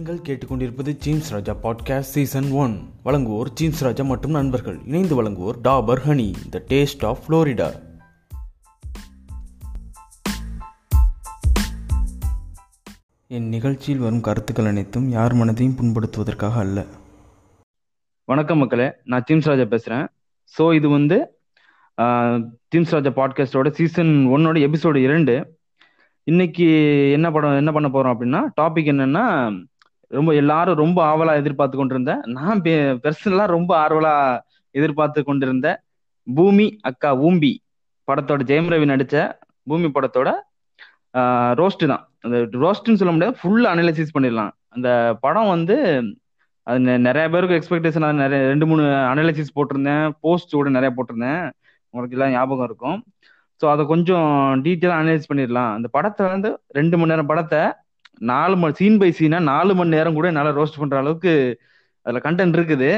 நீங்கள் 0.00 0.22
கேட்டுக்கொண்டிருப்பது 0.26 0.90
Jeems 1.04 1.30
Raja 1.32 1.52
podcast 1.62 2.12
season 2.14 2.46
one 2.60 2.74
வழங்குவோர் 3.06 3.48
ஜீம்ஸ் 3.58 3.82
ராஜா 3.86 4.04
மற்றும் 4.10 4.34
நண்பர்கள். 4.36 4.76
இணைந்து 4.86 5.14
வழங்குவோர் 5.18 5.56
Dabur 5.66 6.00
honey 6.04 6.26
the 6.54 6.58
taste 6.70 7.02
of 7.08 7.20
Florida 7.24 7.66
என் 13.36 13.48
நிகழ்ச்சியில் 13.54 14.02
வரும் 14.04 14.24
கருத்துக்கள் 14.28 14.70
அனைத்தும் 14.72 15.08
யார் 15.16 15.36
மனதையும் 15.40 15.76
புண்படுத்துவதற்காக 15.80 16.58
அல்ல. 16.64 16.86
வணக்கம் 18.28 18.62
மக்களே 18.64 18.88
நான் 19.04 19.26
ஜீம்ஸ் 19.30 19.50
ராஜா 19.52 19.66
பேசுறேன். 19.74 20.06
ஸோ 20.54 20.66
இது 20.80 20.90
வந்து 20.98 21.18
ஜீம்ஸ் 22.68 22.94
ராஜா 22.96 23.12
பாட்காஸ்டோட 23.20 23.70
சீசன் 23.80 24.14
ஒன்னோட 24.36 24.62
எபிசோடு 24.68 25.00
இரண்டு. 25.08 25.36
இன்னைக்கு 26.26 26.68
என்ன 27.18 27.26
படம் 27.36 27.58
என்ன 27.60 27.72
பண்ண 27.76 27.90
போறோம் 27.92 28.14
அப்படின்னா 28.14 28.42
டாபிக் 28.60 28.92
என்னன்னா 28.94 29.26
ரொம்ப 30.10 30.34
எல்லாரும் 30.34 30.76
ரொம்ப 30.76 30.98
ஆவலா 31.10 31.34
எதிர்பார்த்து 31.34 31.76
கொண்டிருந்தேன் 31.76 32.20
நான் 32.24 32.60
பெர்சனலா 32.62 33.46
ரொம்ப 33.46 33.70
ஆர்வலா 33.86 34.40
எதிர்பார்த்து 34.70 35.24
கொண்டிருந்த 35.24 35.82
பூமி 36.34 36.78
அக்கா 36.80 37.16
ஊம்பி 37.16 37.52
படத்தோட 38.06 38.42
ஜெயம் 38.50 38.70
ரவி 38.72 38.86
நடிச்ச 38.92 39.32
பூமி 39.64 39.86
படத்தோட 39.86 40.32
ரோஸ்ட் 41.60 41.86
தான். 41.86 42.04
அந்த 42.20 42.38
ரோஸ்ட்னு 42.38 42.94
சொல்ல 42.94 43.12
முடியாது 43.12 43.36
ஃபுல் 43.42 43.64
அனலைசிஸ் 43.64 44.14
பண்ணிடலாம். 44.18 44.50
அந்த 44.68 45.16
படம் 45.20 45.48
வந்து 45.48 45.76
அது 46.62 46.78
நெ- 46.78 46.98
நிறைய 46.98 47.28
பேருக்கு 47.28 47.58
எக்ஸ்பெக்டேஷன் 47.58 48.12
நிறைய 48.12 48.46
ரெண்டு 48.46 48.66
மூணு 48.66 48.82
அனலைசிஸ் 48.82 49.54
போட்டிருந்தேன். 49.54 50.10
போஸ்ட் 50.20 50.52
கூட 50.52 50.70
நிறைய 50.70 50.94
போட்டிருந்தேன். 50.96 51.50
உங்களுக்கு 51.90 52.16
எல்லாம் 52.18 52.30
ஞாபகம் 52.30 52.64
இருக்கும். 52.64 53.04
ஸோ 53.60 53.70
அதை 53.70 53.86
கொஞ்சம் 53.86 54.60
டீட்டெயிலாக 54.64 55.02
அனலைஸ் 55.02 55.30
பண்ணிடலாம். 55.32 55.72
அந்த 55.74 55.88
படத்தை 55.88 56.26
வந்து 56.26 56.60
ரெண்டு 56.68 56.96
மணி 56.96 57.10
நேரம் 57.10 57.26
படத்தை 57.26 57.58
நாலு 58.30 58.54
மணி 58.56 58.74
சீன் 58.74 58.98
பை 58.98 59.10
சீனா 59.18 59.38
நாலு 59.52 59.72
மணி 59.74 59.94
நேரம் 59.96 60.14
கூட 60.14 60.26
என்னால் 60.28 60.56
ரோஸ்ட் 60.58 60.80
பண்ற 60.82 60.96
அளவுக்கு 61.02 61.32
அதில் 62.06 62.24
கண்டென்ட் 62.26 62.56
இருக்குது. 62.58 62.90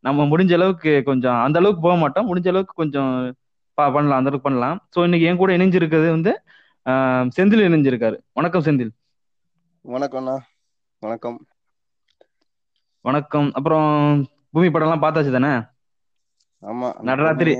நம்ம 0.00 0.24
முடிஞ்ச 0.24 0.52
அளவுக்கு 0.58 0.92
கொஞ்சம் 1.02 1.38
அந்த 1.46 1.58
அளவுக்கு 1.60 1.82
போக 1.86 1.96
மாட்டோம். 1.96 2.28
முடிஞ்ச 2.30 2.48
அளவுக்கு 2.52 2.74
கொஞ்சம் 2.82 3.12
பண்ணலாம். 3.78 4.18
அந்த 4.20 4.30
அளவுக்கு 4.30 4.48
பண்ணலாம். 4.48 4.78
ஸோ 4.94 5.04
இன்னைக்கு 5.04 5.28
என் 5.28 5.40
கூட 5.42 5.52
இணைஞ்சிருக்கிறது 5.56 6.08
வந்து 6.16 6.32
செந்தில் 7.36 7.66
இணைஞ்சிருக்காரு. 7.68 8.16
வணக்கம் 8.32 8.66
செந்தில். 8.68 8.92
வணக்கம்ண்ணா 9.84 10.36
வணக்கம். 11.02 11.38
வணக்கம். 13.04 13.48
அப்புறம் 13.58 13.88
பூமி 14.52 14.68
படம்லாம் 14.68 15.04
பார்த்தாச்சு 15.04 15.36
தானே? 15.36 15.52
ஆமா. 16.62 16.88
நடராத்திரி. 17.08 17.54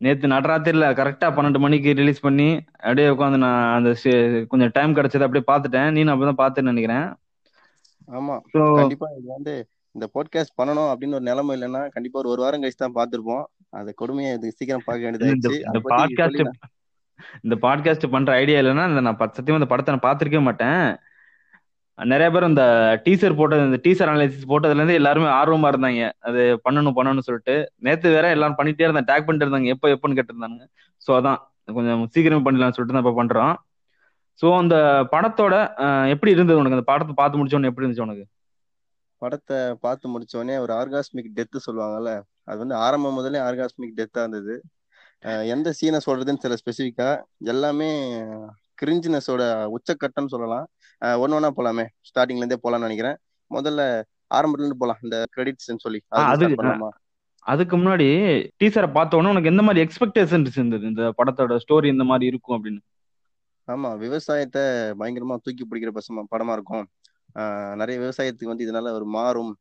நேத்து 0.00 0.26
நடராத்திரில 0.32 0.86
கரெக்டா 0.98 1.28
பன்னெண்டு 1.36 1.58
மணிக்கு 1.64 1.90
ரிலீஸ் 2.00 2.24
பண்ணி 2.26 2.48
அப்படியே 2.78 3.06
உட்காந்து 3.08 3.38
நான் 3.44 3.62
அந்த 3.76 3.90
கொஞ்சம் 4.50 4.72
டைம் 4.74 4.96
கிடைச்சது 4.96 5.26
அப்படியே 5.26 5.46
பார்த்துட்டேன். 5.50 5.90
நீ 5.94 6.00
அப்பதான் 6.14 6.40
பார்த்துன்னு 6.42 6.72
நினைக்கிறேன். 6.72 7.06
ஆமா. 8.08 8.34
கண்டிப்பா 8.80 9.08
இது 9.18 9.26
வந்து 9.36 9.54
இந்த 9.94 10.06
போட்காஸ்ட் 10.14 10.58
பண்ணணும் 10.60 10.90
அப்படின்னு 10.92 11.18
ஒரு 11.18 11.26
நிலைமை 11.30 11.52
இல்லைன்னா 11.56 11.82
கண்டிப்பா 11.94 12.18
ஒரு 12.22 12.30
ஒரு 12.34 12.40
வாரம் 12.44 12.62
கழிச்சு 12.62 12.82
தான் 12.82 12.96
பார்த்திருப்போம். 12.98 13.44
அது 13.78 13.90
கொடுமையை 14.00 14.32
இது 14.38 14.56
சீக்கிரம் 14.58 14.86
பார்க்க 14.88 15.10
இந்த 15.12 15.24
வேண்டியதாச்சு 15.24 15.62
இந்த 15.68 15.80
பாட்காஸ்ட் 15.92 16.42
இந்த 17.46 17.54
பாட்காஸ்ட் 17.64 18.12
பண்ற 18.14 18.30
ஐடியா 18.42 18.58
இல்லைன்னா 18.60 18.84
இந்த 18.90 19.02
நான் 19.06 19.20
சத்தியமா 19.38 19.60
இந்த 19.60 19.70
படத்தை 19.72 19.92
நான் 19.94 20.06
பார்த்திருக்கவே 20.08 20.46
மாட்டேன். 20.48 20.82
நிறைய 21.98 22.28
பேர் 22.32 22.48
இந்த 22.50 22.64
டீசர் 23.04 23.36
போட்டது 23.38 23.66
இந்த 23.68 23.78
டீசர் 23.84 24.10
அனாலிசிஸ் 24.12 24.48
போட்டதுல 24.52 24.80
இருந்து 24.80 24.98
எல்லாருமே 25.00 25.28
ஆர்வமா 25.40 25.68
இருந்தாங்க. 25.72 26.02
அது 26.28 26.40
பண்ணணும் 26.64 26.96
பண்ணணும்னு 26.98 27.26
சொல்லிட்டு. 27.28 27.54
நேத்து 27.86 28.12
வேற 28.16 28.26
எல்லாரும் 28.34 28.58
பண்ணிட்டே 28.58 28.86
இருந்தாங்க 28.86 29.10
டேக் 29.10 29.26
பண்ணிட்டு 29.26 29.46
இருந்தாங்க 29.46 29.70
எப்போ 29.74 29.88
எப்போன்னு 29.94 30.18
கேட்டிருந்தாங்க 30.18 30.66
ஸோ 31.06 31.12
அதான். 31.18 31.40
கொஞ்சம் 31.76 32.02
சீக்கிரமே 32.14 32.44
பண்ணிடலாம்னு 32.46 32.76
சொல்லிட்டு 32.76 32.96
தான் 32.96 33.04
இப்போ 33.04 33.14
பண்றோம். 33.20 33.54
ஸோ 34.40 34.46
அந்த 34.62 34.76
படத்தோட 35.12 35.54
எப்படி 36.14 36.34
இருந்தது 36.36 36.58
உனக்கு? 36.60 36.78
அந்த 36.78 36.88
படத்தை 36.92 37.14
பார்த்து 37.20 37.38
முடிச்சோன்னு 37.40 37.70
எப்படி 37.70 37.84
இருந்துச்சு 37.84 38.06
உனக்கு? 38.06 38.24
படத்தை 39.22 39.58
பார்த்து 39.84 40.06
முடிச்சோடனே 40.14 40.56
ஒரு 40.64 40.72
ஆர்காஸ்மிக் 40.80 41.30
டெத் 41.36 41.58
சொல்லுவாங்கல்ல 41.66 42.10
அது 42.48 42.58
வந்து 42.62 42.76
ஆரம்பம் 42.86 43.16
முதலே 43.18 43.38
ஆர்காஸ்மிக் 43.48 43.96
டெத்தா 44.00 44.22
இருந்தது. 44.24 44.54
எந்த 45.54 45.68
சீனை 45.78 46.00
சொல்றதுன்னு 46.06 46.42
சில 46.44 46.56
ஸ்பெசிஃபிக்கா 46.60 47.08
எல்லாமே 47.52 47.88
கிரிஞ்சினஸோட 48.80 49.42
உச்சக்கட்டம்னு 49.76 50.32
சொல்லலாம். 50.34 50.66
ஒண்ணு 51.00 51.18
ஒண்ணா 51.18 51.50
போலாமே. 51.56 51.86
ஸ்டார்டிங்ல 52.00 52.36
இருந்தே 52.36 52.58
போலாம்னு 52.62 52.78
நினைக்கிறேன். 52.78 53.16
முதல்ல 53.54 54.02
ஆரம்பத்துல 54.34 54.52
இருந்து 54.52 54.76
போலாம். 54.76 54.98
இந்த 55.02 55.24
கிரெடிட்ஸ்னு 55.36 55.76
சொல்லி. 55.76 56.00
அது- 56.10 56.88
அதுக்கு 57.38 57.78
முன்னாடி 57.78 58.06
டீசரை 58.64 58.92
பார்த்த 58.92 59.16
உடனே 59.16 59.30
உனக்கு 59.30 59.50
எந்த 59.50 59.62
மாதிரி 59.62 59.88
எக்ஸ்பெக்டேஷன்ஸ் 59.88 60.48
இருந்தது? 60.48 60.86
இந்த 60.86 61.14
படத்தோட 61.24 61.58
ஸ்டோரி 61.68 61.84
இந்த 61.84 62.04
மாதிரி 62.04 62.26
இருக்கும் 62.26 62.64
அப்படின்னு. 62.64 62.78
ஆமா 63.66 63.96
விவசாயத்தை 63.96 64.62
பயங்கரமா 64.62 65.36
தூக்கி 65.42 65.66
பிடிக்கிற 65.70 65.90
பசமா 65.94 66.22
படமா 66.36 66.52
இருக்கும். 66.52 66.88
நிறைய 67.76 68.00
விவசாயத்துக்கு 68.00 68.44
வந்து 68.44 68.72
இதனால 68.72 68.92
ஒரு 68.92 69.04
மாறும். 69.04 69.56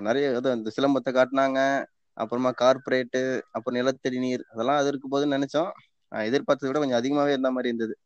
நிறைய 0.00 0.40
இந்த 0.42 0.70
சிலம்பத்தை 0.80 1.08
காட்டினாங்க. 1.10 1.84
அப்புறமா 2.12 2.48
கார்ப்பரேட்டு 2.48 3.40
அப்புறம் 3.50 3.80
நிலத்தடி 3.80 4.18
நீர் 4.18 4.44
அதெல்லாம் 4.52 4.76
அது 4.76 4.88
இருக்கும் 4.88 5.12
போதுன்னு 5.12 5.34
நினைச்சோம் 5.34 5.70
எதிர்பார்த்ததை 6.14 6.66
விட 6.66 6.78
கொஞ்சம் 6.78 7.02
அதிகமாவே 7.02 7.26
இருந்த 7.26 7.50
மாதிரி 7.50 7.74
இருந்தது. 7.74 7.98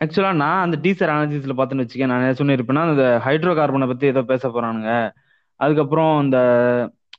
ஆக்சுவலா 0.00 0.32
நான் 0.42 0.62
அந்த 0.64 0.76
டீசர் 0.84 1.10
அனாலிசிஸ்ல 1.14 1.54
பார்த்துன்னு 1.56 1.84
வச்சுக்கேன் 1.84 2.10
நான் 2.10 2.22
என்ன 2.24 2.36
சொல்லியிருப்பேன்னா 2.40 2.82
அந்த 2.90 3.04
ஹைட்ரோ 3.24 3.52
கார்பனை 3.58 3.86
பத்தி 3.90 4.06
ஏதோ 4.12 4.22
பேச 4.30 4.42
போறானுங்க. 4.48 4.92
அதுக்கப்புறம் 5.60 6.12
இந்த 6.24 6.38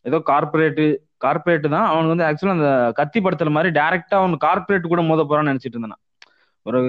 ஏதோ 0.10 0.18
கார்பரேட்டு 0.30 0.86
கார்பரேட் 1.26 1.68
தான் 1.76 1.88
அவனுக்கு 1.92 2.14
வந்து 2.14 2.26
ஆக்சுவலா 2.28 2.56
அந்த 2.58 2.70
கத்தி 3.00 3.20
படத்துல 3.26 3.52
மாதிரி 3.58 3.72
டைரக்டா 3.80 4.16
அவன் 4.22 4.34
கார்பரேட் 4.46 4.92
கூட 4.94 5.02
மோத 5.10 5.26
போறான்னு 5.32 5.52
நினைச்சிட்டு 5.52 5.78
இருந்தேன் 5.78 6.00
ஒரு 6.66 6.80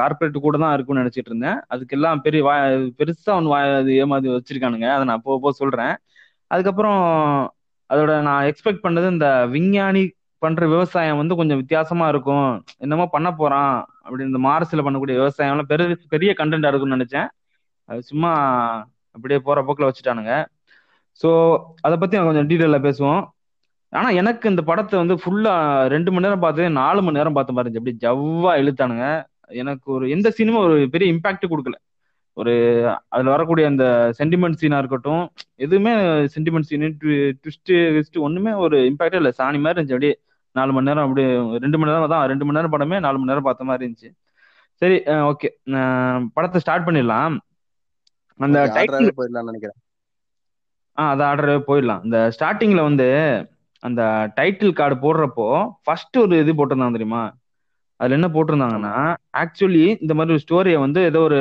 கார்பரேட் 0.00 0.38
கூட 0.46 0.56
தான் 0.62 0.74
இருக்கும்னு 0.76 1.02
நினைச்சிட்டு 1.02 1.30
இருந்தேன். 1.32 1.58
அதுக்கெல்லாம் 1.72 2.22
பெரிய 2.26 2.42
வாய் 2.48 2.62
பெருசா 3.00 3.30
அவன் 3.34 3.50
வாய் 3.54 3.74
அது 3.80 3.92
ஏமாதி 4.04 4.28
வச்சிருக்கானுங்க. 4.36 4.88
அதை 4.96 5.04
நான் 5.10 5.24
போக 5.26 5.36
போக 5.44 5.52
சொல்றேன். 5.62 5.94
அதுக்கப்புறம் 6.50 7.00
அதோட 7.90 8.12
நான் 8.28 8.46
எக்ஸ்பெக்ட் 8.50 8.84
பண்ணது 8.86 9.08
இந்த 9.16 9.28
விஞ்ஞானி 9.54 10.02
பண்ற 10.44 10.66
விவசாயம் 10.74 11.20
வந்து 11.20 11.38
கொஞ்சம் 11.40 11.60
வித்தியாசமா 11.62 12.06
இருக்கும். 12.12 12.48
என்னமோ 12.84 13.04
பண்ண 13.14 13.28
போறான். 13.40 13.74
அப்படி 14.04 14.22
இந்த 14.28 14.40
மார்ஸ்ல 14.46 14.84
பண்ணக்கூடிய 14.86 15.16
விவசாயம்லாம் 15.20 15.70
பெரிய 15.72 15.96
பெரிய 16.14 16.32
கண்டென்ட்டா 16.40 16.70
இருக்கும்னு 16.70 16.98
நினைச்சேன். 16.98 17.28
அது 17.88 18.00
சும்மா 18.10 18.30
அப்படியே 19.16 19.38
போற 19.46 19.58
போக்கில் 19.68 19.88
வச்சுட்டானுங்க. 19.88 20.34
ஸோ 21.20 21.30
அதை 21.86 21.96
பத்தி 22.02 22.16
நான் 22.18 22.30
கொஞ்சம் 22.30 22.48
டீட்டெயில 22.50 22.78
பேசுவோம். 22.88 23.22
ஆனா 23.92 24.08
எனக்கு 24.20 24.50
இந்த 24.52 24.62
படத்தை 24.70 24.96
வந்து 25.02 25.14
ஃபுல்லா 25.22 25.54
ரெண்டு 25.94 26.10
மணி 26.12 26.26
நேரம் 26.26 26.44
பார்த்து 26.44 26.68
நாலு 26.80 27.00
மணி 27.06 27.18
நேரம் 27.20 27.36
பார்த்த 27.38 27.54
மாதிரி 27.56 27.66
இருந்துச்சு. 27.66 27.82
அப்படியே 27.82 28.02
ஜவ்வா 28.06 28.52
இழுத்தானுங்க. 28.62 29.06
எனக்கு 29.62 29.88
ஒரு 29.96 30.04
எந்த 30.16 30.28
சீனுமே 30.36 30.60
ஒரு 30.66 30.76
பெரிய 30.94 31.06
இம்பாக்ட் 31.14 31.50
கொடுக்கல. 31.52 31.76
ஒரு 32.36 32.52
அதுல 33.14 33.32
வரக்கூடிய 33.34 33.64
அந்த 33.70 33.84
சென்டிமெண்ட் 34.18 34.60
சீனா 34.60 34.76
இருக்கட்டும் 34.82 35.24
எதுவுமே 35.64 35.92
சென்டிமெண்ட் 36.34 36.68
சீனு 36.70 36.88
ட்விஸ்ட் 37.02 37.72
ட்விஸ்ட் 37.94 38.18
ஒண்ணுமே 38.26 38.52
ஒரு 38.64 38.76
இம்பாக்டே 38.90 39.18
இல்லை. 39.20 39.32
சாணி 39.40 39.58
மாதிரி 39.64 39.76
இருந்துச்சு. 39.76 39.96
அப்படியே 39.96 40.14
நாலு 40.56 40.72
மணி 40.74 40.88
நேரம் 40.88 41.04
அப்படியே 41.06 41.28
ரெண்டு 41.64 41.78
மணி 41.78 41.92
நேரம் 41.92 42.12
தான் 42.14 42.26
ரெண்டு 42.32 42.44
மணி 42.46 42.58
நேரம் 42.58 42.74
படமே 42.74 42.98
நாலு 43.06 43.18
மணி 43.18 43.30
நேரம் 43.32 43.46
பார்த்த 43.48 43.68
மாதிரி 43.70 43.84
இருந்துச்சு. 43.86 44.10
சரி 44.82 44.96
ஓகே. 45.30 45.48
படத்தை 46.36 46.60
ஸ்டார்ட் 46.64 46.86
பண்ணிடலாம். 46.86 47.34
அந்த 48.40 48.58
டைட்டில் 48.76 49.16
போயிடலாம்னு 49.18 49.50
நினைக்கிறேன். 49.50 49.78
ஆ 50.98 51.02
அதை 51.12 51.24
ஆர்டர் 51.30 51.66
போயிடலாம். 51.68 52.02
இந்த 52.06 52.18
ஸ்டார்டிங்ல 52.36 52.82
வந்து 52.88 53.06
அந்த 53.82 54.02
டைட்டில் 54.38 54.78
கார்டு 54.80 54.96
போடுறப்போ 55.04 55.46
ஃபர்ஸ்ட் 55.84 56.16
ஒரு 56.24 56.34
இது 56.42 56.52
போட்டிருந்தாங்க 56.58 56.96
தெரியுமா? 56.98 57.22
அதுல 58.00 58.16
என்ன 58.18 58.28
போட்டிருந்தாங்கன்னா 58.36 58.94
ஆக்சுவலி 59.42 59.84
இந்த 60.04 60.12
மாதிரி 60.18 60.34
ஒரு 60.36 60.44
ஸ்டோரியை 60.44 60.78
வந்து 60.84 61.00
ஏதோ 61.10 61.20
ஒரு 61.28 61.40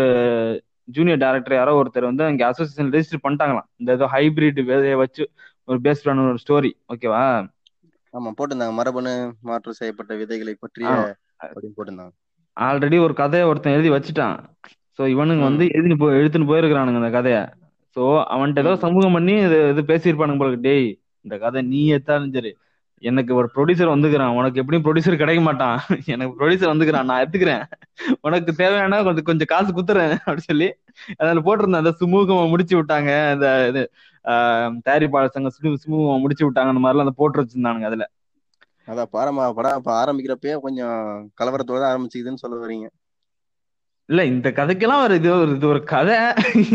ஜூனியர் 0.96 1.22
டைரக்டர் 1.24 1.56
யாரோ 1.60 1.74
ஒருத்தர் 1.82 2.10
வந்து 2.10 2.24
அங்கே 2.30 2.44
அசோசியேஷன் 2.50 2.92
ரெஜிஸ்டர் 2.96 3.24
பண்ணிட்டாங்களாம். 3.26 3.68
இந்த 3.82 3.90
ஏதோ 3.98 4.08
ஹைபிரிட் 4.16 4.60
விதையை 4.70 4.98
வச்சு 5.04 5.24
ஒரு 5.68 5.80
பேஸ்ட் 5.86 6.08
பண்ண 6.08 6.30
ஒரு 6.34 6.42
ஸ்டோரி 6.46 6.72
ஓகேவா 6.94 7.24
ஆமா 8.14 8.30
போட்டிருந்தாங்க. 8.38 8.76
மரபணு 8.80 9.12
மாற்றம் 9.50 9.78
செய்யப்பட்ட 9.80 10.14
விதைகளை 10.22 10.56
பற்றிய. 10.58 10.90
அப்படின்னு 11.44 11.76
போட்டிருந்தாங்க. 11.78 12.14
ஆல்ரெடி 12.58 12.97
ஒரு 13.00 13.14
கதையை 13.14 13.46
ஒருத்தன் 13.50 13.76
எழுதி 13.76 13.91
வச்சுட்டான். 13.94 14.38
ஸோ 15.00 15.08
இவனுங்க. 15.14 15.44
வந்து 15.50 15.66
எழுதி 15.78 15.96
போய் 16.02 16.18
எடுத்துன்னு 16.20 16.50
போயிருக்கிறானுங்க 16.50 17.02
அந்த 17.02 17.12
கதையை. 17.18 17.41
ஸோ 17.96 18.02
அவன்கிட்ட 18.34 18.64
ஏதோ. 18.66 18.74
சமூகம் 18.85 19.16
பண்ணி 19.18 19.35
இது 19.46 19.58
இது 19.74 19.82
பேசியிருப்பானுங்க 19.90 20.41
போல 20.41 20.59
டேய் 20.68 20.90
இந்த 21.26 21.35
கதை 21.44 21.62
நீ 21.72 21.82
எடுத்தாலும் 21.96 22.35
சரி. 22.38 22.52
எனக்கு 23.03 23.32
ஒரு 23.35 23.47
ப்ரொடியூசர் 23.53 23.94
வந்துக்கிறான். 23.94 24.34
உனக்கு 24.40 24.59
எப்படியும் 24.62 24.84
ப்ரொடியூசர் 24.85 25.22
கிடைக்க 25.22 25.41
மாட்டான். 25.41 25.78
எனக்கு 26.14 26.34
ப்ரொடியூசர் 26.40 26.72
வந்துக்கிறான். 26.74 27.08
நான் 27.09 27.22
எடுத்துக்கிறேன். 27.24 27.64
உனக்கு 28.28 28.52
தேவையான 28.56 29.00
கொஞ்சம் 29.08 29.28
கொஞ்சம் 29.30 29.52
காசு 29.53 29.70
குத்துறேன். 29.72 30.12
அப்படி 30.26 30.44
சொல்லி 30.44 30.68
அதில் 31.22 31.46
போட்டிருந்தேன் 31.47 31.84
அந்த 31.84 31.94
சுமூகமா 32.02 32.44
முடிச்சு 32.53 32.76
விட்டாங்க. 32.80 33.12
இந்த 33.35 33.47
இது 33.72 33.82
தயாரிப்பாளர் 34.85 35.34
சங்கம் 35.35 35.53
சுமு- 35.56 35.79
சுமூகமா 35.84 36.20
முடிச்சு 36.20 36.46
விட்டாங்க 36.46 36.72
அந்த 36.73 36.84
மாதிரிலாம் 36.84 37.08
அந்த 37.08 37.16
போட்டு 37.16 37.41
வச்சிருந்தானுங்க 37.41 37.88
அதுல. 37.90 38.06
அதான் 38.88 39.12
பாரமா 39.16 39.44
படம் 39.53 39.78
இப்ப 39.78 39.91
ஆரம்பிக்கிறப்பயே 40.02 40.56
கொஞ்சம் 40.59 40.97
கலவரத்தோட 41.40 41.79
தான் 41.79 41.91
ஆரம்பிச்சுக்குதுன்னு 41.91 42.44
சொல்ல 42.44 42.56
வரீங்க. 42.64 42.88
இல்ல 44.09 44.26
இந்த 44.26 44.50
கதைக்கெல்லாம் 44.50 45.03
ஒரு 45.03 45.16
இது 45.16 45.29
ஒரு 45.34 45.52
இது 45.56 45.68
ஒரு 45.68 45.84
கதை. 45.84 46.18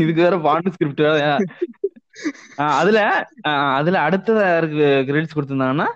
இதுக்கு 0.02 0.20
வேற 0.22 0.36
பாண்டு 0.46 0.72
ஸ்கிரிப்ட் 0.72 1.02
அதுல 2.78 2.98
அதுல 3.78 3.96
யாருக்கு 3.98 4.84
கிரெடிட்ஸ் 5.08 5.36
கொடுத்திருந்தாங்கன்னா 5.36 5.88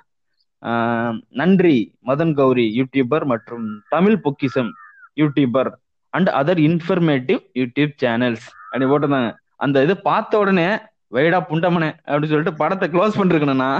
நன்றி 1.33 1.77
மதன் 2.07 2.35
கௌரி 2.35 2.67
யூடியூபர் 2.79 3.25
மற்றும் 3.25 3.67
Tamil 3.89 4.19
Pokkisham 4.21 4.71
YouTuber 5.17 5.71
and 6.13 6.29
other 6.41 6.61
informative 6.69 7.41
YouTube 7.55 7.93
channels 8.03 8.47
அப்படி 8.65 8.85
போட்டிருந்தாங்க. 8.85 9.31
அந்த 9.57 9.83
இது 9.83 9.95
பார்த்த 10.01 10.39
உடனே 10.39 10.69
வைடா 11.15 11.39
புண்டமனே 11.51 11.91
அப்படின்னு 12.09 12.33
சொல்லிட்டு 12.33 12.61
படத்தை 12.61 12.87
க்ளோஸ் 12.93 13.19
பண்ணிருக்கணும்னா 13.19 13.71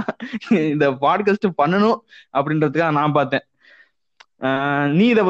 இந்த 0.73 0.87
பாட்காஸ்ட் 1.03 1.47
பண்ணணும் 1.61 1.99
அப்படின்றதுக்காக 2.37 2.97
நான் 2.99 3.17
பார்த்தேன். 3.17 3.45
நீ 4.99 5.05
இதை 5.13 5.23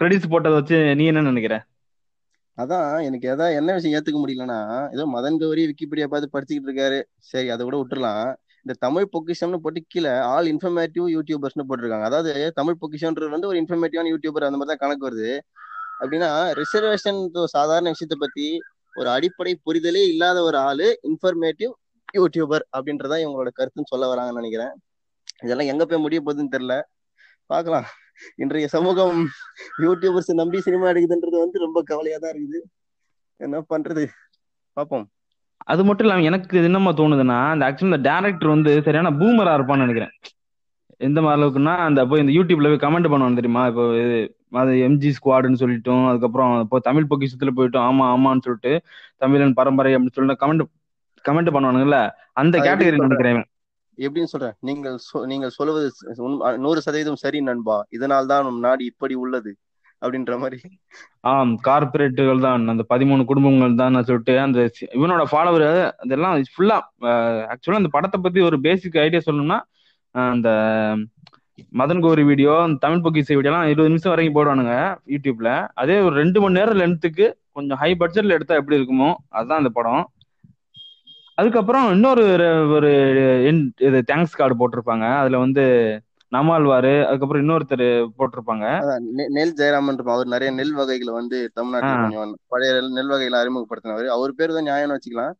கிரெடிட்ஸ் 0.00 0.32
போட்டதை 0.32 0.56
வச்சு 0.58 0.78
நீ 1.00 1.04
என்ன 1.12 1.24
நினைக்கிற? 1.30 1.56
அதான் 2.58 2.90
எனக்கு 3.06 3.26
எதாவது 3.32 3.56
என்ன 3.60 3.70
விஷயம் 3.76 3.96
ஏத்துக்க 3.96 4.18
முடியலன்னா 4.20 4.58
ஏதோ 4.94 5.04
மதன் 5.14 5.38
கௌரி 5.40 5.62
விக்கிபீடியா 5.70 6.06
பார்த்து 6.12 6.34
படிச்சுக்கிட்டு 6.34 6.68
இருக்காரு. 6.70 6.98
சரி 7.30 7.48
அதை 7.54 7.62
கூட 7.68 7.78
விட்டுலாம் 7.80 8.26
இந்த 8.64 8.74
தமிழ் 8.84 9.10
பொக்கிஷம்னு 9.14 9.58
போட்டு 9.64 9.80
கீழே 9.92 10.12
ஆல் 10.30 10.48
இன்ஃபர்மேட்டிவ் 10.52 11.06
யூடியூபர்ஸ்னு 11.16 11.66
போட்டிருக்காங்க. 11.68 12.06
அதாவது 12.10 12.32
தமிழ் 12.60 12.78
பொக்கிஷன்றது 12.82 13.34
வந்து 13.34 13.50
ஒரு 13.50 13.58
இன்ஃபர்மேட்டிவான 13.62 14.10
யூடியூபர் 14.14 14.48
அந்த 14.48 14.58
மாதிரி 14.60 14.72
தான் 14.72 14.82
கணக்கு 14.84 15.06
வருது. 15.08 15.30
அப்படின்னா 16.00 16.30
ரிசர்வேஷன் 16.60 17.20
சாதாரண 17.56 17.92
விஷயத்தை 17.94 18.18
பத்தி 18.24 18.46
ஒரு 18.98 19.08
அடிப்படை 19.10 19.52
புரிதலே 19.66 20.02
இல்லாத 20.12 20.38
ஒரு 20.42 20.58
ஆளு 20.68 20.86
இன்ஃபர்மேட்டிவ் 21.08 21.72
யூடியூபர் 22.16 22.64
அப்படின்றதான் 22.76 23.22
இவங்களோட 23.24 23.50
கருத்துன்னு 23.58 23.92
சொல்ல 23.92 24.04
வராங்கன்னு 24.12 24.40
நினைக்கிறேன். 24.40 24.72
இதெல்லாம் 25.44 25.70
எங்க 25.72 25.84
போய் 25.84 26.04
முடிய 26.04 26.20
போகுதுன்னு 26.20 26.54
தெரியல. 26.54 26.76
பார்க்கலாம். 27.50 27.86
இன்றைய 28.42 28.68
சமூகம் 28.68 29.18
யூடியூபர்ஸ் 29.84 30.30
நம்பி 30.40 30.60
சினிமா 30.60 30.86
எடுக்குதுன்றது 30.92 31.38
வந்து 31.44 31.58
ரொம்ப 31.64 31.78
கவலையா 31.82 32.18
தான் 32.20 32.32
இருக்குது. 32.34 32.60
என்ன 33.40 33.56
பண்றது? 33.72 34.04
பார்ப்போம். 34.76 35.04
அது 35.72 35.82
மட்டும் 35.84 36.06
இல்லாம 36.06 36.24
எனக்கு 36.30 36.56
என்னமா 36.62 36.90
தோணுதுன்னா 36.92 37.38
அந்த 37.52 37.64
ஆக்சுவலி 37.66 37.90
இந்த 37.92 38.00
டேரக்டர் 38.10 38.54
வந்து 38.54 38.72
சரியான 38.86 39.10
பூமரா 39.20 39.52
இருப்பான்னு 39.58 39.84
நினைக்கிறேன். 39.84 40.14
எந்த 41.08 41.18
மாதிரி 41.22 41.38
அளவுக்குன்னா 41.38 41.74
அந்த 41.88 42.00
போய் 42.10 42.22
இந்த 42.24 42.32
யூடியூப்ல 42.36 42.70
போய் 42.72 42.84
கமெண்ட் 42.84 43.10
பண்ணுவான்னு 43.12 43.38
தெரியுமா? 43.40 43.62
இப்போ 43.70 43.84
அது 44.50 44.72
எம்ஜி 44.72 45.12
ஸ்குவாடுன்னு 45.12 45.60
சொல்லிட்டோம். 45.60 46.08
அதுக்கப்புறம் 46.08 46.60
இப்போ 46.60 46.78
தமிழ் 46.78 47.06
பொக்கிஷத்துல 47.10 47.48
போயிட்டோம். 47.56 47.86
ஆமா 47.88 48.14
ஆமான்னு 48.14 48.40
சொல்லிட்டு 48.40 48.82
தமிழன் 49.16 49.52
பரம்பரை 49.52 49.94
அப்படின்னு 49.94 50.10
சொல்லிட்டு 50.12 50.46
கமெண்ட் 50.46 50.66
கமெண்ட் 51.28 51.54
பண்ணுவானுங்கல்ல 51.54 52.10
அந்த 52.32 52.58
கேட்டகரி? 52.58 52.96
நினைக்கிறேன். 52.96 53.32
இவன். 53.32 53.44
எப்படின்னு 53.96 54.24
சொல்றேன் 54.24 54.52
நீங்கள் 54.60 54.98
நீங்கள் 55.26 55.48
சொல்வது 55.48 55.92
ச- 56.04 56.18
உண்ம- 56.18 56.56
நூறு 56.56 56.80
சதவீதம் 56.80 57.16
சரி 57.16 57.40
நண்பா. 57.40 57.86
இதனால் 57.88 58.26
தான் 58.26 58.44
நம் 58.44 58.58
நாடு 58.58 58.84
இப்படி 58.84 59.14
உள்ளது 59.14 59.56
அப்படின்ற 60.06 60.38
மாதிரி. 60.38 60.60
ஆம் 61.20 61.60
கார்பரேட்டுகள் 61.64 62.40
தான். 62.40 62.68
அந்த 62.68 62.84
பதிமூணு 62.94 63.24
குடும்பங்கள் 63.24 63.74
தான் 63.74 64.02
சொல்லிட்டு 64.02 64.40
அந்த 64.40 64.70
இவனோட 64.80 65.24
ஃபாலோவர் 65.32 65.90
அதெல்லாம் 65.90 66.36
ஃபுல்லா 66.36 66.80
ஆக்சுவலா 67.00 67.80
அந்த 67.80 67.88
படத்தை 67.90 68.20
பத்தி 68.20 68.40
ஒரு 68.40 68.60
பேசிக் 68.60 68.96
ஐடியா 68.96 69.20
சொல்லணும்னா 69.26 69.60
அந்த 70.10 70.48
மதன் 71.78 72.00
கோரி 72.00 72.22
வீடியோ 72.22 72.76
தமிழ் 72.80 72.98
பொக்கிசை 72.98 73.32
வீடியோலாம் 73.32 73.64
இருபது 73.64 73.88
நிமிஷம் 73.88 74.14
வரைக்கும் 74.14 74.44
போடுவானுங்க 74.44 74.96
யூடியூப்ல. 75.06 75.68
அதே 75.74 76.00
ஒரு 76.00 76.14
ரெண்டு 76.14 76.40
மணி 76.40 76.58
நேரம் 76.58 76.78
லென்த்துக்கு 76.78 77.32
கொஞ்சம் 77.52 77.76
ஹை 77.76 77.96
பட்ஜெட்ல 78.00 78.28
எடுத்தா 78.28 78.54
எப்படி 78.54 78.78
இருக்குமோ 78.78 79.14
அதுதான் 79.28 79.58
அந்த 79.58 79.68
படம். 79.68 80.10
அதுக்கப்புறம் 81.34 81.90
இன்னொரு 81.90 82.26
ஒரு- 82.66 83.70
இது 83.78 84.04
தேங்க்ஸ் 84.12 84.36
கார்டு 84.36 84.68
போட்டிருப்பாங்க. 84.68 85.16
அதுல 85.16 85.38
வந்து 85.38 85.62
நம்மாழ்வாரு 86.36 87.04
அதுக்கப்புறம் 87.04 87.48
இன்னொருத்தர் 87.48 88.08
போட்டிருப்பாங்க. 88.18 88.96
நெல் 89.28 89.54
ஜெயராமன். 89.56 90.02
அவர் 90.02 90.26
நிறைய 90.26 90.54
நெல் 90.54 90.72
வகைகளை 90.72 91.14
வந்து 91.14 91.50
தமிழ்நாட்டுல 91.54 92.34
பழைய 92.48 92.80
நெல் 92.88 93.06
வகைகளை 93.06 93.40
அறிமுகப்படுத்தினவர். 93.40 94.06
அவர் 94.06 94.34
பேர் 94.34 94.52
தான் 94.52 94.64
நியாயம்னு 94.64 94.96
வச்சுக்கலாம். 94.96 95.32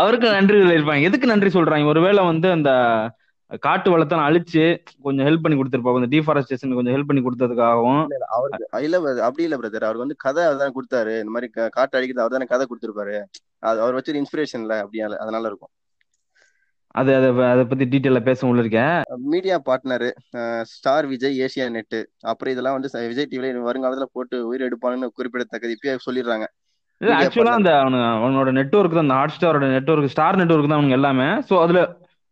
அவருக்கு 0.00 0.26
நன்றி 0.36 0.56
இருப்பாங்க 0.78 1.08
எதுக்கு 1.08 1.26
நன்றி 1.26 1.50
சொல்றாங்க? 1.58 1.86
ஒருவேளை 1.92 2.22
வந்து 2.24 2.48
அந்த 2.56 2.70
காட்டு 3.64 3.88
வளத்தை 3.90 4.16
அழிச்சு 4.18 4.64
கொஞ்சம் 5.02 5.26
ஹெல்ப் 5.26 5.44
பண்ணி 5.44 5.56
கொடுத்துருப்பாங்க 5.58 6.00
இந்த 6.00 6.10
டீஃபாரஸ்டேஷன் 6.14 6.76
கொஞ்சம் 6.78 6.94
ஹெல்ப் 6.96 7.10
பண்ணி 7.10 7.22
கொடுத்ததுக்காகவும். 7.26 8.02
இல்ல 8.86 8.98
அப்படி 9.26 9.46
இல்ல 9.46 9.56
பிரதர் 9.60 9.88
அவர் 9.88 10.02
வந்து 10.02 10.16
கதை 10.24 10.44
அதான் 10.52 10.74
கொடுத்தாரு. 10.78 11.14
இந்த 11.22 11.32
மாதிரி 11.36 11.50
காட்டு 11.76 11.96
அடிக்கிறது 11.98 12.24
அவர் 12.24 12.36
தானே 12.36 12.50
கதை 12.52 12.66
கொடுத்திருப்பாரு. 12.70 13.16
அவர் 13.82 13.98
வச்ச 13.98 14.20
இன்ஸ்பிரேஷன்ல 14.22 14.74
அப்படியால 14.82 15.20
அதனால 15.24 15.46
இருக்கும். 15.52 15.72
அது 16.96 17.10
அதை 17.16 17.28
அதை 17.52 17.62
பத்தி 17.70 17.84
டீட்டெயிலா 17.92 18.20
பேச 18.28 18.40
உள்ள 18.48 18.60
இருக்கேன். 18.64 18.94
Media 19.32 19.56
partner 19.66 20.04
Star 20.72 21.06
Vijay 21.12 21.40
Asianet. 21.74 21.98
அப்புறம் 22.30 22.52
இதெல்லாம் 22.54 22.76
வந்து 22.76 22.90
விஜய் 23.12 23.28
டிவில 23.32 23.66
வருங்காலத்துல 23.68 24.06
போட்டு 24.16 24.38
உயிர் 24.50 24.66
எடுப்பானுன்னு 24.68 25.08
குறிப்பிடத்தக்கது 25.18 25.74
இப்பயே 25.76 25.96
சொல்லிடுறாங்க. 26.06 26.46
ஆக்சுவலா. 27.00 27.54
அந்த 27.60 27.72
அவனு 27.80 27.98
அவனோட 28.14 28.50
நெட்ஒர்க் 28.58 28.96
தான் 28.98 29.06
அந்த 29.06 29.18
ஹாட் 29.20 29.34
ஸ்டாரோட 29.36 29.66
நெட்ஒர்க் 29.76 30.12
ஸ்டார் 30.14 30.40
நெட்ஒர்க் 30.42 30.70
தான் 30.70 30.78
அவனுங்க 30.78 30.98
எல்லாமே. 31.00 31.28
ஸோ 31.48 31.54
அதுல 31.64 31.80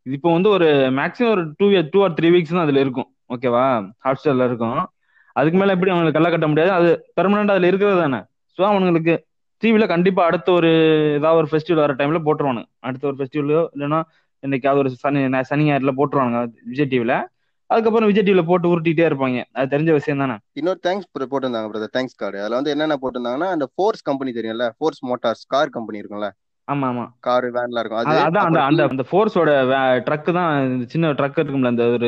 இப்போ 0.07 0.29
வந்து 0.37 0.49
ஒரு 0.57 0.67
மேக்ஸிமம் 0.99 1.33
ஒரு 1.35 1.43
two 1.59 1.67
two 1.93 2.01
or 2.07 2.17
three 2.19 2.29
weeks 2.35 2.57
தான் 2.57 2.67
அதுல 2.67 2.81
இருக்கும். 2.85 3.09
ஓகேவா 3.35 3.67
ஹாட் 4.07 4.21
ஸ்டார்ல 4.21 4.49
இருக்கும். 4.51 4.81
அதுக்கு 5.37 5.59
மேல 5.61 5.75
எப்படி 5.77 5.93
அவங்களுக்கு 5.93 6.19
கல்ல 6.19 6.31
கட்ட 6.33 6.49
முடியாது. 6.51 6.73
அது 6.79 6.89
பெர்மனண்டா 7.19 7.55
அதுல 7.57 7.71
இருக்கிறது 7.71 8.03
தானே. 8.05 8.21
ஸோ 8.59 8.63
அவனுங்களுக்கு 8.71 9.15
டிவில 9.63 9.85
கண்டிப்பா 9.93 10.23
அடுத்த 10.31 10.49
ஒரு 10.59 10.71
ஏதாவது 11.19 11.41
ஒரு 11.43 11.49
ஃபெஸ்டிவல் 11.51 11.85
வர 11.85 11.95
டைம்ல 12.01 12.19
போட்டுருவானுங்க. 12.27 12.69
அடுத்த 12.89 13.05
ஒரு 13.11 13.17
ஃபெஸ்டிவலோ 13.19 13.63
இல்லைன்னா 13.75 14.01
என்னைக்காவது 14.45 14.79
ஒரு 14.79 14.91
சனி 15.03 15.21
சனி 15.51 15.65
ஞாயிறுல 15.71 15.93
போட்டுருவானுங்க 15.99 16.41
விஜய் 16.65 16.91
டிவில 16.93 17.15
அதுக்கப்புறம் 17.71 18.09
விஜய் 18.09 18.27
டிவில 18.27 18.43
போட்டு 18.47 18.69
உருட்டிட்டே 18.73 19.05
இருப்பாங்க. 19.09 19.39
அது 19.53 19.73
தெரிஞ்ச 19.75 19.93
விஷயம் 19.93 20.19
தானே. 20.19 20.37
இன்னொரு 20.53 20.81
தேங்க்ஸ் 20.87 21.09
போட்டிருந்தாங்க 21.33 21.69
பிரதர் 21.71 21.95
தேங்க்ஸ் 21.97 22.17
கார்டு 22.17 22.39
அதுல 22.41 22.55
வந்து 22.55 22.71
என்னென்ன 22.71 22.97
போட்டிருந்தாங்கன்னா 23.03 23.49
அந்த 23.57 23.67
ஃபோர்ஸ் 23.75 24.03
கம்பெனி 24.03 24.33
தெரியும்ல 24.33 24.67
ஃபோர்ஸ் 24.79 25.03
மோட்டார்ஸ் 25.05 25.45
கார் 25.47 25.69
கம்பெனி 25.69 26.01
இருக்கும்ல. 26.03 26.29
ஆமா 26.73 26.87
ஆமா 26.91 27.07
கார் 27.21 27.45
வேன்லாம் 27.45 27.79
இருக்கும். 27.79 27.99
அது 27.99 28.19
அது- 28.19 28.21
அதான் 28.21 28.45
அந்த 28.49 28.61
அந்த 28.61 28.83
அந்த 28.83 29.05
ஃபோர்ஸோட 29.11 29.51
ட்ரக் 30.07 30.33
தான் 30.33 30.67
இந்த 30.67 30.85
சின்ன 30.89 31.13
ட்ரக் 31.13 31.39
இருக்கும்ல 31.39 31.67
அந்த 31.67 31.85
ஒரு 31.87 32.07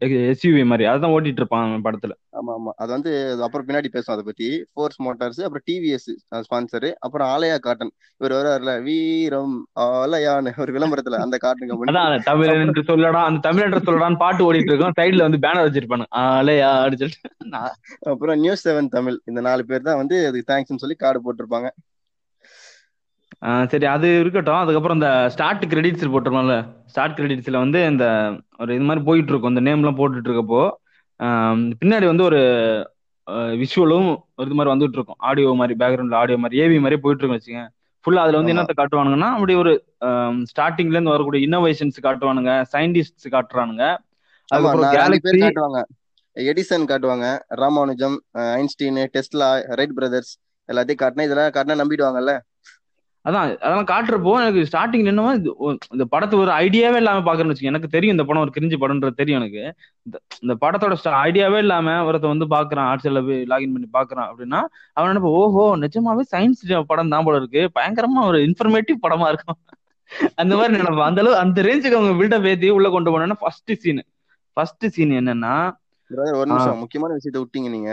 எஸ்யூவி 0.00 0.64
மாதிரி. 0.64 0.88
அதுதான் 0.88 1.10
ஓட்டிட்டு 1.10 1.40
இருப்பான் 1.40 1.80
படத்துல. 1.84 2.10
ஆமா 2.32 2.52
ஆமா 2.56 2.70
அது 2.76 2.90
வந்து 2.90 3.12
அப்புறம் 3.42 3.66
பின்னாடி 3.66 3.88
பேசுவோம் 3.92 4.14
அதை 4.16 4.24
பத்தி. 4.24 4.64
ஃபோர்ஸ் 4.72 5.02
மோட்டார்ஸ் 5.02 5.46
அப்புறம் 5.46 5.66
டிவிஎஸ் 5.70 6.08
ஸ்பான்சர் 6.34 6.92
அப்புறம் 6.98 7.28
ஆலயா 7.28 7.58
காட்டன். 7.58 7.90
இவர் 8.16 8.32
வருவார்ல 8.32 8.82
வீரம் 8.82 9.66
ஆலயான்னு 9.80 10.52
ஒரு 10.56 10.72
விளம்பரத்துல 10.72 11.16
அந்த 11.16 11.36
காட்டன் 11.36 11.68
கம்பெனி 11.68 11.98
அதான் 11.98 12.22
தமிழ் 12.22 12.60
என்று 12.60 12.82
சொல்லடா 12.82 13.22
அந்த 13.24 13.40
தமிழ் 13.48 13.72
என்று 13.72 13.78
சொல்லடான்னு 13.78 14.16
பாட்டு 14.16 14.52
ஓடிட்டு 14.52 14.72
இருக்கும் 14.72 14.92
சைடுல 14.98 15.26
வந்து 15.28 15.48
பேனர் 15.48 15.66
வச்சிருப்பானு. 15.66 16.04
ஆலையா 16.16 16.70
அப்படின்னு 16.76 17.02
சொல்லிட்டு. 17.02 17.30
அப்புறம் 18.10 18.38
நியூஸ் 18.40 18.68
செவன் 18.68 18.88
தமிழ். 18.88 19.18
இந்த 19.24 19.40
நாலு 19.40 19.64
பேர் 19.64 19.80
தான் 19.80 19.96
வந்து 19.96 20.26
அதுக்கு 20.26 20.52
தேங்க்ஸ்னு 20.54 20.76
சொல்லி 20.76 20.94
கார்டு 20.94 21.20
போட்டிருப்பாங்க. 21.20 21.68
சரி 23.72 23.86
அது 23.94 24.08
இருக்கட்டும். 24.22 24.60
அதுக்கப்புறம் 24.62 24.98
இந்த 24.98 25.10
ஸ்டார்ட் 25.34 25.64
கிரெடிட்ஸ் 25.72 26.12
போட்டிருக்கோம்ல. 26.14 26.56
ஸ்டார்ட் 26.92 27.16
கிரெடிட்ஸ்ல 27.18 27.58
வந்து 27.64 27.80
இந்த 27.92 28.04
ஒரு 28.62 28.70
இது 28.76 28.86
மாதிரி 28.88 29.02
போயிட்டு 29.08 29.32
இருக்கும் 29.32 29.52
இந்த 29.54 29.62
நேம்லாம் 29.68 29.98
போட்டுட்டு 30.00 30.28
இருக்கப்போ 30.30 30.62
பின்னாடி 31.80 32.06
வந்து 32.10 32.24
ஒரு 32.28 32.40
விஷுவலும் 33.60 34.08
ஒரு 34.38 34.46
இது 34.48 34.56
மாதிரி 34.58 34.72
வந்துட்டு 34.72 34.98
இருக்கும் 34.98 35.20
ஆடியோ 35.28 35.52
மாதிரி 35.60 35.74
பேக்ரவுண்ட்ல 35.82 36.18
ஆடியோ 36.22 36.38
மாதிரி 36.42 36.60
ஏவி 36.64 36.78
மாதிரி 36.84 36.98
போயிட்டு 37.04 37.22
இருக்கும் 37.22 37.38
வச்சுங்க 37.38 37.62
ஃபுல்லா 38.04 38.24
அதுல 38.24 38.38
வந்து. 38.40 38.52
என்னத்த 38.54 38.74
காட்டுவானுங்கன்னா 38.80 39.30
அப்படி 39.36 39.54
ஒரு 39.62 39.72
ஸ்டார்டிங்ல 40.50 40.96
இருந்து 40.96 41.14
வரக்கூடிய 41.14 41.40
இன்னோவேஷன்ஸ் 41.46 41.98
காட்டுவானுங்க 42.06 42.52
சயின்டிஸ்ட் 42.74 43.26
காட்டுறானுங்க. 43.36 43.84
அதுக்கப்புறம் 44.48 45.44
காட்டுவாங்க. 45.46 45.80
எடிசன் 46.36 46.88
காட்டுவாங்க 46.90 47.26
Ramanujam 47.62 48.16
Einstein 48.60 49.00
Tesla 49.14 49.48
Wright 49.80 49.96
brothers 49.98 50.32
எல்லாத்தையும் 50.68 51.02
காட்டினா 51.02 51.26
இதெல்லாம் 51.28 51.56
காட்டினா 51.56 51.80
நம்பிடுவாங்கல்ல? 51.82 52.34
அதான் 53.26 53.56
அதெல்லாம் 53.56 53.84
காட்டுறப்போ 53.84 54.32
எனக்கு 54.40 55.38
இது 55.40 55.56
ஒ- 55.56 55.76
இந்த 55.90 56.04
படத்தை 56.04 56.38
ஒரு 56.38 56.50
ஐடியாவே 56.50 56.96
இல்லாம 56.96 57.18
பாக்குறேன்னு 57.18 57.52
வச்சுக்கோங்க. 57.52 57.72
எனக்கு 57.72 57.88
தெரியும் 57.88 58.16
இந்த 58.16 58.26
படம் 58.26 58.42
ஒரு 58.42 58.50
கிரிஞ்சு 58.56 58.80
படம்ன்றது 58.80 59.14
தெரியும் 59.14 59.40
எனக்கு. 59.40 59.62
இந்த 60.40 60.56
படத்தோட 60.60 60.96
ஐடியாவே 61.22 61.58
இல்லாம 61.58 62.12
ஒருத்த 62.12 62.26
வந்து 62.26 62.46
பாக்குறான் 62.46 62.88
ஆட்சியில 62.92 63.26
போய் 63.26 63.42
லாகின் 63.42 63.74
பண்ணி 63.74 63.88
பாக்குறான் 63.92 64.28
அப்படின்னா 64.30 64.60
அவன் 64.92 65.08
நினைப்ப 65.08 65.28
ஓஹோ 65.40 65.76
நிஜமாவே 65.76 66.20
சயின்ஸ் 66.32 66.84
படம் 66.86 67.08
தான் 67.08 67.24
போல 67.24 67.36
இருக்கு. 67.36 67.80
பயங்கரமா 67.80 68.26
ஒரு 68.26 68.38
இன்ஃபர்மேட்டிவ் 68.38 69.04
படமா 69.08 69.28
இருக்கும். 69.28 69.58
அந்த 70.34 70.56
மாதிரி 70.56 70.72
நினைப்பேன். 70.74 71.02
அந்த 71.02 71.20
அளவு 71.20 71.36
அந்த 71.36 71.62
ரேஞ்சுக்கு 71.62 71.96
அவங்க 71.96 72.12
பில்டப் 72.20 72.48
ஏத்தி 72.48 72.68
உள்ள 72.70 72.90
கொண்டு 72.90 73.10
போனோம்னா 73.10 73.32
ஃபர்ஸ்ட் 73.40 73.72
சீன் 73.78 74.02
ஃபர்ஸ்ட் 74.52 74.86
சீன் 74.88 75.10
என்னன்னா 75.10 75.54
ஒரு. 76.10 76.44
நிமிஷம். 76.44 76.78
முக்கியமான 76.78 77.14
விஷயத்த 77.14 77.42
விட்டீங்க 77.42 77.70
நீங்க. 77.70 77.90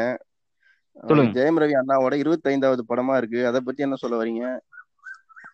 ஜெயம் 1.34 1.60
ரவி 1.62 1.72
அண்ணாவோட 1.80 2.14
இருபத்தைந்தாவது 2.24 2.82
படமா 2.90 3.18
இருக்கு. 3.18 3.48
அதை 3.48 3.60
பத்தி 3.66 3.84
என்ன 3.84 3.96
சொல்ல 3.96 4.16
வரீங்க? 4.24 4.46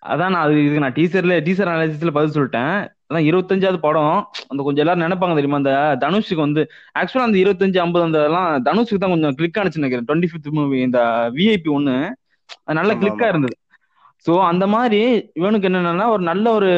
அதான் 0.04 0.32
நான் 0.34 0.46
அது 0.46 0.54
இதுக்கு 0.64 0.84
நான் 0.84 0.98
டீசர்ல 0.98 1.38
டீசர் 1.48 1.72
அனாலிசிஸ்ல 1.72 2.12
பதில் 2.18 2.36
சொல்லிட்டேன். 2.36 2.76
அதான் 3.10 3.26
இருபத்தஞ்சாவது 3.30 3.80
படம். 3.86 4.18
அந்த 4.50 4.62
கொஞ்சம் 4.64 4.84
எல்லாரும் 4.84 5.06
நினைப்பாங்க 5.06 5.36
தெரியுமா? 5.36 5.60
அந்த 5.62 5.74
தனுஷுக்கு 6.04 6.46
வந்து 6.48 6.62
ஆக்சுவலா 7.00 7.28
அந்த 7.30 7.38
இருபத்தஞ்சு 7.38 7.80
ஐம்பது 7.84 8.04
அந்த 8.04 8.20
எல்லாம் 8.24 8.50
தனுஷுக்கு 8.70 9.02
தான் 9.04 9.14
கொஞ்சம் 9.16 9.36
கிளிக் 9.36 9.60
ஆனிச்சு 9.62 9.82
நினைக்கிறேன். 9.82 10.08
டுவெண்ட்டி 10.10 10.30
ஃபிஃப்த் 10.32 10.56
மூவி 10.60 10.82
இந்த 10.82 11.00
விஐபி 11.38 11.72
ஒன்னு 11.78 11.96
அது 12.66 12.78
நல்ல 12.80 12.94
கிளிக்கா. 12.94 13.28
இருந்தது. 13.28 13.56
சோ 14.26 14.32
அந்த 14.52 14.66
மாதிரி 14.68 15.02
இவனுக்கு 15.34 15.68
என்னன்னா 15.70 16.08
ஒரு 16.08 16.24
நல்ல 16.24 16.46
ஒரு 16.52 16.70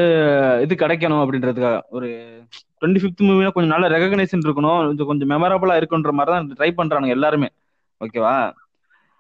இது 0.66 0.74
கிடைக்கணும் 0.76 1.22
அப்படின்றதுக்காக. 1.24 1.78
ஒரு 1.90 2.08
டுவெண்ட்டி 2.80 3.02
ஃபிஃப்த் 3.04 3.26
மூவினா 3.28 3.52
கொஞ்சம் 3.56 3.74
நல்ல 3.76 3.88
ரெகக்னேஷன் 3.96 4.46
இருக்கணும். 4.48 4.80
கொஞ்சம் 4.90 5.10
கொஞ்சம் 5.12 5.32
மெமரபிளா 5.34 5.76
இருக்குன்ற 5.82 6.12
மாதிரி 6.20 6.34
தான் 6.36 6.50
ட்ரை 6.60 6.72
பண்றானுங்க 6.80 7.18
எல்லாருமே. 7.18 7.50
ஓகேவா 8.02 8.36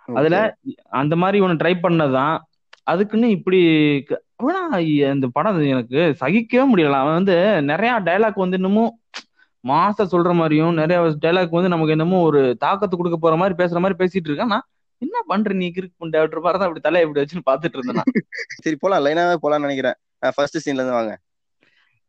அதுல 0.08 0.38
அந்த 1.02 1.16
மாதிரி 1.16 1.38
இவனு 1.42 1.62
ட்ரை 1.62 1.74
பண்ணதுதான். 1.84 2.36
அதுக்குன்னு 2.92 3.28
இப்படி 3.38 3.60
ஆனா 4.46 4.78
இந்த 5.16 5.28
படம் 5.38 5.60
எனக்கு 5.74 6.02
சகிக்கவே 6.22 6.66
முடியல. 6.72 7.00
அவன் 7.04 7.18
வந்து 7.20 7.36
நிறைய 7.72 7.92
டைலாக் 8.08 8.44
வந்து 8.44 8.60
இன்னமும் 8.62 8.92
மாச 9.64 10.06
சொல்ற 10.14 10.32
மாதிரியும் 10.40 10.78
நிறைய 10.82 11.00
டைலாக் 11.26 11.58
வந்து 11.58 11.74
நமக்கு 11.74 11.96
என்னமோ 11.96 12.20
ஒரு 12.30 12.40
தாக்கத்தை 12.64 12.96
கொடுக்க 12.98 13.18
போற 13.26 13.36
மாதிரி 13.42 13.56
பேசுற 13.62 13.80
மாதிரி 13.84 14.00
பேசிட்டு 14.00 14.30
இருக்கான். 14.30 14.54
நான் 14.54 14.68
என்ன 15.02 15.18
பண்ற 15.32 15.54
நீ 15.60 15.68
கிறுக்கு 15.76 15.96
புண்டை 16.02 16.18
அப்படி 16.22 16.42
பாரு 16.46 16.66
அப்படி 16.68 16.82
தலையை 16.88 17.04
இப்படி 17.06 17.22
வச்சுன்னு 17.22 17.48
பாத்துட்டு 17.50 17.78
இருந்தேன். 17.78 18.10
சரி 18.64 18.78
போலாம். 18.84 19.04
லைனாவே 19.06 19.36
போலாம்னு 19.44 19.66
நினைக்கிறேன். 19.68 19.98
ஃபர்ஸ்ட் 20.38 20.60
சீன்ல 20.64 20.82
இருந்து 20.82 20.98
வாங்க. 20.98 21.14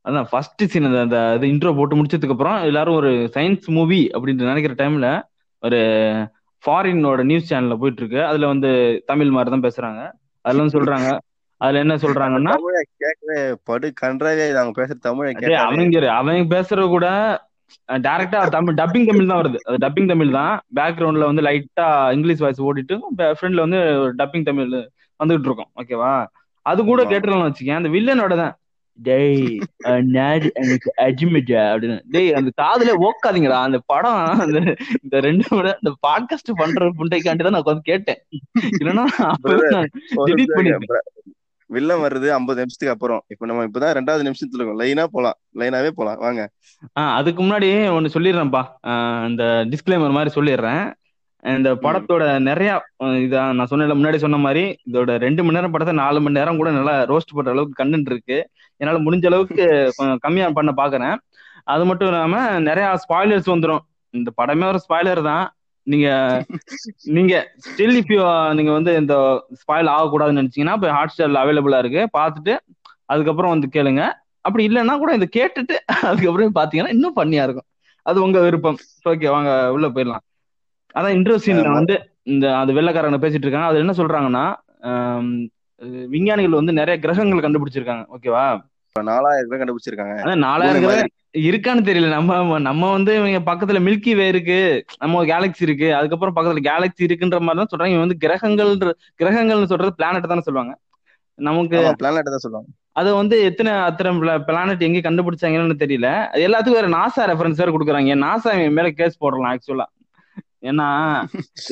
அதான் 0.05 0.29
ஃபர்ஸ்ட் 0.31 0.63
சீன் 0.73 0.89
அந்த 0.89 1.01
அந்த 1.07 1.19
இது 1.37 1.51
இன்ட்ரோ 1.53 1.73
போட்டு 1.79 1.99
முடிச்சதுக்கு 1.99 2.35
அப்புறம் 2.37 2.57
எல்லாரும் 2.71 2.99
ஒரு 3.01 3.11
சயின்ஸ் 3.37 3.69
மூவி 3.77 4.01
அப்படின்னு 4.15 4.49
நினைக்கிற 4.51 4.75
டைம்ல 4.81 5.09
ஒரு 5.63 5.81
ஃபாரினோட 6.65 7.21
நியூஸ் 7.29 7.49
சேனல்ல 7.51 7.77
போயிட்டு 7.83 8.03
இருக்கு. 8.03 8.21
அதுல 8.31 8.51
வந்து 8.53 8.71
தமிழ் 9.11 9.35
மாதிரி 9.37 9.53
தான் 9.55 9.67
பேசுறாங்க. 9.67 10.03
அதுல 10.45 10.63
வந்து 10.63 10.77
சொல்றாங்க. 10.79 11.09
அதுல 11.61 11.83
என்ன 11.85 11.95
சொல்றாங்கன்னா 12.05 12.55
கேட்கவே 13.03 13.39
படு 13.65 13.89
கன்றாவே 14.01 14.47
அவங்க 14.55 14.75
பேசுற 14.81 14.97
தமிழை 15.01 15.33
அவங்க 15.63 15.83
அவங்க 16.19 16.45
பேசுறது 16.55 16.89
கூட 16.89 17.07
டைரக்டா 18.05 18.41
தமிழ் 18.49 18.75
டப்பிங் 18.75 19.07
தமிழ் 19.07 19.31
தான் 19.31 19.41
வருது. 19.41 19.59
அது 19.69 19.77
டப்பிங் 19.79 20.09
தமிழ் 20.09 20.31
தான். 20.31 20.55
பேக்ரவுண்ட்ல 20.77 21.25
வந்து 21.25 21.43
லைட்டா 21.43 21.87
இங்கிலீஷ் 22.17 22.41
வாய்ஸ் 22.41 22.61
ஓடிட்டு 22.63 22.97
ஃப்ரெண்ட்ல 23.33 23.65
வந்து 23.67 23.81
டப்பிங் 24.21 24.45
தமிழ் 24.45 24.73
வந்துகிட்டு 25.21 25.49
இருக்கோம். 25.49 25.71
ஓகேவா 25.81 26.13
அது 26.67 26.81
கூட 26.85 27.01
ஆமா. 27.03 27.13
கேட்டுலாம் 27.13 27.47
வச்சுக்கேன். 27.47 27.81
அந்த 27.81 27.89
வில்லனோட 27.89 28.35
தான். 28.37 28.55
டேய் 28.95 29.59
எனக்கு 29.85 30.93
அஜிமிஜா 30.97 31.75
அப்படின்னு. 31.75 32.01
டேய் 32.11 32.35
அந்த 32.35 32.51
காதுல 32.63 33.05
ஓக்காதீங்கடா. 33.05 33.63
அந்த 33.63 33.81
படம் 33.87 34.15
அந்த 34.15 34.59
இந்த 35.03 35.21
ரெண்டு 35.21 35.57
விட 35.57 35.79
இந்த 35.83 35.97
பாட்காஸ்ட் 36.09 36.53
பண்ற 36.55 36.93
புண்டைக்காண்டி 36.93 37.43
தான் 37.43 37.53
நான் 37.53 37.65
உட்காந்து 37.65 37.79
கேட்டேன். 37.79 38.25
இல்லைன்னா. 38.79 39.05
வில்லன் 41.67 41.99
வருது 41.99 42.29
ஐம்பது 42.29 42.59
நிமிஷத்துக்கு 42.59 42.91
அப்புறம். 42.91 43.25
இப்ப 43.27 43.47
நம்ம 43.47 43.67
இப்பதான் 43.67 43.93
ரெண்டாவது 43.93 44.23
நிமிஷத்துல 44.23 44.53
இருக்கோம். 44.53 44.81
லைனா 44.81 45.05
போலாம். 45.11 45.35
லைனாவே 45.55 45.91
போலாம். 45.91 46.19
வாங்க. 46.19 46.51
ஆஹ் 47.01 47.15
அதுக்கு 47.15 47.43
முன்னாடி 47.43 47.95
ஒன்னு 47.95 48.09
சொல்லிடுறேன்ப்பா. 48.09 48.65
இந்த 49.29 49.45
டிஸ்க்ளைமர் 49.45 50.11
மாதிரி 50.11 50.41
சொல்லிடுறேன். 50.41 50.93
இந்த 51.43 51.71
படத்தோட 51.85 52.25
நிறைய 52.41 52.71
அஹ் 53.05 53.17
இதா 53.25 53.53
நான் 53.53 53.67
சொன்ன 53.67 53.95
முன்னாடி 53.95 54.19
சொன்ன 54.25 54.39
மாதிரி 54.39 54.63
இதோட 54.89 55.13
ரெண்டு 55.19 55.43
மணி 55.43 55.57
நேரம் 55.57 55.71
படத்தை 55.71 55.95
நாலு 55.95 56.21
மணி 56.21 56.39
நேரம் 56.39 56.57
கூட 56.57 56.71
நல்லா 56.71 56.95
ரோஸ்ட் 57.11 57.35
பண்ற 57.35 57.51
அளவுக்கு 57.51 57.81
கண்டென்ட் 57.81 58.11
இருக்கு. 58.13 58.39
என்னால 58.81 58.99
முடிஞ்ச 58.99 59.27
அளவுக்கு 59.27 59.65
கம்மியா 60.25 60.47
பண்ண 60.51 60.71
பாக்குறேன். 60.77 61.17
அது 61.67 61.83
மட்டும் 61.85 62.09
இல்லாம 62.09 62.37
நிறைய 62.61 62.87
ஸ்பாய்லர்ஸ் 63.05 63.51
வந்துரும். 63.55 63.83
இந்த 64.15 64.31
படமே 64.41 64.67
ஒரு 64.67 64.81
ஸ்பாய்லர் 64.85 65.23
தான். 65.23 65.45
நீங்க 65.87 66.09
நீங்க 67.17 67.35
ஸ்டில் 67.67 67.97
இஃப் 68.01 68.13
நீங்க 68.55 68.73
வந்து 68.73 68.97
இந்த 68.97 69.15
ஸ்பாயில் 69.61 69.91
ஆகக்கூடாதுன்னு 69.95 70.41
நினைச்சீங்கன்னா 70.41 70.77
போய் 70.81 70.91
ஹாட் 70.91 71.13
ஸ்டார்ல 71.13 71.43
அவைலபிளா 71.45 71.79
இருக்கு. 71.79 72.03
பார்த்துட்டு 72.19 72.55
அதுக்கப்புறம் 73.07 73.53
வந்து 73.55 73.69
கேளுங்க. 73.73 74.03
அப்படி 74.45 74.69
இல்லைன்னா 74.69 74.99
கூட 74.99 75.13
இதை 75.15 75.29
கேட்டுட்டு 75.37 75.75
அதுக்கப்புறம் 76.09 76.55
பாத்தீங்கன்னா 76.55 76.89
இன்னும் 76.89 77.17
பண்ணியா 77.17 77.43
இருக்கும். 77.43 77.69
அது 78.07 78.19
உங்க 78.23 78.41
விருப்பம். 78.41 78.79
ஓகே 79.09 79.29
வாங்க 79.29 79.51
உள்ள 79.73 79.87
போயிடலாம். 79.89 80.25
அதான் 80.99 81.15
இன்ட்ரோ 81.17 81.37
சீன்ல. 81.45 81.69
வந்து 81.79 81.95
இந்த 82.33 82.47
அது 82.61 82.71
வெள்ளைக்காரங்க 82.79 83.19
பேசிட்டு 83.23 83.47
இருக்காங்க 83.47 83.71
அது 83.71 83.83
என்ன 83.85 83.95
சொல்றாங்கன்னா 84.01 84.45
விஞ்ஞானிகள் 86.13 86.61
வந்து 86.61 86.73
நிறைய 86.81 86.97
கிரகங்கள் 87.05 87.45
கண்டுபிடிச்சிருக்காங்க. 87.45 88.05
ஓகேவா? 88.17 88.45
நாலாயிரம் 88.97 89.51
பேர் 89.51 89.61
கண்டுபிடிச்சிருக்காங்க. 89.61 90.15
அதான் 90.25 90.45
நாலாயிரம் 90.47 90.85
கிரகம் 90.85 91.19
இருக்கான்னு 91.49 91.87
தெரியல. 91.89 92.09
நம்ம 92.17 92.59
நம்ம 92.67 92.91
வந்து 92.97 93.13
இவங்க 93.19 93.39
பக்கத்துல 93.49 93.79
மில்கி 93.87 94.13
வே 94.19 94.27
இருக்கு 94.33 94.59
நம்ம 95.03 95.23
கேலக்ஸி 95.31 95.63
இருக்கு 95.67 95.89
அதுக்கப்புறம் 95.99 96.37
பக்கத்துல 96.37 96.63
கேலக்ஸி 96.69 97.07
இருக்குன்ற 97.07 97.39
மாதிரி 97.47 97.61
தான் 97.61 97.71
சொல்றாங்க. 97.73 97.95
இவங்க 97.95 98.07
வந்து 98.07 98.23
கிரகங்கள்ன்ற 98.25 98.93
கிரகங்கள்னு 99.23 99.71
சொல்றது 99.73 99.97
பிளானட் 100.01 100.33
தானே 100.33 100.45
சொல்லுவாங்க. 100.49 100.75
நமக்கு 101.49 101.79
பிளானட் 102.03 102.33
தான் 102.35 102.45
சொல்லுவாங்க. 102.47 102.71
அது 103.01 103.11
வந்து 103.21 103.37
எத்தனை 103.49 103.73
அத்தனை 103.89 104.37
பிளானட் 104.49 104.87
எங்க 104.89 105.03
கண்டுபிடிச்சாங்கன்னு 105.09 105.83
தெரியல. 105.85 106.09
அது 106.33 106.47
எல்லாத்துக்கும் 106.49 106.81
வேற 106.81 106.91
நாசா 106.99 107.25
ரெஃபரன்ஸ் 107.33 107.63
வேற 107.63 107.73
கொடுக்குறாங்க. 107.77 108.17
நாசா 108.27 108.53
இவன் 108.59 108.79
மேல 108.79 108.91
கேஸ் 109.01 109.21
போடலாம் 109.25 109.53
ஆக்சுவலா 109.55 109.89
ஏன்னா 110.63 110.87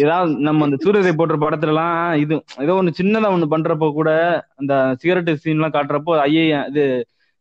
ஏதாவது 0.02 0.30
நம்ம 0.46 0.64
அந்த 0.64 0.76
சூரியதை 0.84 1.12
போடுற 1.18 1.36
படத்துல 1.42 1.72
எல்லாம் 1.74 1.98
இது 2.22 2.34
ஏதோ 2.64 2.74
ஒண்ணு 2.80 2.98
சின்னதா 3.00 3.28
ஒண்ணு 3.34 3.52
பண்றப்போ 3.54 3.88
கூட 3.92 4.10
அந்த 4.56 4.72
சிகரெட் 5.00 5.30
சீன் 5.42 5.58
எல்லாம் 5.58 5.76
காட்டுறப்போ 5.76 6.14
ஐஏ 6.26 6.44
இது 6.70 6.84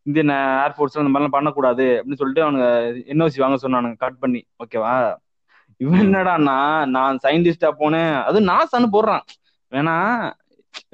இந்தியன் 0.05 0.33
ஏர்போர்ட்ஸ் 0.65 0.99
அந்த 1.01 1.11
மாதிரிலாம் 1.13 1.37
பண்ணக்கூடாது 1.37 1.85
அப்படின்னு 1.97 2.19
சொல்லிட்டு 2.21 2.45
அவனுங்க 2.45 2.67
என்ஓசி 3.13 3.41
வாங்க 3.43 3.57
சொன்னானுங்க 3.63 3.97
கட் 4.05 4.19
பண்ணி. 4.19 4.41
ஓகேவா 4.63 4.93
இவன் 5.81 6.03
என்னடான்னா 6.05 6.55
நான் 6.95 7.19
சயின்டிஸ்டா 7.23 7.69
போனேன். 7.81 8.13
அது 8.27 8.39
நாசான்னு 8.51 8.89
போடுறான். 8.95 9.23
வேணா 9.71 9.95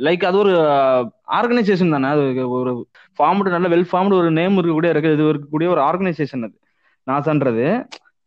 லைக் 0.06 0.24
அது 0.26 0.38
ஒரு 0.38 0.54
ஆர்கனைசேஷன் 1.38 1.94
தானே. 1.96 2.10
அது 2.16 2.50
ஒரு 2.60 2.72
ஃபார்ம்டு 3.20 3.56
நல்ல 3.56 3.68
வெல் 3.74 3.90
ஃபார்ம்டு 3.92 4.20
ஒரு 4.22 4.30
நேம் 4.40 4.58
இருக்கக்கூடிய 4.58 4.94
இருக்கு 4.94 5.14
இது 5.18 5.26
இருக்கக்கூடிய 5.34 5.70
ஒரு 5.76 5.82
ஆர்கனைசேஷன் 5.90 6.46
அது. 6.48 6.56
நாசான்றது 7.08 7.66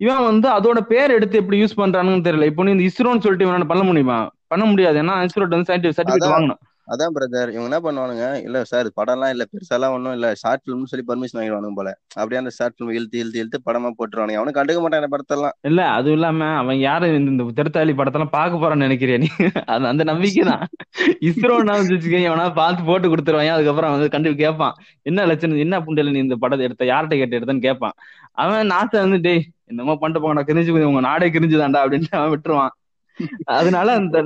இவன் 0.00 0.24
வந்து 0.24 0.48
அதோட 0.48 0.80
பேர் 0.80 1.10
எடுத்து 1.10 1.38
எப்படி 1.38 1.56
யூஸ் 1.62 1.78
பண்றானுன்னு 1.78 2.26
தெரியல. 2.28 2.44
இப்போ 2.44 2.64
நீ 2.64 2.70
இந்த 2.70 2.84
இஸ்ரோன்னு 2.84 3.20
சொல்லிட்டு 3.20 3.46
இவனால 3.46 3.64
பண்ண 3.64 3.82
முடியுமா? 3.82 4.30
பண்ண 4.46 4.64
முடியாது. 4.64 5.02
ஏன்னா 5.02 5.28
இஸ்ரோட்ட 5.28 5.48
வந்து 5.48 5.74
சர்டிஃபிகேட். 5.74 6.34
வாங்கணும். 6.34 6.60
அதான் 6.92 7.14
பிரதர் 7.16 7.50
இவங்க 7.54 7.68
என்ன 7.70 7.80
பண்ணுவானுங்க? 7.86 8.26
இல்ல 8.46 8.58
சார் 8.70 8.88
படம்லாம் 8.98 9.32
இல்ல 9.34 9.44
பெருசாலாம் 9.52 9.94
ஒண்ணும் 9.96 10.14
இல்ல. 10.16 10.28
ஷார்ட் 10.42 10.62
ஃபிலிம்னு 10.62 10.90
சொல்லி 10.90 11.04
பர்மிஷன் 11.10 11.38
வாங்கிடுவானுங்க 11.38 11.76
போல. 11.80 11.90
அப்படியே 12.18 12.40
அந்த 12.42 12.52
ஷார்ட் 12.58 12.76
ஃபிலிம் 12.76 12.94
இழுத்து 12.98 13.20
இழுத்து 13.22 13.40
இழுத்து 13.42 13.58
படமா 13.66 13.90
போட்டுருவானுங்க. 13.98 14.40
அவனும் 14.40 14.56
கண்டுக்க 14.58 14.80
மாட்டான் 14.84 15.14
படத்தெல்லாம். 15.14 15.54
இல்ல 15.70 15.80
அதுவும் 15.96 16.16
இல்லாம 16.18 16.48
அவன் 16.62 16.78
யாரு? 16.88 17.08
இந்த 17.20 17.30
இந்த 17.34 17.46
திருத்தாளி 17.60 17.94
படத்தெல்லாம் 18.00 18.34
பார்க்க 18.38 18.62
போறான்னு 18.62 18.86
நினைக்கிறியா 18.88 19.18
நீ? 19.24 19.30
அது 19.74 19.90
அந்த 19.92 20.04
நம்பிக்கை 20.12 20.44
தான். 20.52 20.64
இஸ்ரோ 21.30 21.56
வச்சுக்கோ 21.68 22.20
எவனா 22.28 22.46
பார்த்து 22.62 22.88
போட்டு 22.90 23.12
கொடுத்துருவான் 23.12 23.54
அதுக்கப்புறம் 23.56 23.94
வந்து 23.96 24.08
கண்டு 24.14 24.34
கேட்பான். 24.44 24.74
என்ன 25.10 25.26
லட்சணம் 25.32 25.62
என்ன 25.66 25.80
புண்டையில 25.86 26.12
நீ 26.16 26.20
இந்த 26.26 26.38
படத்தை 26.44 26.64
எடுத்த? 26.68 26.84
யார்கிட்ட 26.92 27.16
கேட்டு 27.20 27.38
எடுத்தன்னு 27.38 27.66
கேட்பான். 27.68 27.96
அவன் 28.42 28.70
நாசை 28.72 28.98
வந்து 29.04 29.18
டேய் 29.20 29.44
என்னமோ 29.70 29.94
பண்ணிட்டு 30.00 30.22
போங்கடா 30.24 30.44
கிரிஞ்சு 30.48 30.90
உங்க 30.90 31.00
நாடே 31.00 31.26
கிரிஞ்சுதான்டா 31.36 31.80
அப்படின்ட்டு 31.84 32.18
அவன் 32.18 32.32
விட்டுருவான். 32.34 32.72
அதனால 33.58 33.94
அந்த 33.94 34.18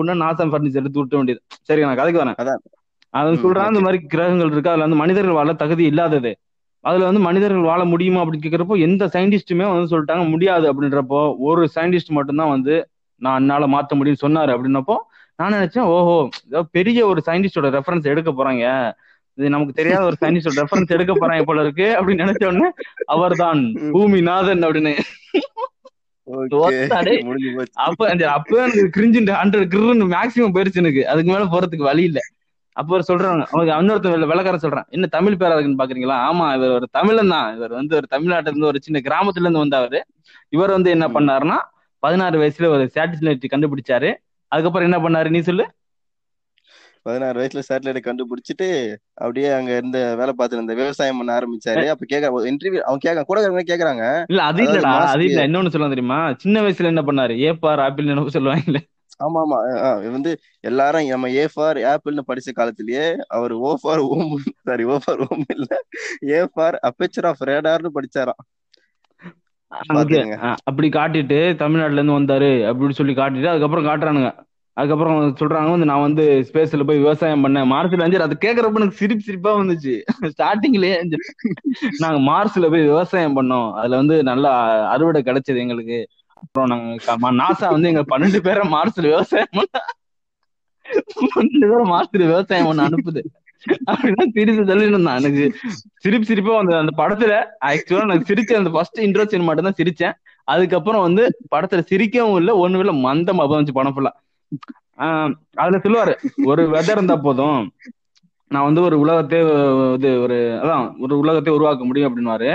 உன்ன 0.00 0.14
நாசம் 0.14 0.52
பர்னிச்சர் 0.52 0.82
எடுத்து 0.82 1.00
விட்ட 1.00 1.16
வேண்டியது. 1.16 1.42
சரி 1.62 1.80
நான் 1.80 2.00
கதைக்கு 2.00 2.22
வரேன். 2.24 2.58
அவன் 3.14 3.40
சொல்றான் 3.44 3.70
இந்த. 3.72 3.80
மாதிரி 3.80 3.98
கிரகங்கள் 4.06 4.50
இருக்கு. 4.50 4.70
அதுல 4.70 4.86
வந்து 4.86 5.00
மனிதர்கள் 5.02 5.38
வாழ 5.38 5.52
தகுதி 5.52 5.84
இல்லாதது. 5.84 6.32
அதுல 6.84 7.04
வந்து 7.04 7.20
மனிதர்கள் 7.20 7.68
வாழ 7.70 7.84
முடியுமா 7.84 8.20
அப்படின்னு 8.22 8.46
கேக்குறப்போ 8.46 8.76
எந்த 8.78 9.06
சயின்டிஸ்டுமே 9.06 9.64
வந்து 9.72 9.90
சொல்லிட்டாங்க 9.94 10.28
முடியாது 10.28 10.66
அப்படின்றப்போ 10.72 11.20
ஒரு 11.38 11.62
சயின்டிஸ்ட் 11.74 12.16
மட்டும்தான் 12.18 12.48
வந்து 12.48 12.74
நான் 13.22 13.40
என்னால 13.40 13.66
மாத்த 13.66 13.94
முடியும்னு 13.94 14.24
சொன்னாரு 14.26 14.52
அப்படின்னப்போ 14.56 14.96
நான் 15.36 15.52
நினைச்சேன் 15.52 15.88
ஓஹோ 15.94 16.28
பெரிய 16.70 17.06
ஒரு 17.06 17.20
சயின்டிஸ்டோட 17.26 17.68
ரெஃபரன்ஸ் 17.76 18.10
எடுக்க 18.12 18.30
போறாங்க. 18.32 18.64
இது 19.34 19.50
நமக்கு 19.50 19.72
தெரியாத 19.72 20.04
ஒரு 20.04 20.16
சயின்டிஸ்டோட 20.20 20.58
ரெஃபரன்ஸ் 20.60 20.94
எடுக்க 20.96 21.12
போறாங்க 21.14 21.42
போல 21.42 21.62
இருக்கு 21.62 21.86
அப்படின்னு 21.98 22.24
நினைச்ச 22.24 22.46
உடனே 22.46 22.70
அவர்தான் 23.04 23.60
பூமிநாதன் 23.94 24.64
அப்படின்னு. 24.68 24.94
அப்ப 27.84 28.00
அப்ப 28.30 28.54
எனக்கு 28.64 28.88
கிரிஞ்சு 28.96 29.20
ஹண்ட்ரட் 29.40 29.70
கிருன்னு 29.74 30.06
போயிருச்சு 30.54 30.82
எனக்கு. 30.82 31.02
அதுக்கு 31.06 31.30
மேல 31.32 31.46
போறதுக்கு 31.54 31.88
வழி 31.90 32.02
இல்ல. 32.02 32.20
அப்ப 32.76 32.90
அவர் 32.92 33.08
சொல்றாங்க 33.08 33.44
இன்னொருத்த 33.78 34.28
விளக்கார 34.32 34.56
சொல்றான். 34.56 34.88
என்ன 34.88 35.06
தமிழ் 35.14 35.38
பேரா 35.40 35.54
இருக்குன்னு 35.54 35.80
பாக்குறீங்களா? 35.80 36.16
ஆமா 36.28 36.46
இவர் 36.56 36.74
ஒரு 36.78 36.86
தமிழன் 36.98 37.32
தான். 37.34 37.48
இவர் 37.56 37.72
வந்து 37.78 37.94
ஒரு 37.96 38.06
தமிழ்நாட்டுல 38.06 38.52
இருந்து 38.52 38.70
ஒரு 38.72 38.80
சின்ன 38.82 39.00
கிராமத்துல 39.06 39.46
இருந்து 39.46 39.64
வந்தவர். 39.64 39.98
இவர் 40.52 40.74
வந்து 40.76 40.90
என்ன. 40.90 41.06
பண்ணாருன்னா 41.16 41.58
பதினாறு 42.02 42.36
வயசுல 42.42 42.68
ஒரு 42.68 42.84
சேட்டிலைட் 42.96 43.52
கண்டுபிடிச்சாரு. 43.54 44.10
அதுக்கப்புறம் 44.52 44.88
என்ன 44.88 44.98
பண்ணாரு 44.98 45.28
நீ 45.28 45.40
சொல்லு? 45.42 45.64
பதினாறு 47.08 47.40
வயசுல 47.40 47.62
சேட்டலைட் 47.68 48.06
கண்டுபிடிச்சிட்டு 48.06 48.68
அப்படியே 49.18 49.48
அங்க 49.54 49.70
இருந்த 49.76 49.98
வேலை 50.18 50.32
பார்த்துட்டு 50.32 50.60
இருந்த 50.60 50.76
விவசாயம் 50.80 51.18
பண்ண 51.20 51.32
ஆரம்பிச்சாரு. 51.36 51.84
அப்ப 51.92 52.06
கேக்குற 52.10 52.30
இன்டர்வியூ 52.50 52.82
அவங்க 52.82 53.02
கேட்க 53.06 53.24
கூட 53.24 53.40
கேக்குறாங்க 53.70 54.04
இல்ல 54.28 54.42
அது 54.50 54.62
இல்லடா 54.66 54.92
அது 55.08 55.24
இல்ல. 55.28 55.42
இன்னொன்னு 55.48 55.74
சொல்ல 55.74 55.88
தெரியுமா? 55.88 56.20
சின்ன 56.44 56.62
வயசுல 56.62 56.92
என்ன 56.92 57.04
பண்ணாரு? 57.08 57.36
ஏப்பார் 57.48 57.84
ஆப்பிள் 57.86 58.12
என்ன 58.14 58.34
சொல்லுவாங்க 58.36 58.68
இல்ல 58.68 58.80
ஆமா 59.20 59.38
ஆமா 59.44 59.56
வந்து 60.08 60.32
எல்லாரும் 60.64 61.08
நம்ம 61.12 61.30
ஏ 61.34 61.44
ஃபார் 61.52 61.78
ஆப்பிள்னு 61.92 62.22
படிச்ச 62.28 62.50
காலத்திலேயே 62.52 63.06
அவர் 63.36 63.52
O 63.60 63.70
for 63.80 64.02
Om 64.08 64.34
sorry 64.66 64.84
O 64.86 64.96
for 65.04 65.22
Om 65.26 65.42
இல்ல. 65.56 65.70
ஏ 66.30 66.40
ஃபார் 66.52 66.76
அப்பேச்சர் 66.88 67.28
ஆஃப் 67.30 67.42
ரேடார்னு 67.50 67.90
படிச்சாராம். 67.96 68.42
அப்படி 70.68 70.88
காட்டிட்டு 70.90 71.38
தமிழ்நாட்டுல 71.62 72.00
இருந்து 72.00 72.18
வந்தாரு 72.18 72.52
அப்படின்னு 72.68 72.98
சொல்லி 73.00 73.14
காட்டிட்டு 73.14 73.50
அதுக்கப்புறம் 73.50 73.88
காட்டுறானுங்க. 73.88 74.30
அதுக்கப்புறம் 74.78 75.36
சொல்றாங்க 75.40 75.70
வந்து 75.74 75.88
நான் 75.90 76.04
வந்து 76.04 76.24
ஸ்பேஸ்ல 76.48 76.84
போய் 76.88 77.02
விவசாயம் 77.02 77.44
பண்ணேன். 77.44 77.68
மார்ஸ்ல 77.72 78.04
அஞ்சு 78.04 78.26
அது 78.26 78.36
கேக்குறப்ப 78.44 78.80
எனக்கு 78.80 79.00
சிரிப்பு 79.00 79.26
சிரிப்பா 79.28 79.52
வந்துச்சு. 79.58 79.94
ஸ்டார்டிங்லயே 80.32 80.96
நாங்க 82.02 82.18
மார்ஸ்ல 82.28 82.70
போய் 82.74 82.88
விவசாயம் 82.90 83.36
பண்ணோம். 83.38 83.68
அதுல 83.78 84.00
வந்து 84.02 84.16
நல்லா 84.30 84.52
அறுவடை 84.94 85.22
கிடைச்சது 85.22 85.62
எங்களுக்கு. 85.64 85.98
அப்புறம் 86.42 86.70
நாங்க 86.72 86.86
நாசா 87.40 87.68
வந்து 87.74 87.90
எங்க 87.92 88.02
பன்னெண்டு 88.12 88.40
பேரை 88.40 88.64
மார்ஸ்ல 88.74 89.06
விவசாயம் 89.08 89.52
பண்ண 89.52 89.80
பன்னெண்டு 91.34 91.66
பேரை 91.66 91.84
மார்ஸ்ல 91.90 92.22
விவசாயம் 92.24 92.68
பண்ண 92.68 92.86
அனுப்புது. 92.88 93.22
அப்படிதான் 93.90 94.32
சிரிச்சு 94.36 94.62
சொல்லிட்டு 94.68 94.98
எனக்கு 95.18 95.44
சிரிப்பு 96.04 96.28
சிரிப்பா 96.30 96.52
வந்தது. 96.58 96.82
அந்த 96.82 96.92
படத்துல 97.00 97.32
ஆக்சுவலா 97.68 98.08
நான் 98.10 98.28
சிரிச்ச 98.30 98.60
அந்த 98.60 98.70
ஃபர்ஸ்ட் 98.74 99.00
இன்ட்ரோ 99.06 99.24
சீன் 99.30 99.48
மட்டும் 99.48 99.68
தான் 99.68 99.78
சிரிச்சேன். 99.80 100.14
அதுக்கப்புறம் 100.48 101.04
வந்து 101.06 101.22
படத்துல 101.54 101.82
சிரிக்கவும் 101.90 102.38
இல்ல 102.40 102.50
ஒண்ணும் 102.56 102.82
இல்ல 102.84 102.92
மந்தம் 103.06 103.42
அப்ப 103.44 103.58
படம் 103.72 103.94
ஃபுல்லா 103.96 104.12
அதுல 105.58 105.78
சொல்லுவாரு 105.78 106.14
ஒரு 106.50 106.62
வெதர் 106.74 106.96
இருந்தா 106.96 107.16
போதும். 107.20 107.60
நான் 108.50 108.66
வந்து 108.68 108.82
ஒரு 108.82 108.96
உலகத்தை 108.98 109.38
இது 109.96 110.10
ஒரு 110.24 110.36
அதான் 110.60 110.84
ஒரு 111.04 111.14
உலகத்தை 111.18 111.50
உருவாக்க 111.56 111.82
முடியும் 111.84 112.08
அப்படின்னுவாரு. 112.08 112.50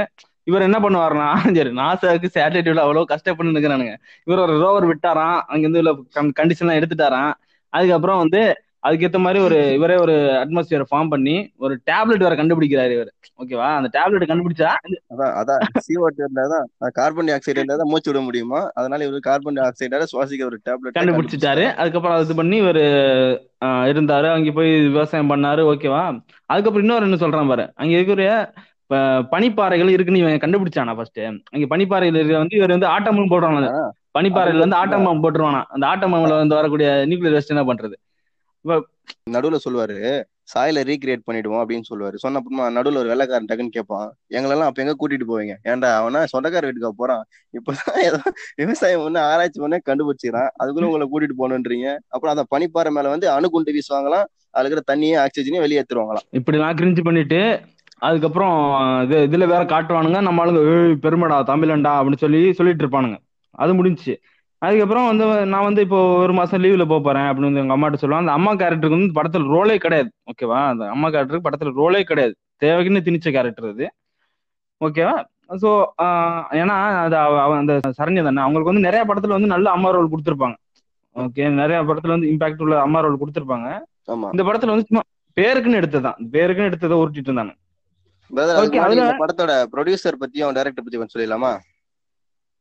இவர் 0.48 0.66
என்ன 0.68 0.78
பண்ணுவாருன்னா 0.84 1.28
சரி 1.58 1.72
நாசாவுக்கு 1.78 2.30
சேட்டலைட் 2.36 2.84
அவ்வளவு 2.84 3.12
கஷ்டப்பட்டு 3.12 3.54
இருக்கிறானுங்க. 3.54 3.94
இவர் 4.28 4.44
ஒரு 4.46 4.56
ரோவர் 4.64 4.86
விட்டாராம் 4.92 5.38
அங்க 5.48 5.64
இருந்து 5.66 5.82
உள்ள 5.84 5.92
கண்டிஷன்லாம் 6.40 6.80
எடுத்துட்டாராம். 6.80 7.32
அதுக்கப்புறம் 7.74 8.22
வந்து 8.24 8.42
அதுக்கேத்த 8.84 9.20
மாதிரி 9.26 9.40
ஒரு 9.48 9.58
இவரே 9.76 9.96
ஒரு 10.04 10.14
அட்மாஸ்பியர் 10.42 10.84
ஃபார்ம் 10.90 11.12
பண்ணி 11.14 11.36
ஒரு 11.66 11.74
டேப்லெட் 11.90 12.26
வேற 12.26 12.36
கண்டுபிடிக்கிறாரு 12.40 12.94
இவர். 12.98 13.12
ஓகேவா 13.42 13.68
அந்த 13.78 13.90
டேப்லெட் 13.96 14.30
கண்டுபிடிச்சா? 14.32 14.72
அதான் 15.14 15.34
அதான். 15.42 15.62
CO2 15.86 16.20
இருந்தா 16.26 16.44
தான் 16.54 16.66
கார்பன் 16.98 17.30
டை 17.30 17.34
ஆக்சைடு 17.36 17.60
இருந்தா 17.60 17.78
தான் 17.82 17.92
மூச்சு 17.92 18.10
விட 18.12 18.22
முடியுமா? 18.28 18.62
அதனால 18.80 19.06
இவரு 19.08 19.22
கார்பன் 19.30 19.58
டை 19.60 19.64
ஆக்சைடால 19.68 20.08
சுவாசிக்க 20.12 20.50
ஒரு 20.50 20.60
டேப்லெட் 20.68 20.98
கண்டுபிடிச்சிட்டாரு. 21.00 21.66
அதுக்கப்புறம் 21.80 22.18
அது 22.18 22.40
பண்ணி 22.42 22.58
இவரு 22.64 22.84
இருந்தாரு. 23.92 24.30
அங்க 24.36 24.54
போய் 24.60 24.72
விவசாயம் 24.90 25.34
பண்ணாரு. 25.34 25.64
ஓகேவா 25.74 26.04
அதுக்கப்புறம் 26.50 26.86
இன்னொரு 26.88 27.10
என்ன 27.10 27.20
சொல்றான் 27.24 27.52
பாரு? 27.54 27.66
அங்க 27.82 27.94
இருக்கிற 28.00 28.28
பனிப்பாறைகள் 29.34 29.94
இருக்குன்னு 29.94 30.22
இவன் 30.22 30.42
கண்டுபிடிச்சானா 30.42 30.94
ஃபர்ஸ்ட் 30.98 31.22
அங்க 31.54 31.66
பனிப்பாறைகள் 31.72 32.18
இருக்க 32.20 32.42
வந்து 32.44 32.58
இவர் 32.60 32.74
வந்து 32.76 32.90
ஆட்டம் 32.94 33.18
பாம்பு 33.18 33.34
போடுறாங்க 33.34 33.70
பனிப்பாறையில 34.18 34.64
வந்து 34.66 34.80
ஆட்டம் 34.80 35.06
பாம்பு 35.08 35.24
போட்டுருவானா 35.26 35.62
அந்த 35.76 35.86
ஆட்டம் 35.92 36.14
பாம்புல 36.14 36.42
வந்து 36.42 36.60
வரக்கூடிய 36.60 36.90
நியூக்ளியர் 37.10 37.36
வேஸ்ட் 37.36 37.54
என்ன 37.54 37.64
பண்றது? 37.70 37.96
நடுவுல 38.66 39.58
சொல்லுவாரு 39.66 39.98
சாயில 40.54 40.80
ரீக்ரியேட் 40.90 41.26
பண்ணிடுவோம் 41.28 41.62
அப்படின்னு 41.62 41.88
சொல்லுவாரு 41.90 42.16
சொன்ன 42.16 42.38
அப்புறமா 42.38 42.82
நடுவுல 42.82 42.96
ஒரு 42.96 43.08
வெள்ளைக்காரன் 43.08 43.46
டக்குன்னு 43.46 43.68
கேட்பான் 43.68 44.14
எங்களெல்லாம் 44.30 44.70
அப்ப 44.70 44.82
எங்க 44.84 44.96
கூட்டிட்டு 45.00 45.28
போவீங்க? 45.28 45.54
ஏன்டா 45.64 45.96
அவனா 45.96 46.26
சொந்தக்கார 46.34 46.62
வீட்டுக்கு 46.62 46.96
போறான். 46.96 47.24
இப்பதான் 47.54 48.04
ஏதோ 48.04 48.20
விவசாயம் 48.56 49.04
பண்ண 49.04 49.22
ஆராய்ச்சி 49.24 49.60
பண்ண 49.60 49.80
கண்டுபிடிச்சிக்கிறான். 49.90 50.50
அதுக்குள்ள 50.64 50.84
உங்களை 50.84 51.08
கூட்டிட்டு 51.12 51.40
போகணுன்றீங்க. 51.40 51.98
அப்புறம் 52.08 52.34
அந்த 52.36 52.46
பனிப்பாறை 52.54 52.92
மேல 52.92 53.10
வந்து 53.10 53.30
அணுகுண்டு 53.30 53.72
வீசுவாங்களாம். 53.72 54.28
அதுல 54.50 54.70
இருக்கிற 54.70 54.84
தண்ணியே 54.92 55.16
ஆக்சிஜனையும் 55.26 55.64
வெளியேற்றுவாங்களாம் 55.66 56.28
இப்படி 56.30 56.58
எல்லாம் 56.58 56.76
கிரிஞ்சு 56.76 57.04
பண்ணிட்டு 57.04 57.62
அதுக்கப்புறம் 57.98 58.58
இது 59.04 59.18
இதுல 59.28 59.48
வேற 59.48 59.64
காட்டுவானுங்க. 59.64 60.22
நம்ம 60.22 60.46
ஆளுங்க 60.46 60.62
"ஏய், 60.72 60.98
பெருமைடா 61.04 61.38
தமிழன்டா 61.52 61.92
அப்படின்னு 62.00 62.18
சொல்லி 62.18 62.54
சொல்லிட்டு 62.54 62.88
இருப்பானுங்க. 62.88 63.18
அது 63.56 63.72
முடிஞ்சுச்சு. 63.74 64.16
அதுக்கப்புறம் 64.64 65.08
வந்து 65.10 65.26
நான் 65.54 65.66
வந்து 65.68 65.82
இப்போ 65.86 66.00
ஒரு 66.24 66.34
மாசம் 66.40 66.62
லீவ்ல 66.64 66.86
போக 66.92 67.02
போறேன் 67.06 67.28
அப்படின்னு 67.30 67.50
வந்து 67.50 67.62
எங்க 67.64 67.76
அம்மாட்ட 67.76 67.98
சொல்லுவாங்க 68.02 68.26
அந்த 68.26 68.36
அம்மா 68.40 68.52
கேரக்டருக்கு 68.62 68.98
வந்து 68.98 69.18
படத்துல 69.18 69.50
ரோலே 69.56 69.76
கிடையாது. 69.86 70.10
ஓகேவா 70.32 70.60
அந்த 70.72 70.84
அம்மா 70.94 71.08
கேரக்டருக்கு 71.14 71.48
படத்துல 71.48 71.74
ரோலே 71.82 72.02
கிடையாது. 72.12 72.34
தேவைக்குன்னு 72.64 73.06
திணிச்ச 73.08 73.28
கேரக்டர் 73.38 73.70
அது. 73.74 73.88
ஓகேவா 74.82 75.16
ஸோ 75.64 75.70
ஏன்னா 76.62 76.76
அது 77.06 77.16
அந்த 77.62 77.74
சரண்யா 77.98 78.22
தானே? 78.28 78.44
அவங்களுக்கு 78.46 78.72
வந்து 78.72 78.86
நிறைய 78.88 79.02
படத்துல 79.10 79.36
வந்து 79.38 79.50
நல்ல 79.54 79.68
அம்மா 79.78 79.90
ரோல் 79.96 80.12
கொடுத்துருப்பாங்க. 80.14 80.56
ஓகே 81.16 81.50
நிறைய 81.62 81.80
படத்துல 81.90 82.16
வந்து 82.16 82.30
இம்பாக்ட் 82.34 82.64
உள்ள 82.66 82.76
அம்மா 82.86 83.02
ரோல் 83.06 83.20
கொடுத்துருப்பாங்க. 83.24 83.68
இந்த 84.36 84.44
படத்துல 84.48 84.74
வந்து 84.74 84.88
சும்மா 84.90 85.04
பேருக்குன்னு 85.38 85.80
எடுத்ததுதான். 85.82 86.18
பேருக்குன்னு 86.36 86.72
எடுத்ததை 86.72 86.98
உருட்டிட்டு 87.02 87.30
இருந்தாங்க 87.32 87.54
படத்தோட 89.24 89.54
ப்ரொடியூசர் 89.74 90.22
பத்தியும் 90.22 90.56
டைரக்டர் 90.58 90.86
பத்தி 90.86 90.98
கொஞ்சம் 91.00 91.16
சொல்லிடலாமா? 91.16 91.52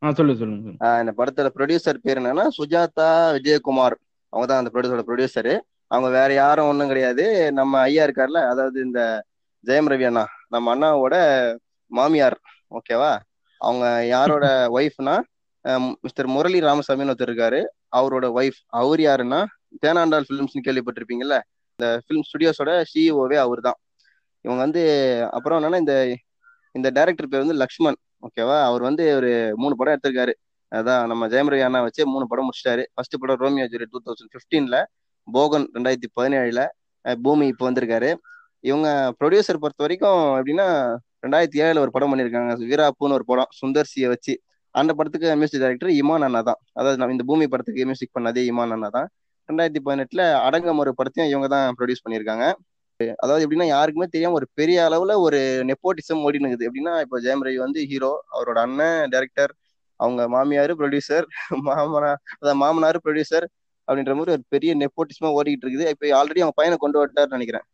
சொல்லு 0.03 0.35
சொல்லுங்க 0.41 0.71
இந்த 1.03 1.13
படத்தோட 1.19 1.49
ப்ரொடியூசர் 1.57 2.03
பேர் 2.05 2.19
என்னன்னா 2.21 2.45
சுஜாதா 2.59 3.07
விஜயகுமார். 3.37 3.97
அவங்க 4.33 4.47
தான் 4.51 4.61
அந்த 4.63 4.71
ப்ரொடியூசரோட 4.75 5.05
ப்ரொடியூசரு 5.09 5.55
அவங்க 5.91 6.09
வேற 6.17 6.31
யாரும் 6.35 6.69
ஒன்றும் 6.71 6.91
கிடையாது. 6.93 7.25
நம்ம 7.59 7.73
ஐயா 7.89 8.03
இருக்கார்ல 8.07 8.41
அதாவது 8.53 8.79
இந்த 8.89 9.01
ஜெயம் 9.65 9.91
ரவி 9.93 10.07
அண்ணா 10.11 10.25
நம்ம 10.55 10.71
அண்ணாவோட 10.75 11.17
மாமியார் 11.91 12.37
ஓகேவா? 12.73 13.13
அவங்க 13.61 13.85
யாரோட 14.15 14.47
ஒய்ஃப்னா 14.77 15.15
மிஸ்டர் 16.05 16.29
முரளி 16.35 16.59
ராமசாமின்னு 16.67 17.13
ஒருத்தர் 17.13 17.31
இருக்காரு. 17.31 17.61
அவரோட 17.99 18.27
ஒய்ஃப் 18.39 18.61
அவர் 18.81 19.01
யாருன்னா 19.03 19.41
தேனாண்டால் 19.83 20.27
ஃபிலிம்ஸ்னு 20.29 20.65
கேள்விப்பட்டிருப்பீங்கல்ல 20.67 21.37
இந்த 21.79 21.87
ஃபிலிம் 22.05 22.27
ஸ்டுடியோஸோட 22.29 22.73
சிஇஓவே 22.91 23.39
அவர் 23.45 23.61
தான் 23.69 23.79
இவங்க 24.45 24.61
வந்து 24.67 24.83
அப்புறம் 25.37 25.59
என்னன்னா 25.61 25.81
இந்த 25.85 25.95
இந்த 26.75 26.89
டைரக்டர் 26.97 27.31
பேர் 27.31 27.45
வந்து 27.45 27.61
லக்ஷ்மண். 27.63 27.99
ஓகேவா? 28.27 28.57
அவர் 28.69 28.83
வந்து 28.89 29.05
ஒரு 29.19 29.31
மூணு 29.63 29.75
படம் 29.79 29.95
எடுத்திருக்காரு. 29.95 30.33
அதான் 30.73 31.09
நம்ம 31.11 31.29
ஜெயம் 31.33 31.51
அண்ணா 31.69 31.81
வச்சு 31.87 32.03
மூணு 32.15 32.27
படம் 32.31 32.47
முடிச்சிட்டாரு. 32.49 32.83
ஃபர்ஸ்ட் 32.95 33.17
படம் 33.23 33.41
ரோமியோ 33.45 33.67
ஜூரி 33.73 33.87
டூ 33.93 34.01
தௌசண்ட் 34.07 34.33
ஃபிஃப்டீன்ல 34.35 34.79
போகன் 35.29 35.67
ரெண்டாயிரத்தி 35.77 36.09
பதினேழுல 36.19 36.63
பூமி 37.25 37.47
இப்போ 37.53 37.65
வந்திருக்காரு. 37.69 38.11
இவங்க 38.69 38.89
ப்ரொடியூசர் 39.21 39.63
பொறுத்த 39.63 39.83
வரைக்கும் 39.85 40.21
எப்படின்னா 40.39 40.67
ரெண்டாயிரத்தி 41.25 41.59
ஏழுல 41.65 41.83
ஒரு 41.85 41.93
படம் 41.97 42.11
பண்ணியிருக்காங்க. 42.13 42.53
வீராப்புன்னு 42.71 43.17
ஒரு 43.19 43.27
படம் 43.31 43.51
சுந்தர் 43.61 43.91
சியை 43.93 44.09
வச்சு. 44.13 44.35
அந்த 44.75 44.91
படத்துக்கு 44.99 45.37
மியூசிக் 45.41 45.63
டைரக்டர் 45.63 45.91
இமான் 46.01 46.25
அண்ணா 46.27 46.41
தான். 46.51 46.61
அதாவது 46.79 46.99
நம்ம 47.01 47.15
இந்த 47.17 47.25
பூமி 47.31 47.47
படத்துக்கு 47.53 47.87
மியூசிக் 47.91 48.15
பண்ணதே 48.19 48.43
இமான் 48.51 48.75
அண்ணா 48.77 48.89
தான். 48.99 49.09
ரெண்டாயிரத்தி 49.49 49.81
பதினெட்டுல 49.87 50.25
அடங்கம் 50.47 50.81
ஒரு 50.85 50.93
படத்தையும் 50.99 51.31
இவங்க 51.33 51.49
தான் 51.55 51.67
ப்ரொடியூஸ் 51.79 52.05
பண்ணியிருக்காங்க. 52.05 52.45
அதாவது 53.23 53.45
எப்படின்னா 53.45 53.69
யாருக்குமே 53.69 54.07
தெரியாம 54.07 54.37
ஒரு 54.41 54.47
பெரிய 54.61 54.79
அளவுல 54.89 55.13
ஒரு 55.27 55.39
நெப்போட்டிசம் 55.71 56.23
ஓடினு 56.27 56.47
இருக்குது 56.47 56.69
எப்படின்னா 56.69 56.95
இப்போ 57.05 57.19
ஜெயம் 57.21 57.45
ரவி 57.47 57.59
வந்து 57.59 57.81
ஹீரோ 57.91 58.13
அவரோட 58.35 58.59
அண்ணன் 58.67 59.11
டைரக்டர் 59.15 59.53
அவங்க 60.01 60.23
மாமியார் 60.29 60.73
ப்ரொடியூசர் 60.81 61.27
மாமனார் 61.69 62.21
அதான் 62.41 62.61
மாமனார் 62.65 62.99
ப்ரொடியூசர் 63.05 63.47
அப்படின்ற 63.89 64.13
மாதிரி 64.19 64.35
ஒரு 64.37 64.45
பெரிய 64.55 64.73
நெப்போட்டிசமா 64.83 65.31
ஓடிக்கிட்டு 65.39 65.67
இருக்குது 65.67 65.87
இப்போ 65.95 66.07
ஆல்ரெடி 66.19 66.43
அவங்க 66.45 66.57
பையனை 66.61 66.77
கொண்டு 66.85 67.01
வந்துட்டாருன்னு 67.01 67.37
நினைக்கிறேன். 67.39 67.67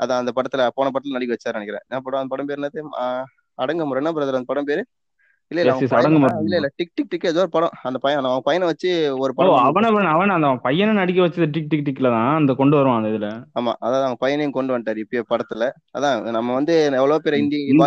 அதான் 0.00 0.20
அந்த 0.22 0.32
படத்துல 0.36 0.62
போன 0.78 0.90
படத்துல 0.94 1.16
நடிக்க 1.16 1.36
வச்சாரு 1.36 1.56
நினைக்கிறேன். 1.58 1.84
என்ன 1.88 2.00
படம்? 2.06 2.20
அந்த 2.20 2.32
படம் 2.34 2.48
பேர் 2.50 2.60
என்னது? 2.60 2.80
அடங்க 3.58 3.82
முறைன்னா 3.90 4.12
பிரதர்? 4.16 4.38
அந்த 4.38 4.50
படம் 4.52 4.68
பேரு? 4.70 4.82
இல்ல 5.52 5.62
இல்ல 5.62 5.72
அடங்குமுறை. 5.96 6.32
இல்ல 6.42 6.56
இல்ல 6.58 6.68
டிக் 6.76 6.92
டிக் 6.94 7.10
டிக் 7.10 7.26
ஏதோ 7.28 7.40
ஒரு 7.40 7.50
படம். 7.50 7.74
அந்த 7.82 7.98
பையன் 7.98 8.28
அவன் 8.28 8.44
பையனை 8.44 8.66
வச்சு 8.68 8.90
ஒரு 9.18 9.32
படம் 9.34 9.56
அவன 9.62 9.88
அவன- 9.90 10.12
அவன 10.12 10.34
அந்த 10.36 10.50
பையனை 10.64 10.92
நடிக்க 10.98 11.20
வச்சது 11.22 11.48
டிக் 11.50 11.68
டிக் 11.68 11.86
டிக்ல 11.86 12.10
தான் 12.10 12.30
அந்த 12.36 12.54
கொண்டு 12.54 12.76
வருவான் 12.78 12.98
அந்த 13.00 13.10
இதுல. 13.12 13.28
ஆமா 13.58 13.72
அதான் 13.82 14.00
அவங்க 14.00 14.20
பையனையும் 14.20 14.54
கொண்டு 14.54 14.74
வந்துட்டாரு 14.74 15.02
இப்பயே 15.04 15.24
படத்துல. 15.30 15.66
அதான் 15.96 16.10
நம்ம 16.36 16.54
வந்து 16.54 16.74
எவ்வளவு 16.96 17.24
பேர் 17.24 17.38
இந்தி 17.40 17.60
கொண்டு 17.70 17.80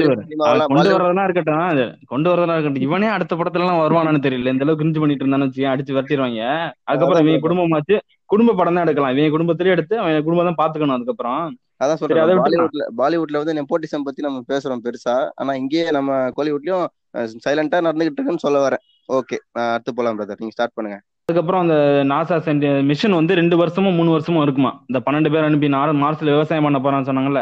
பாலிவுட் 0.72 0.96
வர்றதெல்லாம் 0.96 1.28
இருக்கட்டும் 1.28 1.66
அது 1.68 1.84
கொண்டு 2.08 2.30
வர்றதெல்லாம் 2.32 2.58
இருக்கட்டும். 2.58 2.88
இவனே 2.88 3.10
அடுத்த 3.16 3.36
படத்துல 3.36 3.66
எல்லாம் 3.66 3.82
வருவானான்னு 3.82 4.26
தெரியல 4.26 4.54
இந்த 4.54 4.66
அளவுக்கு 4.66 4.84
கிரிஞ்சு 4.84 5.02
பண்ணிட்டு 5.02 5.26
இருந்தான்னு 5.26 5.50
வச்சு 5.50 5.70
அடிச்சு 5.74 5.96
விரட்டிடுவாங்க 5.96 6.42
அதுக்கப்புறம் 6.86 7.24
இவங்க 7.26 7.44
குடும்பமாச்சு 7.46 7.98
குடும்ப 8.30 8.56
படம் 8.56 8.76
தான் 8.76 8.86
எடுக்கலாம். 8.86 9.14
இவங்க 9.14 9.34
குடும்பத்திலேயே 9.34 9.74
எடுத்து 9.74 9.96
அவன் 10.00 10.24
குடும்பம் 10.24 10.50
தான் 10.50 10.62
பாத்துக்கணும் 10.62 10.96
அதுக்கப்புறம். 10.96 11.44
அதான் 11.82 12.00
சொல்றேன். 12.02 12.42
பாலிவுட்ல 12.44 12.84
பாலிவுட்ல 13.00 13.40
வந்து 13.42 13.56
நெப்போட்டிசம் 13.58 14.06
பத்தி 14.08 14.22
நம்ம 14.26 14.44
பேசுறோம் 14.52 14.84
பெருசா. 14.86 15.16
ஆனா 15.42 15.54
இங்கேயே 15.62 15.88
நம்ம 15.98 16.20
கோலிவுட்லயும் 16.38 16.86
சைலண்டா 17.46 17.80
நடந்துகிட்டு 17.88 18.20
இருக்குன்னு 18.20 18.46
சொல்ல 18.46 18.60
வரேன். 18.66 18.84
ஓகே 19.10 19.38
அடுத்து 19.74 19.94
போலாம் 19.98 20.18
பிரதர் 20.20 20.42
நீங்க 20.44 20.56
ஸ்டார்ட் 20.56 20.76
பண்ணுங்க. 20.78 20.98
அதுக்கப்புறம் 21.28 21.64
அந்த 21.66 21.76
நாசா 22.12 22.36
சென்ட் 22.48 22.66
மிஷன் 22.90 23.18
வந்து 23.20 23.34
ரெண்டு 23.40 23.56
வருஷமும் 23.62 23.98
மூணு 24.00 24.12
வருஷமும் 24.16 24.44
இருக்குமா? 24.46 24.72
இந்த 24.90 25.00
பன்னெண்டு 25.06 25.30
பேர் 25.34 25.48
அனுப்பி 25.48 25.68
நார் 25.76 25.92
மார்ஸ்ல 26.04 26.34
விவசாயம் 26.36 26.68
பண்ண 26.68 26.80
போறான்னு 26.86 27.10
சொன்னாங்கல்ல. 27.10 27.42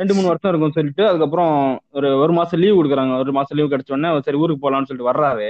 ரெண்டு 0.00 0.14
மூணு 0.16 0.28
வருஷம் 0.30 0.50
இருக்கும் 0.50 0.74
சொல்லிட்டு 0.76 1.02
அதுக்கப்புறம் 1.10 1.54
ஒரு 1.98 2.08
ஒரு 2.22 2.32
மாசம் 2.38 2.60
லீவ் 2.62 2.78
கொடுக்குறாங்க. 2.78 3.14
ஒரு 3.22 3.32
மாசம் 3.36 3.56
லீவ் 3.58 3.72
கிடைச்ச 3.72 3.94
உடனே 3.94 4.10
சரி 4.26 4.40
ஊருக்கு 4.42 4.64
போலாம்னு 4.64 4.88
சொல்லிட்டு 4.88 5.10
வர்றாரு. 5.10 5.48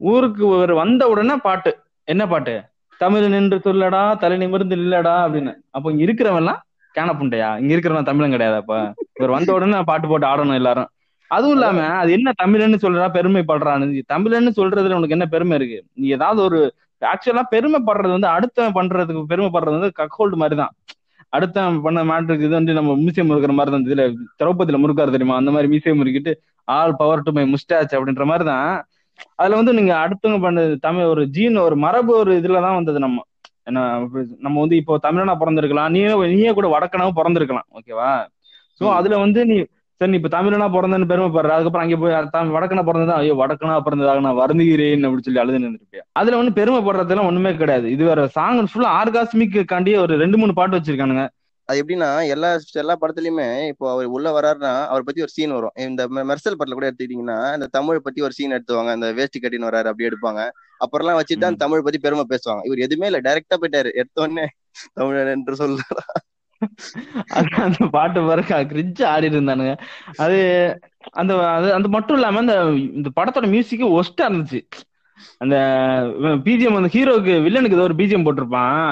ஊருக்கு 0.00 0.74
வந்த 0.82 1.02
உடனே 1.12 1.36
பாட்டு. 1.48 1.72
என்ன 2.14 2.22
பாட்டு? 2.32 2.54
தமிழ் 3.00 3.32
நின்று 3.34 3.56
சொல்லடா 3.66 4.02
தலை 4.22 4.36
நிமிர்ந்து 4.42 4.76
இல்லடா 4.82 5.14
அப்படின்னு. 5.24 5.52
அப்போ 5.76 5.86
இங்க 5.92 6.02
இருக்கிறவன்லாம் 6.06 6.60
கேனப்புண்டையா 6.94 7.48
இங்க 7.60 7.72
இருக்கிறவன் 7.74 8.08
தமிழன் 8.10 8.34
கிடையாது 8.34 8.56
அப்ப. 8.60 8.74
இவர் 9.18 9.34
வந்த 9.36 9.50
உடனே 9.56 9.80
பாட்டு 9.90 10.06
போட்டு 10.10 10.26
ஆடணும் 10.30 10.58
எல்லாரும். 10.60 10.88
அதுவும் 11.30 11.54
இல்லாம 11.56 11.84
அது 12.00 12.10
என்ன 12.16 12.32
தமிழன்னு 12.42 12.78
சொல்றா 12.84 13.06
பெருமைப்படுறான்னு. 13.16 13.86
தமிழன்னு 14.12 14.50
சொல்றதுல 14.58 14.98
உனக்கு 14.98 15.16
என்ன 15.18 15.26
பெருமை 15.34 15.56
இருக்கு? 15.58 15.78
நீ 15.94 16.06
ஏதாவது 16.16 16.40
ஒரு 16.48 16.58
ஆக்சுவலா 17.02 17.44
பெருமைப்படுறது 17.54 18.12
வந்து 18.16 18.28
அடுத்த 18.36 18.66
பண்றதுக்கு 18.76 19.22
பெருமைப்படுறது 19.32 19.76
வந்து 19.78 19.90
கக்கோல்டு 20.00 20.36
மாதிரி 20.42 20.56
தான் 20.60 20.74
பண்ண 21.84 22.00
மேட்ருக்கு 22.08 22.46
இது 22.46 22.54
வந்து 22.58 22.76
நம்ம 22.78 22.90
மியூசியம் 22.98 23.30
இருக்கிற 23.32 23.52
மாதிரி 23.58 23.72
தான் 23.74 23.86
இதுல 23.86 24.02
திரௌபதியில 24.40 24.78
முறுக்காரு 24.82 25.14
தெரியுமா? 25.14 25.36
அந்த 25.40 25.50
மாதிரி 25.54 25.68
மியூசியம் 25.72 25.98
முறுக்கிட்டு 26.00 26.32
all 26.68 26.98
power 27.00 27.24
to 27.26 27.32
my 27.36 27.44
mustache 27.54 27.94
அப்படின்ற 27.96 28.24
மாதிரி 28.30 28.44
தான் 28.50 28.68
அதுல 29.40 29.58
வந்து 29.60 29.72
நீங்க 29.78 29.92
அடுத்தவங்க 30.02 30.40
பண்ணது 30.44 30.74
தமிழ் 30.86 31.10
ஒரு 31.12 31.22
ஜீன் 31.34 31.58
ஒரு 31.64 31.76
மரபு 31.84 32.12
ஒரு 32.20 32.32
இதுலதான் 32.40 32.78
வந்தது 32.78 32.98
நம்ம. 32.98 33.18
என்ன 33.66 33.80
நம்ம 34.38 34.60
வந்து 34.60 34.76
இப்போ 34.76 34.98
தமிழனா 35.02 35.34
பிறந்திருக்கலாம். 35.40 35.88
நீயே 35.88 36.10
நீயே 36.34 36.52
கூட 36.52 36.68
வடக்கனாவும் 36.74 37.18
பிறந்திருக்கலாம். 37.20 37.68
ஓகேவா? 37.78 38.10
சோ. 38.80 38.84
அதுல 38.98 39.18
வந்து 39.18 39.46
நீ 39.46 39.56
சரி 40.00 40.10
நீ 40.10 40.18
இப்ப 40.20 40.30
தமிழனா 40.36 40.66
பிறந்தேன்னு 40.74 41.08
பெருமைப்படுற 41.10 41.52
அதுக்கப்புறம் 41.56 41.84
அங்கே 41.84 41.96
போய் 41.96 42.14
வடக்கனா 42.56 42.82
பிறந்ததா 42.88 43.16
ஐயோ 43.22 43.34
வடக்கனா 43.34 43.74
பிறந்ததாக 43.86 44.20
நான் 44.20 44.40
வருந்துகிறேன் 44.40 45.04
அப்படின்னு 45.06 45.26
சொல்லி 45.26 45.40
அழுது 45.42 45.58
நின்றுப்பியா 45.58 46.02
அதுல 46.12 46.38
வந்து 46.40 46.56
பெருமைப்படுறதுலாம் 46.58 47.28
ஒண்ணுமே 47.30 47.52
கிடையாது. 47.56 47.86
இது 47.90 48.04
வேற 48.04 48.26
சாங் 48.36 48.66
ஃபுல்லா 48.72 48.90
ஆர்காஸ்மிக் 49.00 49.56
காண்டி 49.72 49.92
ஒரு 49.98 50.16
ரெண்டு 50.16 50.38
மூணு 50.38 50.54
பாட்டு 50.54 50.78
வச்சிருக்கானுங்க. 50.78 51.24
அது 51.68 51.78
எப்படின்னா 51.82 52.08
எல்லா 52.28 52.48
எல்லா 52.72 52.94
படத்துலயுமே 53.00 53.46
இப்போ 53.68 53.86
அவர் 53.92 54.08
உள்ள 54.16 54.28
வராருன்னா 54.38 54.72
அவர் 54.86 55.06
பத்தி 55.06 55.20
ஒரு 55.20 55.32
சீன் 55.36 55.52
வரும். 55.52 55.74
இந்த 55.86 56.02
மெர்சல் 56.30 56.56
படத்துல 56.58 56.76
கூட 56.78 56.88
எடுத்துக்கிட்டீங்கன்னா 56.90 57.38
இந்த 57.54 57.68
தமிழ் 57.70 58.04
பத்தி 58.06 58.22
ஒரு 58.22 58.32
சீன் 58.32 58.52
எடுத்துவாங்க. 58.52 58.90
அந்த 58.96 59.08
வேஷ்டி 59.12 59.40
கட்டின்னு 59.40 59.68
வராரு 59.70 59.90
அப்படி 59.92 60.08
எடுப்பாங்க. 60.08 60.42
அப்புறம்லாம் 60.84 61.18
வச்சுட்டு 61.18 61.44
தான் 61.46 61.60
தமிழ் 61.62 61.84
பத்தி 61.86 61.98
பெருமை 61.98 62.24
பேசுவாங்க. 62.32 62.62
இவர் 62.68 62.84
எதுவுமே 62.86 63.08
இல்ல. 63.10 63.20
டைரக்டா 63.26 63.56
போயிட்டாரு. 63.62 63.90
எடுத்த 64.00 64.22
உடனே 64.24 64.46
தமிழன் 64.94 65.34
என்று 65.36 65.54
சொல்ல 65.56 65.80
அந்த 67.64 67.78
பாட்டு 67.94 68.18
பாருங்க. 68.26 68.58
கிரிஞ்சு 68.72 69.02
ஆடிட்டு 69.12 69.36
இருந்தானுங்க. 69.38 69.72
அது 70.16 70.38
அந்த 71.12 71.32
அது 71.50 71.68
அந்த 71.76 71.88
மட்டும் 71.88 72.16
இல்லாம 72.16 72.40
அந்த 72.44 72.54
இந்த 72.98 73.08
படத்தோட 73.18 73.46
மியூசிக் 73.54 73.84
ஒஸ்டா 73.98 74.24
இருந்துச்சு. 74.28 74.60
அந்த 75.38 75.56
பிஜிஎம் 76.46 76.78
அந்த 76.80 76.90
ஹீரோக்கு 76.94 77.34
வில்லனுக்கு 77.46 77.76
ஏதோ 77.78 77.88
ஒரு 77.88 77.98
பிஜிஎம் 78.00 78.26
போட்டிருப்பான். 78.26 78.88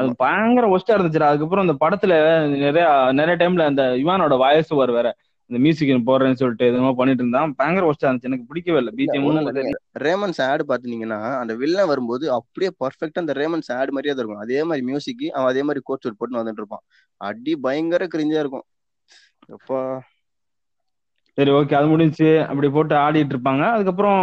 அது 0.00 0.08
பயங்கர 0.16 0.66
ஒஸ்டா 0.74 0.94
இருந்துச்சுடா. 0.96 1.30
அதுக்கப்புறம் 1.30 1.64
அந்த 1.66 1.76
படத்துல 1.84 2.14
நிறைய 2.56 2.86
நிறைய 3.20 3.36
டைம்ல 3.40 3.66
அந்த 3.70 3.84
இவானோட 4.02 4.36
வாய்ஸ் 4.44 4.72
வர 4.80 4.92
வேற 4.92 5.08
இந்த 5.52 5.62
மியூசிக் 5.64 6.06
போடுறேன்னு 6.08 6.38
சொல்லிட்டு 6.40 6.66
எதுவும் 6.70 6.98
பண்ணிட்டு 6.98 7.22
இருந்தான் 7.22 7.50
பயங்கர 7.56 7.88
ஒஸ்டா 7.88 8.06
இருந்துச்சு. 8.08 8.28
எனக்கு 8.28 8.46
பிடிக்கவே 8.50 8.78
இல்லை. 8.82 8.92
பிஜிஎம் 9.00 9.80
ரேமன்ஸ் 10.04 10.40
ஆடு 10.46 10.62
பாத்துனீங்கன்னா 10.68 11.18
அந்த 11.40 11.54
வில்லன் 11.62 11.90
வரும்போது 11.90 12.24
அப்படியே 12.36 12.70
பர்ஃபெக்டா 12.82 13.22
அந்த 13.22 13.34
ரேமன்ஸ் 13.40 13.70
ஆடு 13.78 13.92
மாதிரியே 13.96 14.14
தான் 14.14 14.22
இருக்கும். 14.24 14.44
அதே 14.44 14.60
மாதிரி 14.68 14.86
மியூசிக் 14.90 15.24
அவன் 15.38 15.50
அதே 15.52 15.62
மாதிரி 15.68 15.82
கோட் 15.88 16.02
சூட் 16.04 16.18
போட்டு 16.20 16.40
வந்துட்டு 16.40 16.62
இருப்பான். 16.62 16.84
அடி 17.28 17.54
பயங்கர 17.66 18.08
கிரிஞ்சா 18.14 18.40
இருக்கும். 18.44 18.66
சரி 21.38 21.50
ஓகே 21.58 21.74
அது 21.80 21.92
முடிஞ்சுச்சு. 21.92 22.30
அப்படி 22.50 22.68
போட்டு 22.78 22.94
ஆடிட்டு 23.04 23.34
இருப்பாங்க. 23.36 23.62
அதுக்கப்புறம் 23.76 24.22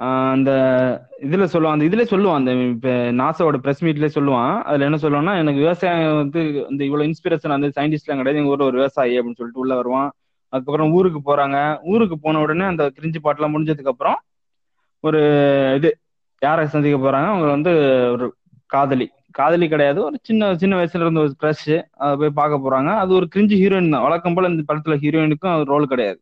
அந்த 0.00 0.50
இதுல 1.22 1.44
சொல்லுவான் 1.52 1.76
அந்த 1.76 1.84
இதுல 1.84 2.02
சொல்லுவான் 2.12 2.38
அந்த 2.40 2.52
இப்ப 2.52 2.88
நாசாவோட 3.20 3.56
பிரஸ் 3.56 3.84
மீட்ல 3.84 4.08
சொல்லுவான். 4.14 4.62
அதுல 4.62 4.84
என்ன 4.84 4.96
சொல்லுவான்னா 4.96 5.38
எனக்கு 5.38 5.60
விவசாயம் 5.60 6.16
வந்து 6.16 6.66
இந்த 6.70 6.84
இவ்வளவு 6.84 7.08
இன்ஸ்பிரேஷன் 7.10 7.56
அந்த 7.56 7.68
சயின்டிஸ்ட்லாம் 7.76 8.20
கிடையாது. 8.20 8.36
எங்க 8.36 8.50
ஊர்ல 8.50 8.64
ஒரு 8.64 8.76
விவசாயி 8.76 9.18
அப்படின்னு 9.18 9.38
சொல்லிட்டு 9.40 9.62
உள்ள 9.64 9.74
வருவான். 9.74 10.10
அதுக்கப்புறம் 10.52 10.92
ஊருக்கு 10.92 11.20
போறாங்க. 11.26 11.58
ஊருக்கு 11.82 12.18
போன 12.18 12.40
உடனே 12.40 12.64
அந்த 12.64 12.84
கிரிஞ்சு 13.00 13.20
பாட்டுலாம் 13.24 13.54
முடிஞ்சதுக்கு 13.56 13.92
அப்புறம் 13.94 14.18
ஒரு 15.04 15.20
இது 15.76 15.90
யாரை 16.42 16.66
சந்திக்க 16.66 16.96
போறாங்க? 16.98 17.28
அவங்க 17.32 17.48
வந்து 17.50 17.72
ஒரு 18.12 18.26
காதலி. 18.66 19.06
காதலி 19.30 19.68
கிடையாது. 19.68 20.04
ஒரு 20.04 20.16
சின்ன 20.22 20.56
சின்ன 20.56 20.76
வயசுல 20.76 21.04
இருந்த 21.06 21.20
ஒரு 21.20 21.34
க்ரஷ் 21.42 21.82
அதை 21.92 22.16
போய் 22.16 22.38
பார்க்க 22.40 22.64
போறாங்க. 22.64 22.90
அது 22.96 23.14
ஒரு 23.14 23.28
கிரிஞ்சு 23.34 23.56
ஹீரோயின் 23.62 23.90
தான். 23.90 24.02
வழக்கம் 24.02 24.34
போல 24.34 24.48
இந்த 24.48 24.64
படத்துல 24.70 24.96
ஹீரோயினுக்கும் 25.04 25.64
ரோல் 25.64 25.86
கிடையாது. 25.86 26.20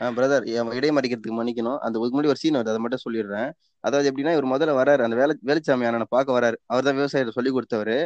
பிரதர் 0.00 0.44
இடைமறிக்கிறதுக்கு 0.78 1.38
மன்னிக்கணும். 1.38 1.78
அந்த 1.78 1.96
ஒரு 1.98 2.10
முன்னாடி 2.12 2.30
ஒரு 2.32 2.40
சீன் 2.42 2.56
வருது 2.56 2.72
அதை 2.72 2.80
மட்டும் 2.84 3.04
சொல்லிடுறேன். 3.06 3.50
அதாவது 3.84 4.08
எப்படின்னா 4.10 4.32
இவர் 4.36 4.52
முதல்ல 4.52 4.72
வராரு 4.78 5.02
அந்த 5.06 5.16
வேலை 5.16 5.34
வேலுச்சாமி 5.46 5.86
அண்ணனை 5.88 6.06
பார்க்க 6.08 6.38
வராரு 6.38 6.56
அவர் 6.66 6.84
தான் 6.84 6.94
விவசாயத்தை 6.94 7.34
சொல்லி 7.38 7.50
கொடுத்தவரு. 7.50 7.98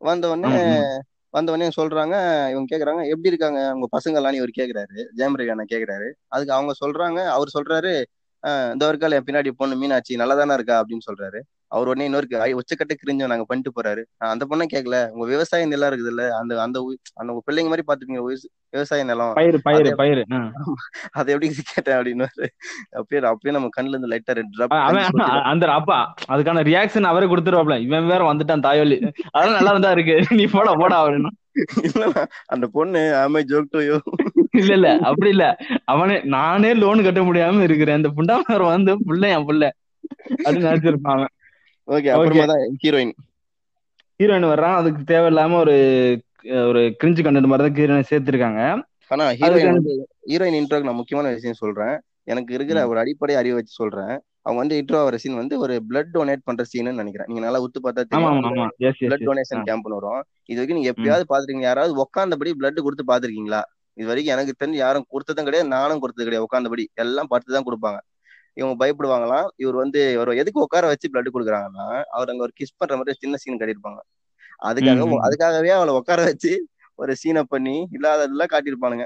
வந்த 0.00 0.24
உடனே. 0.30 0.52
வந்த 1.34 1.52
உடனே 1.52 1.68
சொல்றாங்க 1.76 2.14
இவங்க 2.52 2.68
கேக்குறாங்க 2.72 3.02
எப்படி 3.12 3.30
இருக்காங்க? 3.32 3.60
உங்க 3.74 3.86
பசங்க 3.96 4.18
எல்லாம் 4.20 4.36
இவர் 4.38 4.58
கேக்குறாரு. 4.58 4.96
ஜெயம் 5.18 5.36
ரவி 5.38 5.50
அண்ணன் 5.50 5.72
கேக்குறாரு. 5.72 6.08
அதுக்கு 6.26 6.52
அவங்க 6.52 6.72
சொல்றாங்க 6.82 7.20
அவர் 7.36 7.54
சொல்றாரு 7.56 7.92
"ஆஹ் 8.42 8.70
இந்த 8.72 8.84
இருக்கால 8.92 9.18
என் 9.18 9.26
பின்னாடி 9.28 9.50
பொண்ணு 9.56 9.76
மீனாட்சி 9.76 10.16
நல்லா 10.16 10.34
தானே 10.34 10.54
இருக்கா? 10.54 10.76
அப்படின்னு 10.82 11.06
சொல்றாரு. 11.08 11.40
அவர் 11.72 11.88
உடனே 11.88 12.04
இன்னொரு 12.08 12.26
உச்சக்கட்ட 12.58 12.94
கிரிஞ்சம் 12.96 13.30
நாங்க 13.32 13.46
பண்ணிட்டு 13.48 13.72
போறாரு. 13.76 14.02
"நான் 14.18 14.32
அந்த 14.34 14.44
பொண்ணை 14.50 14.66
கேட்கல 14.74 14.96
உங்க 15.14 15.26
விவசாய 15.32 15.66
நிலம் 15.66 15.90
இருக்குது 15.90 16.12
இல்ல 16.12 16.24
அந்த 16.38 16.52
அந்த 16.64 16.78
அந்த 17.14 17.30
உங்க 17.32 17.42
பிள்ளைங்க 17.48 17.70
மாதிரி 17.72 17.86
பாத்துக்கீங்க 17.88 18.22
விவசாய 18.72 19.04
நிலம். 19.04 19.32
பயிர் 19.38 19.58
பயிர் 19.66 19.80
அதே 19.82 19.94
பயிர். 20.00 20.22
அதை 21.18 21.28
எப்படி 21.34 21.48
கேட்டேன் 21.72 21.96
அப்படின்னு 21.98 22.26
அப்படியே 22.98 23.20
அப்படியே 23.32 23.54
நம்ம 23.56 23.70
கண்ணுல 23.76 23.94
இருந்து 23.94 24.12
லைட்டா 24.12 24.34
சொட்டுது. 24.38 25.48
அந்த 25.52 25.66
அப்பா 25.78 25.98
அதுக்கான 26.34 26.64
ரியாக்ஷன் 26.70 27.10
அவரே 27.12 27.26
கொடுத்துருவாப்ல. 27.26 27.78
இவன் 27.86 28.10
வேற 28.12 28.22
வந்துட்டான் 28.30 28.66
தாயோலி. 28.68 28.98
அதெல்லாம் 29.30 29.58
நல்லா 29.58 29.74
இருந்தா 29.74 29.92
இருக்கு. 29.96 30.16
நீ 30.40 30.46
போடா 30.54 30.74
போடா 30.82 30.98
அப்படின்னு 31.02 31.32
அந்த 32.54 32.66
பொண்ணு 32.72 33.02
ஆமை 33.20 33.42
ஜோக் 33.44 33.72
டு 33.74 33.80
யூ 33.88 33.94
இல்ல 34.60 34.72
இல்ல 34.76 34.88
அப்படி 35.08 35.30
இல்ல. 35.34 35.44
அவனே 35.92 36.16
நானே 36.34 36.70
லோன் 36.82 37.06
கட்ட 37.06 37.20
முடியாம 37.28 37.62
இருக்கிறேன். 37.62 37.98
இந்த 38.00 38.10
புண்டாமர் 38.16 38.64
வந்து 38.72 38.92
புள்ள 39.06 39.24
என் 39.36 39.46
புள்ள 39.48 39.64
அப்படின்னு 40.38 40.68
நினைச்சிருப்பான் 40.68 41.24
ஓகே 41.94 42.10
அப்புறமா 42.12 42.46
தான் 42.50 42.62
ஹீரோயின். 42.82 43.14
ஹீரோயின் 44.20 44.52
வர்றான். 44.52 44.76
அதுக்கு 44.80 45.02
தேவையில்லாம 45.12 45.58
ஒரு 45.64 45.76
ஒரு 46.68 46.80
கிரிஞ்சு 47.00 47.22
கண்டென்ட் 47.24 47.50
மாதிரி 47.50 47.64
தான் 47.66 47.76
ஹீரோயின் 47.78 48.10
சேர்த்திருக்காங்க. 48.10 48.60
ஆனா 49.14 49.24
ஹீரோயின் 49.40 49.80
ஹீரோயின் 50.30 50.58
இன்ட்ரோக்கு 50.60 50.88
நான் 50.88 51.00
முக்கியமான 51.00 51.32
விஷயம் 51.36 51.60
சொல்றேன். 51.62 51.94
எனக்கு 52.32 52.52
இருக்கிற. 52.56 52.78
ஒரு 52.90 52.98
அடிப்படை 53.02 53.34
அறிவை 53.40 53.56
வச்சு 53.58 53.74
சொல்றேன். 53.80 54.14
அவங்க 54.46 54.58
வந்து 54.62 54.78
இன்ட்ரோ 54.80 54.98
ஆகிற 55.02 55.18
சீன் 55.22 55.40
வந்து 55.40 55.54
ஒரு 55.64 55.74
பிளட் 55.88 56.10
டொனேட் 56.16 56.44
பண்ற 56.48 56.64
சீன்னு 56.72 56.98
நினைக்கிறேன். 57.00 57.28
நீங்க 57.30 57.42
நல்லா 57.46 57.60
உத்து 57.64 57.78
பார்த்தா 57.84 58.04
தெரியும். 58.10 58.72
பிளட் 59.10 59.26
டொனேஷன் 59.28 59.64
கேம்ப்னு 59.68 59.98
வரும். 59.98 60.20
இது 60.50 60.58
வரைக்கும் 60.58 60.78
நீங்க 60.78 60.92
எப்பயாவது 60.94 61.24
பாத்துருக்கீங்க 61.30 61.68
யாராவது 61.70 61.94
உட்காந்தபடி 62.04 62.52
பிளட் 62.60 62.84
கொடுத்து 62.86 63.10
பாத்துருக்கீங்களா 63.12 63.62
இது 63.98 64.08
வரைக்கும் 64.10 64.34
எனக்கு 64.34 64.52
தெரிஞ்சு 64.60 64.80
யாரும் 64.84 65.08
கொடுத்ததும் 65.12 65.46
கிடையாது 65.48 65.68
நானும் 65.76 66.00
கொடுத்தது 66.02 66.26
கிடையாது. 66.26 66.46
உட்காந்தபடி 66.48 66.84
எல்லாம் 67.04 67.30
பார்த்து 67.32 67.56
தான் 67.56 67.68
கொடுப்பாங்க. 67.68 67.98
இவங்க 68.56 68.86
பயப்படுவாங்களாம். 68.86 69.48
இவர் 69.56 69.74
வந்து 69.74 70.12
இவர் 70.12 70.28
எதுக்கு 70.28 70.60
உட்கார 70.60 70.86
வச்சு 70.86 71.10
பிளட் 71.12 71.26
கொடுக்குறாங்கன்னா 71.34 72.02
அவர் 72.02 72.28
அங்க 72.28 72.42
ஒரு 72.42 72.52
கிஸ் 72.60 72.76
பண்ற 72.76 72.96
மாதிரி 72.96 73.16
சின்ன 73.18 73.36
சீன் 73.36 73.56
கட்டியிருப்பாங்க. 73.56 73.98
அதுக்காக. 74.62 75.08
அதுக்காகவே 75.22 75.66
அவளை 75.66 75.94
உட்கார 75.94 76.24
வச்சு 76.24 76.68
ஒரு 76.94 77.16
சீனை 77.24 77.42
பண்ணி 77.42 77.88
இல்லாததெல்லாம் 77.92 78.48
காட்டியிருப்பானுங்க. 78.50 79.04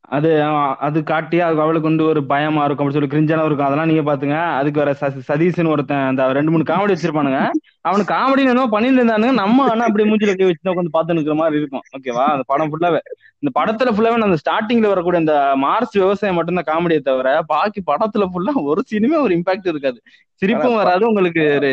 அது 0.00 0.42
அது 0.78 1.02
காட்டி 1.02 1.40
அது 1.40 1.60
அவளுக்கு 1.60 1.88
வந்து 1.88 2.04
ஒரு 2.04 2.26
பயமா 2.26 2.64
இருக்கும் 2.64 2.88
அப்படின்னு 2.88 2.92
சொல்லி 2.92 3.08
கிரிஞ்சான 3.08 3.44
இருக்கும் 3.44 3.66
அதெல்லாம் 3.66 3.86
நீங்க 3.86 4.16
பாத்துங்க. 4.16 4.56
அதுக்கு 4.56 4.80
ச- 4.80 5.20
சதீஷ்னு 5.28 5.70
ஒருத்தன் 5.70 6.06
அந்த 6.06 6.32
ரெண்டு 6.32 6.50
மூணு 6.50 6.62
காமெடி 6.62 6.96
வச்சிருப்பானுங்க. 6.96 7.50
அவனுக்கு 7.86 8.12
காமெடி 8.12 8.42
என்ன 8.52 8.66
பண்ணிட்டு 8.74 8.98
இருந்தானுங்க 9.00 9.34
நம்ம 9.40 9.66
ஆனா 9.72 9.84
அப்படி 9.88 10.04
மூஞ்சில 10.10 10.32
கை 10.38 10.46
வச்சு 10.48 10.70
உட்காந்து 10.72 10.94
பார்த்து 10.96 11.16
நிக்கிற 11.16 11.34
மாதிரி 11.40 11.60
இருக்கும். 11.60 11.84
ஓகேவா 11.96 12.24
அந்த 12.34 12.44
படம் 12.52 12.70
ஃபுல்லாவே 12.70 13.00
இந்த 13.42 13.50
படத்துல 13.58 13.92
ஃபுல்லாவே 13.94 14.18
அந்த 14.28 14.38
ஸ்டார்டிங்ல 14.42 14.90
வரக்கூடிய 14.92 15.20
அந்த 15.24 15.34
மார்ச் 15.64 15.96
விவசாயம் 16.02 16.38
மட்டும்தான் 16.38 16.68
காமெடியை 16.70 17.02
தவிர 17.10 17.30
பாக்கி 17.52 17.82
படத்துல 17.90 18.26
ஃபுல்லா 18.32 18.54
ஒரு 18.72 18.82
சீனுமே 18.90 19.18
ஒரு 19.26 19.34
இம்பாக்ட் 19.38 19.70
இருக்காது. 19.72 19.98
சிரிப்பும் 20.42 20.78
வராது 20.80 21.04
உங்களுக்கு 21.10 21.44
ஒரு 21.58 21.72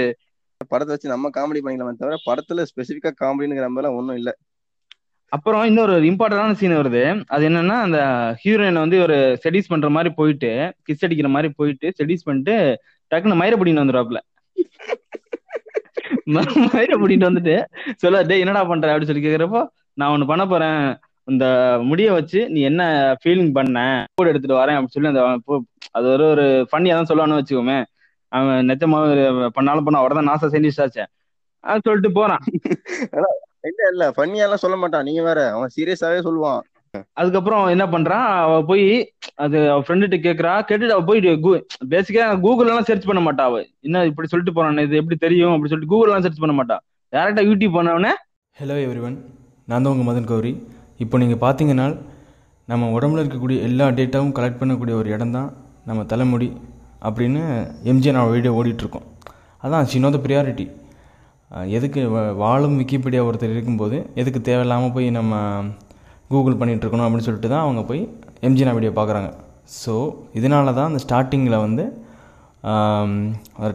படத்தை 0.71 0.91
வச்சு 0.93 1.13
நம்ம 1.13 1.29
காமெடி 1.37 1.61
பண்ணிக்கலாமே 1.63 2.01
தவிர 2.01 2.17
படத்துல 2.27 2.65
ஸ்பெசிஃபிக்கா 2.71 3.11
காமெடிங்கிற 3.21 3.69
மாதிரிலாம் 3.71 3.97
ஒன்றும் 3.99 4.19
இல்ல. 4.21 4.31
அப்புறம் 5.31 5.63
இன்னொரு 5.69 5.93
இம்பார்ட்டன்டான 6.09 6.55
சீன் 6.59 6.79
வருது. 6.79 7.01
அது 7.35 7.43
என்னன்னா 7.49 7.77
அந்த 7.85 7.99
ஹீரோயின் 8.43 8.83
வந்து 8.83 8.97
ஒரு 9.05 9.17
செடிஸ் 9.43 9.71
பண்ற 9.71 9.89
மாதிரி 9.95 10.09
போயிட்டு 10.19 10.51
கிஸ் 10.87 11.05
அடிக்கிற 11.07 11.29
மாதிரி 11.35 11.49
போயிட்டு 11.59 11.87
செடிஸ் 11.99 12.27
பண்ணிட்டு 12.27 12.55
டக்குன்னு 13.11 13.39
மயிரை 13.41 13.57
பிடின்னு 13.61 13.83
வந்துடுவாப்ல 13.83 14.21
மயிரை 16.25 16.95
பிடிட்டு 17.01 17.27
வந்துட்டு 17.29 17.55
சொல்ல 17.95 18.21
டே 18.23 18.39
என்னடா 18.39 18.63
பண்ற? 18.63 18.93
அப்படின்னு 18.93 19.09
சொல்லி 19.11 19.27
கேக்குறப்போ 19.27 19.61
நான் 19.93 20.11
ஒண்ணு 20.15 20.27
பண்ண 20.27 20.45
போறேன். 20.45 20.83
இந்த 21.27 21.45
முடிய 21.83 22.11
வச்சு 22.11 22.49
நீ 22.49 22.61
என்ன 22.61 22.83
ஃபீலிங் 23.23 23.51
பண்ண? 23.51 24.05
கூட 24.15 24.29
எடுத்துட்டு 24.29 24.59
வரேன். 24.59 24.77
அப்படின்னு 24.77 24.95
சொல்லி 24.95 25.11
அந்த 25.11 25.23
அது 25.91 26.07
ஒரு 26.07 26.25
ஒரு 26.29 26.45
ஃபன்னியா 26.71 26.95
தான் 26.97 27.09
சொல்லுவான்னு 27.11 27.39
வச்சுக்கோமே. 27.39 27.77
அவன் 28.31 28.67
நிஜமா 28.67 28.99
பண்ணாலும் 29.47 29.83
பண்ண 29.83 29.99
அவர்தான் 29.99 30.27
நாசா 30.27 30.45
சயின்டிஸ்ட் 30.53 30.83
ஆச்சே. 30.85 31.05
அது 31.63 31.81
சொல்லிட்டு 31.83 32.11
போறான். 32.11 32.43
இல்ல 33.63 33.81
இல்ல 33.91 34.11
ஃபன்னியாலாம் 34.17 34.63
சொல்ல 34.63 34.77
மாட்டான். 34.77 35.03
நீங்க 35.03 35.21
வேற 35.21 35.51
அவன் 35.51 35.69
சீரியஸாவே 35.75 36.19
சொல்லுவான். 36.27 36.61
அதுக்கப்புறம் 37.17 37.63
என்ன 37.69 37.85
பண்றான் 37.87 38.25
அவ 38.41 38.55
போய் 38.65 38.83
அது 39.37 39.57
அவ 39.71 39.79
ஃப்ரெண்டுகிட்ட 39.81 40.17
கேக்குறா. 40.25 40.53
கேட்டுட்டு 40.61 40.95
அவ 40.95 41.03
போய் 41.03 41.21
பேசிக்கா 41.91 42.25
கூகுள் 42.39 42.67
எல்லாம் 42.67 42.87
சர்ச் 42.89 43.07
பண்ண 43.09 43.21
மாட்டா 43.23 43.43
அவ. 43.49 43.57
என்ன 43.81 44.03
இப்படி 44.09 44.27
சொல்லிட்டு 44.27 44.53
போறான் 44.53 44.83
இது 44.83 44.99
எப்படி 45.01 45.17
தெரியும்? 45.17 45.53
அப்படி 45.53 45.71
சொல்லிட்டு 45.71 45.93
கூகுள் 45.93 46.09
எல்லாம் 46.09 46.25
சர்ச் 46.25 46.41
பண்ண 46.43 46.55
மாட்டா. 46.55 46.77
டேரக்டா 47.13 47.43
யூடியூப் 47.47 47.77
பண்ணவனே 47.77 48.11
ஹலோ 48.57 48.75
எவ்ரிவன் 48.83 49.17
நான் 49.67 49.83
தான் 49.83 49.93
உங்கள் 49.93 50.09
மதன் 50.09 50.29
கௌரி. 50.29 50.51
இப்போ 50.99 51.15
நீங்கள் 51.17 51.41
பார்த்தீங்கன்னா 51.41 51.87
நம்ம 52.67 52.89
உடம்புல 52.95 53.21
இருக்கக்கூடிய 53.21 53.59
எல்லா 53.61 53.85
டேட்டாவும் 53.91 54.35
கலெக்ட் 54.35 54.59
பண்ணக்கூடிய 54.59 54.93
ஒரு 54.95 55.09
இடம் 55.09 55.33
தான் 55.33 55.49
நம்ம 55.85 56.03
தலைமுடி 56.05 56.47
அப்படின்னு 57.01 57.41
எம்ஜிஆர் 57.91 58.17
நான் 58.17 58.31
வீடியோ 58.31 58.51
ஓடிட்டுருக்கோம் 58.53 59.07
அதான் 59.63 59.87
ஷி 59.89 59.99
நோ 59.99 60.09
த 60.09 60.21
ப்ரியாரிட்டி 60.23 60.65
எதுக்கு 61.71 62.01
வ- 62.09 62.31
வாழும் 62.37 62.77
விக்கிபீடியா 62.79 63.23
ஒருத்தர் 63.25 63.51
இருக்கும்போது 63.51 63.97
எதுக்கு 64.15 64.39
தேவையில்லாமல் 64.41 64.93
போய் 64.93 65.07
நம்ம 65.11 65.33
கூகுள் 66.31 66.59
பண்ணிகிட்ருக்கணும் 66.59 67.05
அப்படின்னு 67.05 67.27
சொல்லிட்டு 67.27 67.51
தான் 67.53 67.65
அவங்க 67.65 67.81
போய் 67.89 68.01
எம்ஜிஆர் 68.47 68.77
வீடியோ 68.77 68.93
பார்க்குறாங்க. 68.99 69.29
ஸோ 69.81 69.93
இதனால 70.39 70.73
தான் 70.79 70.89
அந்த 70.91 71.01
ஸ்டார்டிங்கில் 71.05 71.63
வந்து 71.65 71.83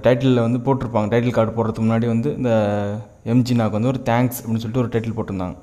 டைட்டிலில் 0.05 0.45
வந்து 0.47 0.59
போட்டிருப்பாங்க. 0.67 1.09
டைட்டில் 1.13 1.35
கார்டு 1.37 1.57
போடுறதுக்கு 1.57 1.87
முன்னாடி 1.87 2.07
வந்து 2.13 2.29
இந்த 2.39 2.53
எம்ஜினாக்கு 3.33 3.77
வந்து 3.79 3.91
ஒரு 3.93 4.01
தேங்க்ஸ் 4.11 4.39
அப்படின்னு 4.41 4.63
சொல்லிட்டு 4.63 4.83
ஒரு 4.85 4.93
டைட்டில் 4.93 5.17
போட்டிருந்தாங்க. 5.17 5.57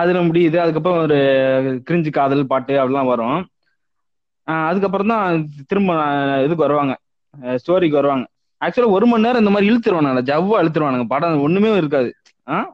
அதில் 0.00 0.26
முடியுது. 0.28 0.56
அதுக்கப்புறம் 0.64 1.00
ஒரு 1.06 1.18
கிரிஞ்சு 1.88 2.10
காதல் 2.18 2.50
பாட்டு 2.52 2.74
அப்படிலாம் 2.82 3.10
வரும். 3.12 3.40
அதுக்கப்புறம் 4.68 5.12
தான் 5.14 5.42
திரும்ப 5.70 5.96
இதுக்கு 6.44 6.66
வருவாங்க. 6.66 6.94
ஸ்டோரிக்கு 7.62 8.00
வருவாங்க. 8.00 8.24
ஆக்சுவலாக 8.64 8.96
ஒரு 8.96 9.06
மணி 9.10 9.24
நேரம் 9.26 9.42
இந்த 9.42 9.52
மாதிரி 9.54 9.68
இழுத்துருவானுங்க. 9.70 10.22
ஜவ்வா 10.30 10.60
இழுத்துருவானுங்க. 10.62 11.06
படம் 11.14 11.44
ஒன்றுமே 11.46 11.70
இருக்காது. 11.80 12.10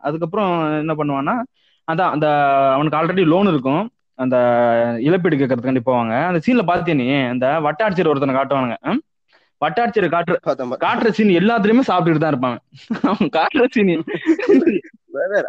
அதுக்கப்புறம் 0.06 0.52
என்ன 0.82 0.94
பண்ணுவான்னா 1.00 1.34
அதான் 1.88 2.12
அந்த 2.14 2.27
அவனுக்கு 2.77 2.98
ஆல்ரெடி 2.98 3.22
லோன் 3.33 3.51
இருக்கும். 3.53 3.85
அந்த 4.18 4.37
இழப்பீடு 5.09 5.37
கேட்கறதுக்காண்டி 5.40 5.83
போவாங்க 5.88 6.14
அந்த 6.29 6.38
சீன்ல 6.44 6.62
பாத்தியா 6.70 6.96
நீ? 7.01 7.07
அந்த 7.35 7.46
வட்டாட்சியர் 7.66 8.11
ஒருத்தனை 8.12 8.35
காட்டுவானுங்க? 8.37 8.77
வட்டாட்சியர் 9.62 10.14
காட்டுற 10.14 10.35
காட்டுற 10.85 11.09
சீன் 11.16 11.38
எல்லாத்துலயுமே 11.40 11.85
சாப்பிட்டுட்டு 11.90 12.22
தான் 12.24 12.33
இருப்பாங்க. 12.35 12.59
அவன் 13.11 13.31
காட்டுற 13.38 13.64
சீன் 13.77 13.92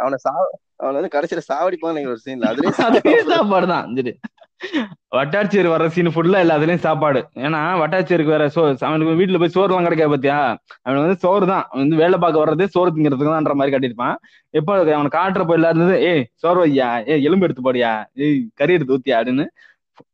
அவனை 0.03 0.17
சா 0.25 0.33
அவனை 0.81 0.95
வந்து 0.99 1.13
கடைசியில 1.15 1.41
சாவடிப்பான் 1.49 1.99
ஒரு 2.13 2.21
சீன்ல 2.25 2.49
அதுலயே 2.51 2.73
அதே 2.87 3.15
சாப்பாடு 3.31 3.67
தான் 3.73 3.87
சரி. 3.97 4.13
வட்டாட்சியர் 5.17 5.69
வர்ற 5.73 5.85
சீன் 5.95 6.11
ஃபுல்லா 6.15 6.39
எல்லாத்துலயும் 6.45 6.83
சாப்பாடு. 6.85 7.19
ஏன்னா 7.45 7.59
வட்டாட்சியருக்கு 7.81 8.33
வேற 8.35 8.45
சோ 8.55 8.61
அவனுக்கு 8.87 9.15
வீட்டுல 9.19 9.39
போய் 9.41 9.53
சோறு 9.55 9.69
எல்லாம் 9.71 9.87
கிடைக்காது 9.87 10.11
பாத்தியா? 10.13 10.37
அவனுக்கு 10.83 11.05
வந்து 11.05 11.23
சோறு 11.25 11.45
தான். 11.51 11.63
அவன் 11.69 11.83
வந்து 11.83 12.01
வேலை 12.03 12.17
பார்க்க 12.23 12.43
வர்றதே 12.43 12.67
சோறு 12.75 12.93
திங்கிறதுக்கு 12.95 13.33
தான்ன்ற 13.35 13.55
மாதிரி 13.59 13.73
கட்டியிருப்பான். 13.75 14.17
எப்போ 14.59 14.73
அவனை 14.97 15.11
காட்டுறப்ப 15.17 15.57
எல்லாரும் 15.59 15.81
இருந்தது 15.81 15.97
ஏய் 16.11 16.23
சோறு 16.43 16.61
வையா 16.65 16.89
ஏய் 17.13 17.25
எலும்பு 17.29 17.47
எடுத்து 17.47 17.65
போடியா 17.69 17.91
ஏய் 18.25 18.37
கறி 18.61 18.77
எடுத்து 18.77 18.95
ஊத்தியா? 18.97 19.17
அப்படின்னு 19.21 19.47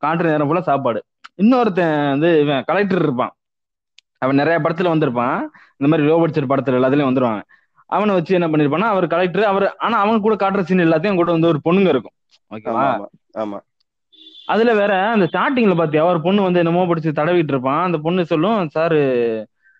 காட்டுற 0.06 0.26
நேரம் 0.34 0.50
ஃபுல்லா 0.50 0.66
சாப்பாடு. 0.72 1.02
இன்னொருத்தன் 1.44 1.98
வந்து 2.14 2.32
இவன் 2.44 2.66
கலெக்டர் 2.72 3.06
இருப்பான். 3.08 3.34
அவன் 4.24 4.40
நிறைய 4.42 4.58
படத்துல 4.64 4.92
வந்திருப்பான். 4.94 5.38
இந்த 5.80 5.88
மாதிரி 5.92 6.08
லோ 6.10 6.18
படத்துல 6.54 6.80
எல்லாத்துலயும் 6.80 7.12
வந்துருவாங்க. 7.12 7.44
அவனை 7.96 8.12
வச்சு 8.18 8.38
என்ன 8.38 8.48
பண்ணிருப்பான்னா 8.52 8.88
அவர் 8.94 9.14
கலெக்டர் 9.14 9.52
அவர் 9.52 9.66
ஆனா 9.86 9.96
அவன் 10.04 10.24
கூட 10.26 10.36
காட்டுற 10.44 10.62
சீன் 10.68 10.86
எல்லாத்தையும் 10.86 11.20
கூட 11.22 11.32
வந்து 11.36 11.52
ஒரு 11.52 11.60
பொண்ணுங்க 11.66 11.90
இருக்கும். 11.94 12.16
ஓகேவா? 12.52 12.86
ஆமா. 13.44 13.58
அதுல 14.48 14.72
வேற 14.80 14.94
அந்த 15.14 15.26
ஸ்டார்டிங்ல 15.32 15.76
பாத்தியா 15.80 16.04
ஒரு 16.12 16.20
பொண்ணு 16.26 16.48
வந்து 16.48 16.62
என்னமோ 16.64 16.84
படிச்சு 16.90 17.12
தடவிட்டு 17.20 17.54
இருப்பான். 17.56 17.84
அந்த 17.88 17.98
பொண்ணு 18.06 18.24
சொல்லும் 18.32 18.70
சார் 18.76 18.98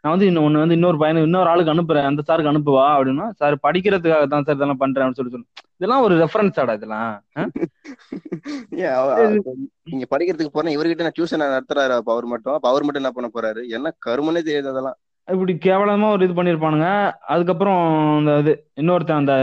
நான் 0.04 0.14
வந்து 0.14 0.28
இன்னும் 0.30 0.64
வந்து 0.64 0.78
இன்னொரு 0.78 0.98
பையனுக்கு 1.02 1.28
இன்னொரு 1.30 1.50
ஆளுக்கு 1.52 1.74
அனுப்புறேன். 1.74 2.08
அந்த 2.10 2.22
சாருக்கு 2.28 2.52
அனுப்புவா 2.52 2.86
அப்படின்னா 2.96 3.26
சார் 3.42 3.56
படிக்கிறதுக்காக 3.66 4.26
தான் 4.34 4.46
சார் 4.48 4.58
இதெல்லாம் 4.58 4.82
பண்றேன் 4.84 5.04
அப்படின்னு 5.04 5.20
சொல்லி 5.20 5.34
சொல்லு 5.36 5.48
இதெல்லாம் 5.80 6.04
ஒரு 6.08 6.16
ரெஃபரன்ஸ் 6.24 6.60
ஆடா 6.62 6.76
இதெல்லாம். 6.80 7.14
நீங்க 9.90 10.06
படிக்கிறதுக்கு 10.12 10.54
போறேன் 10.56 10.76
இவர்கிட்ட 10.76 11.08
நான் 11.08 11.18
டியூஷன் 11.18 11.44
நடத்துறாரு 11.48 11.94
அப்ப 11.98 12.12
அவர் 12.16 12.28
மட்டும். 12.34 12.56
அப்ப 12.58 12.68
அவர் 12.72 12.86
மட்டும் 12.86 13.04
என்ன 13.04 13.12
பண்ண 13.18 13.28
போறாரு? 13.36 13.62
என்ன 13.78 13.94
கருமனே 14.08 14.42
தெரியாது 14.48 14.72
அதெல்லாம். 14.74 14.98
இப்படி 15.28 15.54
கேவலமா 15.66 16.08
ஒரு 16.16 16.24
இது 16.26 16.34
பண்ணிருப்பானுங்க 16.40 16.88
அதுக்கப்புறம் 17.34 17.80
இந்த 18.20 18.32
இது 18.44 18.52
இன்னொருத்தன் 18.82 19.22
அந்த 19.22 19.36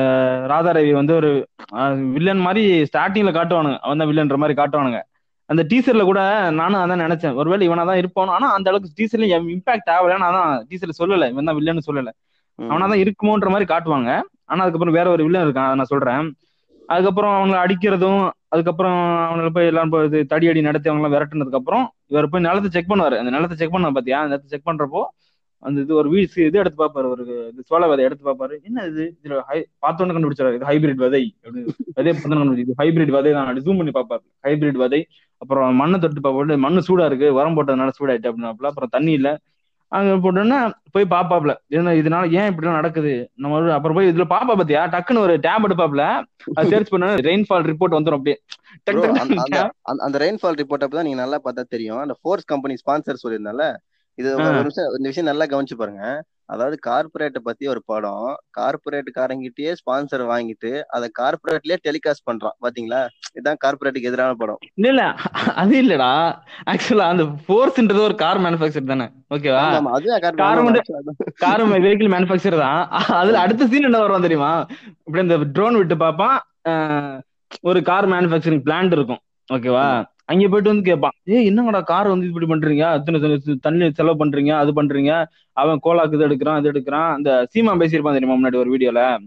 ராதாரவி 0.53 0.93
வந்து 1.01 1.15
ஒரு 1.21 1.31
வில்லன் 2.17 2.45
மாதிரி 2.47 2.63
ஸ்டார்டிங்ல 2.91 3.33
காட்டுவானுங்க. 3.39 3.79
அவன் 3.85 4.03
தான் 4.03 4.11
வில்லன்ற 4.13 4.39
மாதிரி 4.43 4.57
காட்டுவானுங்க. 4.61 5.01
அந்த 5.53 5.63
டீசர்ல 5.71 6.03
கூட 6.11 6.21
நானும் 6.61 6.83
அதான் 6.83 7.05
நினைச்சேன். 7.07 7.35
ஒருவேளை 7.41 7.65
இவனா 7.69 7.85
தான் 7.91 8.01
இருப்பானோ? 8.03 8.35
ஆனா 8.39 8.49
அந்த 8.57 8.71
அளவுக்கு 8.71 8.97
டீசர்ல 8.99 9.29
இம்பாக்ட் 9.57 9.91
ஆகல. 9.95 10.19
நான் 10.23 10.31
அதான் 10.33 10.53
டீசர்ல 10.71 10.95
சொல்லல. 11.03 11.31
இவன் 11.33 11.49
தான் 11.51 11.59
வில்லன்னு 11.59 11.87
சொல்லல. 11.89 12.13
அவனா 12.59 12.87
தான் 12.93 13.03
இருக்குமோன்ற 13.05 13.49
மாதிரி 13.55 13.67
காட்டுவாங்க. 13.73 14.11
ஆனா 14.51 14.61
அதுக்கப்புறம் 14.65 14.99
வேற 14.99 15.07
ஒரு 15.11 15.23
வில்லன் 15.27 15.47
இருக்கான். 15.47 15.75
நான் 15.81 15.93
சொல்றேன். 15.93 16.25
அதுக்கப்புறம் 16.93 17.35
அவங்களை 17.39 17.59
அடிக்கிறதும் 17.65 18.23
அதுக்கப்புறம் 18.55 18.99
அவங்கள 19.27 19.51
போய் 19.57 19.69
எல்லாம் 19.71 19.93
இது 20.07 20.19
தடி 20.33 20.47
அடி 20.51 20.63
நடத்தி 20.67 20.89
அவங்கள 20.91 21.09
விரட்டுனதுக்கு 21.15 21.61
அப்புறம் 21.61 21.85
இவர் 22.13 22.29
போய் 22.33 22.47
நிலத்தை 22.47 22.71
செக் 22.75 22.91
பண்ணுவாரு. 22.91 23.17
அந்த 23.21 23.33
நிலத்தை 23.37 23.57
செக் 23.61 23.75
பண்ண 23.75 23.91
பாத்தியா? 23.97 24.19
அந்த 24.25 24.33
நிலத்தை 24.33 24.51
செக் 24.53 24.69
பண்றப்போ 24.69 25.03
அந்த 25.63 25.81
இது 25.81 25.95
ஒரு 25.95 26.09
வீடு 26.13 26.47
இது 26.47 26.61
எடுத்து 26.63 26.79
பார்ப்பாரு 26.83 27.09
ஒரு 27.15 27.25
சோள 27.69 27.89
விதை 27.89 28.05
எடுத்து 28.05 28.25
பார்ப்பாரு. 28.29 28.55
என்ன 28.69 28.85
இது? 28.91 29.05
இதுல 29.23 29.39
ஹை 29.51 29.59
பார்த்தோன்னு 29.85 30.15
கண்டுபிடிச்சாரு. 30.17 30.55
இது 30.59 30.69
ஹைபிரிட் 30.71 31.03
விதை 31.05 31.23
அப்படின்னு. 31.45 31.75
விதை 31.99 32.13
கண்டுபிடிச்சு 32.23 32.65
இது 32.67 32.75
ஹைபிரிட் 32.83 33.15
விதை 33.17 33.33
தான். 33.33 33.63
ஜூம் 33.67 33.81
பண்ணி 33.81 33.95
பார்ப்பாரு. 33.99 34.25
ஹைபிரிட் 34.47 34.81
விதை. 34.85 35.01
அப்புறம் 35.43 35.81
மண்ணை 35.83 35.99
தொட்டு 35.99 36.25
பார்ப்பாரு 36.27 36.59
மண்ணு 36.67 36.83
சூடா 36.89 37.05
இருக்கு. 37.11 37.29
உரம் 37.39 37.57
போட்டதுனால 37.59 37.93
சூடாயிட்டு 37.99 38.31
அப்படின்னாப்புல 38.31 38.71
அப்புறம் 38.73 38.93
தண்ணி 38.97 39.13
இல்ல. 39.21 39.31
அங்க 39.93 40.13
போட்டோன்னா 40.25 40.59
போய் 40.95 41.05
பாப்பாப்ல 41.15 41.53
என்ன 41.77 41.93
இதனால 42.01 42.31
ஏன் 42.39 42.47
இப்படிலாம் 42.51 42.79
நடக்குது? 42.79 43.13
நம்ம 43.35 43.73
அப்புறம் 43.73 43.97
போய் 43.97 44.11
இதுல 44.13 44.25
பாப்பா 44.35 44.55
பாத்தியா? 44.61 44.83
டக்குன்னு 44.95 45.25
ஒரு 45.27 45.35
டேப் 45.47 45.67
எடுப்பாப்ல. 45.69 46.05
அது 46.55 46.71
சர்ச் 46.75 46.93
பண்ண 46.95 47.09
ரெயின்ஃபால் 47.29 47.67
ரிப்போர்ட் 47.71 47.97
வந்துரும் 47.97 48.19
அப்படியே. 48.19 48.39
அந்த 50.07 50.19
ரெயின்ஃபால் 50.25 50.59
ரிப்போர்ட் 50.61 50.85
அப்பதான் 50.87 51.09
நீங்க 51.09 51.21
நல்லா 51.23 51.41
பார்த்தா 51.45 51.65
தெரியும். 51.75 51.99
அந்த 51.99 52.17
ஃபோர்ஸ் 52.21 52.45
கம்பெனி 52.45 52.77
ஸ்பான்சர் 52.83 53.23
சொல்லியிருந்தால? 53.25 53.67
இது. 54.15 54.35
ஒரு 54.35 54.45
நிமிஷம் 54.57 54.85
இந்த 54.85 55.09
விஷயம் 55.09 55.37
நல்லா 55.37 55.59
கவனிச்சு 55.59 55.75
பாருங்க. 55.77 56.25
அதாவது 56.45 56.79
கார்பரேட்டை 56.87 57.39
பத்தி 57.43 57.67
ஒரு 57.67 57.83
படம் 57.87 58.37
கார்பரேட் 58.61 59.07
காரங்கிட்டயே 59.19 59.73
ஸ்பான்சர் 59.73 60.17
வாங்கிட்டு 60.17 60.81
அதை 60.81 61.11
கார்பரேட்லயே 61.21 61.77
டெலிகாஸ்ட் 61.89 62.33
பண்றான். 62.33 62.51
பாத்தீங்களா? 62.63 63.07
இதுதான் 63.33 63.57
கார்பரேட்டுக்கு 63.65 64.03
எதிரான 64.03 64.35
படம். 64.35 64.59
இல்ல 64.75 64.89
இல்ல. 64.89 65.03
அது 65.55 65.83
இல்லடா. 65.83 66.39
ஆக்சுவலா 66.71 66.99
அந்த 66.99 67.23
ஃபோர்ஸ்ன்றது 67.23 67.99
ஒரு 67.99 68.15
கார் 68.15 68.41
மேனுஃபேக்சர் 68.41 68.85
தானே. 68.85 69.11
ஓகேவா 69.35 69.83
வந்து- 70.73 71.33
கார் 71.35 71.69
வெஹிக்கிள் 71.69 72.13
மேனுஃபேக்சர் 72.13 72.59
தான். 72.59 72.89
அதுல 72.91 73.39
அடுத்த 73.39 73.67
சீன் 73.67 73.83
என்ன 73.83 73.99
வரும் 73.99 74.21
தெரியுமா? 74.21 74.67
இப்படி 75.05 75.23
இந்த 75.23 75.37
ட்ரோன் 75.37 75.77
விட்டு 75.77 75.97
பார்ப்பான். 75.97 76.43
ஒரு 77.61 77.83
கார் 77.83 78.09
மேனுஃபேக்சரிங் 78.09 78.63
பிளான்ட் 78.65 78.93
இருக்கும். 78.93 79.19
ஓகேவா 79.53 80.05
அங்க 80.33 80.49
போயிட்டு 80.49 80.71
வந்து 80.71 80.83
கேட்பான். 80.83 81.11
ஏய் 81.25 81.49
என்னங்கடா 81.49 81.83
கார் 81.83 82.09
வந்து 82.09 82.27
இப்படி 82.27 82.47
பண்றீங்க? 82.47 82.83
அத்தனை 82.83 83.21
தண்ணி- 83.69 83.93
செலவு 83.93 84.27
பண்றீங்க? 84.27 84.51
அது 84.51 84.83
பண்றீங்க? 84.83 85.25
அவன் 85.53 85.81
கோலாக்கு 85.85 86.15
இது 86.15 86.29
எடுக்கிறான் 86.29 86.55
அது 86.55 86.73
எடுக்கிறான். 86.73 87.13
அந்த 87.13 87.49
சீமா 87.55 87.69
பேசியிருப்பான் 87.81 88.13
தெரியுமா 88.13 88.49
முன்னாடி 88.49 88.57
ஒரு 88.57 88.77
வீடியோல 88.77 89.19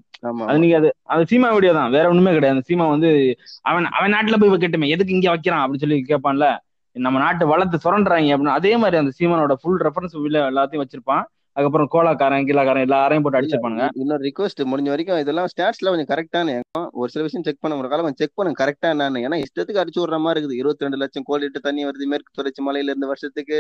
அது 0.46 0.60
நீங்க 0.60 0.78
அது 0.78 0.96
அது 1.04 1.38
சீமா 1.38 1.54
வீடியோ 1.54 1.74
தான். 1.74 1.91
வேற 1.91 2.10
ஒண்ணுமே 2.10 2.34
கிடையாது. 2.34 2.62
அந்த 2.63 2.84
சீமா 2.84 2.89
வந்து 2.89 3.36
அவன் 3.62 3.86
அவன் 3.86 4.13
நாட்டுல 4.13 4.39
போய் 4.39 4.50
வைக்கட்டுமே 4.50 4.88
எதுக்கு 4.88 5.13
இங்க 5.13 5.30
வைக்கிறான்? 5.30 5.72
அப்படின்னு 5.72 5.78
சொல்லி 5.78 6.06
கேட்பான்ல. 6.08 6.58
நம்ம 6.91 7.20
நாட்டு 7.20 7.48
வளர்த்து 7.48 7.80
சுரண்டுறாங்க 7.84 8.38
அப்படின்னு. 8.38 8.44
அதே 8.44 8.78
மாதிரி 8.78 8.98
அந்த 8.98 9.12
சீமானோட 9.20 9.54
ஃபுல் 9.62 9.82
ரெஃபரன்ஸ் 9.82 10.34
எல்லாத்தையும் 10.34 10.82
வச்சிருப்பான். 10.82 11.24
அதுக்கப்புறம் 11.58 11.89
கோலாக்காரன் 11.94 12.46
கீழாக்காரன் 12.48 12.86
எல்லாரையும் 12.86 13.24
போட்டு 13.24 13.39
அடிச்சிருப்பானுங்க. 13.39 13.86
இன்னொரு 13.96 14.24
ரிக்வஸ்ட் 14.30 14.62
முடிஞ்ச 14.72 14.89
வரைக்கும் 14.94 15.20
இதெல்லாம் 15.20 15.46
ஸ்டாட்ஸ்ல 15.52 15.91
கொஞ்சம் 15.91 16.10
கரெக்டான 16.12 16.60
ஒரு 16.91 17.10
சில 17.10 17.24
விஷயம் 17.24 17.44
செக் 17.44 17.62
பண்ண 17.62 17.74
முடியல 17.78 17.89
கொஞ்சம் 17.89 18.22
செக் 18.22 18.36
பண்ணுங்க 18.36 18.60
கரெக்டா 18.63 18.88
என்னன்னு. 18.88 19.22
ஏன்னா 19.28 19.38
இஷ்டத்துக்கு 19.44 19.82
அடிச்சு 19.84 20.02
விடுற 20.04 20.20
மாதிரி 20.20 20.39
இருக்குது. 20.39 20.60
இருபத்தி 20.62 20.86
ரெண்டு 20.86 20.98
லட்சம் 20.98 21.24
கோடி 21.24 21.46
லிட்டர் 21.46 21.68
தண்ணி 21.68 21.86
வருது. 21.86 22.08
மேற்கு 22.13 22.32
தொடர்ச்சி 22.34 22.63
மலையில 22.68 22.91
இருந்து 22.91 23.08
வருஷத்துக்கு 23.08 23.60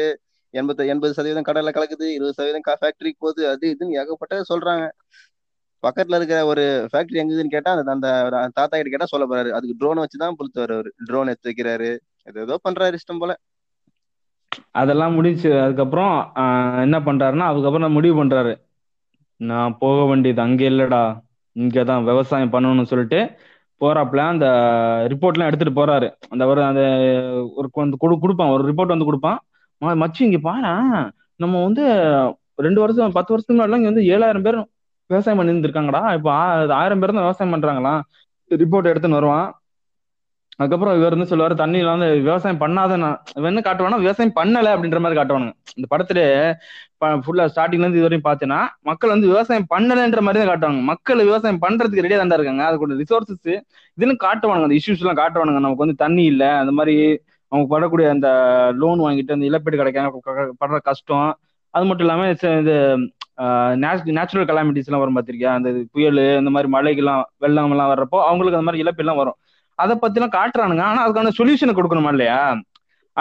எண்பது 0.53 0.87
எண்பது 0.87 1.13
சதவீதம் 1.13 1.47
கடல்ல 1.47 1.71
கலக்குது. 1.77 2.07
இருபது 2.17 2.33
சதவீதம் 2.33 2.67
ஃபேக்டரிக்கு 2.81 3.19
போகுது. 3.19 3.49
அது 3.49 3.75
இதுன்னு 3.75 3.97
ஏகப்பட்டது 4.01 4.43
சொல்றாங்க. 4.53 4.85
பக்கத்துல 5.83 6.15
இருக்கிற 6.15 6.45
ஒரு 6.45 6.63
ஃபேக்டரி 6.93 7.19
எங்க 7.21 7.33
இருக்குதுன்னு 7.33 7.55
கேட்டா 7.55 7.71
அந்த 7.71 7.91
அந்த 7.91 8.07
தாத்தா 8.53 8.75
கிட்ட 8.77 8.89
கேட்டா 8.89 9.05
சொல்ல 9.05 9.25
போறாரு. 9.27 9.49
அதுக்கு 9.49 9.75
ட்ரோன் 9.77 9.97
வச்சுதான் 9.97 10.37
புளுத்துவாரு 10.39 10.73
அவரு. 10.77 10.91
ட்ரோன் 11.05 11.31
எடுத்து 11.33 11.51
வைக்கிறாரு. 11.51 11.89
ஏதோ 12.43 12.59
பண்றாரு 12.69 12.97
இஷ்டம் 12.97 13.19
போல. 13.19 13.33
அதெல்லாம் 14.73 15.13
முடிச்சு 15.13 15.49
அதுக்கப்புறம் 15.61 16.13
ஆஹ், 16.41 16.81
என்ன 16.81 16.97
பண்றாருன்னா 17.01 17.45
அதுக்கப்புறம் 17.45 17.85
நான் 17.85 17.97
முடிவு 17.97 18.15
பண்றாரு. 18.21 18.53
நான் 19.39 19.77
போக 19.79 20.05
வேண்டியது 20.05 20.41
அங்கே 20.41 20.69
இல்லடா. 20.69 21.03
இங்கதான் 21.55 22.03
விவசாயம் 22.03 22.53
பண்ணணும்னு 22.53 22.83
சொல்லிட்டு 22.83 23.19
போறாப்புல 23.81 24.21
அந்த 24.27 24.47
ரிப்போர்ட்லாம் 25.07 25.45
எடுத்துட்டு 25.45 25.79
போறாரு. 25.79 26.07
அந்த 26.29 26.43
ஒரு 26.47 26.61
அந்த 26.63 26.81
ஒரு 27.55 27.67
வந்து 27.75 27.97
கொடு 27.97 28.15
கொடுப்பான். 28.19 28.53
ஒரு 28.55 28.63
ரிப்போர்ட் 28.69 28.93
வந்து 28.93 29.05
கொடுப்பான். 29.05 29.39
மச்சு 29.81 29.99
மச்சி 30.01 30.21
இங்க 30.21 30.39
பாரு. 30.41 30.71
நம்ம 31.39 31.61
வந்து 31.63 31.83
ரெண்டு 32.59 32.81
வருஷம் 32.81 33.11
பத்து 33.11 33.33
வருஷத்துக்கு 33.33 33.59
முன்னாடி 33.59 33.79
இங்க 33.79 33.91
வந்து 33.91 34.07
ஏழாயிரம் 34.13 34.45
பேர் 34.45 34.59
விவசாயம் 35.09 35.39
பண்ணி 35.39 35.53
இருந்திருக்காங்கடா 35.53 36.01
இப்போ 36.17 36.29
ஆயிரம் 36.77 36.99
பேர் 36.99 37.11
தான் 37.11 37.25
விவசாயம் 37.25 37.53
பண்றாங்களாம். 37.55 38.01
ரிப்போர்ட் 38.51 38.91
எடுத்துன்னு 38.91 39.19
வருவான். 39.19 39.47
அதுக்கப்புறம் 40.57 40.97
இவர் 40.97 41.15
வந்து 41.15 41.35
சொல்லுவாரு 41.35 41.67
தண்ணியில 41.67 41.97
வந்து 41.97 42.13
விவசாயம் 42.21 42.59
பண்ணாத 42.59 42.97
நான் 42.97 43.21
என்ன 43.33 43.59
காட்டுவானா 43.59 43.97
விவசாயம் 43.99 44.35
பண்ணல 44.35 44.67
அப்படின்ற 44.73 44.99
மாதிரி 44.99 45.21
காட்டுவானுங்க. 45.21 45.51
இந்த 45.75 45.87
படத்துல 45.91 46.19
ஃபுல்லா 47.05 47.47
ஸ்டார்டிங்ல 47.55 47.87
இருந்து 47.87 47.99
இது 47.99 48.01
வரையும் 48.01 48.27
பார்த்தீங்கன்னா 48.27 48.67
மக்கள் 48.81 49.09
வந்து 49.09 49.27
விவசாயம் 49.27 49.65
பண்ணலன்ற 49.75 50.19
மாதிரி 50.19 50.45
தான் 50.45 50.47
காட்டுவாங்க. 50.47 50.81
மக்கள் 50.81 51.17
விவசாயம் 51.17 51.61
பண்றதுக்கு 51.61 52.03
ரெடியா 52.05 52.17
தான் 52.17 52.31
இருக்காங்க. 52.31 52.65
அதுக்கு 52.65 53.03
ரிசோர்சஸ் 53.03 53.61
இதுன்னு 53.99 54.15
காட்டுவானுங்க. 54.23 54.63
அந்த 54.63 54.77
இஷ்யூஸ் 54.79 55.05
எல்லாம் 55.05 55.17
காட்டுவானுங்க. 55.17 55.59
நமக்கு 55.59 55.85
வந்து 55.85 55.95
தண்ணி 55.95 56.23
இல்ல 56.23 56.57
அந்த 56.57 56.71
மாதிரி 56.71 57.19
அவங்க 57.47 57.79
படக்கூடிய 57.79 58.09
அந்த 58.09 58.27
லோன் 58.77 58.99
வாங்கிட்டு 58.99 59.31
அந்த 59.31 59.45
இழப்பீடு 59.45 59.77
கிடைக்காம 59.77 60.11
க- 60.21 60.53
படுற 60.65 60.77
கஷ்டம். 60.83 61.37
அது 61.69 61.85
மட்டும் 61.85 62.07
இல்லாம 62.07 62.29
இது 62.29 62.75
நேச்சுரல் 64.13 64.45
கலாமிட்டிஸ் 64.45 64.87
எல்லாம் 64.89 65.03
வரும் 65.03 65.15
பாத்திருக்கியா? 65.15 65.51
அந்த 65.57 65.71
புயல் 65.91 66.37
இந்த 66.37 66.49
மாதிரி 66.49 66.71
மழைகள்லாம் 66.71 67.23
வெள்ளம் 67.37 67.69
எல்லாம் 67.69 67.89
வர்றப்போ 67.89 68.17
அவங்களுக்கு 68.29 68.59
அந்த 68.59 68.61
மாதிரி 68.61 68.83
இழப்பெல்லாம் 68.83 69.15
வரும். 69.15 69.35
அதை 69.75 69.95
பத்தி 69.95 70.21
எல்லாம் 70.21 70.45
காட்டுறானுங்க. 70.45 70.81
ஆனா 70.81 71.09
அதுக்கான 71.09 71.29
சொல்யூஷனை 71.37 71.81
கொடுக்கணுமா 71.81 72.09
இல்லையா? 72.09 72.53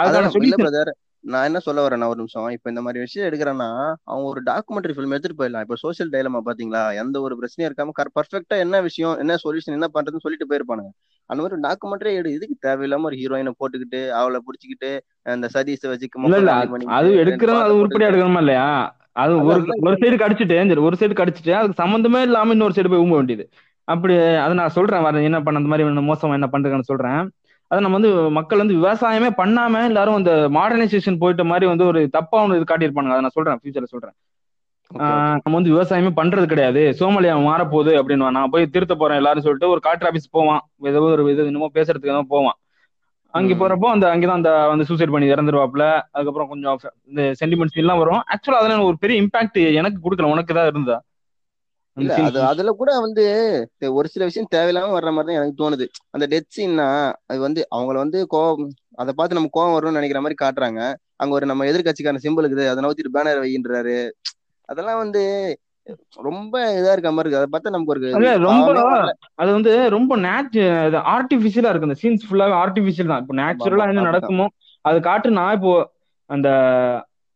அதுக்கான 0.01 0.27
சொல்யூஷன் 0.27 0.91
நான் 1.19 1.43
என்ன 1.43 1.59
சொல்ல 1.59 1.87
வரேன்னா 1.87 2.07
ஒரு 2.07 2.15
நிமிஷம். 2.15 2.49
இப்ப 2.49 2.69
இந்த 2.69 2.81
மாதிரி 2.81 2.99
விஷயம் 2.99 3.29
எடுக்கிறேன்னா 3.29 3.93
அவங்க 4.03 4.27
ஒரு 4.27 4.43
டாக்குமெண்ட்ரி 4.43 4.91
ஃபிலிம் 4.91 5.09
எடுத்துட்டு 5.09 5.43
போயிடலாம். 5.43 5.59
இப்ப 5.59 5.75
சோஷியல் 5.75 6.11
டைலமா 6.11 6.39
பாத்தீங்களா? 6.45 6.95
எந்த 6.95 7.21
ஒரு 7.21 7.37
பிரச்சனையும் 7.41 7.71
இருக்காம 7.73 7.89
பர்ஃபெக்டா 8.03 8.57
என்ன 8.57 8.81
விஷயம் 8.81 9.17
என்ன 9.17 9.35
சொல்யூஷன் 9.35 9.71
என்ன 9.71 9.87
பண்றதுன்னு 9.93 10.19
சொல்லிட்டு 10.19 10.47
போயிருப்பானுங்க. 10.49 10.89
அந்த 11.25 11.49
மாதிரி 11.49 11.61
டாக்குமெண்ட்ரி 11.61 12.15
எடு. 12.15 12.33
இதுக்கு 12.33 12.69
தேவையில்லாம 12.69 13.01
ஒரு 13.01 13.15
ஹீரோயினை 13.15 13.51
போட்டுக்கிட்டு 13.59 14.09
அவளை 14.09 14.39
புடிச்சுக்கிட்டு 14.39 14.99
அந்த 15.21 15.47
சதீஷை 15.53 15.87
வச்சு 15.87 16.07
அது- 16.51 16.69
பண்ணிக்கிட்டு, 16.69 17.53
அது 17.61 17.77
உருப்படியா. 17.77 18.09
எடுக்கணுமா 18.09 18.37
இல்லையா? 18.37 18.95
அது 19.11 19.43
ஒரு 19.43 19.65
ஒரு 19.79 19.95
சைடு 19.95 20.13
கடிச்சிட்டு 20.13 20.81
ஒரு 20.81 20.95
சைடு 20.99 21.11
கடிச்சிட்டு 21.11 21.51
அதுக்கு 21.51 21.83
சம்மந்தமே 21.83 22.21
இல்லாம 22.21 22.51
இன்னொரு 22.51 22.73
சைடு 22.75 22.89
போய் 22.89 22.99
ஊம்ப 22.99 23.09
வேண்டியது. 23.09 23.49
அப்படி 23.87 24.13
அதை 24.43 24.53
நான் 24.55 24.75
சொல்றேன் 24.77 25.01
வர 25.01 25.21
என்ன 25.21 25.39
பண்ண 25.43 25.59
அந்த 25.59 25.71
மாதிரி 25.71 25.87
என்ன 25.87 26.05
மோசமா 26.09 26.37
என்ன 26.39 26.47
பண்றதுன்னு 26.53 26.89
சொல்றேன். 26.91 27.21
அதை 27.71 27.79
நம்ம 27.81 27.97
வந்து 27.99 28.11
மக்கள் 28.31 28.61
வந்து 28.61 28.77
விவசாயமே 28.77 29.29
பண்ணாம 29.37 29.83
எல்லாரும் 29.89 30.17
அந்த 30.19 30.31
மாடர்னைசேஷன் 30.57 31.21
போயிட்ட 31.21 31.43
மாதிரி 31.45 31.65
வந்து 31.65 31.85
ஒரு 31.85 32.01
தப்பா 32.09 32.37
ஒன்று 32.43 32.57
இது 32.57 32.67
காட்டியிருப்பானுங்க. 32.71 33.15
அதை 33.15 33.21
நான் 33.21 33.37
சொல்றேன் 33.37 33.59
ஃபியூச்சர்ல 33.61 33.89
சொல்றேன். 33.93 34.15
நம்ம 35.43 35.55
வந்து 35.57 35.71
விவசாயமே 35.71 36.11
பண்றது 36.19 36.45
கிடையாது. 36.45 36.81
சோமாலியா 36.99 37.35
மாறப்போகுது 37.47 37.93
அப்படின்னு 37.99 38.29
நான் 38.37 38.51
போய் 38.53 38.73
திருத்த 38.75 38.95
போறேன் 38.95 39.19
எல்லாரும் 39.21 39.45
சொல்லிட்டு 39.45 39.71
ஒரு 39.73 39.81
காற்று 39.87 40.07
ஆபீஸ் 40.07 40.27
போவான். 40.31 40.61
ஏதோ 40.91 41.01
ஒரு 41.07 41.23
இது 41.33 41.49
என்னமோ 41.51 41.69
பேசுறதுக்கு 41.77 42.13
ஏதோ 42.13 42.21
போவான். 42.33 42.57
அங்க. 43.33 43.53
போறப்போ 43.61 43.87
அந்த 43.93 44.05
அங்கதான் 44.11 44.39
அந்த 44.39 44.51
வந்து 44.71 44.85
சூசைட் 44.89 45.13
பண்ணி 45.13 45.31
இறந்துருவாப்ல 45.33 45.85
அதுக்கப்புறம் 46.11 46.49
கொஞ்சம் 46.51 46.77
இந்த 47.09 47.21
சென்டிமெண்ட்ஸ் 47.41 47.81
எல்லாம் 47.83 48.01
வரும். 48.03 48.21
ஆக்சுவலா 48.33 48.59
அதெல்லாம் 48.61 48.87
ஒரு 48.89 48.97
பெரிய 49.03 49.23
இம்பாக்ட் 49.23 49.59
எனக்கு 49.79 49.99
கொடுக்கல. 50.05 50.31
உனக்கு 50.35 50.53
தான் 50.53 50.69
இருந்தா 50.71 50.97
இல்ல 51.97 52.13
அது 52.27 52.39
அதுல 52.49 52.71
கூட 52.79 52.91
வந்து 53.05 53.23
ஒரு 53.99 54.07
சில 54.13 54.23
விஷயம் 54.29 54.49
தேவையில்லாம 54.55 54.95
வர்ற 54.95 55.11
மாதிரி 55.13 55.29
தான் 55.29 55.39
எனக்கு 55.39 55.59
தோணுது. 55.61 55.85
அந்த 56.11 56.25
டெத் 56.33 56.55
சீன்னா 56.55 56.87
அது 57.29 57.39
வந்து 57.39 57.61
அவங்கள 57.75 57.97
வந்து 58.03 58.19
கோவம் 58.33 58.65
அதை 58.95 59.11
பார்த்து 59.13 59.37
நம்ம 59.39 59.51
கோவம் 59.57 59.75
வரும்னு 59.75 59.99
நினைக்கிற 59.99 60.21
மாதிரி 60.21 60.37
காட்டுறாங்க. 60.41 60.81
அங்க 61.21 61.33
ஒரு 61.37 61.45
நம்ம 61.45 61.65
எதிர்கட்சிக்கான 61.71 62.21
சிம்பிள் 62.25 62.45
இருக்குது 62.45 62.65
அதை 62.71 62.81
நவுத்திட்டு 62.85 63.15
பேனர் 63.17 63.43
வைன்றாரு 63.45 63.97
அதெல்லாம் 64.69 65.01
வந்து 65.03 65.23
ரொம்ப 66.27 66.53
இதா 66.77 66.93
இருக்க 66.93 67.09
மாதிரி 67.11 67.27
இருக்கு. 67.27 67.41
அதை 67.41 67.49
பார்த்தா 67.53 67.73
நமக்கு 67.73 67.93
ஒரு 67.93 68.01
ரொம்ப. 68.45 68.69
அது 69.41 69.49
வந்து 69.57 69.73
ரொம்ப 69.95 70.13
நேச்சு 70.25 70.61
ஆர்டிபிஷியலா 71.15 71.71
இருக்கு. 71.71 71.89
அந்த 71.89 71.99
சீன்ஸ் 72.03 72.25
ஃபுல்லாவே 72.27 72.55
ஆர்டிபிஷியல் 72.63 73.11
தான். 73.11 73.23
இப்போ 73.23 73.35
நேச்சுரலா 73.41 73.89
என்ன 73.91 74.07
நடக்குமோ 74.09 74.47
அது 74.85 74.97
காட்டுனா 75.09 75.43
இப்போ 75.57 75.73
அந்த 76.29 76.49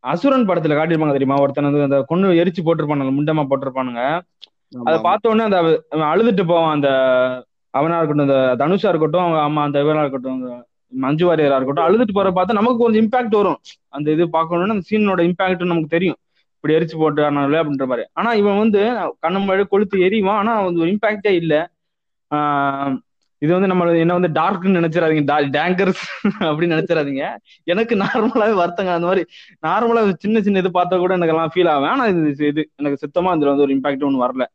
அசுரன் 0.04 0.48
படத்துல 0.50 0.76
காட்டியிருப்பாங்க 0.78 1.16
தெரியுமா? 1.18 1.38
ஒருத்தன் 1.44 1.68
வந்து 1.68 1.86
அந்த 1.88 1.98
கொண்டு 2.08 2.28
எரிச்சு 2.42 2.62
போட்டிருப்பானுங்க 2.68 3.14
முண்டமா 3.18 3.44
போட்டிருப்பானுங்க. 3.50 4.04
அதை 4.86 4.98
பார்த்த 5.02 5.30
உடனே 5.30 5.44
அந்த 5.50 5.60
அழுதுட்டு 6.12 6.44
போவான். 6.46 6.74
அந்த 6.76 6.90
அவனா 7.74 7.98
இருக்கட்டும் 7.98 8.28
அந்த 8.30 8.66
தனுஷா 8.66 8.92
இருக்கட்டும் 8.92 9.24
அவங்க 9.24 9.40
அம்மா 9.48 9.62
அந்த 9.64 9.78
இவனா 9.84 10.04
இருக்கட்டும் 10.04 10.38
அந்த 10.38 10.50
மஞ்சு 10.94 11.26
வாரியரா 11.30 11.58
இருக்கட்டும் 11.58 11.88
அழுதுட்டு 11.88 12.14
போற 12.14 12.30
பார்த்தா 12.32 12.60
நமக்கு 12.60 12.84
கொஞ்சம் 12.84 13.04
இம்பாக்ட் 13.04 13.36
வரும். 13.40 13.60
அந்த 13.90 14.08
இது 14.12 14.26
பார்க்கணும்னா 14.38 14.76
அந்த 14.76 14.88
சீனோட 14.92 15.22
இம்பாக்ட் 15.30 15.72
நமக்கு 15.72 15.96
தெரியும். 15.96 16.20
இப்படி 16.56 16.74
எரிச்சு 16.78 16.96
போட்டானால 17.02 17.60
அப்படின்ற 17.62 17.86
மாதிரி. 17.92 18.08
ஆனா 18.14 18.30
இவன் 18.42 18.58
வந்து 18.58 18.82
கண்ணு 19.26 19.40
மழை 19.46 19.66
கொளுத்து 19.72 19.98
எரிவான். 20.08 20.40
ஆனா 20.42 20.54
ஒரு 20.64 20.90
இம்பாக்டே 20.94 21.34
இல்ல. 21.42 21.54
ஆஹ் 22.32 22.96
இது 23.40 23.52
வந்து 23.54 23.68
நம்ம 23.68 23.92
என்ன 23.92 24.18
வந்து 24.18 24.42
டார்க்னு 24.42 24.74
நினைச்சிடாதீங்க. 24.74 25.50
டேங்கர்ஸ் 25.50 26.30
அப்படின்னு 26.40 26.78
நினைச்சிடாதீங்க. 26.78 27.36
எனக்கு 27.64 27.96
நார்மலாவே 27.96 28.54
வருத்தங்க. 28.54 28.94
அந்த 28.94 29.00
மாதிரி 29.00 29.26
நார்மலா 29.68 30.14
சின்ன 30.14 30.42
சின்ன 30.42 30.60
இது 30.60 30.70
பார்த்தா 30.70 30.98
கூட 30.98 31.16
எனக்கு 31.16 31.34
எல்லாம் 31.34 31.52
ஃபீல் 31.56 31.70
ஆகும் 31.70 31.90
ஆனா 31.90 32.06
இது 32.06 32.48
இது 32.48 32.70
எனக்கு 32.76 32.98
சுத்தமா 32.98 33.36
இதுல 33.36 33.56
வந்து 33.56 33.62
ஒரு 33.62 33.76
இம்பாக்ட் 33.76 34.04
ஒன்று 34.04 34.26
வரல. 34.26 34.46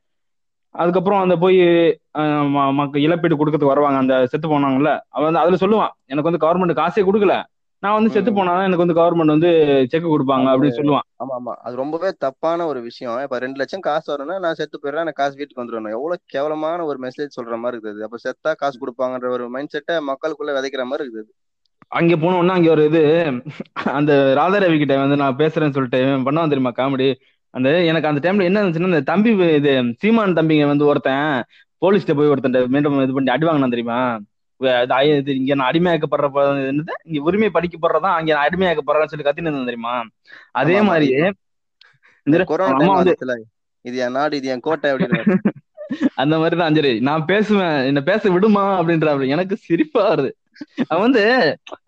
அதுக்கப்புறம் 0.71 1.21
அந்த 1.21 1.37
போய் 1.37 1.59
ம- 2.19 2.73
மக்கள் 2.73 3.03
இழப்பீடு 3.03 3.37
கொடுக்கறதுக்கு 3.37 3.65
வருவாங்க. 3.65 3.99
அந்த 3.99 4.27
செத்து 4.27 4.49
போனாங்கல்ல. 4.49 5.01
அவன் 5.09 5.33
வந்து 5.33 5.39
அதுல 5.39 5.57
சொல்லுவான் 5.57 6.05
எனக்கு 6.07 6.31
வந்து 6.31 6.47
கவர்மெண்ட் 6.47 6.79
காசே 6.79 7.09
கொடுக்கல. 7.13 7.43
நான் 7.85 7.97
வந்து 7.97 8.13
செத்து. 8.15 8.31
போனாதான் 8.37 8.67
எனக்கு 8.69 8.85
வந்து 8.85 8.99
கவர்மெண்ட் 8.99 9.35
வந்து 9.35 9.51
செக் 9.93 10.13
கொடுப்பாங்க 10.13 10.49
அப்படின்னு 10.53 10.79
சொல்லுவான். 10.79 11.07
ஆமா 11.23 11.35
ஆமா 11.39 11.53
அது 11.67 11.75
ரொம்பவே 11.83 12.11
தப்பான 12.25 12.67
ஒரு 12.71 12.81
விஷயம். 12.89 13.19
இப்ப 13.25 13.39
ரெண்டு 13.45 13.61
லட்சம் 13.61 13.85
காசு 13.89 14.07
வரணும்னா 14.13 14.37
நான் 14.45 14.59
செத்து 14.61 14.77
போயிடுறேன் 14.79 15.05
எனக்கு 15.07 15.23
காசு 15.23 15.35
வீட்டுக்கு 15.41 15.63
வந்துடணும். 15.63 15.95
எவ்வளவு 15.99 16.23
கேவலமான 16.35 16.85
ஒரு 16.91 17.01
மெசேஜ் 17.07 17.37
சொல்ற 17.39 17.57
மாதிரி 17.63 17.77
இருக்குது 17.79 18.07
அப்ப 18.09 18.21
செத்தா 18.27 18.53
காசு 18.63 18.79
கொடுப்பாங்கன்ற 18.83 19.31
ஒரு 19.37 19.47
மைண்ட் 19.57 19.75
செட்டை 19.77 19.97
மக்களுக்குள்ள 20.11 20.55
விதைக்கிற 20.59 20.85
மாதிரி 20.91 21.07
இருக்குது 21.07 21.33
அங்க 21.99 22.15
போன 22.21 22.37
உடனே 22.41 22.55
அங்க 22.59 22.69
ஒரு 22.75 22.83
இது 22.89 23.01
அந்த 23.97 24.13
ராதாரவி 24.39 24.77
கிட்ட 24.81 24.95
வந்து 25.03 25.19
நான் 25.23 25.41
பேசுறேன்னு 25.41 25.77
சொல்லிட்டு 25.77 26.01
பண்ணுவான் 26.27 26.53
தெரியுமா 26.53 26.73
காமெடி? 26.79 27.09
அந்த 27.55 27.69
எனக்கு 27.91 28.09
அந்த 28.11 28.21
டைம்ல 28.25 28.49
என்ன 28.49 28.61
இருந்துச்சுன்னா 28.61 28.93
இந்த 28.93 29.03
தம்பி 29.11 29.31
இது 29.59 29.73
சீமான் 30.03 30.39
தம்பிங்க 30.39 30.67
வந்து 30.73 30.89
ஒருத்தன் 30.91 31.27
போலீஸ்ட்ட 31.83 32.15
போய் 32.19 32.33
ஒருத்தன் 32.33 32.57
மீண்டும் 32.75 32.97
இது 33.05 33.17
பண்ணி 33.17 33.35
அடி 33.35 33.47
வாங்கினான் 33.49 33.75
தெரியுமா? 33.75 33.99
இது 35.13 35.31
இங்க 35.41 35.53
நான் 35.55 35.71
அடிமையாக்கப்படுற 35.71 36.27
என்னது? 36.65 36.93
இங்க 37.05 37.21
உரிமை 37.23 37.51
படிக்கப்படுறதான் 37.55 38.17
அங்க 38.19 38.31
நான் 38.35 38.47
அடிமையாக்கப்படுறேன்னு 38.47 39.13
சொல்லி 39.13 39.27
கத்தின்னு 39.27 39.51
இருந்தேன் 39.51 39.71
தெரியுமா? 39.71 39.95
அதே 40.53 40.77
மாதிரி 40.89 41.09
இது 43.85 43.97
என் 44.05 44.17
நாடு 44.17 44.35
இது 44.37 44.49
என் 44.53 44.67
கோட்டை 44.67 44.91
அப்படின்னு 44.93 45.21
அந்த 46.21 46.35
மாதிரி 46.41 46.57
தான் 46.59 46.77
சரி 46.77 46.93
நான் 47.09 47.25
பேசுவேன் 47.25 47.75
என்ன 47.89 48.01
பேச 48.07 48.31
விடுமா 48.35 48.63
அப்படின்ற 48.79 49.09
எனக்கு 49.35 49.55
சிரிப்பா 49.65 50.03
வருது. 50.07 50.31
அவன் 50.87 51.05
வந்து 51.07 51.23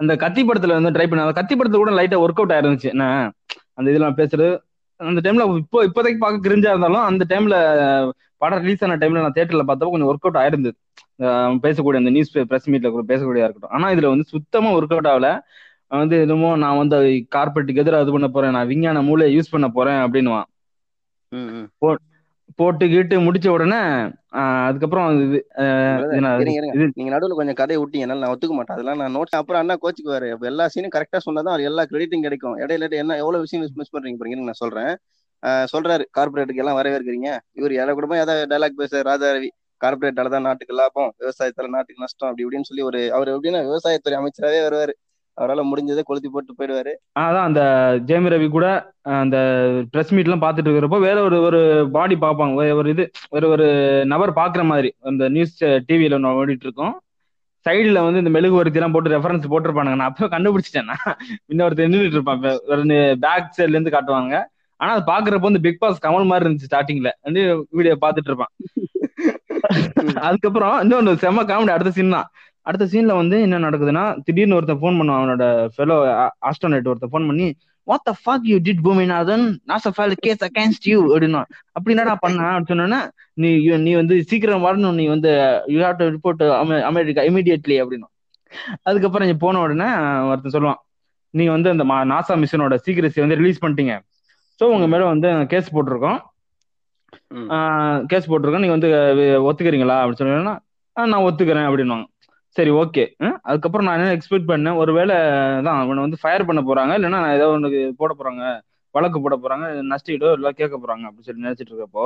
அந்த 0.01 0.13
கத்தி 0.23 0.43
படத்துல 0.45 0.77
வந்து 0.79 0.93
ட்ரை 0.97 1.07
பண்ண 1.09 1.33
கத்தி 1.39 1.55
படத்துல 1.55 1.81
கூட 1.83 1.93
லைட்டா 1.99 2.19
ஒர்க் 2.25 2.41
அவுட் 2.41 2.55
ஆயிருந்துச்சு. 2.57 2.89
என்ன? 2.95 3.05
அந்த 3.77 3.87
இதுல 3.91 4.07
நான் 4.07 4.21
பேசுறது. 4.21 4.49
அந்த 5.01 5.21
டைம்ல 5.25 5.45
இப்போ 5.63 5.79
இப்போதைக்கு 5.87 6.21
பார்க்க 6.21 6.47
கிரிஞ்சா 6.47 6.71
இருந்தாலும் 6.73 7.07
அந்த 7.11 7.25
டைம்ல 7.29 7.57
படம் 8.43 8.63
ரிலீஸ் 8.63 8.85
ஆன 8.85 8.99
டைம்ல 9.03 9.23
நான் 9.25 9.37
தியேட்டர்ல 9.37 9.65
பார்த்தப்ப 9.67 9.93
கொஞ்சம் 9.95 10.11
ஒர்க் 10.13 10.27
அவுட் 10.27 10.41
ஆயிருந்தது. 10.43 10.77
பேசக்கூடிய 11.65 12.03
அந்த 12.03 12.13
நியூஸ் 12.17 12.33
பிரஸ் 12.51 12.69
மீட்ல 12.73 12.91
கூட 12.95 13.05
பேசக்கூடியதா 13.13 13.49
இருக்கட்டும். 13.49 13.75
ஆனா 13.77 13.87
இதுல 13.95 14.11
வந்து 14.15 14.27
சுத்தமா 14.35 14.71
ஒர்க் 14.79 14.95
அவுட் 14.97 15.11
ஆகல. 15.13 15.29
வந்து 15.95 16.17
என்னமோ 16.25 16.51
நான் 16.65 16.81
வந்து 16.83 16.97
கார்பரேட்டுக்கு 17.35 17.83
எதிராக 17.85 18.05
இது 18.05 18.15
பண்ண 18.15 18.29
போறேன். 18.37 18.55
நான் 18.57 18.71
விஞ்ஞான 18.73 19.03
மூளையை 19.09 19.33
யூஸ் 19.37 19.53
பண்ண 19.55 19.69
போறேன் 19.77 20.01
அப்படின்னுவான். 20.05 20.49
போட்டு 22.59 22.85
கீட்டு 22.93 23.17
முடிச்ச 23.25 23.47
உடனே 23.55 23.79
அதுக்கப்புறம் 24.69 25.07
நீங்க 26.97 27.11
நடுவுல 27.15 27.37
கொஞ்சம் 27.39 27.59
கதையை 27.61 27.79
விட்டீங்க. 27.81 28.05
என்னால 28.07 28.23
நான் 28.23 28.33
ஒத்துக்க 28.35 28.55
மாட்டேன். 28.57 28.77
அதெல்லாம் 28.77 29.01
நான் 29.03 29.15
நோட் 29.17 29.39
அப்புறம் 29.41 29.61
அண்ணா 29.63 29.77
கோச்சுக்குவாரு. 29.83 30.29
எல்லா 30.51 30.67
சீனும் 30.75 30.95
கரெக்டா 30.97 31.21
சொன்னாதான் 31.27 31.55
அவர் 31.55 31.69
எல்லா 31.71 31.85
கிரெடிட்டும் 31.91 32.25
கிடைக்கும். 32.27 32.57
இடையில 32.65 32.91
என்ன 33.03 33.17
எவ்வளவு 33.23 33.45
விஷயம் 33.47 33.65
மிஸ் 33.81 33.95
பண்றீங்க 33.95 34.19
பாருங்க. 34.23 34.49
நான் 34.51 34.63
சொல்றேன். 34.65 34.93
சொல்றாரு. 35.75 36.05
கார்பரேட்டுக்கு 36.19 36.63
எல்லாம் 36.65 36.79
வரவே 36.81 36.97
இருக்கிறீங்க 36.99 37.31
இவர் 37.61 37.77
இட 37.81 37.91
குடும்பம் 37.99 38.23
ஏதாவது 38.25 38.51
டைலாக் 38.53 38.81
பேச 38.83 39.03
ராஜா 39.11 39.31
ரவி. 39.37 39.51
கார்பரேட்டால 39.85 40.31
தான் 40.35 40.47
நாட்டுக்கு 40.49 40.79
லாபம் 40.81 41.11
விவசாயத்துல 41.23 41.73
நாட்டுக்கு 41.75 42.05
நஷ்டம் 42.05 42.29
அப்படி 42.29 42.45
இப்படின்னு 42.45 42.69
சொல்லி 42.71 42.85
ஒரு 42.91 43.01
அவர் 43.17 43.33
எப்படின்னா 43.35 43.61
விவசாயத்துறை 43.71 44.19
அமைச்சராகவே 44.21 44.63
வருவாரு. 44.67 44.95
அவரால் 45.39 45.69
முடிஞ்சதை 45.71 46.03
கொளுத்தி 46.09 46.29
போட்டு 46.35 46.53
போயிடுவாரு. 46.59 46.93
அதான் 47.23 47.47
அந்த 47.49 47.63
ஜெயமி 48.09 48.31
ரவி 48.33 48.47
கூட 48.55 48.67
அந்த 49.23 49.37
ட்ரெஸ் 49.93 50.13
மீட் 50.17 50.29
எல்லாம் 50.29 50.45
பார்த்துட்டு 50.45 50.69
இருக்கிறப்போ 50.69 51.01
வேற 51.07 51.19
ஒரு 51.27 51.39
ஒரு 51.49 51.61
பாடி 51.97 52.17
பார்ப்பாங்க. 52.23 52.69
ஒரு 52.81 52.89
இது 52.95 53.05
வேற 53.35 53.45
ஒரு 53.57 53.67
நபர் 54.13 54.33
பாக்குற 54.41 54.65
மாதிரி 54.71 54.91
அந்த 55.11 55.29
நியூஸ் 55.35 55.59
டிவியில 55.89 56.19
ஒன்று 56.19 56.39
ஓடிட்டு 56.41 56.67
இருக்கோம். 56.69 56.95
சைடுல 57.67 58.03
வந்து 58.07 58.23
இந்த 58.23 58.33
மெழுகுவர்த்தி 58.37 58.81
எல்லாம் 58.81 58.95
போட்டு 58.95 59.15
ரெஃபரன்ஸ் 59.17 59.53
போட்டிருப்பானுங்க. 59.53 60.01
நான் 60.01 60.11
அப்போ 60.11 60.31
கண்டுபிடிச்சிட்டேன். 60.37 60.91
இன்னொரு 61.53 61.87
இன்னொருத்தர் 61.87 62.19
இருப்பான். 62.19 62.43
பேக் 63.27 63.55
சைட்ல 63.57 63.77
இருந்து 63.77 63.95
காட்டுவாங்க. 63.97 64.35
ஆனா 64.81 64.91
அது 64.95 65.03
பாக்குறப்போ 65.13 65.49
வந்து 65.49 65.65
பிக் 65.67 65.81
பாஸ் 65.83 66.05
கமல் 66.07 66.31
மாதிரி 66.31 66.45
இருந்துச்சு 66.47 66.71
ஸ்டார்டிங்ல 66.71 67.11
வந்து 67.27 67.43
வீடியோ 67.79 67.95
பாத்துட்டு 68.05 68.31
இருப்பான். 68.31 68.53
அதுக்கப்புறம் 70.27 70.75
இன்னொன்று 70.85 71.13
செம்ம 71.23 71.45
காமெடி 71.49 71.73
அடுத்த 71.77 71.91
சீன் 71.97 72.17
தான். 72.17 72.29
அடுத்த 72.67 72.85
சீன்ல 72.93 73.13
வந்து 73.21 73.37
என்ன 73.47 73.57
நடக்குதுன்னா 73.67 74.05
திடீர்னு 74.27 74.57
ஒருத்தன் 74.59 74.81
ஃபோன் 74.83 74.99
பண்ணுவான் 74.99 75.21
அவனோட 75.21 75.45
ஃபெலோ 75.75 75.97
ஆஸ்ட்ரோனேட் 76.49 76.91
ஒருத்தன் 76.93 77.13
ஃபோன் 77.13 77.29
பண்ணி 77.31 77.47
what 77.89 78.05
the 78.09 78.13
fuck 78.21 78.47
you 78.51 78.57
did 78.67 78.83
Bhoominathan? 78.87 79.45
NASA 79.71 79.91
file 79.97 80.15
case 80.27 80.43
against 80.49 80.87
you 80.93 80.99
அப்படின்னா 81.13 81.43
அப்படி 81.77 81.95
என்னடா 81.95 82.15
பண்ண? 82.25 82.41
அப்படின்னு 82.49 82.73
சொன்னோன்னா 82.73 83.01
நீ 83.43 83.51
நீ 83.87 83.93
வந்து 84.01 84.17
சீக்கிரம் 84.31 84.67
வரணும் 84.67 84.99
நீ 85.01 85.05
வந்து 85.15 85.33
you 85.75 85.79
have 85.85 86.01
to 86.03 86.09
report 86.17 86.43
America 86.91 87.25
immediately 87.31 87.77
அப்படின்னா. 87.83 88.09
அதுக்கப்புறம் 88.89 89.29
நீ 89.31 89.35
போன 89.45 89.61
உடனே 89.67 89.89
ஒருத்தன் 90.31 90.55
சொல்லுவான் 90.57 90.81
நீ 91.35 91.45
வந்து 91.55 91.69
அந்த 91.75 91.85
நாசா 92.13 92.35
மிஷனோட 92.43 92.75
சீக்கிரசி 92.87 93.19
வந்து 93.25 93.39
ரிலீஸ் 93.41 93.63
பண்ணிட்டீங்க. 93.63 93.95
ஸோ 94.61 94.65
உங்க 94.75 94.87
மேல 94.93 95.05
வந்து 95.13 95.29
கேஸ் 95.53 95.75
போட்டிருக்கோம். 95.75 96.19
கேஸ் 98.07 98.31
போட்டிருக்கோம் 98.31 98.65
நீங்க 98.65 98.77
வந்து 98.77 98.91
ஒத்துக்கிறீங்களா? 99.49 99.97
அப்படின்னு 100.01 100.21
சொன்னீங்கன்னா 100.21 100.55
"ஆ, 100.97 101.07
நான் 101.07 101.25
ஒத்துக்கிறேன் 101.25 101.69
அப்படின்னுவாங்க. 101.69 102.07
சரி 102.57 102.71
ஓகே. 102.83 103.03
அதுக்கப்புறம் 103.43 103.87
நான் 103.87 103.99
என்ன 103.99 104.13
எக்ஸ்பெக்ட் 104.17 104.51
பண்ணேன்? 104.53 104.77
ஒருவேளை 104.77 105.17
தான் 105.67 105.79
அவனை 105.81 106.03
வந்து 106.03 106.21
ஃபயர் 106.21 106.45
பண்ண 106.45 106.61
போறாங்க 106.63 106.93
இல்லைன்னா 106.99 107.17
நான் 107.17 107.35
ஏதோ 107.35 107.49
ஒன்று 107.49 107.71
போட 107.97 108.17
போறாங்க 108.19 108.45
வழக்கு 108.95 109.21
போட 109.21 109.35
போறாங்க 109.37 109.65
நஷ்டீடோ 109.91 110.29
எல்லாம் 110.33 110.57
கேட்க 110.57 110.75
போறாங்க 110.77 111.05
அப்படின்னு 111.07 111.29
சொல்லி 111.29 111.45
நினைச்சிட்டு 111.47 111.73
இருக்கப்போ 111.73 112.05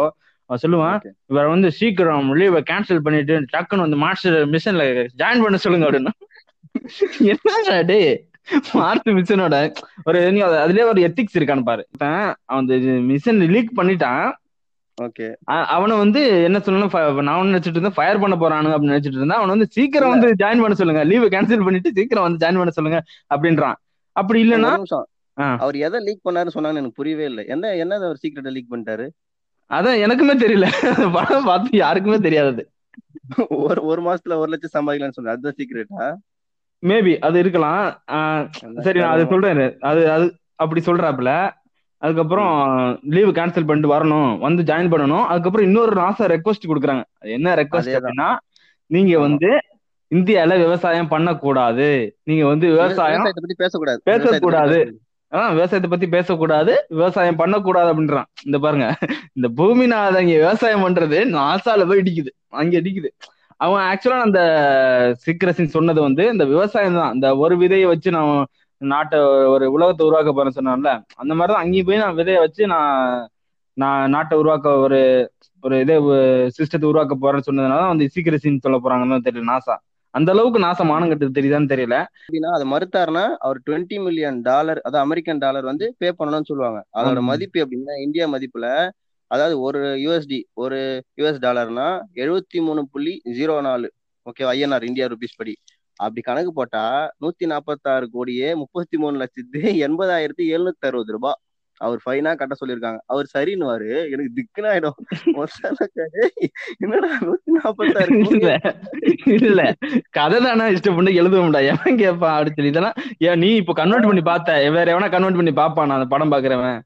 அவன் 0.51 0.63
சொல்லுவான். 0.63 0.97
இவரை 1.27 1.49
வந்து 1.49 1.71
சீக்கிரம் 1.71 2.31
லீவை 2.35 2.61
கேன்சல் 2.71 2.99
பண்ணிட்டு 2.99 3.35
டக்குன்னு 3.53 3.85
வந்து 3.87 3.97
மாஸ்டர் 3.97 4.49
மிஷன்ல 4.49 4.85
ஜாயின் 5.19 5.43
பண்ண 5.43 5.57
சொல்லுங்க 5.57 5.91
அப்படின்னா. 5.91 6.15
என்னடா 7.31 7.77
டேய்? 7.83 8.11
மாஸ்டர் 8.73 9.15
மிஷனோட 9.15 9.57
ஒரு 10.05 10.19
அதுலயே 10.65 10.85
ஒரு 10.85 11.01
எத்திக்ஸ் 11.09 11.39
இருக்கான்னு 11.39 11.65
பாரு. 11.65 11.83
அவன் 11.99 12.35
அந்த 12.61 12.75
மிஷன் 13.11 13.41
லீக் 13.55 13.73
பண்ணிட்டான். 13.77 14.27
அவனை 15.75 15.95
வந்து 16.03 16.21
என்ன 16.43 16.59
சொல்லணும் 16.59 17.23
நான் 17.27 17.39
ஒண்ணு 17.41 17.53
நினைச்சிட்டு 17.53 17.77
இருந்தேன் 17.77 17.97
ஃபயர் 17.99 18.21
பண்ண 18.23 18.37
போறானு 18.37 18.73
அப்படின்னு 18.75 18.95
நினைச்சிட்டு 18.95 19.19
இருந்தேன். 19.19 19.39
அவன் 19.39 19.55
வந்து 19.55 19.69
சீக்கிரம் 19.77 20.13
வந்து 20.15 20.29
ஜாயின் 20.43 20.63
பண்ண 20.65 20.75
சொல்லுங்க. 20.81 21.05
லீவை 21.05 21.29
கேன்சல் 21.35 21.67
பண்ணிட்டு 21.69 21.95
சீக்கிரம் 21.95 22.27
வந்து 22.27 22.43
ஜாயின் 22.43 22.61
பண்ண 22.61 22.75
சொல்லுங்க 22.79 23.01
அப்படின்றான். 23.35 23.79
அப்படி 24.17 24.41
இல்லைன்னா. 24.45 24.73
அவர் 25.65 25.77
எதை 25.87 25.99
லீக் 26.07 26.27
பண்ணாருன்னு 26.29 26.55
சொன்னாங்கன்னு 26.55 26.81
எனக்கு 26.81 27.01
புரியவே 27.01 27.25
இல்லை. 27.25 27.45
என்ன 27.47 27.75
என்ன 27.83 27.99
அவர் 28.05 28.23
சீக்கிரட்டை 28.23 28.53
லீக் 28.57 28.73
பண்ணிட்டாரு? 28.73 29.07
அதான் 29.71 30.01
எனக்குமே 30.05 30.35
தெரியல. 30.43 30.67
படம் 31.13 31.45
பார்த்து 31.45 31.79
யாருக்குமே 31.79 32.19
தெரியாது 32.19 32.63
ஒரு 33.65 33.81
ஒரு 33.91 34.01
மாசத்துல 34.03 34.37
ஒரு 34.43 34.51
லட்சம் 34.53 34.75
சம்பாதிக்கலாம்னு 34.77 35.17
சொன்னாரு 35.19 35.35
அதுதான் 35.35 35.59
சீக்கிரட்டா 35.59 36.09
மேபி 36.83 37.13
அது 37.27 37.39
இருக்கலாம். 37.39 37.85
சரி 38.81 38.99
நான் 39.01 39.15
அது 39.15 39.25
சொல்றேன். 39.29 39.61
அது 39.91 40.03
அது 40.11 40.27
அப்படி 40.63 40.81
சொல்றாப்புல. 40.87 41.33
அதுக்கப்புறம் 42.01 42.99
லீவு 43.03 43.31
கேன்சல் 43.31 43.67
பண்ணிட்டு 43.67 43.95
வரணும். 43.95 44.39
வந்து 44.39 44.63
ஜாயின் 44.63 44.93
பண்ணணும். 44.93 45.25
அதுக்கப்புறம் 45.25 45.67
இன்னொரு 45.67 46.01
நாசா 46.01 46.37
ரெக்வஸ்ட் 46.37 46.69
கொடுக்குறாங்க. 46.69 47.03
அது 47.21 47.31
என்ன 47.31 47.55
ரெக்வஸ்ட். 47.55 47.73
அப்படின்னா 47.73 48.37
நீங்க. 48.87 49.19
வந்து 49.19 49.61
இந்தியால 50.15 50.57
விவசாயம் 50.57 51.09
பண்ணக்கூடாது. 51.09 52.19
நீங்க 52.23 52.47
வந்து 52.47 52.69
விவசாயம் 52.71 53.23
விவசாயத்தை 53.23 53.33
பத்தி 53.35 53.55
பேசக்கூடாது. 53.57 54.01
பேசக்கூடாது. 54.05 55.01
ஆஹ் 55.31 55.49
விவசாயத்தை 55.49 55.91
பத்தி 55.91 56.09
பேசக்கூடாது. 56.09 56.87
விவசாயம் 56.89 57.37
பண்ணக்கூடாது 57.37 57.93
அப்படின்றான். 57.93 58.25
இந்த 58.45 58.59
பாருங்க. 58.59 58.97
இந்த 59.33 59.63
பூமிநாதன் 59.63 60.21
இங்க 60.21 60.35
விவசாயம் 60.35 60.89
பண்றது 60.89 61.19
நாசால 61.39 61.89
போய் 61.89 62.01
இடிக்குது. 62.01 62.29
அங்க 62.49 62.79
இடிக்குது. 62.79 63.09
அவன் 63.57 63.83
ஆக்சுவலா 63.83 64.21
அந்த 64.21 64.41
சீக்கிரசின் 65.17 65.69
சொன்னது 65.69 66.01
வந்து 66.01 66.29
இந்த 66.33 66.45
விவசாயம் 66.45 66.95
தான். 66.95 67.15
இந்த 67.15 67.37
ஒரு 67.37 67.57
விதையை 67.57 67.87
வச்சு 67.87 68.11
நான் 68.11 68.47
நாட்டை 68.81 69.19
ஒரு 69.55 69.73
உலகத்தை 69.73 70.07
உருவாக்க 70.07 70.31
போறேன்னு 70.33 70.59
சொன்னான்ல 70.59 70.91
அந்த 71.15 71.35
மாதிரிதான் 71.35 71.63
அங்கேயும் 71.65 71.87
போய் 71.87 71.97
நான் 71.97 72.17
விதையை 72.17 72.39
வச்சு 72.39 72.67
நான் 72.67 73.29
நான் 73.77 74.11
நாட்டை 74.11 74.39
உருவாக்க 74.39 74.69
ஒரு 74.77 75.01
ஒரு 75.65 75.81
இதே 75.81 75.97
சிஸ்டத்தை 76.57 76.85
உருவாக்க 76.85 77.15
போறேன்னு 77.17 77.47
சொன்னதுனால 77.49 77.87
வந்து 77.87 78.07
சீக்கிரசின்னு 78.15 78.65
சொல்ல 78.65 78.79
போறாங்கன்னு 78.79 79.27
தெரியல 79.29 79.51
நாசா. 79.53 79.75
அந்த 80.15 80.33
அளவுக்கு 80.33 80.61
நாசா 80.61 80.85
மானம் 80.85 81.11
தெரியுதான்னு 81.39 81.73
தெரியல. 81.73 81.97
அப்படின்னா 82.21 82.51
அதை 82.57 82.65
மறுத்தாருன்னா 82.73 83.25
அவர் 83.39 83.59
டுவெண்ட்டி 83.67 83.99
மில்லியன் 84.05 84.41
டாலர் 84.41 84.81
அதாவது 84.81 85.05
அமெரிக்கன் 85.07 85.39
டாலர் 85.39 85.65
வந்து 85.65 85.95
பே 85.99 86.09
பண்ணணும்னு 86.19 86.51
சொல்லுவாங்க. 86.51 86.81
அதோட. 86.99 87.21
மதிப்பு 87.23 87.59
எப்படின்னா 87.65 87.95
இந்தியா 88.07 88.27
மதிப்புல 88.35 88.67
அதாவது 89.31 89.61
ஒரு 89.61 89.81
யூஎஸ்டி 90.05 90.39
ஒரு 90.55 90.79
யூஎஸ் 91.17 91.43
டாலர்னா 91.47 91.89
எழுபத்தி 92.15 92.61
மூணு 92.61 92.83
புள்ளி 92.93 93.15
ஜீரோ 93.39 93.61
நாலு. 93.61 93.89
ஓகே 94.27 94.45
ஐஎன்ஆர் 94.55 94.83
இந்தியா 94.83 95.07
ருபீஸ் 95.07 95.37
படி. 95.37 95.55
அப்படி 96.01 96.21
கணக்கு 96.21 96.53
போட்டா 96.53 96.83
நூத்தி 97.21 97.47
நாற்பத்தாறு 97.47 98.07
கோடியே 98.13 98.49
முப்பத்தி 98.55 98.97
மூணு 98.97 99.17
லட்சத்து 99.19 99.61
எண்பதாயிரத்தி 99.87 100.45
எழுநூத்தி 100.55 100.87
அறுபது 100.89 101.13
ரூபாய். 101.13 101.39
அவர் 101.81 102.01
ஃபைனா 102.05 102.31
கட்ட 102.37 102.55
சொல்லியிருக்காங்க. 102.61 102.99
அவர் 103.07 103.27
சரின்னுவாரு. 103.37 103.91
எனக்கு 104.11 104.31
திக்குன்னு 104.39 104.71
ஆயிடும் 104.73 104.99
என்னடா 106.85 107.11
நூத்தி 107.21 107.51
நாற்பத்தாறு 107.57 108.19
இல்ல 108.35 108.51
இல்ல. 109.47 109.61
கதை 110.11 110.39
தானே 110.43 110.67
இஷ்டப்பட்டு 110.75 111.17
எழுதுவோம்டா 111.21 111.61
எவன் 111.73 112.01
கேட்பான் 112.03 112.35
அப்படின்னு 112.35 112.59
சொல்லி. 112.59 112.73
இதெல்லாம் 112.75 112.97
ஏன் 113.29 113.39
நீ 113.39 113.51
இப்ப 113.63 113.73
கன்வெர்ட் 113.73 114.09
பண்ணி 114.11 114.23
பார்த்த? 114.23 114.59
வேற 114.71 114.87
எவனா 114.95 115.11
கன்வெர்ட் 115.11 115.41
பண்ணி 115.41 115.55
பாப்பான் 115.63 115.97
அந்த 115.97 116.09
படம் 116.15 116.33
பாக்குறவன்? 116.33 116.79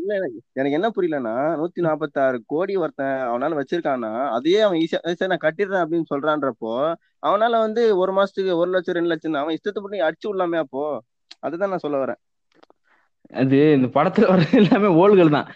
இல்ல 0.00 0.12
எனக்கு- 0.18 0.42
எனக்கு 0.54 0.76
என்ன 0.78 0.88
புரியலன்னா 0.96 1.32
நூத்தி 1.60 1.80
நாற்பத்தாறு 1.80 2.38
கோடி 2.46 2.74
ஒருத்தன் 2.76 3.16
அவனால 3.28 3.58
வச்சிருக்கான்னா 3.60 4.12
அதையே 4.36 4.60
அவன் 4.60 4.80
ஈஸியா 4.82 5.00
சரி 5.12 5.30
நான் 5.32 5.44
கட்டிடுறேன் 5.46 5.82
அப்படின்னு 5.84 6.10
சொல்றான்றப்போ 6.12 6.72
அவனால 7.22 7.54
வந்து 7.64 7.82
ஒரு 8.02 8.12
மாசத்துக்கு 8.18 8.52
ஒரு 8.60 8.70
லட்சம் 8.70 8.96
ரெண்டு 8.98 9.12
லட்சம் 9.12 9.40
அவன் 9.42 9.56
இஷ்டத்தை 9.56 9.80
பண்ணி 9.82 9.98
அடிச்சு 10.06 10.28
விடலாமே 10.28 10.58
அப்போ? 10.64 10.84
அதுதான் 11.40 11.72
நான் 11.72 11.84
சொல்ல 11.84 11.98
வரேன். 12.02 12.20
அது 13.40 13.58
இந்த 13.76 13.88
படத்துல 13.96 14.28
வர 14.30 14.40
எல்லாமே 14.62 14.88
ஓல்கள் 15.02 15.34
தான். 15.36 15.48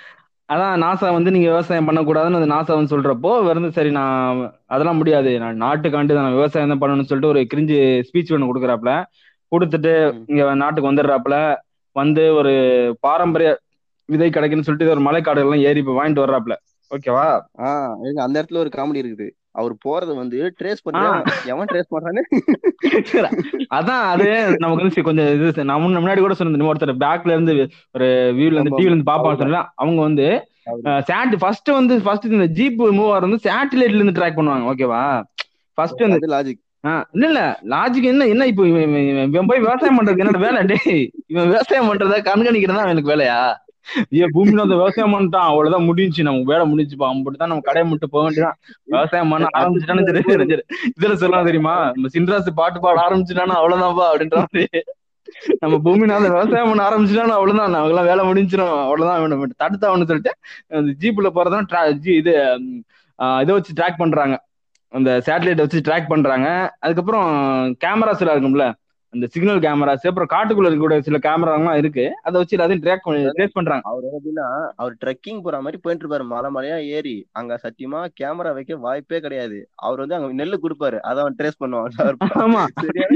அதான் 0.48 0.82
நாசா 0.82 1.06
வந்து 1.14 1.30
நீங்க 1.30 1.48
விவசாயம் 1.50 1.88
பண்ணக்கூடாதுன்னு 1.88 2.38
அந்த 2.40 2.50
நாசா 2.52 2.72
வந்து 2.74 2.92
சொல்றப்போ 2.94 3.30
வந்து 3.48 3.70
சரி 3.72 3.90
நான் 3.90 4.40
அதெல்லாம் 4.66 5.00
முடியாது. 5.00 5.30
நான் 5.42 5.62
நாட்டுக்காண்டு 5.64 6.18
நான் 6.18 6.34
விவசாயம் 6.34 6.72
தான் 6.72 6.82
பண்ணணும்னு 6.82 7.10
சொல்லிட்டு 7.10 7.32
ஒரு 7.32 7.42
கிரிஞ்சு 7.52 7.78
ஸ்பீச் 8.08 8.32
ஒன்று 8.34 8.50
கொடுக்குறாப்புல. 8.50 8.92
கொடுத்துட்டு. 9.52 9.92
இங்க 10.30 10.42
நாட்டுக்கு 10.62 10.90
வந்துடுறாப்புல. 10.90 11.36
வந்து 11.96 12.22
ஒரு 12.38 12.52
பாரம்பரிய 13.00 13.50
விதை 14.08 14.28
கிடைக்குன்னு 14.28 14.60
சொல்லிட்டு 14.60 14.90
ஒரு 14.90 15.00
மலைக்காடுகள் 15.00 15.48
எல்லாம் 15.48 15.68
ஏறி 15.68 15.78
இப்ப 15.78 15.94
வாங்கிட்டு 15.94 16.24
வர்றாப்புல. 16.24 16.54
ஓகேவா? 16.90 17.26
ஆஹ் 17.58 17.92
அந்த 18.18 18.42
இடத்துல 18.42 18.56
ஒரு 18.56 18.70
காமெடி 18.76 19.00
இருக்குது. 19.00 19.26
அவர் 19.52 19.74
போறது 19.84 20.14
வந்து 20.14 20.54
ட்ரேஸ் 20.60 20.82
பண்ணி 20.82 21.02
எவன் 21.46 21.66
ட்ரேஸ் 21.72 21.90
பண்றான்னு? 21.90 22.22
அதான் 23.74 24.02
அது 24.06 24.26
நமக்கு 24.56 24.82
வந்து 24.82 25.02
கொஞ்சம் 25.02 25.48
இது 25.48 25.64
நான் 25.64 25.82
முன்ன- 25.82 26.00
முன்னாடி 26.00 26.18
கூட 26.18 26.34
சொன்னேன் 26.34 26.68
ஒருத்தர் 26.68 27.00
பேக்ல 27.00 27.26
இருந்து 27.28 27.54
ஒரு 27.92 28.08
வியூல 28.34 28.52
இருந்து 28.52 28.76
டிவில 28.76 28.84
இருந்து. 28.84 29.10
பாப்பாங்க 29.12 29.38
சொன்னா 29.38 29.72
அவங்க 29.74 30.00
வந்து 30.00 30.26
சேட் 31.02 31.38
ஃபர்ஸ்ட் 31.38 31.70
வந்து 31.70 32.02
ஃபர்ஸ்ட் 32.02 32.26
இந்த 32.30 32.48
ஜீப் 32.52 32.82
மூவ் 32.90 33.08
ஆகிறது 33.08 33.28
வந்து 33.28 33.44
சேட்டிலைட்ல 33.46 34.00
இருந்து 34.00 34.18
ட்ராக் 34.20 34.36
பண்ணுவாங்க 34.36 34.68
ஓகேவா? 34.72 35.02
ஃபர்ஸ்ட் 35.78 36.02
அது 36.08 36.28
லாஜிக் 36.28 36.60
இல்ல 37.12 37.26
இல்ல. 37.26 37.42
லாஜிக் 37.68 38.02
என்ன 38.04 38.24
என்ன 38.26 38.46
இப்போ 38.46 38.64
இவன் 39.28 39.46
போய் 39.46 39.60
விவசாயம் 39.60 39.98
பண்றது 39.98 40.22
என்னோட 40.22 40.38
வேலை? 40.38 40.62
டேய் 40.64 40.98
இவன் 41.26 41.46
விவசாயம் 41.46 41.88
பண்றத 41.88 42.18
கண்காணிக்கிறதா 42.22 42.82
அவனுக்கு 42.82 43.12
வேலையா? 43.12 43.38
ஏன் 44.20 44.32
பூமியில 44.34 44.64
அந்த 44.66 44.76
விவசாயம் 44.80 45.14
பண்ணிட்டான். 45.14 45.48
அவ்வளவுதான் 45.50 45.86
முடிஞ்சுச்சு. 45.88 46.26
நமக்கு 46.28 46.52
வேலை 46.52 46.64
முடிஞ்சுப்பா 46.72 47.06
அம்பிட்டு 47.12 47.40
தான் 47.42 47.52
நம்ம 47.52 47.66
கடையை 47.68 47.86
மட்டும் 47.90 48.12
போக 48.14 48.22
வேண்டியதான் 48.26 48.58
விவசாயம் 48.94 49.32
பண்ண 49.34 49.48
ஆரம்பிச்சுட்டான்னு 49.60 50.06
சரி. 50.08 50.64
இதுல 50.96 51.14
சொல்லலாம் 51.22 51.48
தெரியுமா? 51.50 51.76
நம்ம 51.96 52.10
சின்ராசு 52.16 52.52
பாட்டு 52.60 52.84
பாட 52.86 52.98
ஆரம்பிச்சுட்டானா 53.06 53.56
அவ்வளவுதான்ப்பா 53.60 54.06
அப்படின்ற 54.10 54.38
மாதிரி. 54.44 54.82
நம்ம 55.62 55.76
பூமியில 55.84 56.16
அந்த 56.18 56.30
விவசாயம் 56.34 56.70
பண்ண 56.70 56.82
ஆரம்பிச்சுட்டானா 56.88 57.36
அவ்வளவுதான். 57.38 57.72
நமக்கு 57.74 57.94
எல்லாம் 57.94 58.10
வேலை 58.10 58.22
முடிஞ்சிடும் 58.30 58.74
அவ்வளவுதான் 58.86 59.20
வேணும் 59.22 59.60
தடுத்தா 59.62 59.86
அவனு 59.90 60.08
சொல்லிட்டு 60.10 60.32
அந்த 60.78 60.92
ஜீப்ல 61.02 61.30
போறதான் 61.36 61.68
இது 62.00 62.34
இதை 63.42 63.52
வச்சு 63.56 63.76
ட்ராக் 63.78 64.00
பண்றாங்க. 64.02 64.34
அந்த 64.92 65.10
சேட்டலைட் 65.26 65.62
வச்சு 65.62 65.78
ட்ராக் 65.86 66.10
பண்றாங்க. 66.12 66.48
அதுக்கப்புறம் 66.84 67.28
கேமராஸ் 67.84 68.22
எல்லாம் 68.22 68.36
இருக்கும்ல. 68.36 68.66
அந்த 69.14 69.26
சிக்னல் 69.26 69.58
கேமராஸ் 69.58 70.06
அப்புறம் 70.08 70.32
காட்டுக்குள்ள 70.34 70.68
இருக்கக்கூடிய 70.68 70.98
சில 70.98 71.18
கேமராலாம் 71.18 71.76
இருக்கு. 71.76 72.04
அதை 72.22 72.40
வச்சு 72.40 72.56
எல்லாத்தையும் 72.56 72.84
ட்ராக் 72.84 73.32
ட்ரேஸ் 73.36 73.52
பண்றாங்க. 73.52 73.88
அவர் 73.88 74.04
எப்படின்னா 74.12 74.46
அவர் 74.76 74.96
ட்ரெக்கிங் 75.04 75.42
போற 75.42 75.56
மாதிரி 75.56 75.78
போயிட்டு 75.82 76.04
இருப்பாரு. 76.04 76.24
மலை 76.24 76.50
மலையா 76.54 76.78
ஏறி 76.88 77.14
அங்க 77.32 77.58
சத்தியமா 77.62 78.00
கேமரா 78.20 78.52
வைக்க 78.54 78.76
வாய்ப்பே 78.76 79.20
கிடையாது. 79.20 79.58
அவர் 79.76 79.98
வந்து 79.98 80.14
அங்க 80.14 80.44
நெல்லு 80.44 80.58
கொடுப்பாரு. 80.62 80.98
அதை 81.00 81.20
அவன் 81.20 81.36
ட்ரேஸ் 81.38 81.60
பண்ணுவான். 81.60 81.90
ஆமா. 82.44 82.62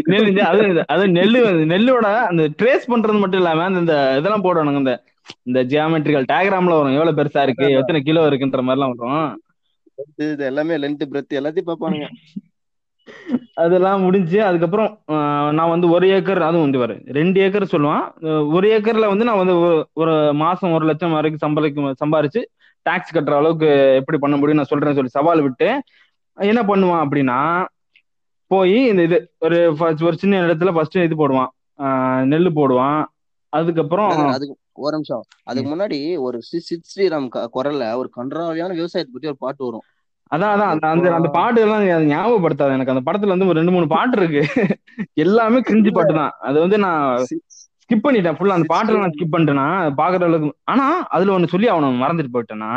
நெல் 0.05 0.40
அது 0.42 0.62
அது 0.86 1.07
நெல்லு 1.18 1.42
நெல்லோட 1.72 2.07
அந்த 2.24 2.42
ட்ரேஸ் 2.62 2.88
பண்றது 2.88 3.18
மட்டும் 3.18 3.40
இல்லாம 3.40 3.64
அந்த 3.64 3.94
இதெல்லாம் 4.18 4.44
போடணுங்க 4.44 4.76
இந்த 4.76 4.94
இந்த 5.42 5.64
ஜியாமெட்ரிக்கல் 5.64 6.28
டயக்ராம்ல 6.32 6.74
வரும். 6.74 6.92
எவ்வளவு 6.92 7.22
பெருசா 7.22 7.42
இருக்கு 7.42 7.66
எத்தனை 7.72 8.03
கிலோ 8.03 8.28
இருக்குன்ற 8.28 8.62
மாதிரி 8.62 8.70
எல்லாம் 8.70 8.94
வரும். 8.96 9.42
இது 10.16 10.44
எல்லாமே 10.44 10.76
லென்த் 10.76 11.09
பிரெத் 11.12 11.34
எல்லாத்தையும் 11.34 11.70
பார்ப்பானுங்க. 11.70 12.07
அதெல்லாம் 13.54 14.02
முடிஞ்சு 14.02 14.44
அதுக்கப்புறம் 14.44 15.00
நான் 15.54 15.68
வந்து 15.68 15.90
ஒரு 15.90 16.09
ஏக்கர் 16.09 16.42
அதுவும் 16.42 16.61
வந்து 16.61 16.78
வரு 16.78 17.02
ரெண்டு 17.04 17.40
ஏக்கர் 17.40 17.62
சொல்லுவான். 17.62 18.12
ஒரு 18.52 18.78
ஏக்கர்ல 18.78 19.06
வந்து 19.06 19.24
நான் 19.24 19.36
வந்து 19.36 19.54
ஒரு- 20.00 20.34
மாசம் 20.34 20.72
ஒரு 20.72 20.86
லட்சம் 20.86 21.12
வரைக்கும் 21.12 21.52
சம்பாதிக்கும் 21.52 21.94
சம்பாரிச்சு 22.04 22.44
டாக்ஸ் 22.82 23.16
கட்டுற 23.16 23.30
அளவுக்கு 23.30 23.94
எப்படி 23.94 24.18
பண்ண 24.18 24.36
முடியும் 24.36 24.64
நான் 24.64 24.78
சொல்றேன்னு 24.78 24.94
சொல்லி 24.94 25.09
சவால் 25.09 25.42
விட்டு 25.42 25.82
என்ன 26.34 26.62
பண்ணுவான் 26.62 27.06
அப்படின்னா 27.09 27.66
போய் 28.46 28.86
இந்த 28.86 29.02
இது 29.02 29.32
ஒரு 29.38 29.76
ஒரு 30.02 30.18
சின்ன 30.18 30.40
இடத்துல 30.40 30.72
ஃபர்ஸ்ட் 30.72 30.96
இது 30.96 31.28
போடுவான். 31.28 31.46
நெல்லு 32.24 32.50
போடுவான். 32.54 33.04
அதுக்கப்புறம் 33.48 34.11
ஒரு 34.72 34.90
நிமிஷம். 34.90 35.22
அதுக்கு 35.42 35.76
முன்னாடி 35.76 36.18
ஒரு 36.18 36.42
சித் 36.42 36.84
ஸ்ரீராம் 36.96 37.28
குரல்ல 37.34 37.96
ஒரு 37.96 38.11
கன்றாவியான 38.16 38.68
விவசாயத்தை 38.68 39.04
பத்தி 39.04 39.26
ஒரு 39.26 39.36
பாட்டு 39.38 39.64
வரும். 39.64 39.82
அதான் 40.31 40.53
அதான். 40.55 40.70
அந்த 40.72 40.87
அந்த 40.89 41.09
அந்த 41.14 41.29
பாட்டு 41.31 41.61
எல்லாம் 41.61 41.81
அதை 41.89 42.07
ஞாபகப்படுத்தாது. 42.09 42.74
எனக்கு 42.74 42.95
அந்த 42.95 43.05
படத்துல 43.07 43.35
வந்து 43.35 43.47
ஒரு 43.47 43.59
ரெண்டு 43.59 43.72
மூணு 43.72 43.87
பாட்டு 43.87 44.16
இருக்கு. 44.18 44.43
எல்லாமே 45.16 45.61
கிரிஞ்சு 45.61 45.91
பாட்டு 45.93 46.14
தான் 46.14 46.33
அது 46.41 46.57
வந்து 46.61 46.79
நான் 46.79 47.05
ஸ்கிப் 47.83 48.05
பண்ணிட்டேன். 48.05 48.37
ஃபுல்லா 48.37 48.57
அந்த 48.57 48.68
பாட்டுல 48.68 48.99
நான் 48.99 49.14
ஸ்கிப் 49.14 49.35
பண்ணிட்டேனா 49.35 49.66
பாக்குற 50.01 50.22
அளவுக்கு 50.22 50.51
ஆனா 50.64 50.87
அதுல 51.09 51.37
ஒண்ணு 51.37 51.47
சொல்லி 51.47 51.68
அவனை 51.68 51.89
மறந்துட்டு 52.03 52.35
போயிட்டேனா 52.35 52.72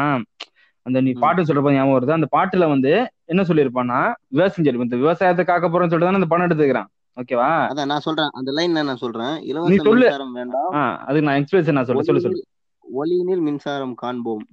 அந்த 0.85 1.01
நீ. 1.01 1.11
பாட்டு 1.19 1.41
சொல்றப்ப 1.41 1.73
ஞாபகம் 1.73 1.95
வருது? 1.95 2.17
அந்த 2.17 2.27
பாட்டுல 2.31 2.67
வந்து 2.67 2.91
என்ன 3.25 3.41
சொல்லியிருப்பான்னா 3.41 3.99
விவசாயம் 4.29 4.81
இந்த 4.81 4.95
விவசாயத்தை 4.95 5.45
காக்க 5.45 5.67
போறேன்னு 5.67 5.91
சொல்லிட்டு 5.91 6.09
தானே 6.09 6.19
அந்த 6.19 6.25
பணம் 6.25 6.47
எடுத்துக்கிறான். 6.47 6.87
ஓகேவா? 7.17 7.49
அதான் 7.71 7.85
நான் 7.85 7.99
சொல்றேன். 7.99 8.29
அந்த 8.33 8.51
லைன் 8.51 8.71
நான் 8.81 8.95
சொல்றேன். 8.95 9.35
இலவச. 9.41 9.69
மின்சாரம் 9.69 10.33
வேண்டாம். 10.33 10.69
அதுக்கு 11.01 11.27
நான் 11.27 11.39
எக்ஸ்பிரஷன் 11.41 11.71
நான் 11.71 11.85
சொல்ல 11.85 12.03
சொல்லு 12.03 12.21
சொல்லு. 12.21 12.41
ஒளியினில் 12.85 13.41
மின்சாரம் 13.41 13.95
காண்போம். 13.95 14.43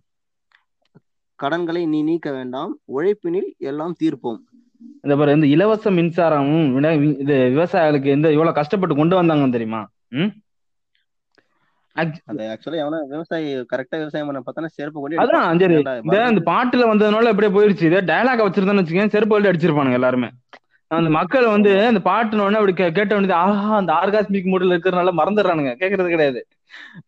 கடன்களை 1.39 1.83
நீ 1.87 1.99
நீக்க 2.03 2.29
வேண்டாம். 2.33 2.73
உழைப்பினில் 2.95 3.51
எல்லாம் 3.71 3.95
தீர்ப்போம். 4.03 4.41
இந்த 5.03 5.15
பாரு 5.17 5.33
இந்த 5.33 5.47
இலவச 5.47 5.91
மின்சாரம் 5.91 6.51
விட 6.75 6.89
இது 7.23 7.37
விவசாயிகளுக்கு 7.55 8.11
எந்த 8.17 8.27
இவ்வளவு 8.37 8.59
கஷ்டப்பட்டு 8.59 8.95
கொண்டு 8.97 9.17
வந்தாங்க 9.17 9.47
தெரியுமா? 9.57 9.81
ம்? 10.21 10.31
ஆக்சுவலா 11.97 12.79
எவனா 12.83 12.99
விவசாயி 13.13 13.47
கரெக்டா 13.73 13.97
விவசாயம் 14.01 14.29
பண்ண 14.29 14.41
பார்த்தா 14.47 14.71
செருப்பு 14.79 14.99
கொண்டு 15.01 15.23
அதான் 15.23 15.61
சரி. 15.63 15.77
இந்த 16.03 16.19
இந்த 16.33 16.43
பாட்டுல 16.51 16.85
வந்ததுனால 16.91 17.31
எப்படியே 17.33 17.53
போயிருச்சு. 17.57 17.89
இதே 17.91 18.01
டயலாக் 18.11 18.45
வச்சிருந்தான்னு 18.47 18.83
வச்சுக்கேன் 18.83 19.15
செருப்பு 19.15 19.35
வழி 19.35 19.49
அடிச்சிருப்பானுங்க 19.49 19.99
எல்லாருமே. 20.01 20.29
அந்த 20.91 21.11
மக்கள் 21.17 21.47
வந்து 21.47 21.71
அந்த 21.87 22.01
பாட்டுன 22.05 22.43
உடனே 22.45 22.59
அப்படி 22.61 22.75
கேட்ட 22.75 23.17
உடனே 23.17 23.33
ஆஹா 23.45 23.71
அந்த 23.81 23.93
ஆர்காஸ்மிக் 24.03 24.51
மூடில் 24.53 24.75
இருக்கிறனால 24.77 25.15
மறந்துடுறானுங்க. 25.21 25.73
கேட்கறது 25.83 26.13
கிடையாது. 26.15 26.43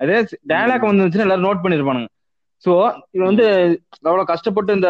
அதே 0.02 0.18
டயலாக் 0.48 0.88
வந்துச்சுன்னா 0.90 1.26
எல்லாரும் 1.26 1.46
நோட் 1.48 1.64
பண்ணிருப்பானுங்க. 1.64 2.10
சோ 2.64 2.72
இது 3.14 3.22
வந்து 3.24 3.44
அவ்வளவு 4.08 4.30
கஷ்டப்பட்டு 4.32 4.76
இந்த 4.78 4.88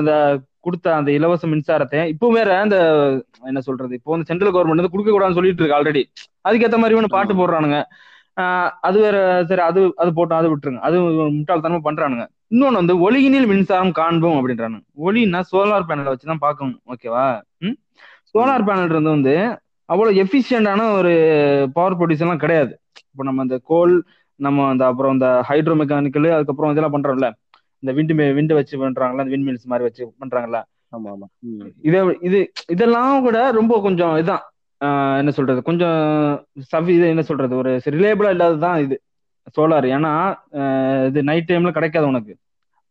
இந்த 0.00 0.14
கொடுத்த 0.60 0.86
அந்த 0.96 1.10
இலவச 1.18 1.46
மின்சாரத்தை 1.46 2.00
இப்போ 2.12 2.26
வேற 2.38 2.50
அந்த 2.64 2.76
என்ன 3.50 3.60
சொல்றது 3.60 3.92
இப்போ 3.98 4.10
வந்து 4.14 4.28
சென்ட்ரல் 4.30 4.52
கவர்மெண்ட் 4.54 4.82
வந்து 4.82 4.94
கொடுக்க 4.94 5.10
கூடாதுன்னு 5.12 5.38
சொல்லிட்டு 5.38 5.62
இருக்கு 5.62 5.78
ஆல்ரெடி 5.78 6.02
அதுக்கேத்த 6.48 6.78
மாதிரி 6.82 6.96
ஒன்று 6.98 7.14
பாட்டு. 7.14 7.32
போடுறானுங்க. 7.40 7.78
அது 8.88 8.98
வேற 9.00 9.16
சரி 9.48 9.62
அது 9.68 9.80
அது 10.02 10.10
போட்டோம் 10.18 10.40
அது 10.40 10.50
விட்டுருங்க. 10.50 10.80
அது 10.88 10.96
முட்டாள்தனமா 11.36 11.80
பண்றானுங்க. 11.86 12.24
இன்னொன்னு 12.52 12.80
வந்து 12.82 12.94
ஒளியினில் 13.06 13.48
மின்சாரம் 13.52 13.96
காண்போம் 13.98 14.38
அப்படின்றானுங்க. 14.38 14.84
ஒளின்னா 15.06 15.40
சோலார் 15.50 15.88
பேனலை 15.88 16.12
வச்சுதான் 16.14 16.44
பார்க்கணும் 16.46 16.78
ஓகேவா 16.92 17.24
ம்? 17.66 17.76
சோலார் 18.32 18.66
பேனல் 18.68 18.92
இருந்து 18.94 19.14
வந்து 19.16 19.34
அவ்வளவு 19.88 20.18
எஃபிஷியண்டான 20.22 20.80
ஒரு 20.98 21.12
பவர் 21.76 21.98
ப்ரொடியூஸ் 22.00 22.24
எல்லாம் 22.26 22.42
கிடையாது. 22.44 22.72
இப்போ 23.10 23.24
நம்ம 23.28 23.42
இந்த 23.42 23.56
கோல் 23.70 23.94
நம்ம 24.40 24.68
அந்த 24.68 24.86
அப்புறம் 24.86 25.12
இந்த 25.12 25.44
ஹைட்ரோ 25.48 25.74
மெக்கானிக்கல் 25.80 26.30
அதுக்கப்புறம் 26.30 26.70
இதெல்லாம் 26.70 26.94
பண்றோம்ல. 26.94 27.32
இந்த 27.78 27.92
விண்டு 27.92 28.34
விண்டு 28.34 28.54
வச்சு 28.54 28.76
பண்றாங்கல்ல 28.78 29.26
இந்த 29.26 29.36
விண்மில்ஸ் 29.36 29.64
மாதிரி 29.64 29.88
வச்சு 29.88 30.14
ம். 31.38 31.60
இத 31.82 32.16
இது 32.20 32.52
இதெல்லாம் 32.68 33.20
கூட 33.20 33.50
ரொம்ப 33.50 33.80
கொஞ்சம் 33.80 34.16
இதான். 34.16 34.42
ஆஹ் 34.84 35.18
என்ன 35.18 35.30
சொல்றது? 35.30 35.62
கொஞ்சம் 35.62 35.98
சவி 36.74 36.88
இது 36.88 37.08
என்ன 37.08 37.22
சொல்றது? 37.22 37.56
ஒரு 37.56 37.80
ரிலேபிளா 37.84 38.30
இல்லாததான் 38.34 38.82
இது. 38.82 38.96
சோலார் 39.56 39.86
ஏன்னா 39.94 40.12
இது 41.06 41.22
நைட் 41.22 41.50
டைம்ல 41.52 41.70
கிடைக்காது 41.70 42.06
உனக்கு. 42.06 42.36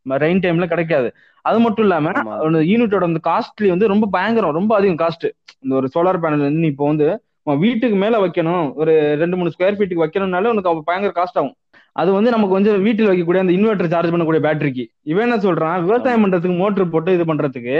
ரெயின் 0.05 0.41
டைம்ல 0.43 0.67
கிடைக்காது. 0.67 1.09
அது 1.41 1.59
மட்டும் 1.59 1.85
இல்லாம. 1.85 2.09
யூனிட்டோட 2.51 3.03
அந்த 3.03 3.19
காஸ்ட்லி 3.23 3.67
வந்து 3.67 3.87
ரொம்ப 3.87 4.07
பயங்கரம். 4.11 4.53
ரொம்ப 4.53 4.75
அதிகம் 4.75 5.07
காஸ்ட் 5.07 5.27
இந்த 5.59 5.75
ஒரு 5.75 5.89
சோலார் 5.95 6.21
பேனல் 6.21 6.45
வந்து 6.47 6.67
இப்போ 6.67 6.87
வந்து 6.87 7.07
உன் 7.49 7.61
வீட்டுக்கு 7.65 7.97
மேல 8.03 8.15
வைக்கணும். 8.25 8.65
ஒரு 8.81 8.93
ரெண்டு 9.21 9.37
மூணு 9.39 9.51
ஸ்கொயர் 9.55 9.77
ஃபீட்டுக்கு 9.77 10.05
வைக்கணும்னாலே 10.05 10.51
உனக்கு 10.53 10.89
பயங்கர 10.89 11.13
காஸ்ட் 11.19 11.39
ஆகும். 11.41 11.55
அது 12.01 12.09
வந்து 12.17 12.29
நமக்கு 12.33 12.57
வந்து 12.57 12.71
வீட்டில் 12.87 13.09
வைக்கக்கூடிய 13.11 13.43
அந்த 13.43 13.53
இன்வெர்டர் 13.57 13.91
சார்ஜ் 13.93 14.11
பண்ணக்கூடிய 14.13 14.41
பேட்டரிக்கு 14.47 14.83
இவன் 15.11 15.25
என்ன 15.27 15.37
சொல்றான்? 15.45 15.77
விவசாயம் 15.85 16.23
பண்றதுக்கு 16.25 16.57
மோட்டர் 16.63 16.91
போட்டு 16.93 17.15
இது 17.17 17.25
பண்றதுக்கு 17.31 17.77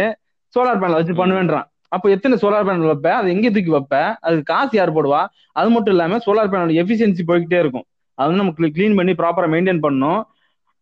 சோலார் 0.53 0.82
பேனல் 0.82 0.97
வச்சு. 0.99 1.13
பண்ணுவேன்றான். 1.22 1.67
அப்ப 1.95 2.09
எத்தனை 2.15 2.36
சோலார் 2.41 2.65
பேனல் 2.67 2.89
வைப்ப? 2.91 3.09
அது 3.20 3.28
எங்க 3.36 3.47
தூக்கி 3.55 3.72
வைப்ப? 3.76 3.97
அதுக்கு 4.26 4.47
காசு 4.53 4.74
யார் 4.80 4.95
போடுவா? 4.97 5.22
அது 5.59 5.70
மட்டும் 5.76 5.93
இல்லாம 5.95 6.20
சோலார் 6.26 6.51
பேனல் 6.53 6.74
எஃபிஷியன்சி 6.82 7.24
போய்கிட்டே 7.30 7.59
இருக்கும். 7.63 7.86
அது 8.17 8.28
வந்து 8.30 8.41
நம்ம 8.43 8.70
க்ளீன் 8.78 8.97
பண்ணி 8.99 9.13
ப்ராப்பரா 9.22 9.49
மெயின்டைன் 9.53 9.84
பண்ணணும் 9.86 10.22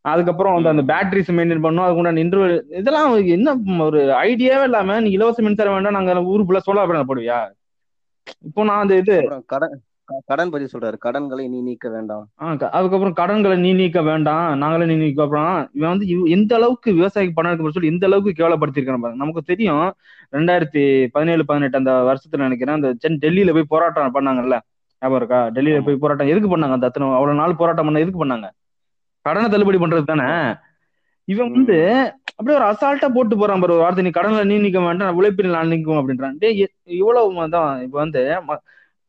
அதுக்கப்புறம் 0.06 0.56
வந்து 0.56 0.72
அந்த 0.72 0.84
பேட்டரிஸ் 0.90 1.32
மெயின்டைன் 1.38 1.64
பண்ணணும் 1.64 1.86
அதுக்கு 1.86 2.02
உண்டான 2.02 2.22
இன்டர்வல் 2.24 2.54
இதெல்லாம் 2.80 3.16
என்ன 3.36 3.56
ஒரு 3.88 4.02
ஐடியாவே 4.28 4.66
இல்லாம 4.70 5.00
நீ 5.06 5.10
இலவச 5.18 5.42
மின்சாரம் 5.48 5.76
வேண்டாம் 5.76 5.98
நாங்க 5.98 6.22
ஊர் 6.34 6.46
ஃபுல்லா 6.48 6.62
சோலார் 6.68 6.90
பேனல் 6.92 7.10
போடுவியா? 7.10 7.40
இப்போ 8.46 8.64
நான் 8.70 8.82
அந்த 8.84 8.96
இது 9.02 9.16
கடன் 9.54 9.76
கடன் 10.26 10.52
பத்தி 10.52 10.68
சொல்றாரு. 10.74 10.98
கடன்களை 11.06 11.46
நீ 11.54 11.62
நீக்க 11.62 11.90
வேண்டாம். 11.90 12.26
அதுக்கப்புறம் 12.78 13.14
கடன்களை 13.14 13.58
நீ 13.58 13.74
நீக்க 13.74 14.02
வேண்டாம். 14.02 14.58
நாங்களே 14.58 14.86
நீ 14.92 14.96
நீக்க 15.04 15.24
அப்புறம் 15.24 15.70
இவன் 15.74 15.90
வந்து 15.90 16.08
எந்த 16.36 16.56
அளவுக்கு 16.56 16.92
விவசாயிக்கு 17.00 17.38
பணம் 17.40 17.52
எடுக்க 17.52 17.72
சொல்லி 17.72 17.92
எந்த 17.94 18.06
அளவுக்கு 18.10 18.32
கேவலப்படுத்திருக்கான் 18.34 19.04
பாருங்க. 19.04 19.22
நமக்கு 19.24 19.42
தெரியும் 19.42 19.88
ரெண்டாயிரத்தி 20.32 20.84
பதினேழு 21.16 21.46
பதினெட்டு 21.46 21.78
அந்த 21.78 21.94
வருஷத்துல 22.10 22.46
நினைக்கிறேன் 22.46 22.78
அந்த 22.80 22.92
சென் 23.04 23.20
டெல்லியில 23.26 23.54
போய் 23.54 23.72
போராட்டம் 23.74 24.16
பண்ணாங்கல்ல. 24.20 24.58
ஞாபகம் 25.02 25.20
இருக்கா? 25.22 25.40
டெல்லியில 25.56 25.82
போய் 25.86 26.02
போராட்டம் 26.04 26.32
எதுக்கு 26.34 26.52
பண்ணாங்க 26.54 26.78
அந்த 26.78 26.90
அத்தனை? 26.90 27.10
அவ்வளவு 27.20 27.40
நாள் 27.42 27.60
போராட்டம் 27.62 27.86
பண்ண 27.86 28.04
எதுக்கு 28.06 28.22
பண்ணாங்க? 28.26 28.50
கடனை 29.26 29.50
தள்ளுபடி 29.50 29.78
பண்றது 29.78 30.08
தானே? 30.12 30.30
இவன் 31.28 31.52
வந்து 31.52 32.12
அப்படியே 32.36 32.64
ஒரு 32.64 32.66
அசால்ட்டா 32.72 33.08
போட்டு 33.14 33.38
போறான் 33.38 33.60
பாரு 33.60 33.74
ஒரு 33.74 33.82
வார்த்தை. 33.82 34.04
நீ 34.04 34.10
கடன்ல 34.10 34.46
நீ 34.46 34.58
நிக்க 34.58 34.86
வேண்டாம் 34.86 35.16
உழைப்பில் 35.16 35.50
நான் 35.50 35.68
நிற்கும் 35.68 35.96
அப்படின்றான். 35.96 36.36
டேய் 36.40 36.68
இவ்வளவு 36.84 37.50
தான் 37.50 37.82
இப்ப 37.82 37.98
வந்து 37.98 38.36
ம- 38.48 38.58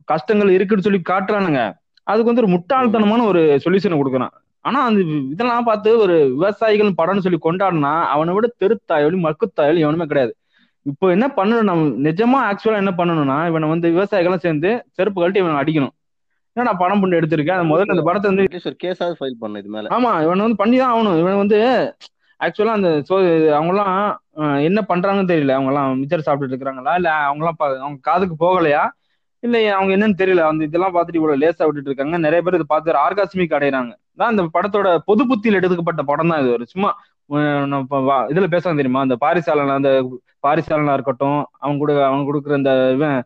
கஷ்டங்கள் 0.05 0.49
இருக்குன்னு 0.49 0.83
சொல்லி 0.83 1.01
காட்டுறானுங்க. 1.09 1.73
அதுக்கு 2.03 2.35
வந்து 2.35 2.43
ஒரு 2.43 2.51
முட்டாள்தனமான 2.53 3.27
ஒரு 3.27 3.61
சொல்யூஷனை 3.65 4.01
கொடுக்குறான். 4.01 4.31
ஆனா 4.61 4.85
அந்த 4.85 5.01
இதெல்லாம் 5.31 5.65
பார்த்து 5.65 5.99
ஒரு 5.99 6.29
விவசாயிகள் 6.29 6.93
படம்னு 7.03 7.19
சொல்லி 7.19 7.39
கொண்டாடினா 7.43 8.05
அவனை 8.05 8.35
விட 8.35 8.53
தெருத்தாயோலி 8.61 9.17
மக்குத்தாயோலி 9.19 9.79
எவனுமே 9.79 10.05
கிடையாது. 10.05 10.37
இப்போ 10.83 11.09
என்ன 11.09 11.33
பண்ணணும் 11.37 11.63
நம்ம? 11.63 12.11
நிஜமா 12.11 12.53
ஆக்சுவலா 12.53 12.77
என்ன 12.77 12.93
பண்ணணும்னா 12.97 13.47
இவனை 13.47 13.69
வந்து 13.69 13.91
விவசாயிகளும் 13.91 14.37
சேர்ந்து 14.37 14.85
செருப்பு 14.91 15.21
கழட்டி 15.21 15.41
இவனை 15.41 15.57
அடிக்கணும். 15.57 15.98
நான் 16.67 16.81
பணம் 16.83 17.01
பண்ணி 17.03 17.19
எடுத்திருக்கேன் 17.19 17.59
அந்த 17.59 17.69
முதல்ல 17.73 17.95
அந்த 17.95 18.05
படத்தை 18.09 18.29
வந்து 18.31 18.45
ஒரு 18.71 18.77
கேஸாவது 18.85 19.19
ஃபைல் 19.19 19.41
பண்ணு 19.43 19.61
இது 19.63 19.71
மேல. 19.77 19.91
ஆமா 19.97 20.13
இவன் 20.25 20.45
வந்து 20.47 20.61
பண்ணி 20.63 20.77
தான் 20.83 20.93
ஆகணும். 20.95 21.19
இவன் 21.23 21.41
வந்து 21.43 21.59
ஆக்சுவலா 22.41 22.75
அந்த 22.79 22.91
சோ 23.09 23.15
அவங்கலாம் 23.59 23.95
என்ன 24.69 24.81
பண்றாங்கன்னு 24.91 25.31
தெரியல. 25.33 25.55
அவங்கலாம் 25.59 25.99
மிச்சர் 26.01 26.27
சாப்பிட்டுட்டு 26.27 26.57
இருக்காங்களா 26.57 26.95
இல்ல 27.01 27.11
அவங்கலாம் 27.29 27.57
அவங்க 27.85 28.01
காதுக்கு 28.11 28.37
போகலையா? 28.45 28.83
இல்ல 29.43 29.57
அவங்க 29.77 29.91
என்னன்னு 29.97 30.21
தெரியல. 30.21 30.45
அந்த 30.51 30.63
இதெல்லாம் 30.69 30.95
பார்த்துட்டு 30.95 31.21
இவ்வளவு 31.21 31.41
லேசா 31.43 31.67
விட்டுட்டு 31.67 31.91
இருக்காங்க. 31.91 32.19
நிறைய 32.27 32.41
பேர் 32.45 32.59
இதை 32.59 32.67
பார்த்து 32.73 32.99
ஆர்காஸ்மிக் 33.07 33.57
அடையறாங்க. 33.59 33.93
தான் 34.21 34.33
இந்த 34.35 34.45
படத்தோட 34.57 34.89
பொது 35.11 35.25
புத்தியில் 35.31 35.59
எடுக்கப்பட்ட 35.61 36.03
படம் 36.11 36.33
தான் 36.33 36.43
இது. 36.45 36.51
ஒரு 36.59 36.67
சும்மா 36.75 36.91
இதுல 38.33 38.47
பேசலாம் 38.53 38.79
தெரியுமா? 38.81 39.01
அந்த 39.07 39.17
பாரிசாலன் 39.25 39.79
அந்த 39.79 39.91
பாரிசாலனா 40.45 40.95
இருக்கட்டும் 40.99 41.41
அவங்க 41.63 41.79
கூட 41.83 41.93
அவங்க 42.07 42.25
கொடுக்குற 42.29 42.55
அந்த 42.61 42.73
இவன் 42.97 43.17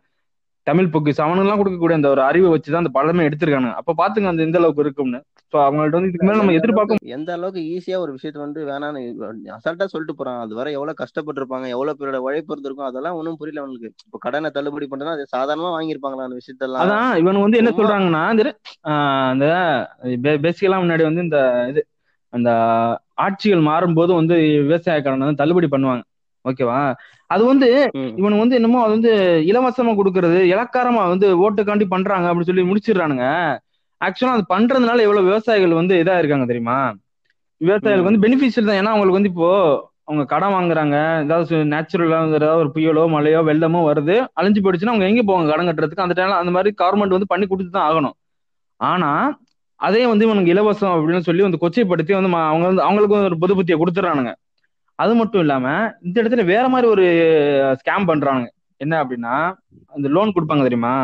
தமிழ் 0.67 0.89
பொக்கிஸ் 0.91 1.21
அவனுங்கெல்லாம் 1.23 1.59
கொடுக்கக்கூடிய 1.59 1.95
அந்த 1.99 2.09
ஒரு 2.13 2.21
அறிவை 2.27 2.49
வச்சுதான் 2.51 2.83
அந்த 2.83 2.91
படமே 2.97 3.25
எடுத்திருக்காங்க 3.27 3.69
அப்ப 3.79 3.95
பாத்துங்க 4.01 4.29
அந்த 4.31 4.43
எந்த 4.47 4.57
அளவுக்கு 4.59 4.83
இருக்கும்னு. 4.85 5.19
சோ 5.53 5.57
அவங்கள்ட்ட 5.63 5.97
வந்து 5.97 6.09
இதுக்கு 6.11 6.27
மேல 6.27 6.39
நம்ம 6.41 6.53
எந்த 6.53 6.61
எதிர்பார்க்க 6.61 6.93
அளவுக்கு 6.95 7.13
எந்த 7.17 7.29
அளவுக்கு 7.37 7.61
ஈஸியா 7.73 7.97
ஒரு 8.03 8.11
விஷயத்த 8.17 8.39
வந்து 8.43 8.59
வேணான்னு 8.69 9.01
அசால்ட்டா 9.55 9.87
சொல்லிட்டு 9.93 10.15
போறான். 10.19 10.39
அது 10.45 10.53
வரை 10.59 10.71
எவ்வளவு 10.77 10.99
கஷ்டப்பட்டிருப்பாங்க 11.01 11.67
எவ்வளவு 11.75 11.97
பேரோட 11.99 12.21
உழைப்பு 12.27 12.53
இருந்திருக்கும் 12.55 12.89
அதெல்லாம் 12.89 13.17
ஒன்றும் 13.19 13.39
புரியல 13.41 13.63
அவனுக்கு. 13.63 13.91
இப்போ 14.07 14.19
கடனை 14.27 14.51
தள்ளுபடி 14.57 14.87
பண்றதுனா 14.91 15.17
அது 15.17 15.33
சாதாரணமா 15.35 15.73
வாங்கியிருப்பாங்களா 15.75 16.27
அந்த 16.29 16.39
விஷயத்தெல்லாம்? 16.41 16.83
அதான் 16.85 17.19
இவன் 17.23 17.43
வந்து 17.45 17.61
என்ன 17.63 17.73
சொல்றாங்கன்னா 17.79 18.23
அந்த 19.33 19.45
பேசிக்கலா 20.45 20.81
முன்னாடி 20.85 21.05
வந்து 21.09 21.25
இந்த 21.27 21.41
இது 21.73 21.83
அந்த 22.33 22.51
ஆட்சிகள் 23.25 23.67
மாறும்போது 23.69 24.11
வந்து 24.21 24.35
விவசாய 24.65 24.99
கடன் 25.01 25.25
வந்து 25.25 25.41
தள்ளுபடி 25.43 25.67
பண்ணுவாங்க. 25.73 26.03
ஓகேவா? 26.45 26.79
அது 27.29 27.43
வந்து 27.51 27.67
இவன் 28.21 28.41
வந்து 28.41 28.57
என்னமோ 28.59 28.79
அது 28.85 28.93
வந்து 28.97 29.11
இலவசமா 29.51 29.91
கொடுக்கறது 29.99 30.39
இலக்காரமா 30.53 31.03
வந்து 31.13 31.27
ஓட்டுக்காண்டி 31.43 31.85
பண்றாங்க 31.93 32.27
அப்படின்னு 32.29 32.51
சொல்லி 32.51 32.69
முடிச்சிடுறானுங்க. 32.71 33.27
ஆக்சுவலா 34.01 34.35
அது 34.37 34.45
பண்றதுனால 34.53 35.05
எவ்வளவு 35.07 35.27
விவசாயிகள் 35.29 35.79
வந்து 35.79 35.95
இதா 36.03 36.15
இருக்காங்க 36.21 36.47
தெரியுமா? 36.51 36.77
விவசாயிகளுக்கு 37.61 38.09
வந்து 38.09 38.23
பெனிஃபிஷியல் 38.25 38.69
தான். 38.69 38.79
ஏன்னா 38.81 38.93
அவங்களுக்கு 38.93 39.19
வந்து 39.19 39.31
இப்போ 39.33 39.49
அவங்க 40.07 40.23
கடன் 40.31 40.53
வாங்குறாங்க 40.55 40.95
ஏதாவது 41.25 41.57
நேச்சுரலா 41.73 42.17
ஏதாவது 42.39 42.61
ஒரு 42.63 42.71
புயலோ 42.75 43.03
மழையோ 43.13 43.41
வெள்ளமோ 43.49 43.81
வருது 43.89 44.15
அழிஞ்சு 44.39 44.61
போயிடுச்சுன்னா 44.63 44.93
அவங்க 44.93 45.07
எங்க 45.11 45.21
போவாங்க 45.29 45.51
கடன் 45.51 45.69
கட்டுறதுக்கு? 45.69 46.05
அந்த 46.05 46.15
டைம்ல 46.17 46.41
அந்த 46.43 46.53
மாதிரி 46.55 46.71
கவர்மெண்ட் 46.81 47.15
வந்து 47.17 47.31
பண்ணி 47.33 47.45
கொடுத்து 47.51 47.71
தான் 47.77 47.87
ஆகணும். 47.89 48.15
ஆனா 48.79 49.11
அதே 49.79 50.01
வந்து 50.11 50.25
இவனுக்கு 50.27 50.53
இலவசம் 50.53 50.93
அப்படின்னு 50.95 51.27
சொல்லி 51.27 51.45
வந்து 51.45 51.61
கொச்சைப்படுத்தி 51.63 52.13
வந்து 52.17 52.31
அவங்க 52.49 52.65
வந்து 52.71 52.83
அவங்களுக்கு 52.87 53.15
ஒரு 53.29 53.37
பொது 53.43 53.55
புத்தியை 53.57 53.77
கொடுத்துட்றானுங்க. 53.81 54.33
அது 55.03 55.13
மட்டும் 55.19 55.41
இல்லாம 55.43 55.67
இந்த 56.05 56.15
இடத்துல 56.21 56.43
வேற 56.53 56.65
மாதிரி 56.73 56.87
ஒரு 56.93 57.05
ஸ்கேம் 57.81 58.09
பண்றானுங்க. 58.09 58.49
என்ன 58.83 58.93
அப்படின்னா 59.03 59.35
அந்த 59.95 60.07
லோன் 60.15 60.33
கொடுப்பாங்க 60.35 60.63
தெரியுமா? 60.67 60.95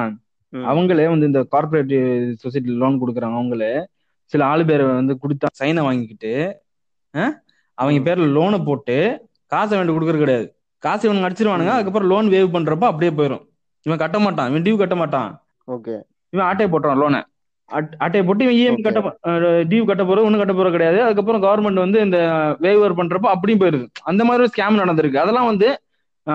அவங்களே 0.54 1.08
வந்து 1.14 1.30
இந்த 1.32 1.42
கார்பரேட் 1.54 1.96
சொசைட்டி 2.44 2.78
லோன் 2.84 3.00
கொடுக்குறாங்க 3.02 3.38
அவங்களே 3.40 3.74
சில 4.34 4.42
ஆளு 4.52 4.64
பேரை 4.70 4.86
வந்து 5.00 5.14
கொடுத்தா 5.24 5.48
சைனை 5.60 5.82
வாங்கிக்கிட்டு 5.88 6.34
அவங்க 7.78 8.00
பேர்ல 8.08 8.26
லோனை 8.38 8.60
போட்டு 8.70 8.98
காசை 9.52 9.74
வேண்டி 9.78 9.94
கொடுக்கறது 9.94 10.24
கிடையாது. 10.24 10.48
காசு 10.84 11.04
இவனுக்கு 11.08 11.28
அடிச்சிருவானுங்க 11.28 11.74
அதுக்கப்புறம் 11.76 12.12
லோன் 12.12 12.28
வேவ் 12.34 12.56
பண்றப்ப 12.56 12.88
அப்படியே 12.92 13.12
போயிடும் 13.20 13.44
இவன் 13.86 14.02
கட்ட 14.04 14.18
மாட்டான் 14.26 14.50
இவன் 14.52 14.66
டியூ 14.66 14.76
கட்ட 14.82 14.96
மாட்டான். 15.02 15.30
ஓகே. 15.68 15.96
இவன் 16.34 16.46
ஆட்டையை 16.48 16.70
போட்டுறான் 16.72 17.00
லோனை 17.02 17.22
ஆட்டையை 17.70 18.28
போட்டு 18.28 18.46
இஎம் 18.46 18.76
ஓகே 18.76 18.82
கட்ட 18.82 19.00
டியூ 19.64 19.86
கட்ட 19.86 20.04
போறது 20.04 20.24
ஒன்றும் 20.24 20.38
கட்ட 20.38 20.54
போறது 20.54 20.72
கிடையாது. 20.72 21.04
அதுக்கப்புறம் 21.04 21.44
கவர்மெண்ட் 21.44 21.74
வந்து 21.74 22.00
இந்த 22.00 22.18
வேவர் 22.62 22.98
பண்றப்ப 22.98 23.26
அப்படியும் 23.26 23.60
போயிருது. 23.60 23.88
அந்த 24.04 24.26
மாதிரி 24.26 24.44
ஒரு 24.44 24.52
ஸ்கேம் 24.58 24.78
நடந்திருக்கு. 24.78 25.16
அதெல்லாம் 25.16 25.46
வந்து 25.46 25.82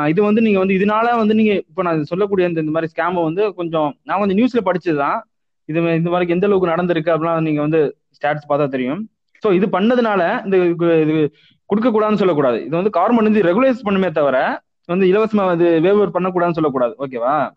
இது 0.07 0.23
வந்து 0.23 0.41
நீங்க 0.41 0.59
வந்து 0.59 0.75
இதனால 0.75 1.17
வந்து 1.17 1.35
நீங்க 1.35 1.53
இப்ப 1.53 1.83
நான் 1.83 2.05
சொல்லக்கூடிய 2.05 2.49
இந்த 2.49 2.61
இந்த 2.61 2.73
மாதிரி 2.73 2.93
ஸ்கேமை 2.93 3.23
வந்து 3.23 3.55
கொஞ்சம் 3.55 3.97
நான் 4.03 4.19
கொஞ்சம் 4.19 4.37
நியூஸ்ல 4.37 4.67
படிச்சதுதான். 4.67 5.21
இது 5.65 5.95
இந்த 5.95 6.11
மாதிரி 6.11 6.33
எந்த 6.33 6.47
அளவுக்கு 6.47 6.83
நடந்திருக்கு 6.83 7.15
அப்படிலாம் 7.15 7.41
நீங்க 7.41 7.61
வந்து 7.61 7.97
ஸ்டாட்ஸ் 8.11 8.49
பார்த்தா 8.49 8.69
தெரியும். 8.69 9.09
ஸோ 9.47 9.53
இது 9.53 9.67
பண்ணதுனால 9.67 10.45
இந்த 10.45 10.57
இது- 10.57 11.09
இது 11.09 11.35
கொடுக்க 11.67 11.91
கூடாதுன்னு 11.91 12.17
சொல்லக்கூடாது. 12.17 12.65
இது 12.65 12.77
வந்து 12.77 13.01
கவர்மெண்ட் 13.01 13.33
வந்து 13.33 13.43
ரெகுலைஸ் 13.43 13.85
பண்ணுமே 13.85 14.11
தவிர 14.11 14.63
வந்து 14.87 15.07
இலவசமா 15.07 15.53
இது 15.53 15.81
வேவர் 15.81 16.11
பண்ணக்கூடாதுன்னு 16.15 16.53
சொல்லக்கூடாது. 16.53 16.95
ஓகேவா 16.99 17.51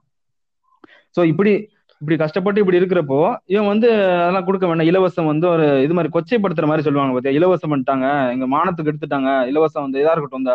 ஸோ 1.19 1.23
இப்படி 1.23 1.69
இப்படி 2.01 2.15
கஷ்டப்பட்டு 2.21 2.61
இப்படி 2.61 2.79
இருக்கிறப்போ 2.79 3.19
இவன் 3.53 3.69
வந்து 3.71 3.87
அதெல்லாம் 4.23 4.47
கொடுக்க 4.47 4.65
வேண்டாம். 4.69 4.89
இலவசம் 4.91 5.29
வந்து 5.31 5.45
ஒரு 5.53 5.65
இது 5.85 5.93
மாதிரி 5.97 6.11
கொச்சைப்படுத்துற 6.15 6.65
மாதிரி 6.71 6.85
சொல்லுவாங்க 6.87 7.13
பாத்தியா? 7.15 7.33
இலவசம் 7.39 7.71
பண்ணிட்டாங்க 7.73 8.05
எங்க 8.33 8.45
மானத்துக்கு 8.55 8.91
எடுத்துட்டாங்க. 8.91 9.29
இலவசம் 9.51 9.85
வந்து 9.85 10.01
இதா 10.03 10.13
இருக்கட்டும் 10.15 10.43
இந்த 10.43 10.53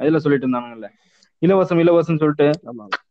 இதுல 0.00 0.20
சொல்லிட்டு 0.24 0.46
இருந்தாங்கல்ல. 0.46 0.88
இலவசம் 1.42 1.80
இலவசம் 1.84 2.20
சொல்லிட்டு. 2.22 2.48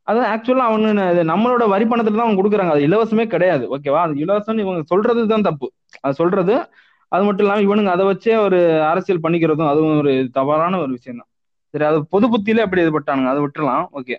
அதான் 0.10 0.30
ஆக்சுவலா 0.34 0.68
அவனு 0.70 0.92
நம்மளோட 1.32 1.64
வரி 1.74 1.86
பணத்துல 1.92 2.18
தான் 2.18 2.28
அவங்க 2.28 2.40
கொடுக்குறாங்க. 2.42 2.74
அது 2.76 2.86
இலவசமே 2.90 3.26
கிடையாது. 3.34 3.66
ஓகேவா 3.76 4.02
அது 4.06 4.16
இலவசம் 4.26 4.62
இவங்க 4.66 4.84
சொல்றது 4.94 5.28
தான் 5.34 5.48
தப்பு. 5.50 5.68
அது 6.06 6.16
சொல்றது 6.22 6.56
அது 7.12 7.24
மட்டும் 7.28 7.46
இல்லாம 7.46 7.64
இவனுங்க 7.68 7.92
அதை 7.96 8.04
வச்சே 8.10 8.36
ஒரு 8.46 8.60
அரசியல் 8.92 9.24
பண்ணிக்கிறதும் 9.24 9.72
அதுவும் 9.72 9.98
ஒரு 10.02 10.12
தவறான 10.38 10.78
ஒரு 10.84 10.92
விஷயம் 10.98 11.20
தான் 11.22 11.30
சரி 11.74 11.86
அது 11.90 11.98
பொது 12.14 12.26
புத்தியில 12.34 12.64
எப்படி 12.66 12.82
இது 12.86 12.94
பட்டானுங்க 12.96 13.32
அதை 13.34 13.42
விட்டுலாம் 13.46 13.86
ஓகே 14.00 14.16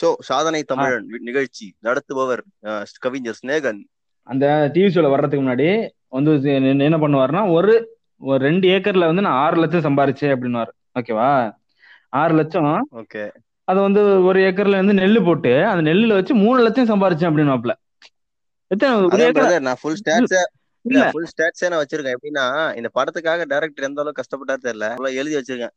சோ 0.00 0.08
சாதனை 0.20 0.60
தமிழன் 0.62 1.08
நிகழ்ச்சி 1.20 1.66
நடத்துபவர் 1.80 2.42
கவிஞர் 2.98 3.38
ஸ்நேகன் 3.40 3.80
அந்த 4.26 4.46
டிவி 4.74 4.90
ஷோல 4.94 5.10
வர்றதுக்கு 5.10 5.44
முன்னாடி 5.44 5.68
வந்து 6.08 6.32
என்ன 6.88 6.96
பண்ணுவாருன்னா 6.96 7.42
ஒரு 7.50 7.72
ஒரு 8.20 8.40
ரெண்டு 8.44 8.66
ஏக்கர்ல 8.68 9.08
வந்து 9.10 9.24
நான் 9.26 9.38
ஆறு 9.44 9.56
லட்சம் 9.56 9.84
சம்பாரிச்சேன் 9.86 10.32
அப்படின்னுவாரு. 10.34 10.72
ஓகேவா? 10.98 11.28
ஆறு 12.12 12.32
லட்சம். 12.34 12.66
ஓகே. 13.00 13.22
அது 13.68 13.78
வந்து 13.80 14.00
ஒரு 14.28 14.38
ஏக்கர்ல 14.40 14.78
இருந்து 14.78 14.96
நெல்லு 15.00 15.20
போட்டு 15.24 15.52
அந்த 15.66 15.82
நெல்லுல 15.90 16.16
வச்சு 16.18 16.34
மூணு 16.34 16.58
லட்சம் 16.62 16.90
சம்பாரிச்சேன் 16.92 17.36
பிரதர் 19.34 19.66
நான் 19.68 19.80
ஃபுல் 19.80 19.98
ஸ்டாட்ஸ் 20.00 20.34
இல்ல. 20.84 21.04
ஃபுல் 21.14 21.30
ஸ்டாட்ஸே 21.32 21.68
நான் 21.70 21.82
வச்சிருக்கேன். 21.82 22.16
எப்படின்னா 22.16 22.44
இந்த 22.78 22.88
படத்துக்காக 22.98 23.46
டைரக்டர் 23.52 23.86
எந்த 23.88 24.02
அளவுக்கு 24.02 24.22
கஷ்டப்பட்டாரு 24.22 24.62
தெரியல. 24.66 24.86
எழுதி 25.22 25.36
வச்சிருக்கேன். 25.38 25.74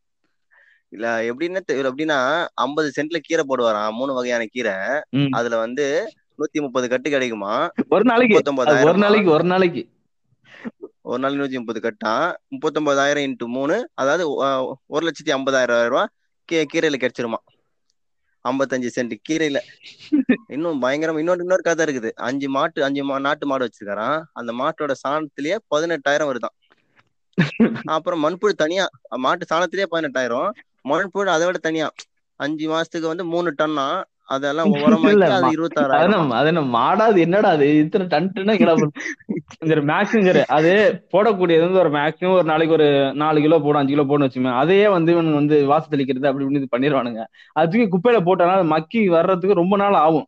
இல்ல 0.93 1.21
எப்படின்னா 1.21 1.59
எப்படின்னா 1.71 2.47
ஐம்பது 2.53 2.91
சென்ட்ல 2.95 3.17
கீரை 3.21 3.45
போடுவாராம் 3.47 3.93
மூணு 3.93 4.13
வகையான 4.13 4.45
கீரை. 4.49 4.73
அதுல 5.31 5.57
வந்து 5.57 6.11
நூத்தி 6.11 6.61
முப்பது 6.61 6.89
கட்டு 6.89 7.09
கிடைக்குமா? 7.09 7.69
ஒரு 7.89 8.03
நாளைக்கு. 8.03 8.35
ஒரு 8.83 8.97
நாளைக்கு 8.97 9.31
ஒரு 9.31 9.43
நாளைக்கு. 9.43 9.89
ஒரு 11.01 11.19
நாள் 11.19 11.33
நூத்தி 11.33 11.53
முப்பது 11.53 11.79
கட்டான் 11.79 12.33
முப்பத்தொன்பதாயிரம் 12.49 13.33
இன்ட்டு 13.33 13.45
மூணு 13.45 13.89
அதாவது 13.93 14.33
ஒரு 14.87 15.07
லட்சத்தி 15.07 15.29
ஐம்பதாயிரம் 15.29 15.87
ரூபாய் 15.87 16.07
கீ- 16.51 16.65
கீரையில 16.73 17.09
கிடைச்சிருமா? 17.09 17.33
ஐம்பத்தஞ்சு 18.49 18.89
சென்ட் 18.95 19.13
கீரையில. 19.29 19.57
இன்னும் 20.47 20.79
பயங்கரம் 20.79 21.17
இன்னொரு 21.17 21.39
இன்னொரு 21.39 21.61
கதை 21.61 21.85
இருக்குது. 21.85 22.11
அஞ்சு 22.11 22.49
மாட்டு 22.49 22.83
அஞ்சு 22.83 23.03
மா 23.03 23.19
நாட்டு 23.19 23.47
மாடு 23.47 23.69
வச்சிருக்காராம். 23.69 24.23
அந்த 24.33 24.53
மாட்டோட 24.53 24.93
சாணத்திலேயே 25.07 25.57
பதினெட்டாயிரம் 25.75 26.35
வருதாம். 26.35 26.61
அப்புறம் 27.83 28.25
மண்புழு 28.25 28.49
தனியா 28.49 28.87
மாட்டு 29.09 29.55
சாணத்திலேயே 29.55 29.85
பதினெட்டாயிரம். 29.91 30.51
மண்புழு 30.86 31.29
அதை 31.34 31.45
விட 31.47 31.59
தனியா. 31.61 31.88
அஞ்சு 32.39 32.65
மாசத்துக்கு 32.69 33.07
வந்து 33.09 33.25
மூணு 33.29 33.49
டன்னா 33.57 33.86
அதெல்லாம் 34.29 34.67
இல்ல, 34.69 34.81
உரமாக்கி 34.84 35.23
அது 35.27 35.43
மா- 35.43 35.49
இருபத்தாறாயிரம் 35.53 36.13
அதான் 36.13 36.38
அது 36.38 36.49
என்ன 36.51 36.61
மாடா 36.73 37.03
அது 37.09 37.19
என்னடா 37.25 37.49
அது 37.55 37.65
இத்தனை 37.79 38.05
டன்ட்டுனா 38.13 38.53
கிடப்பு 38.59 38.86
மேக்ஸிங் 39.89 40.27
அது 40.57 40.71
போடக்கூடியது 41.13 41.65
வந்து 41.65 41.81
ஒரு 41.81 41.91
மேக்ஸிமம் 41.95 42.36
ஒரு 42.36 42.47
நாளைக்கு 42.51 42.75
ஒரு 42.77 42.88
நாலு 43.21 43.43
கிலோ 43.43 43.57
போடும் 43.59 43.81
அஞ்சு 43.81 43.93
கிலோ 43.93 44.05
போடணும் 44.05 44.27
வச்சுமே 44.27 44.53
அதையே 44.61 44.88
வந்து 44.95 45.13
இவனுங்க 45.13 45.39
வந்து 45.41 45.57
வாச 45.71 45.84
தெளிக்கிறது 45.91 46.29
அப்படி 46.29 46.45
இப்படி 46.45 46.61
இது 46.61 46.73
பண்ணிடுவானுங்க 46.73 47.21
அது 47.55 47.71
தூக்கி 47.71 47.88
குப்பையில 47.93 48.21
போட்டனா 48.27 48.55
அது 48.55 48.67
மக்கி 48.73 49.01
வர்றதுக்கு 49.15 49.61
ரொம்ப 49.61 49.77
நாள் 49.84 50.01
ஆகும். 50.01 50.27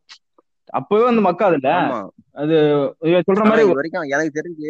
அப்பவே 0.74 1.04
வந்து 1.04 1.24
மக்காதுல்ல? 1.26 1.72
ஆமா. 1.82 2.00
அது 2.36 2.56
சொல்ற 3.28 3.44
மாதிரி 3.46 3.66
வரைக்கும் 3.74 4.08
எனக்கு 4.12 4.38
தெரிஞ்சு. 4.38 4.70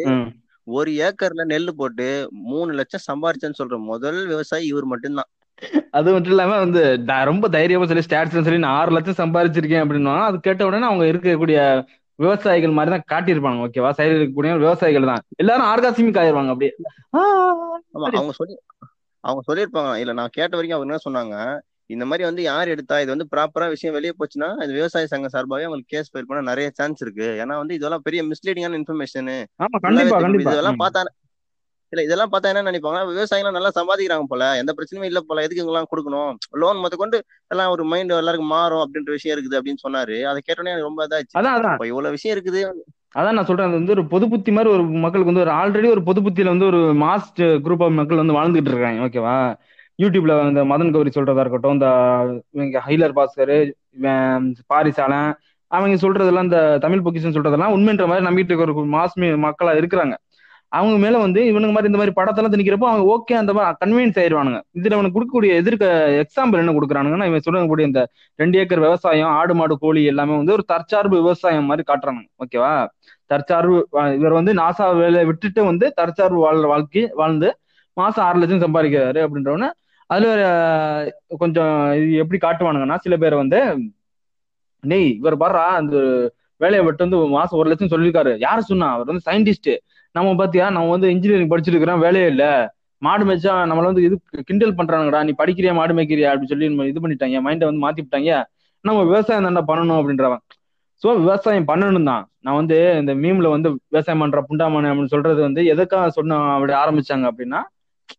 ஒரு 0.66 0.90
ஏக்கர்ல 1.00 1.42
நெல்லு 1.50 1.72
போட்டு 1.76 2.06
மூணு 2.48 2.70
லட்சம் 2.74 3.06
சம்பாரிச்சேன்னு 3.06 3.58
சொல்ற 3.58 3.76
முதல் 3.86 4.20
விவசாயி 4.26 4.64
இவர் 4.66 4.86
மட்டும்தான். 4.86 5.30
அது 5.98 6.08
மட்டும் 6.14 6.32
இல்லாம 6.34 6.56
வந்து 6.64 6.80
ரொம்ப 7.30 7.48
தைரியமா 7.56 7.86
சொல்லி 7.90 8.06
ஸ்டாட்ஸ் 8.06 8.46
சொல்லி 8.46 8.64
நான் 8.64 8.78
ஆறு 8.80 8.96
லட்சம் 8.96 9.20
சம்பாதிச்சிருக்கேன் 9.22 9.84
அப்படின்னா 9.84 10.16
அது 10.30 10.38
கேட்ட 10.46 10.66
உடனே 10.68 10.88
அவங்க 10.90 11.04
இருக்கக்கூடிய 11.12 11.60
விவசாயிகள் 12.18 12.76
மாதிரி 12.76 12.90
தான் 12.94 13.08
காட்டியிருப்பாங்க. 13.12 13.64
ஓகேவா? 13.66 13.90
சைடில் 13.96 14.18
இருக்கக்கூடிய 14.18 14.52
விவசாயிகள் 14.64 15.10
தான். 15.10 15.22
எல்லாரும் 15.42 15.68
ஆர்காசிமிக் 15.72 16.20
ஆயிருவாங்க 16.22 16.52
அப்படியே. 16.54 16.72
அவங்க 18.18 18.34
சொல்லி 18.40 18.54
அவங்க 19.24 19.42
சொல்லியிருப்பாங்க. 19.48 19.92
இல்ல 20.02 20.12
நான் 20.20 20.34
கேட்ட 20.36 20.52
வரைக்கும் 20.56 20.78
அவங்க 20.78 20.88
என்ன 20.88 21.00
சொன்னாங்க? 21.06 21.36
இந்த 21.94 22.04
மாதிரி 22.10 22.24
வந்து 22.28 22.42
யார் 22.50 22.72
எடுத்தா 22.74 22.96
இது 23.02 23.12
வந்து 23.14 23.28
ப்ராப்பரா 23.32 23.66
விஷயம் 23.74 23.96
வெளியே 23.96 24.12
போச்சுன்னா 24.20 24.48
இது 24.64 24.72
விவசாய 24.78 25.08
சங்கம் 25.12 25.34
சார்பாகவே 25.34 25.66
அவங்களுக்கு 25.66 25.92
கேஸ் 25.94 26.10
ஃபைல் 26.12 26.28
பண்ண 26.28 26.40
நிறைய 26.50 26.68
சான்ஸ் 26.78 27.02
இருக்கு. 27.04 27.28
ஏன்னா 27.42 27.56
வந்து 27.62 27.76
இதெல்லாம் 27.78 28.04
பெரிய 28.06 28.22
மிஸ்லீடிங்கான 28.30 28.78
இன்ஃபர்மேஷன் 28.80 29.30
இதெல்லாம். 30.44 30.80
பார்த்தா 30.84 31.02
இல்ல 31.96 32.06
இதெல்லாம் 32.06 32.30
பார்த்தா 32.32 32.48
என்ன 32.52 32.62
நினைப்பாங்க 32.68 32.98
விவசாயிகள் 33.10 33.54
நல்லா 33.56 33.70
சம்பாதிக்கிறாங்க 33.78 34.26
போல. 34.32 34.44
எந்த 34.62 34.72
பிரச்சனையும் 34.76 35.08
இல்ல 35.10 35.20
போல. 35.28 35.44
எதுக்கு 35.46 35.62
இவங்கெல்லாம் 35.62 35.90
கொடுக்கணும்? 35.92 36.32
லோன் 36.62 36.80
மொத்த 36.82 36.96
கொண்டு 37.02 37.18
எல்லாம் 37.54 37.70
ஒரு 37.74 37.84
மைண்ட் 37.92 38.12
எல்லாருக்கும் 38.18 38.52
மாறும் 38.56 38.82
அப்படின்ற 38.82 39.12
விஷயம் 39.16 39.36
இருக்குது 39.36 39.58
அப்படின்னு 39.58 39.82
சொன்னாரு. 39.86 40.16
அதை 40.30 40.40
கேட்டோன்னே 40.48 40.72
எனக்கு 40.72 40.88
ரொம்ப 40.88 41.06
இதாச்சு. 41.06 41.36
அதான் 41.40 41.86
இவ்வளவு 41.92 42.14
விஷயம் 42.16 42.34
இருக்குது. 42.36 42.62
அதான் 43.18 43.36
நான் 43.36 43.48
சொல்றேன். 43.48 43.68
அது 43.68 43.78
வந்து 43.80 43.94
ஒரு 43.96 44.04
பொது 44.12 44.24
புத்தி 44.32 44.50
மாதிரி 44.56 44.70
ஒரு 44.76 44.84
மக்களுக்கு 45.04 45.32
வந்து 45.32 45.44
ஒரு 45.44 45.52
ஆல்ரெடி 45.60 45.88
ஒரு 45.94 46.02
பொது 46.08 46.20
புத்தியில 46.24 46.52
வந்து 46.54 46.66
ஒரு 46.70 46.80
மாஸ் 47.04 47.30
குரூப் 47.66 47.84
ஆஃப் 47.86 47.98
மக்கள் 48.00 48.22
வந்து 48.22 48.38
வாழ்ந்துகிட்டு 48.38 48.72
இருக்காங்க. 48.72 49.00
ஓகேவா 49.06 49.36
யூடியூப்ல 50.02 50.34
இந்த 50.48 50.62
மதன் 50.72 50.94
கௌரி 50.94 51.10
சொல்றதா 51.14 51.42
இருக்கட்டும் 51.44 51.76
இந்த 51.78 51.88
இவங்க 52.56 52.82
ஹைலர் 52.86 53.16
பாஸ்கர் 53.18 53.54
பாரிசாலன் 54.72 55.30
அவங்க 55.70 55.94
சொல்றதெல்லாம் 56.02 56.48
இந்த 56.48 56.60
தமிழ் 56.82 57.04
பொக்கிஷன் 57.04 57.36
சொல்றதெல்லாம் 57.36 57.74
உண்மைன்ற 57.76 58.04
மாதிரி 58.10 58.26
நம்பிட்டு 58.26 58.52
இருக்க 58.52 58.66
ஒரு 58.66 58.84
மாஸ் 58.96 59.16
மக்களா 59.46 59.72
இருக்கிறாங்க. 59.80 60.14
அவங்க 60.76 60.96
மேல 61.02 61.16
வந்து 61.24 61.40
இவனுங்க 61.50 61.74
மாதிரி 61.74 61.90
இந்த 61.90 62.00
மாதிரி 62.00 62.14
படத்தெல்லாம் 62.18 62.54
திணிக்கிறப்போ 62.54 62.88
அவங்க 62.90 63.04
ஓகே 63.14 63.34
அந்த 63.40 63.52
மாதிரி 63.56 63.78
கன்வீன்ஸ் 63.82 64.18
ஆயிடுவானுங்க 64.22 64.58
இதுல 64.78 64.96
அவனுக்கு 64.96 65.16
கொடுக்கக்கூடிய 65.16 65.52
எதிர்க்க 65.60 65.86
எக்ஸாம்பிள் 66.22 66.62
என்ன 66.62 66.74
கொடுக்குறானுங்கன்னா 66.76 67.28
இவன் 67.30 67.44
சொல்லக்கூடிய 67.46 67.86
இந்த 67.90 68.02
ரெண்டு 68.38 68.58
ஏக்கர் 68.62 68.84
விவசாயம் 68.86 69.32
ஆடு 69.38 69.54
மாடு 69.54 69.76
கோழி 69.84 70.02
எல்லாமே 70.12 70.36
வந்து 70.40 70.54
ஒரு 70.56 70.64
தற்சார்பு 70.72 71.16
விவசாயம் 71.22 71.68
மாதிரி 71.70 71.84
காட்டுறானுங்க 71.90 72.28
ஓகேவா 72.44 72.72
தற்சார்பு 73.30 73.76
இவர் 74.18 74.38
வந்து 74.40 74.52
நாசா 74.60 74.86
வேலையை 75.02 75.24
விட்டுட்டு 75.30 75.62
வந்து 75.70 75.86
தற்சார்பு 76.00 76.40
வாழ் 76.44 76.68
வாழ்க்கை 76.72 77.04
வாழ்ந்து 77.20 77.50
மாசம் 77.96 78.24
ஆறு 78.26 78.40
லட்சம் 78.40 78.64
சம்பாதிக்கிறாரு 78.64 79.20
அப்படின்றவன 79.26 79.68
அதுல 80.10 80.32
கொஞ்சம் 81.42 81.70
இது 81.98 82.10
எப்படி 82.22 82.38
காட்டுவானுங்கன்னா 82.42 82.98
சில 83.04 83.14
பேர் 83.22 83.42
வந்து 83.42 83.60
நெய் 84.84 85.08
இவர் 85.20 85.40
பாடுறா 85.42 85.64
அந்த 85.78 85.96
வேலையை 86.60 86.82
விட்டு 86.84 87.04
வந்து 87.04 87.18
மாசம் 87.36 87.58
ஒரு 87.60 87.70
லட்சம் 87.70 87.90
சொல்லியிருக்காரு. 87.92 88.32
யாரு 88.44 88.60
சொன்னா? 88.68 88.86
அவர் 88.94 89.08
வந்து 89.10 89.24
சயின்டிஸ்ட் 89.28 89.70
நம்ம 90.16 90.34
பாத்தியா 90.40 90.66
நம்ம 90.76 90.90
வந்து 90.94 91.08
இன்ஜினியரிங் 91.14 91.52
படிச்சிருக்கிறோம் 91.52 92.02
வேலையே 92.04 92.26
இல்லை. 92.32 92.50
மாடு 93.02 93.24
மேய்ச்சா 93.28 93.54
நம்மள 93.70 93.86
வந்து 93.90 94.04
இது 94.06 94.14
கிண்டல் 94.48 94.76
பண்றானுங்கடா 94.78 95.20
நீ 95.28 95.32
படிக்கிறியா 95.40 95.72
மாடு 95.78 95.94
மேய்க்கிறியா 95.96 96.28
அப்படின்னு 96.32 96.52
சொல்லி 96.52 96.68
நம்ம 96.72 96.86
இது 96.90 97.02
பண்ணிட்டாங்க 97.04 97.40
மைண்டை 97.46 97.66
வந்து 97.68 97.82
மாத்தி 97.84 98.02
விட்டாங்க 98.04 98.30
நம்ம 98.84 98.98
விவசாயம் 99.10 99.46
தான்டா 99.46 99.62
பண்ணணும் 99.70 99.98
அப்படின்றவன். 100.00 100.42
ஸோ 101.02 101.08
விவசாயம் 101.22 101.66
பண்ணணும் 101.70 102.08
தான் 102.10 102.24
நான் 102.44 102.58
வந்து 102.60 102.76
இந்த 103.00 103.12
மீம்ல 103.22 103.48
வந்து 103.54 103.68
விவசாயம் 103.92 104.22
பண்ற 104.24 104.40
புண்டாமான 104.48 104.90
அப்படின்னு 104.90 105.12
சொல்றது 105.14 105.40
வந்து 105.48 105.62
எதுக்காக 105.72 106.06
சொன்ன 106.18 106.38
அப்படி 106.54 106.74
ஆரம்பிச்சாங்க 106.82 107.26
அப்படின்னா 107.30 107.60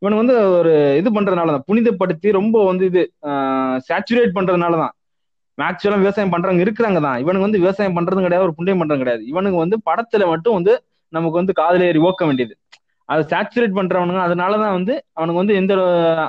இவன் 0.02 0.20
வந்து 0.22 0.36
ஒரு 0.58 0.72
இது 1.00 1.10
பண்றதுனால 1.18 1.54
தான் 1.56 1.66
புனிதப்படுத்தி 1.70 2.30
ரொம்ப 2.40 2.58
வந்து 2.70 2.86
இது 2.92 3.02
சேச்சுரேட் 3.88 4.36
பண்றதுனால 4.38 4.78
தான் 4.84 4.94
மேக்சுவலா 5.58 6.00
விவசாயம் 6.04 6.34
பண்றவங்க 6.34 6.64
இருக்கிறாங்க 6.66 7.00
தான் 7.08 7.18
இவனுக்கு 7.24 7.48
வந்து 7.48 7.62
விவசாயம் 7.64 7.96
பண்றதும் 7.98 8.26
கிடையாது 8.28 8.46
ஒரு 8.48 8.56
புண்ணியம் 8.58 8.82
பண்றதும் 8.82 9.04
கிடையாது. 9.04 9.24
இவனுக்கு 9.32 9.58
வந்து 9.64 9.78
படத்துல 9.90 10.26
மட்டும் 10.34 10.58
வந்து 10.60 10.74
நமக்கு 11.14 11.40
வந்து 11.40 11.54
காதல 11.54 11.86
ஏறி 11.86 12.00
ஓக்க 12.00 12.26
வேண்டியது. 12.26 12.54
அதை 13.10 13.22
சேச்சுரேட் 13.24 13.78
பண்றவனுங்க 13.78 14.22
அதனாலதான் 14.24 14.74
வந்து 14.74 14.94
அவனுக்கு 15.14 15.42
வந்து 15.42 15.56
எந்த 15.56 15.74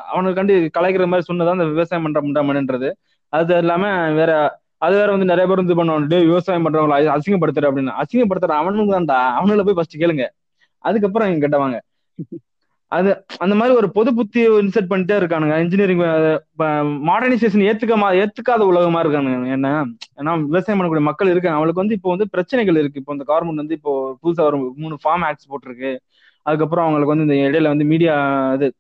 அவனுக்கு 0.09 0.35
கண்டு 0.35 0.55
கலைக்கிற 0.79 1.07
மாதிரி 1.07 1.27
சொன்னதான் 1.31 1.59
அந்த 1.59 1.67
விவசாயம் 1.67 2.03
பண்ற 2.03 2.21
முண்டாமன்ன்றது 2.23 2.89
அது 3.33 3.59
இல்லாம 3.59 3.85
வேற 4.13 4.33
அது 4.79 4.95
வேற 4.97 5.09
வந்து 5.11 5.27
நிறைய 5.27 5.47
பேர் 5.47 5.63
வந்து 5.63 5.79
பண்ணுவாங்க 5.79 6.19
விவசாயம் 6.27 6.65
பண்றவங்கள 6.67 6.97
அசிங்கப்படுத்துற 7.17 7.69
அப்படின்னு. 7.71 7.93
அசிங்கப்படுத்துற 8.03 8.55
அவனுக்கு 8.61 8.95
தான்டா 8.95 9.19
அவனுல 9.39 9.65
போய் 9.67 9.79
ஃபர்ஸ்ட் 9.79 10.01
கேளுங்க. 10.03 10.25
அதுக்கப்புறம் 10.85 11.29
இங்க 11.29 11.43
கேட்டவாங்க 11.45 11.79
அது 12.89 13.25
அந்த 13.39 13.55
மாதிரி 13.55 13.77
ஒரு 13.77 13.91
பொது 13.91 14.15
புத்தி 14.15 14.49
இன்செர்ட் 14.49 14.91
பண்ணிட்டே 14.91 15.17
இருக்கானுங்க. 15.19 15.59
இன்ஜினியரிங் 15.59 15.99
மாடர்னைசேஷன் 17.09 17.73
ஏத்துக்க 17.73 17.97
மா- 17.97 18.27
ஏத்துக்காத 18.27 18.59
உலகமா 18.59 19.05
இருக்கானுங்க. 19.05 19.51
என்ன 19.51 19.85
ஏன்னா 20.17 20.45
விவசாயம் 20.45 20.81
பண்ணக்கூடிய 20.81 21.01
மக்கள் 21.01 21.29
இருக்காங்க. 21.29 21.59
அவங்களுக்கு 21.59 21.81
வந்து 21.81 21.95
இப்போ 21.95 22.09
வந்து 22.09 22.29
பிரச்சனைகள் 22.31 22.77
இருக்கு. 22.77 23.01
இப்போ 23.01 23.13
இந்த 23.13 23.25
கவர்மெண்ட் 23.33 23.55
வந்து 23.55 23.75
இப்போ 23.75 24.19
புதுசா 24.23 24.41
ஒரு 24.41 24.73
மூணு 24.77 24.95
ஃபார்ம் 24.95 25.25
ஆக்ட்ஸ் 25.25 25.49
போட்டிருக்கு. 25.51 25.99
அதுக்கப்புறம் 26.43 26.87
அவங்களுக்கு 26.87 27.17
வந்து 27.17 27.37
இந்த 27.37 27.59
இடையில 27.59 27.63
வந்து 27.63 27.85
மீடியா 27.85 28.53
இது 28.53 28.73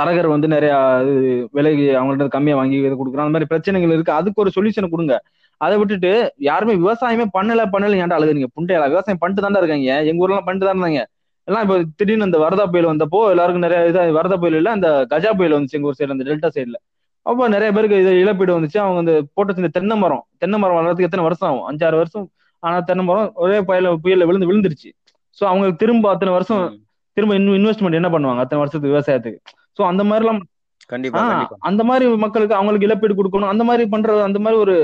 தரகர் 0.00 0.28
வந்து 0.28 0.48
நிறைய 0.48 1.00
இது 1.02 1.48
விலைக்கு 1.52 1.82
அவங்கள்ட்ட 1.82 2.28
கம்மியா 2.28 2.56
வாங்கி 2.56 2.76
இது 2.76 2.94
கொடுக்குறோம் 2.94 3.10
அந்த 3.10 3.22
மாதிரி 3.22 3.44
பிரச்சனைகள் 3.44 3.90
இருக்கு. 3.90 4.12
அதுக்கு 4.12 4.42
ஒரு 4.42 4.50
சொல்யூஷன் 4.60 4.88
கொடுங்க. 4.88 5.22
அதை 5.56 5.78
விட்டுட்டு 5.78 6.32
யாருமே 6.36 6.74
விவசாயமே 6.74 7.24
பண்ணல 7.38 7.64
பண்ணல 7.72 7.96
ஏன்டா 7.96 8.16
அழுகுறீங்க 8.18 8.44
புண்டையா 8.60 8.88
விவசாயம் 8.88 9.18
பண்ணிட்டு 9.18 9.48
தான்டா 9.48 9.56
இருக்காங்க. 9.56 10.04
எங்க 10.04 10.28
ஊர்லாம் 10.28 10.44
பண்ணிட்டு 10.44 10.66
தான் 10.66 10.78
இருந்தாங்க. 10.78 11.04
எல்லாம் 11.48 11.64
இப்போ 11.64 11.76
திடீர்னு 11.98 12.26
அந்த 12.28 12.38
வரதா 12.44 12.64
புயல் 12.72 12.90
வந்தப்போ 12.92 13.18
எல்லாருக்கும் 13.32 13.64
நிறைய 13.66 13.80
இது 13.90 14.18
வரதா 14.18 14.36
புயல் 14.42 14.58
இல்ல 14.60 14.70
அந்த 14.76 14.88
கஜா 15.12 15.30
புயல் 15.38 15.54
வந்துச்சு 15.56 15.76
எங்க 15.78 15.90
ஊர் 15.90 15.98
சைடுல 15.98 16.16
அந்த 16.16 16.26
டெல்டா 16.28 16.50
சைடுல 16.56 16.78
அப்போ 17.26 17.44
நிறைய 17.54 17.68
பேருக்கு 17.76 18.00
இது 18.02 18.10
இழப்பீடு 18.22 18.52
வந்துச்சு. 18.56 18.78
அவங்க 18.82 18.98
அந்த 19.02 19.14
போட்டு 19.36 19.60
இந்த 19.62 19.70
தென்னை 19.76 19.94
மரம் 20.02 20.24
தென்னை 20.42 20.56
மரம் 20.62 20.76
வளர்றதுக்கு 20.78 21.08
எத்தனை 21.08 21.24
வருஷம் 21.26 21.48
ஆகும்? 21.48 21.64
அஞ்சாறு 21.70 21.96
வருஷம். 22.00 22.26
ஆனா 22.62 22.76
தென்னை 22.88 23.04
மரம் 23.08 23.30
ஒரே 23.44 23.56
புயல 23.68 23.92
புயல்ல 24.04 24.26
விழுந்து 24.28 24.48
விழுந்துருச்சு. 24.50 24.90
சோ 25.38 25.42
அவங்களுக்கு 25.50 25.80
திரும்ப 25.82 26.10
அத்தனை 26.12 26.32
வருஷம் 26.36 26.62
திரும்ப 27.16 27.34
இன்னும் 27.38 27.56
இன்வெஸ்ட்மெண்ட் 27.60 27.98
என்ன 28.00 28.10
பண்ணுவாங்க? 28.14 28.42
அத்தனை 28.44 28.60
வருஷத்துக்கு 28.62 28.92
விவசாயத்துக்கு. 28.92 29.40
சோ 29.78 29.82
அந்த 29.90 30.02
மாதிரிலாம் 30.10 30.40
கண்டிப்பா 30.92 31.22
அந்த 31.68 31.82
மாதிரி 31.88 32.06
மக்களுக்கு 32.24 32.58
அவங்களுக்கு 32.58 32.86
இழப்பீடு 32.88 33.16
கொடுக்கணும். 33.20 33.52
அந்த 33.52 33.64
மாதிரி 33.68 33.84
பண்றது 33.94 34.22
அந்த 34.28 34.38
மாதிரி 34.44 34.58
ஒரு 34.64 34.76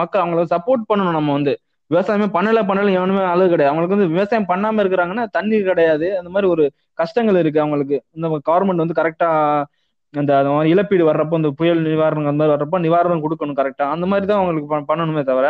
மக்கள் 0.00 0.22
அவங்கள 0.22 0.44
சப்போர்ட் 0.54 0.88
பண்ணணும் 0.90 1.16
நம்ம 1.18 1.32
வந்து. 1.38 1.54
விவசாயமே 1.90 2.26
பண்ணல 2.36 2.60
பண்ணல 2.68 2.92
எவனுமே 2.98 3.22
அளவு 3.32 3.48
கிடையாது. 3.52 3.70
அவங்களுக்கு 3.70 3.96
வந்து 3.96 4.10
விவசாயம் 4.14 4.48
பண்ணாம 4.52 4.82
இருக்கிறாங்கன்னா 4.84 5.24
தண்ணீர் 5.36 5.68
கிடையாது. 5.70 6.08
அந்த 6.20 6.30
மாதிரி 6.34 6.48
ஒரு 6.54 6.64
கஷ்டங்கள் 6.98 7.40
இருக்கு 7.42 7.62
அவங்களுக்கு. 7.64 7.98
இந்த 8.16 8.28
கவர்மெண்ட் 8.50 8.84
வந்து 8.84 8.98
கரெக்டா 9.00 9.28
அந்த 10.14 10.30
அந்த 10.38 10.50
மாதிரி 10.52 10.70
இழப்பீடு 10.74 11.04
வர்றப்போ 11.10 11.36
இந்த 11.40 11.50
புயல் 11.58 11.82
நிவாரணம் 11.88 12.30
அந்த 12.30 12.40
மாதிரி 12.40 12.54
வர்றப்போ 12.54 12.78
நிவாரணம் 12.86 13.22
கொடுக்கணும் 13.24 13.58
கரெக்டா 13.60 13.84
அந்த 13.94 14.06
மாதிரி 14.12 14.24
தான் 14.30 14.40
அவங்களுக்கு 14.40 14.68
பண்ணணுமே 14.92 15.22
தவிர 15.30 15.48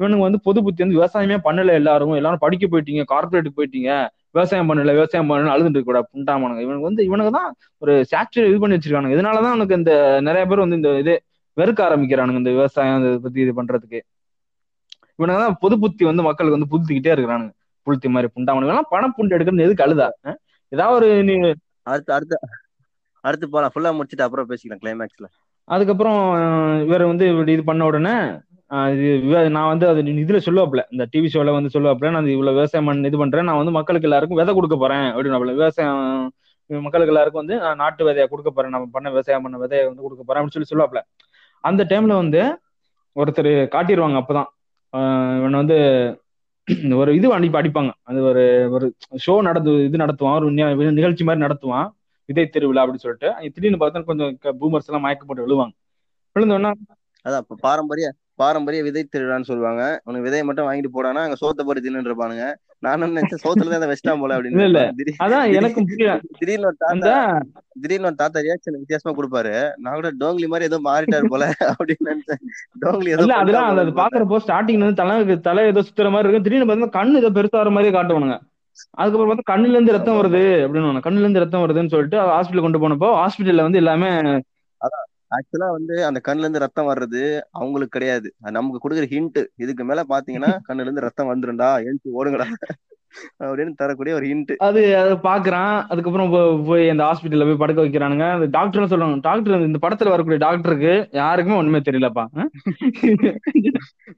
இவனுக்கு 0.00 0.26
வந்து 0.26 0.40
பொது 0.46 0.58
புத்தி 0.66 0.82
வந்து 0.84 0.96
விவசாயமே 0.98 1.36
பண்ணல 1.46 1.72
எல்லாரும். 1.80 2.14
எல்லாரும் 2.20 2.42
படிக்க 2.44 2.64
போயிட்டீங்க 2.72 3.02
கார்பரேட்டுக்கு 3.12 3.58
போயிட்டீங்க. 3.60 3.90
விவசாயம் 4.34 4.68
பண்ணல 4.70 4.92
விவசாயம் 4.98 5.28
பண்ணல 5.30 5.52
அழுதுட்டு 5.54 5.78
இருக்க 5.78 5.90
கூடாது 5.90 6.08
புண்டாமானுங்க. 6.14 6.62
இவனுக்கு 6.66 6.88
வந்து 6.90 7.02
இவனுக்கு 7.08 7.32
தான் 7.38 7.50
ஒரு 7.82 7.92
ஸ்டாச்சு 8.08 8.40
இது 8.50 8.58
பண்ணி 8.62 8.76
வச்சிருக்கானுங்க. 8.76 9.16
இதனாலதான் 9.16 9.54
அவனுக்கு 9.54 9.78
இந்த 9.80 9.92
நிறைய 10.28 10.44
பேர் 10.50 10.64
வந்து 10.64 10.78
இந்த 10.80 10.92
இது 11.02 11.14
வெறுக்க 11.56 11.80
ஆரம்பிக்கிறானுங்க 11.88 12.40
இந்த 12.42 12.52
விவசாயம் 12.58 12.98
இதை 13.02 13.12
பத்தி 13.26 13.40
இது 13.46 13.54
பண்றதுக்கு. 13.60 14.00
இவனுக்கு 15.20 15.42
தான் 15.44 15.58
பொது 15.62 15.74
புத்தி 15.82 16.02
வந்து 16.10 16.22
மக்களுக்கு 16.26 16.56
வந்து 16.56 16.70
புதுத்திக்கிட்டே 16.72 17.12
இருக்கிறானுங்க. 17.14 17.52
புளுத்தி 17.86 18.08
மாதிரி 18.14 18.28
புண்டாமனுங்க 18.36 18.72
எல்லாம் 18.74 18.90
பணம் 18.92 19.14
புண்டு 19.16 19.34
எடுக்கிறது 19.36 19.66
எதுக்கு 19.66 19.84
அழுதா? 19.86 20.08
ஏதாவது 20.72 20.96
ஒரு 20.98 21.08
நீ 21.28 21.34
அடுத்து 21.92 22.12
அடுத்து 22.16 22.36
அடுத்து 23.24 23.46
போலாம். 23.54 23.72
ஃபுல்லா 23.72 23.90
முடிச்சுட்டு 23.98 24.24
அப்புறம் 24.26 24.48
பேசிக்கலாம் 24.50 24.82
கிளைமேக்ஸ்ல 24.82 25.26
அதுக்கப்புறம் 25.68 26.20
இவர் 26.86 27.10
வந்து 27.10 27.24
இப்படி 27.32 27.52
இது 27.56 27.64
பண்ண 27.68 27.82
உடனே 27.90 28.14
நான் 29.56 29.70
வந்து 29.72 29.86
அது 29.90 30.00
இதுல 30.22 30.38
சொல்லுவாப்ல 30.46 30.82
இந்த 30.94 31.04
டிவி 31.12 31.28
ஷோல 31.34 31.52
வந்து 31.56 31.72
சொல்லுவாப்ல 31.74 32.10
நான் 32.16 32.30
இவ்வளவு 32.34 32.56
விவசாயம் 32.58 32.88
பண்ணி 32.88 33.10
இது 33.10 33.18
பண்றேன் 33.22 33.48
நான் 33.48 33.60
வந்து 33.60 33.74
மக்களுக்கு 33.78 34.08
எல்லாருக்கும் 34.08 34.40
விதை 34.40 34.52
கொடுக்க 34.58 34.76
போறேன் 34.82 35.06
அப்படின்னு 35.10 35.54
விவசாயம் 35.60 36.00
மக்களுக்கு 36.70 37.12
எல்லாருக்கும் 37.14 37.42
வந்து 37.42 37.56
நான் 37.64 37.80
நாட்டு 37.82 38.02
விதையை 38.08 38.26
கொடுக்க 38.32 38.50
போறேன் 38.56 38.74
நம்ம 38.76 38.88
பண்ண 38.96 39.08
விவசாயம் 39.14 39.44
பண்ண 39.46 39.58
விதையை 39.64 39.84
வந்து 39.90 40.04
கொடுக்க 40.06 40.22
போறேன் 40.24 40.40
அப்படின்னு 40.40 40.56
சொல்லி 40.56 40.72
சொல்லுவாப்ல 40.72 41.02
அந்த 41.64 41.82
டைம்ல 41.90 42.16
வந்து 42.22 42.42
ஒருத்தர் 43.16 43.52
காட்டிடுவாங்க 43.74 44.18
அப்பதான். 44.22 44.48
இவன் 45.38 45.58
வந்து 45.60 45.76
ஒரு 47.00 47.10
இது 47.18 47.26
அனுப்பி 47.34 47.58
அடிப்பாங்க 47.58 47.90
அது 48.02 48.20
ஒரு 48.30 48.42
ஒரு 48.70 48.86
ஷோ 49.26 49.34
நடத்து 49.42 49.72
இது 49.84 49.96
நடத்துவான். 49.98 50.36
ஒரு 50.38 50.50
நிகழ்ச்சி 50.98 51.24
மாதிரி 51.24 51.44
நடத்துவான். 51.46 51.88
விதை 52.28 52.44
திருவிழா 52.48 52.82
அப்படின்னு 52.84 53.04
சொல்லிட்டு. 53.04 53.28
திடீர்னு 53.54 53.80
பார்த்தா 53.82 54.04
கொஞ்சம் 54.10 54.38
பூமர்ஸ் 54.60 54.88
எல்லாம் 54.90 55.04
மயக்கப்பட்டு 55.04 55.44
விழுவாங்க. 55.46 55.74
விழுந்தோன்னா 56.36 56.70
அதான் 57.24 57.46
பாரம்பரிய 57.66 58.06
பாரம்பரிய 58.40 58.80
விதை 58.86 59.02
திருவிழான்னு 59.04 59.48
சொல்லுவாங்க. 59.50 59.82
உனக்கு 60.06 60.26
விதையை 60.26 60.44
மட்டும் 60.48 60.66
வாங்கிட்டு 60.68 60.92
போடானா 60.96 61.22
அங்க 61.26 61.36
சோத்த 61.40 61.64
போட்டு 61.66 61.82
தின்னு 61.84 62.10
இருப்பானுங்க. 62.10 62.44
நானும் 62.86 63.14
நினைச்சேன் 63.14 63.42
சோத்துல 63.44 63.70
தான் 63.72 63.90
வச்சிட்டான் 63.90 64.20
போல 64.22 64.36
அப்படின்னு. 64.36 64.82
அதான் 65.24 65.46
புரியல. 65.88 66.12
திடீர்னு 66.38 66.68
ஒரு 66.70 66.78
தாத்தா 66.84 67.14
திடீர்னு 67.82 68.08
ஒரு 68.10 68.18
தாத்தா 68.22 68.44
ரியாக்ஷன் 68.46 68.78
வித்தியாசமா 68.82 69.12
கொடுப்பாரு. 69.18 69.54
நான் 69.84 69.98
கூட 69.98 70.10
டோங்லி 70.22 70.48
மாதிரி 70.52 70.68
ஏதோ 70.70 70.78
மாறிட்டாரு 70.88 71.28
போல 71.34 71.46
அப்படின்னு 71.72 72.10
நினைச்சேன். 72.12 72.42
டோங்லி 72.84 73.12
ஏதோ 73.16 73.26
அதெல்லாம் 73.40 73.82
அது 73.84 73.94
பாக்குறப்போ 74.02 74.40
ஸ்டார்டிங்ல 74.46 74.86
இருந்து 74.86 75.00
தலை 75.02 75.36
தலை 75.48 75.64
ஏதோ 75.72 75.84
சுத்துற 75.88 76.10
மாதிரி 76.14 76.26
இருக்கும். 76.26 76.46
திடீர்னு 76.48 76.70
பார்த்தா 76.70 76.96
கண்ணு 76.98 77.20
ஏதோ 77.24 77.32
பெருசா 77.38 77.60
வர 77.62 77.72
மாதிரியே 77.76 77.96
காட்டுவானுங்க. 77.98 78.38
அதுக்கப்புறம் 79.00 79.30
பார்த்தா 79.30 79.50
கண்ணுல 79.52 79.76
இருந்து 79.78 79.96
ரத்தம் 79.96 80.18
வருது 80.20 80.42
அப்படின்னு 80.64 81.06
கண்ணுல 81.06 81.26
இருந்து 81.26 81.42
ரத்தம் 81.42 81.64
வருதுன்னு 81.64 81.92
சொல்லிட்டு 81.94 82.18
ஹாஸ்பிட்டல் 82.34 82.66
கொண்டு 82.66 82.82
போனப்போ 82.84 83.10
ஹாஸ்பிட்டல்ல 83.20 83.66
வந்து 83.66 83.82
எல்லாமே 83.82 84.10
அதான். 84.80 85.06
ஆக்சுவலா 85.30 85.68
வந்து 85.76 85.94
அந்த 86.06 86.18
கண்ணுல 86.26 86.46
இருந்து 86.46 86.64
ரத்தம் 86.64 86.90
வர்றது 86.90 87.22
அவங்களுக்கு 87.58 87.96
கிடையாது. 87.96 88.28
அது 88.40 88.56
நமக்கு 88.58 88.82
கொடுக்குற 88.84 89.08
ஹிண்ட் 89.12 89.40
இதுக்கு 89.64 89.84
மேல 89.90 90.04
பாத்தீங்கன்னா 90.10 90.52
கண்ணுல 90.68 90.86
இருந்து 90.86 91.06
ரத்தம் 91.06 91.30
வந்துரும்டா 91.32 91.68
எழுந்து 91.84 92.16
ஓடுங்கடா 92.18 92.46
அப்படின்னு 93.40 93.72
தரக்கூடிய 93.78 94.12
ஒரு 94.16 94.26
ஹிண்ட் 94.26 94.50
அது 94.66 94.80
அதை 94.98 95.14
பாக்குறான். 95.24 95.72
அதுக்கப்புறம் 95.92 96.28
போய் 96.68 96.84
அந்த 96.92 97.02
ஹாஸ்பிட்டல்ல 97.06 97.46
போய் 97.48 97.60
படுக்க 97.62 97.80
வைக்கிறானுங்க. 97.84 98.26
அந்த 98.36 98.46
டாக்டர் 98.56 98.90
சொல்லுவாங்க. 98.92 99.16
டாக்டர் 99.24 99.66
இந்த 99.68 99.80
படத்துல 99.84 100.12
வரக்கூடிய 100.12 100.40
டாக்டருக்கு 100.44 100.92
யாருக்குமே 101.18 101.56
ஒண்ணுமே 101.56 101.80
தெரியலப்பா. 101.88 102.24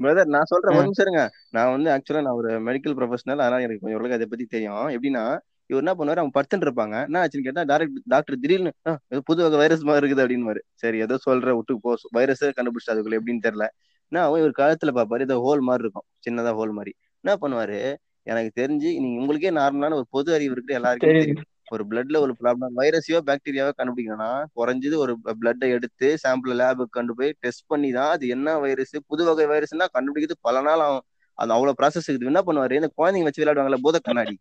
பிரதர் 0.01 0.33
நான் 0.35 0.51
சொல்றேன் 0.53 0.77
ஒரு 0.77 0.87
நிமிஷம் 0.89 1.19
நான் 1.57 1.73
வந்து 1.75 1.91
ஆக்சுவலா 1.95 2.25
நான் 2.27 2.39
ஒரு 2.41 2.53
மெடிக்கல் 2.69 2.97
ப்ரொஃபஷனல் 2.99 3.43
அதனால 3.45 3.65
எனக்கு 3.67 3.83
கொஞ்சம் 3.83 3.99
ஓரளவுக்கு 3.99 4.19
அதை 4.19 4.29
பத்தி 4.29 4.47
தெரியும். 4.49 4.87
எப்படின்னா 4.97 5.25
இவர் 5.71 5.83
என்ன 5.85 5.93
பண்ணுவாரு? 5.95 6.21
அவங்க 6.21 6.35
படுத்துட்டு 6.37 6.67
இருப்பாங்க. 6.67 6.97
என்ன 7.05 7.21
ஆச்சுன்னு 7.23 7.45
கேட்டா 7.45 7.63
டாக்டர் 7.63 7.91
டாக்டர் 8.05 8.39
திடீர்னு 8.39 8.73
"ஆ, 8.89 8.99
ஏதோ 9.09 9.21
புது 9.25 9.43
வகை 9.43 9.59
வைரஸ் 9.59 9.83
மாதிரி 9.83 10.03
இருக்குது 10.03 10.23
அப்படின்னு 10.25 10.63
சரி 10.75 10.99
ஏதோ 10.99 11.19
சொல்ற 11.27 11.55
விட்டு 11.57 11.81
போ. 11.81 11.93
வைரஸே 12.15 12.51
கண்டுபிடிச்சு 12.57 12.93
அதுக்குள்ள 12.93 13.19
எப்படின்னு 13.21 13.45
தெரியல. 13.45 13.67
என்ன 14.13 14.25
அவன் 14.25 14.41
இவர் 14.41 14.59
கழுத்துல 14.59 14.93
பாப்பாரு 14.93 15.21
ஏதோ 15.21 15.37
ஹோல் 15.39 15.61
மாதிரி 15.61 15.83
இருக்கும். 15.83 16.07
சின்னதா 16.27 16.53
ஹோல் 16.55 16.71
மாதிரி. 16.71 16.93
என்ன 17.25 17.37
பண்ணுவாரு? 17.37 17.79
எனக்கு 18.27 18.61
தெரிஞ்சு 18.61 19.01
நீங்க 19.01 19.21
உங்களுக்கே 19.21 19.51
நார்மலான 19.51 19.95
ஒரு 19.95 20.07
பொது 20.11 20.35
அறிவு 20.35 20.53
இருக்கு 20.53 20.75
எல்லாருக்கும். 20.75 21.19
தெரியும். 21.21 21.49
ஒரு 21.71 21.85
பிளட்ல 21.91 22.17
ஒரு 22.19 22.33
ப்ராப்ளம் 22.41 22.75
வைரஸையோ 22.77 23.19
பாக்டீரியாவோ 23.27 23.73
கண்டுபிடிக்கணும்னா 23.79 24.29
குறைஞ்சது 24.57 24.97
ஒரு 24.97 25.13
பிளட்டை 25.41 25.69
எடுத்து 25.69 26.17
சாம்பிள் 26.25 26.53
லேபுக்கு 26.53 26.89
கொண்டு 26.91 27.15
போய் 27.15 27.35
டெஸ்ட் 27.41 27.65
பண்ணி 27.67 27.91
தான் 27.93 28.11
அது 28.11 28.29
என்ன 28.29 28.59
வைரஸ் 28.59 28.97
புது 29.07 29.25
வகை 29.25 29.47
வைரஸ்னா 29.47 29.87
கண்டுபிடிக்கிறது 29.95 30.37
பல 30.41 30.61
நாள் 30.61 30.81
ஆகும். 30.81 31.05
அது 31.39 31.53
அவ்வளவு 31.53 31.79
ப்ராசஸ் 31.81 32.09
இருக்குது. 32.09 32.31
என்ன 32.33 32.43
பண்ணுவாரு? 32.47 32.73
இந்த 32.73 32.91
குழந்தைங்க 32.97 33.23
வச்சு 33.23 33.43
விளையாடுவாங்கல்ல 33.43 33.81
பூத 33.83 33.99
கண்ணாடி 33.99 34.35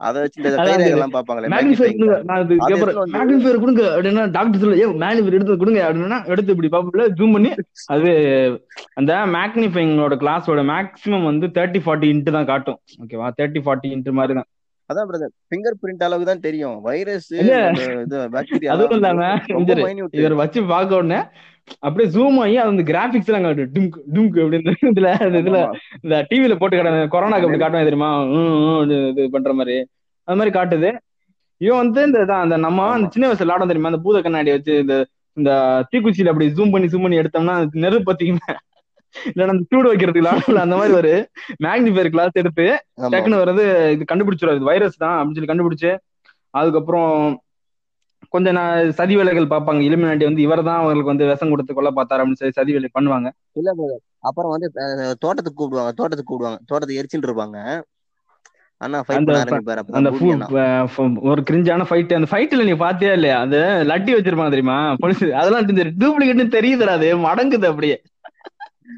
அதை 0.00 0.18
வச்சு 0.22 0.38
இந்த 0.40 0.50
கைரேகை 0.58 0.86
எல்லாம் 0.94 1.12
பாப்பாங்களே 1.16 1.50
மேக்னிஃபையர் 1.52 1.92
கொடுங்க. 3.64 3.82
அப்படின்னா 3.94 4.24
டாக்டர் 4.36 4.62
சொல்ல 4.62 4.78
ஏ 4.82 4.86
மேக்னிஃபையர் 5.02 5.36
எடுத்து 5.38 5.56
கொடுங்க 5.62 5.80
அப்படின்னா 5.88 6.18
எடுத்து 6.32 6.54
இப்படி 6.54 6.70
பாப்புல 6.74 7.06
ஜூம் 7.18 7.34
பண்ணி. 7.36 7.50
அது 7.94 8.10
அந்த 9.00 9.18
மேக்னிஃபைங்கோட 9.36 10.16
கிளாஸோட 10.24 10.62
மேக்ஸிமம் 10.72 11.28
வந்து 11.30 11.48
தேர்ட்டி 11.58 11.82
ஃபார்ட்டி 11.86 12.10
இன்ட்டு 12.14 12.36
தான் 12.38 12.50
காட்டும். 12.52 12.78
ஓகேவா 13.04 13.28
தேர்ட்டி 13.40 13.62
ஃபார்ட்டி 13.66 13.90
இன்ட்டு 13.96 14.16
மாதிரி 14.20 14.36
தான். 14.40 14.48
அதான் 14.90 15.08
பிரதர் 15.08 15.32
ஃபிங்கர் 15.46 15.76
பிரிண்ட் 15.80 16.02
அளவுக்கு 16.02 16.26
தான் 16.26 16.42
தெரியும் 16.42 16.76
வைரஸ். 16.82 17.28
இது 18.04 18.16
பாக்டீரியா 18.34 18.72
அதுவும் 18.74 18.96
இல்லாம 18.96 19.28
இவரு- 20.18 20.40
வச்சு 20.40 20.60
பார்க்க 20.66 20.96
உடனே 20.96 21.20
அப்படியே 21.80 22.10
ஜூம் 22.10 22.38
ஆகி 22.40 22.56
அது 22.56 22.70
வந்து 22.70 22.84
கிராபிக்ஸ் 22.84 23.28
எல்லாம் 23.28 23.44
காட்டும் 23.44 23.72
டும்க் 23.74 23.96
டும்க் 24.14 24.36
அப்படின்னு 24.40 24.72
இதுல 24.90 25.10
அந்த 25.20 25.38
இதுல 25.40 25.60
இந்த 26.02 26.16
டிவில 26.30 26.56
போட்டு 26.56 26.76
காட்டுற 26.76 27.06
கொரோனாக்கு 27.14 27.46
அப்படி 27.46 27.60
காட்டுவாங்க 27.60 27.88
தெரியுமா? 27.88 28.10
இது 29.14 29.30
பண்ற 29.30 29.52
மாதிரி. 29.54 29.76
அது 30.28 30.36
மாதிரி 30.36 30.52
காட்டுது. 30.58 30.90
இவன் 31.60 31.80
வந்து 31.82 32.00
இந்த 32.04 32.18
இதான் 32.20 32.42
அந்த 32.42 32.56
நம்ம 32.58 32.86
அந்த 32.90 33.08
சின்ன 33.10 33.28
வயசுல 33.28 33.44
விளாடம் 33.44 33.66
தெரியுமா? 33.66 33.90
அந்த 33.90 34.02
பூத 34.02 34.20
கண்ணாடி 34.20 34.50
வச்சு 34.50 34.74
இந்த 34.78 34.94
இந்த 35.36 35.50
தீக்குச்சியில 35.90 36.28
அப்படி 36.28 36.48
ஜூம் 36.52 36.72
பண்ணி 36.72 36.88
ஜூம் 36.88 37.02
பண்ணி 37.02 37.18
எடுத்தோம்னா 37.18 37.54
நெருப்பு 37.76 38.08
பத்திக்குமே. 38.10 38.54
இல்லைன்னா 39.14 39.48
அந்த 39.48 39.64
சூடு 39.70 39.90
வைக்கிறதுக்கு 39.90 40.22
விளாடல 40.22 40.58
அந்த 40.58 40.76
மாதிரி 40.76 40.94
ஒரு 40.94 41.12
மேக்னிஃபையர் 41.62 42.10
கிளாஸ் 42.10 42.32
எடுத்து 42.34 42.66
டக்குன்னு 43.04 43.42
வர்றது 43.42 43.64
இது 43.90 44.04
கண்டுபிடிச்சிடும் 44.12 44.54
இது 44.54 44.64
வைரஸ் 44.64 44.96
தான் 44.96 45.16
அப்படின்னு 45.18 45.34
சொல்லி 45.34 45.52
கண்டுபிடிச்சு 45.52 45.92
அதுக்கப்புறம் 46.54 47.10
கொஞ்சம் 48.28 48.54
நான் 48.54 48.90
சதி 48.90 49.16
வேலைகள் 49.16 49.52
பார்ப்பாங்க. 49.52 49.80
இலுமினாட்டி 49.80 50.24
வந்து 50.24 50.42
இவர் 50.42 50.62
தான் 50.62 50.78
அவங்களுக்கு 50.78 51.10
வந்து 51.12 51.26
விஷம் 51.26 51.50
கொடுத்து 51.50 51.74
கொல்ல 51.74 51.90
பார்த்தாரு 51.90 52.20
அப்படின்னு 52.20 52.34
சொல்லி 52.34 52.52
சதி 52.52 52.72
வேலை 52.72 52.88
பண்ணுவாங்க. 52.94 53.28
இல்ல. 53.54 53.70
அப்புறம் 54.20 54.52
வந்து 54.52 54.68
தோட்டத்துக்கு 55.20 55.58
கூப்பிடுவாங்க. 55.58 55.92
தோட்டத்துக்கு 55.92 56.30
கூப்பிடுவாங்க. 56.30 56.60
தோட்டத்துக்கு 56.66 57.00
எரிச்சுட்டு 57.02 57.28
இருப்பாங்க. 57.28 57.58
ஒரு 61.30 61.42
கிரிஞ்சான 61.42 61.86
ஃபைட் 61.88 62.14
அந்த 62.14 62.28
ஃபைட்ல 62.30 62.64
நீ 62.64 62.72
பாத்தியா 62.72 63.12
இல்லையா? 63.12 63.40
அது 63.40 63.60
லட்டி 63.84 64.12
வச்சிருப்பாங்க 64.14 64.50
தெரியுமா? 64.50 64.78
போலீஸ் 64.94 65.22
அதெல்லாம் 65.40 65.68
டூப்ளிகேட்னு 66.02 66.56
தெரியுதுடா 66.58 66.96
அது. 67.00 67.16
மடங்குது 67.26 67.66
அப்படியே. 67.66 67.96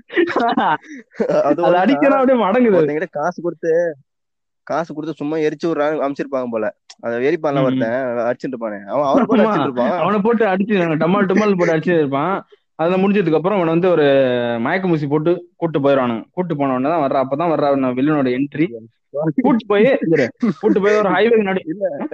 அது. 1.48 1.60
அடிக்கிறா 1.82 2.18
அப்படியே 2.18 2.38
மடங்குது. 2.44 3.08
காசு 3.18 3.38
கொடுத்து 3.46 3.72
காசு 4.66 4.90
கொடுத்து 4.94 5.20
சும்மா 5.20 5.36
எரிச்சு 5.46 5.66
விடுறாங்க 5.68 6.04
அமைச்சிருப்பாங்க 6.06 6.48
போல. 6.54 6.66
அத 7.04 7.18
எரிப்பான்ல. 7.28 7.64
ஒருத்தன் 7.66 7.96
அடிச்சுட்டு 8.28 8.54
இருப்பானே. 8.54 8.78
அவன் 8.92 9.08
அவன் 9.10 9.28
போட்டு 9.30 9.66
இருப்பான். 9.66 9.92
அவனை 10.02 10.18
போட்டு 10.26 10.44
அடிச்சு 10.52 10.80
டமால் 11.04 11.30
டமால் 11.32 11.58
போட்டு 11.58 11.74
அடிச்சு 11.74 11.94
இருப்பான். 12.00 12.34
அதுல 12.80 12.96
முடிஞ்சதுக்கு 13.02 13.38
அப்புறம் 13.38 13.58
அவனை 13.58 13.72
வந்து 13.74 13.88
ஒரு 13.94 14.06
மயக்க 14.64 14.92
ஊசி 14.94 15.06
போட்டு 15.12 15.32
கூட்டு 15.62 15.78
போயிடுவானுங்க. 15.84 16.24
கூட்டு 16.36 16.54
போன 16.56 16.74
உடனே 16.76 16.90
தான் 16.94 17.04
வர்ற. 17.04 17.22
அப்பதான் 17.24 17.52
வர்ற 17.52 17.92
வில்லனோட 17.98 18.30
என்ட்ரி 18.38 18.66
கூட்டு 19.44 19.64
போய் 19.70 19.86
கூட்டு 20.62 20.78
போய் 20.84 20.98
ஒரு 21.02 21.10
ஹைவே 21.14 21.36
நடு 21.48 21.60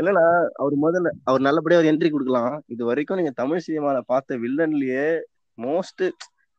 இல்லனா 0.01 0.25
அவர் 0.63 0.75
முதல்ல 0.85 1.11
அவர் 1.29 1.47
நல்லபடியா 1.47 1.81
ஒரு 1.83 1.91
என்ட்ரி 1.93 2.11
கொடுக்கலாம். 2.15 2.53
இது 2.75 2.83
வரைக்கும் 2.91 3.19
நீங்க 3.21 3.33
தமிழ் 3.41 3.65
சினிமால 3.67 4.01
பார்த்த 4.13 4.39
வில்லன்லயே 4.45 5.07
மோஸ்ட் 5.59 6.05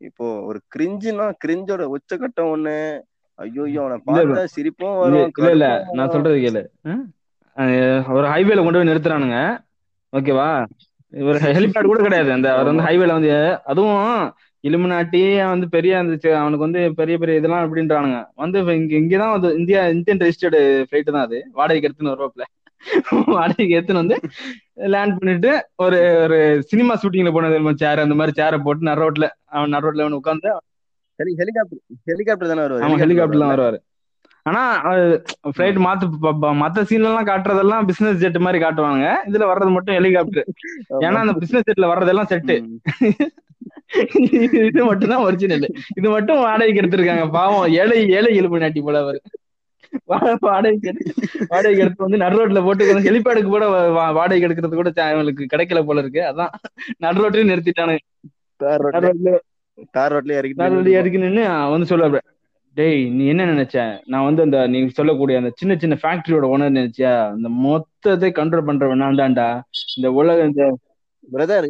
இப்போ 0.04 0.42
ஒரு 0.42 0.60
கிரிஞ்சுனா 0.76 1.32
கிரிஞ்சோட 1.46 1.88
உச்சகட்டம் 1.94 2.50
ஒண்ணு. 2.54 3.02
ஐயோ 3.36 3.82
அவனை 3.82 4.02
பார்த்தா 4.06 4.44
சிரிப்பும் 4.44 5.04
இல்ல 5.04 5.20
வரும் 5.36 5.52
இல்ல 5.52 5.86
நான். 5.92 6.10
சொல்றது 6.10 6.38
கேளு. 6.38 6.64
ஒரு 8.12 8.28
ஹைவேல 8.28 8.56
கொண்டு 8.56 8.74
போய் 8.74 8.88
நிறுத்துறானுங்க. 8.88 9.38
ஓகேவா? 10.14 10.66
ஒரு 11.22 11.38
ஹெலிபேட் 11.40 11.86
கூட 11.86 12.02
கிடையாது. 12.02 12.32
அந்த 12.32 12.54
அவர் 12.54 12.66
வந்து 12.66 12.84
ஹைவேல 12.84 13.12
வந்து 13.12 13.32
அதுவும் 13.64 14.34
இலுமினாட்டி 14.64 15.48
வந்து 15.50 15.70
பெரிய 15.70 15.98
அந்த 15.98 16.14
சி- 16.22 16.34
அவனுக்கு 16.34 16.58
வந்து 16.58 16.94
பெரிய 16.94 17.18
பெரிய 17.18 17.38
இதெல்லாம் 17.38 17.64
அப்படின்றானுங்க. 17.66 18.26
வந்து 18.36 18.60
இங்க 18.60 18.96
இங்கதான் 18.98 19.40
வந்து 19.40 19.58
இந்தியா 19.58 19.88
இந்தியன் 19.88 20.20
ரெஜிஸ்டர்டு 20.20 20.60
ஃபிளைட் 20.92 21.12
தான் 21.12 21.24
அது. 21.24 21.50
வாடகைக்கு 21.52 21.90
எடுத்துன்னு 21.90 22.12
வருவாப்ல 22.12 22.42
வாடகைக்கு 23.36 23.76
எடுத்துன்னு 23.78 24.04
வந்து 24.04 24.18
லேண்ட் 24.94 25.18
பண்ணிட்டு 25.20 25.52
ஒரு 25.86 26.00
ஒரு 26.26 26.40
சினிமா 26.72 26.94
ஷூட்டிங்ல 27.02 27.34
போனது 27.38 27.80
சேர் 27.84 28.06
அந்த 28.06 28.18
மாதிரி 28.20 28.38
சேரை 28.42 28.60
போட்டு 28.68 28.90
நர் 28.90 29.04
ரோட்ல 29.06 29.28
அவன் 29.56 29.74
நர் 29.76 29.86
ரோட்ல 29.88 30.06
அவன் 30.06 30.20
உட்காந்து 30.22 30.52
ஹெலி 31.20 31.34
ஹெலிகாப்டர் 31.42 31.82
ஹெலிகாப்டர் 32.12 32.52
தானே 32.52 32.64
வருவாரு 32.66 32.86
அவன் 32.86 33.04
ஹெலிகாப்டர்ல 33.04 33.44
தான் 33.46 33.56
வருவாரு. 33.56 33.80
ஆனா 34.46 34.62
ஃபிளைட் 35.56 35.78
மாத்து 35.86 36.06
மத்த 36.62 36.84
சீன்ல 36.90 37.10
எல்லாம் 37.12 37.28
காட்டுறதெல்லாம் 37.30 37.86
பிசினஸ் 37.90 38.22
ஜெட் 38.24 38.40
மாதிரி 38.46 38.60
காட்டுவாங்க 38.64 39.06
இதுல 39.30 39.46
வர்றது 39.52 39.72
மட்டும் 39.76 39.98
ஹெலிகாப்டர். 39.98 40.48
ஏன்னா 41.06 41.22
அந்த 41.26 41.36
பிசினஸ் 41.44 41.68
ஜெட்ல 41.70 41.92
வர்றதெல்லாம் 41.92 42.32
செட்டு. 42.32 42.56
இது 44.70 44.82
மட்டும் 44.90 45.12
தான் 45.14 45.24
ஒரிஜினல் 45.28 45.68
இது 46.00 46.08
மட்டும் 46.16 46.42
வாடகைக்கு 46.46 46.82
எடுத்திருக்காங்க. 46.82 47.26
பாவம் 47.38 47.68
ஏழை 47.82 47.98
ஏழை 48.18 48.32
எலும்பு 48.42 48.64
நாட்டி 48.64 48.82
போல 48.88 49.02
அவரு. 49.06 49.20
வாடகைக்கு 50.12 50.92
வாடகைக்கு 51.52 51.84
எடுத்து 51.86 52.06
வந்து 52.06 52.22
நடு 52.24 52.38
ரோட்ல 52.40 52.62
போட்டு 52.68 52.90
ஹெலிபேடுக்கு 53.08 53.50
கூட 53.56 53.66
வாடகைக்கு 54.18 54.48
எடுக்கிறது 54.50 54.80
கூட 54.82 54.92
அவங்களுக்கு 55.08 55.52
கிடைக்கல 55.54 55.82
போல 55.90 56.04
இருக்கு. 56.04 56.22
அதான் 56.32 56.54
நடு 57.06 57.22
ரோட்லயும் 57.24 57.52
நிறுத்திட்டானுங்க. 57.54 58.04
தார் 58.62 58.84
ரோட்ல 58.86 59.04
ரோட்ல 59.08 59.34
தார் 59.98 60.14
ரோட்ல 60.16 60.38
இறக்கி 61.00 61.26
நின்னு 61.26 61.44
வந்து 61.76 61.90
சொல்ல 61.94 62.24
டேய் 62.78 63.02
நீ 63.16 63.24
என்ன 63.32 63.44
நினைச்ச? 63.50 63.78
நான் 64.12 64.26
வந்து 64.28 64.42
அந்த 64.46 64.60
நீ 64.74 64.78
சொல்லக்கூடிய 65.00 65.40
அந்த 65.42 65.50
சின்ன 65.60 65.74
சின்ன 65.82 65.96
ஃபேக்டரியோட 66.02 66.46
ஓனர் 66.54 66.78
நினைச்சியா? 66.78 67.12
அந்த 67.34 67.50
மொத்தத்தை 67.66 68.30
கண்ட்ரோல் 68.40 68.66
பண்றவன் 68.70 69.02
நான் 69.04 69.20
தான்டா. 69.20 69.46
இந்த 69.98 70.08
உலக 70.20 70.46
இந்த 70.50 70.64
பிரதர் 71.34 71.68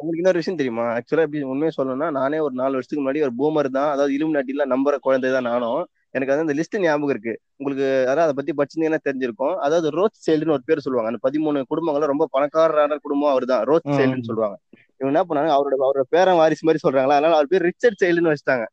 உங்களுக்கு 0.00 0.20
இன்னொரு 0.22 0.40
விஷயம் 0.40 0.58
தெரியுமா? 0.58 0.84
ஆக்சுவலா 0.96 1.24
எப்படி 1.26 1.40
உண்மையை 1.52 1.72
சொல்லணும்னா 1.76 2.08
நானே 2.18 2.40
ஒரு 2.46 2.54
நாலு 2.60 2.76
வருஷத்துக்கு 2.76 3.04
முன்னாடி 3.04 3.24
ஒரு 3.28 3.34
பூமர் 3.40 3.68
தான். 3.78 3.90
அதாவது 3.94 4.14
இலும் 4.16 4.34
நாட்டில 4.36 4.66
நம்புற 4.74 4.96
குழந்தை 5.06 5.30
தான் 5.36 5.48
நானும். 5.50 5.80
எனக்கு 6.14 6.32
வந்து 6.32 6.44
அந்த 6.46 6.54
லிஸ்ட் 6.54 6.76
ஞாபகம் 6.80 7.08
இருக்கு. 7.08 7.32
உங்களுக்கு 7.56 7.86
அதாவது 8.02 8.24
அதை 8.26 8.34
பத்தி 8.34 8.52
படிச்சிருந்தீங்கன்னா 8.52 9.02
தெரிஞ்சிருக்கும். 9.04 9.54
அதாவது 9.58 9.88
ரோத் 9.90 10.20
சைல்டுன்னு 10.26 10.50
ஒரு 10.50 10.64
பேர் 10.64 10.78
சொல்லுவாங்க. 10.78 11.10
அந்த 11.12 11.22
பதிமூணு 11.22 11.62
குடும்பங்களும் 11.68 12.12
ரொம்ப 12.12 12.28
பணக்காரரான 12.32 12.98
குடும்பம் 12.98 13.30
அவர் 13.30 13.44
தான் 13.44 13.62
ரோத் 13.64 13.88
ஆ. 13.88 13.96
சைல்டுன்னு 13.98 14.22
சொல்லுவாங்க. 14.22 14.56
இவங்க 15.00 15.10
என்ன 15.12 15.22
பண்ணாங்க? 15.24 15.50
அவரோட 15.50 15.76
அவரோட 15.80 16.04
பேரன் 16.08 16.36
வாரிசு 16.36 16.66
மாதிரி 16.66 16.82
சொல்றாங்களா? 16.84 17.16
அதனால 17.16 17.34
அவர் 17.34 17.46
பேர் 17.46 17.62
ரிச்சர்ட் 17.62 18.00
சைல்டுன்னு 18.02 18.32
வச்சுட்டாங்க. 18.32 18.66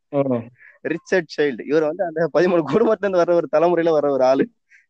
Richard 0.84 1.30
child. 1.36 1.62
இவர் 1.66 1.82
வந்து 1.82 2.04
அந்த 2.04 2.28
பதிமூணு 2.34 2.62
குடும்பத்துல 2.72 3.06
இருந்து 3.06 3.18
வர 3.18 3.34
ஒரு 3.34 3.48
தலைமுறையில 3.52 3.90
வர 3.90 4.10
ஒரு 4.10 4.24
ஆளு. 4.24 4.44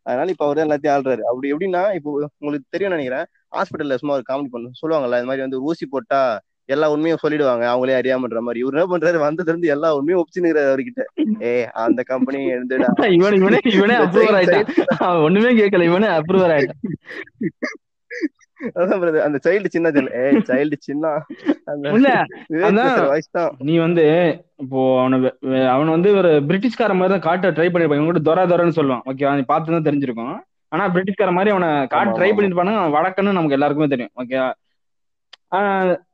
அதனால 0.06 0.30
இப்ப 0.30 0.44
அவர் 0.44 0.56
தான் 0.56 0.66
எல்லாத்தையும் 0.66 0.94
ஆள்றாரு. 0.94 1.22
அப்படி 1.22 1.52
எப்படின்னா 1.52 1.82
இப்போ 1.94 2.10
உங்களுக்கு 2.38 2.66
தெரியும் 2.70 2.92
நினைக்கிறேன். 2.92 3.26
ஹாஸ்பிட்டல்ல 3.52 3.94
சும்மா 3.94 4.14
ஒரு 4.14 4.24
காமெடி 4.28 4.50
பண்ணு 4.50 4.78
சொல்லுவாங்கல்ல 4.80 5.18
இந்த 5.18 5.26
மாதிரி 5.26 5.40
வந்து 5.40 5.60
ஊசி 5.62 5.86
போட்டா 5.86 6.20
எல்லா 6.68 6.86
உண்மையும் 6.94 7.22
சொல்லிடுவாங்க. 7.22 7.64
அவங்களே 7.70 7.96
அறியாமன்ற 8.00 8.40
மாதிரி. 8.46 8.60
இவர் 8.62 8.76
என்ன 8.76 8.86
பண்றாரு? 8.92 9.18
வந்ததுல 9.26 9.52
இருந்து 9.52 9.72
எல்லா 9.74 9.88
உண்மையும் 9.98 10.20
ஒப்பிச்சுன்னு 10.20 10.52
அவர்கிட்ட. 10.64 11.02
ஏ 11.48 11.52
அந்த 11.84 12.00
கம்பெனி 12.12 12.40
எழுந்துடா 12.54 12.88
இவனே 13.18 13.38
இவனே 13.42 13.60
இவனே 13.76 13.96
அப்ரூவர் 14.02 14.36
ஆயிட்டான். 14.38 14.68
ஒண்ணுமே 15.26 15.52
கேட்கல. 15.60 15.88
இவனே 15.90 16.10
அப்ரூவர் 16.18 16.54
ஆயிட்டான். 16.56 16.82
அந்த 19.26 19.38
சைல்டு 19.44 19.68
சின்ன 19.74 19.90
ஏ 20.18 20.24
சைல்டு 20.50 20.76
சின்ன? 20.88 21.06
நீ 23.68 23.74
வந்து 23.86 24.04
இப்போ 24.62 24.80
அவன 25.02 25.18
அவன 25.74 25.90
வந்து 25.96 26.10
ஒரு 26.20 26.30
பிரிட்டிஷ்கார 26.48 26.94
மாதிரி 26.98 27.14
தான் 27.14 27.26
காட்ட 27.28 27.50
ட்ரை 27.56 27.68
பண்ணிருப்பாங்க 27.70 28.02
இவங்க 28.02 28.22
தொரா 28.30 28.44
தொரன்னு 28.52 28.78
சொல்லுவான். 28.78 29.04
ஓகே 29.10 29.34
நீ 29.40 29.44
பார்த்து 29.52 29.76
தான் 29.76 29.88
தெரிஞ்சிருக்கும். 29.88 30.34
ஆனா 30.72 30.84
பிரிட்டிஷ்கார 30.94 31.32
மாதிரி 31.38 31.52
அவனை 31.54 31.70
காட்ட 31.94 32.12
ட்ரை 32.18 32.30
அவன் 32.58 32.94
வடக்குன்னு 32.96 33.36
நமக்கு 33.38 33.58
எல்லாருக்குமே 33.58 33.92
தெரியும். 33.94 34.14
ஓகே 34.22 34.38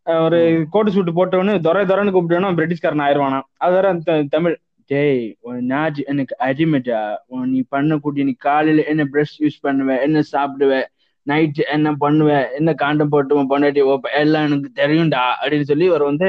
ஒரு 0.09 0.39
கோட்டு 0.71 0.91
சூட்டு 0.91 1.13
போட்டவனு 1.15 1.55
துரை 1.61 1.83
துரைன்னு 1.87 2.15
கூப்பிட்டவனும் 2.15 2.59
பிரிட்டிஷ்காரன் 2.59 3.05
ஆயிடுவானா 3.07 3.39
அது 3.57 3.75
வேற 3.75 3.89
தமிழ். 4.29 4.57
டேய் 4.91 5.25
உன் 5.41 5.65
நாஜ் 5.71 5.99
எனக்கு 6.05 6.35
அடிமட்டா 6.47 7.01
உன் 7.27 7.51
நீ 7.51 7.61
பண்ணக்கூடிய 7.71 8.23
நீ 8.25 8.35
காலையில 8.47 8.85
என்ன 8.93 9.03
பிரஷ் 9.13 9.35
யூஸ் 9.39 9.59
பண்ணுவ 9.67 9.97
என்ன 10.07 10.23
சாப்பிடுவ 10.33 10.73
நைட் 11.27 11.61
என்ன 11.75 11.89
பண்ணுவ 12.01 12.29
என்ன 12.53 12.75
காண்டம் 12.75 13.09
போட்டு 13.09 13.37
உன் 13.39 13.51
பொண்டாட்டி 13.51 13.81
வைப்ப, 13.89 14.11
எல்லாம் 14.21 14.47
எனக்கு 14.49 14.71
தெரியும்டா 14.81 15.23
அப்படின்னு 15.41 15.67
சொல்லி 15.73 15.89
அவர் 15.89 16.03
வந்து 16.03 16.29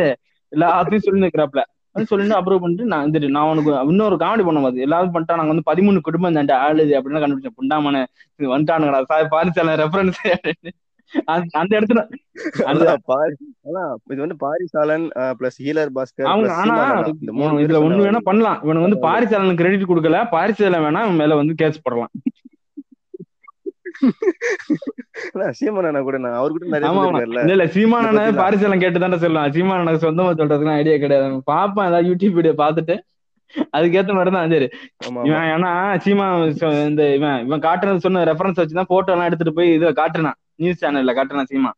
எல்லாத்தையும் 0.51 1.05
சொல்லி 1.07 1.23
நிற்கிறாப்ல 1.25 1.61
வந்து 1.95 2.09
சொல்லிட்டு 2.11 2.37
அப்ரூவ் 2.39 2.63
பண்ணிட்டு 2.63 2.85
நான் 2.85 3.05
வந்துட்டு 3.05 3.29
நான் 3.35 3.49
உனக்கு 3.51 3.71
இன்னொரு 3.91 4.15
காமெடி 4.15 4.43
பண்ண 4.47 4.59
போது 4.61 4.83
எல்லாரும் 4.87 5.13
பண்ணிட்டா 5.13 5.37
நாங்க 5.39 5.53
வந்து 5.53 5.69
பதிமூணு 5.71 6.01
குடும்பம் 6.07 6.37
தாண்டி 6.37 6.53
ஆளுது 6.65 6.93
அப்படின்னு 6.97 7.23
கண்டுபிடிச்சேன். 7.23 7.57
புண்டாமன 7.59 8.03
வந்துட்டானுங்களா 8.39 9.01
சார் 9.11 9.31
பாரிசால 9.33 9.75
ரெஃபரன்ஸ் 9.83 10.19
அந்த 11.59 11.71
இடத்துல 11.77 12.01
இது 14.13 14.21
வந்து 14.25 14.37
பாரிசாலன் 14.43 15.05
பிளஸ் 15.39 15.59
ஹீலர் 15.65 15.91
பாஸ்கர் 15.97 16.29
அவங்க 16.31 16.51
ஆனா 16.61 16.75
சீமான் 17.19 17.61
இதுல 17.63 17.79
ஒண்ணு 17.85 18.05
வேணா 18.07 18.21
பண்ணலாம். 18.29 18.59
இவனுக்கு 18.65 18.87
வந்து 18.87 19.05
பாரிசாலனுக்கு 19.07 19.61
கிரெடிட் 19.61 19.89
கொடுக்கல. 19.91 20.19
பாரிசாலன் 20.35 20.85
வேணா 20.87 21.01
மேல 21.21 21.37
வந்து 21.41 21.55
கேஸ் 21.61 21.83
போடலாம். 21.85 22.13
சீமான் 25.59 26.07
கூட 26.07 26.17
நான் 26.23 26.37
அவர் 26.39 26.53
கூட 26.55 26.65
நிறைய 26.73 27.25
இல்ல 27.27 27.65
நான் 28.17 28.39
பாரிசாலன் 28.43 28.83
கேட்டு 28.83 29.21
சொல்லலாம் 29.25 29.53
சீமானனுக்கு 29.55 30.05
சொந்தமா 30.07 30.31
சொல்றதுக்கு 30.41 30.77
ஐடியா 30.81 30.97
கிடையாது. 31.03 31.43
பாப்பேன் 31.53 31.89
ஏதாவது 31.89 32.09
யூடியூப் 32.11 32.37
வீடியோ 32.39 32.55
பார்த்துட்டு. 32.63 32.97
அதுக்கேத்த 33.77 34.15
மாதிரி 34.15 34.31
தான் 34.33 34.51
சரி. 34.53 34.67
இவன் 35.27 35.47
ஏன்னா 35.53 35.71
சீமா 36.03 36.25
இந்த 36.89 37.03
இவன் 37.17 37.39
இவன் 37.45 37.63
காட்டுறது 37.65 38.05
சொன்ன 38.05 38.23
ரெஃபரன்ஸ் 38.29 38.59
வச்சுதான் 38.61 38.91
போட்டோ 38.91 39.13
எல்லாம் 39.13 39.29
எடுத்துட்டு 39.29 39.55
போய் 39.59 39.73
இதை 39.77 39.91
காட்டுனான் 40.01 40.37
நியூஸ் 40.59 40.81
சேனல்ல 40.81 41.13
காட்டுனான் 41.15 41.51
சீமா. 41.51 41.71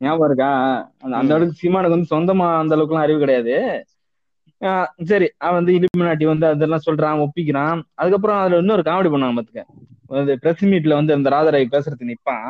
ஞாபகம் 0.00 0.28
இருக்கா? 0.28 0.50
அந்த 0.98 1.14
அந்த 1.16 1.34
அளவுக்கு 1.34 1.60
சீமானுக்கு 1.60 1.96
வந்து 1.96 2.12
சொந்தமா 2.12 2.48
அந்த 2.60 2.74
அளவுக்கு 2.74 2.94
எல்லாம் 2.94 3.06
அறிவு 3.06 3.22
கிடையாது. 3.22 3.54
சரி 5.08 5.26
அவன் 5.38 5.58
வந்து 5.58 5.74
இலுமினாட்டி 5.76 6.24
வந்து 6.26 6.46
அதெல்லாம் 6.48 6.86
சொல்றான் 6.86 7.22
ஒப்பிக்கிறான். 7.24 7.78
அதுக்கப்புறம் 7.94 8.40
அதுல 8.40 8.60
இன்னொரு 8.62 8.82
காமெடி 8.82 9.10
பண்ணாங்க 9.12 9.38
பாத்துக்க. 9.38 9.62
அந்த 10.18 10.34
பிரஸ் 10.42 10.64
மீட்ல 10.64 10.94
வந்து 10.94 11.16
இந்த 11.18 11.30
ராதாராய் 11.30 11.72
பேசுறதுக்கு 11.72 12.10
நிப்பான்? 12.10 12.48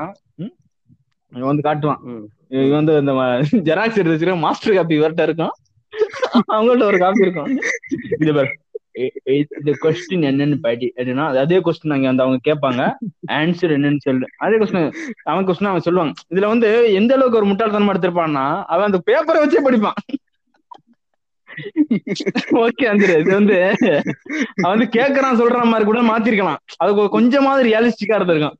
இவன் 1.33 1.51
வந்து 1.51 1.67
காட்டுவான். 1.67 2.01
இவன் 2.57 2.79
வந்து 2.79 2.95
இந்த 2.99 3.13
ஜெராக்ஸ் 3.69 3.99
எடுத்து 4.01 4.15
வச்சிருக்க 4.15 4.39
மாஸ்டர் 4.41 4.75
காப்பி 4.75 4.99
இவர்கிட்ட 4.99 5.23
இருக்கும். 5.23 5.55
அவங்கள்ட்ட 6.53 6.85
ஒரு 6.85 6.99
காப்பி 6.99 7.27
இருக்கும். 7.27 7.51
இந்த 8.17 8.33
பாரு. 8.33 8.51
இந்த 9.35 9.73
கொஸ்டின் 9.83 10.25
என்னன்னு 10.31 10.57
படி 10.65 10.87
அப்படின்னா 10.97 11.27
அது 11.43 11.59
கொஸ்டின் 11.67 11.95
அங்க 11.97 12.09
வந்து 12.11 12.25
அவங்க 12.25 12.41
கேட்பாங்க. 12.49 12.83
ஆன்சர் 13.39 13.75
என்னன்னு 13.77 14.05
சொல்லு 14.07 14.27
அதே 14.45 14.59
கொஸ்டின் 14.63 14.89
அவன் 15.31 15.47
கொஸ்டின் 15.49 15.71
அவன் 15.73 15.87
சொல்லுவாங்க 15.89 16.15
இதுல 16.33 16.49
வந்து 16.55 16.71
எந்த 17.01 17.15
அளவுக்கு 17.17 17.41
ஒரு 17.43 17.51
முட்டாள்தனமா 17.51 17.95
எடுத்திருப்பான்னா 17.95 18.45
அவன் 18.73 18.89
அந்த 18.91 19.01
பேப்பரை 19.11 19.41
வச்சே 19.45 19.63
படிப்பான். 19.69 20.01
ஓகே 22.65 22.85
அந்த 22.91 23.07
இது 23.21 23.31
வந்து 23.39 23.57
அவன் 24.63 24.73
வந்து 24.75 24.87
கேக்குறான் 24.99 25.39
சொல்ற 25.41 25.65
மாதிரி 25.71 25.87
கூட 25.89 26.01
மாத்திருக்கலாம். 26.11 26.61
அது 26.83 27.09
கொஞ்சமாவது 27.17 27.63
ரியலிஸ்டிக்கா 27.69 28.19
இருந்திருக்கும். 28.19 28.57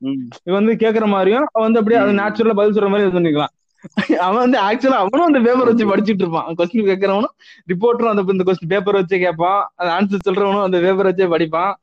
இவன் 0.47 0.59
வந்து 0.61 0.75
கேக்குற 0.85 1.07
மாதிரியும் 1.15 1.47
அவன் 1.53 1.67
வந்து 1.69 1.81
அப்படியே 1.83 2.01
அது 2.03 2.21
நேச்சுரலா 2.21 2.59
பதில் 2.61 2.77
சொல்ற 2.79 2.91
மாதிரி 2.93 3.07
இது 3.07 3.17
பண்ணிக்கலாம் 3.19 3.55
அவன் 4.19 4.39
வந்து 4.39 4.59
ஆக்சுவலா 4.59 4.93
அவனும் 4.93 5.27
அந்த 5.27 5.41
பேப்பர் 5.41 5.67
வச்சு 5.67 5.97
படிச்சிட்டு 5.97 6.19
இருப்பான். 6.19 6.55
கொஸ்டின் 6.59 6.91
கேட்கறவனும் 6.91 7.41
ரிப்போர்ட்டரும் 7.69 8.09
அந்த 8.09 8.25
இந்த 8.27 8.53
கொஸ்டின் 8.53 8.69
பேப்பர் 8.69 8.95
வச்சே 8.95 9.19
கேட்பான். 9.19 9.73
அந்த 9.75 9.93
ஆன்சர் 9.93 10.31
சொல்றவனும் 10.31 10.63
அந்த 10.63 10.81
பேப்பர் 10.81 11.07
வச்சே 11.07 11.19
படிப்பான். 11.19 11.75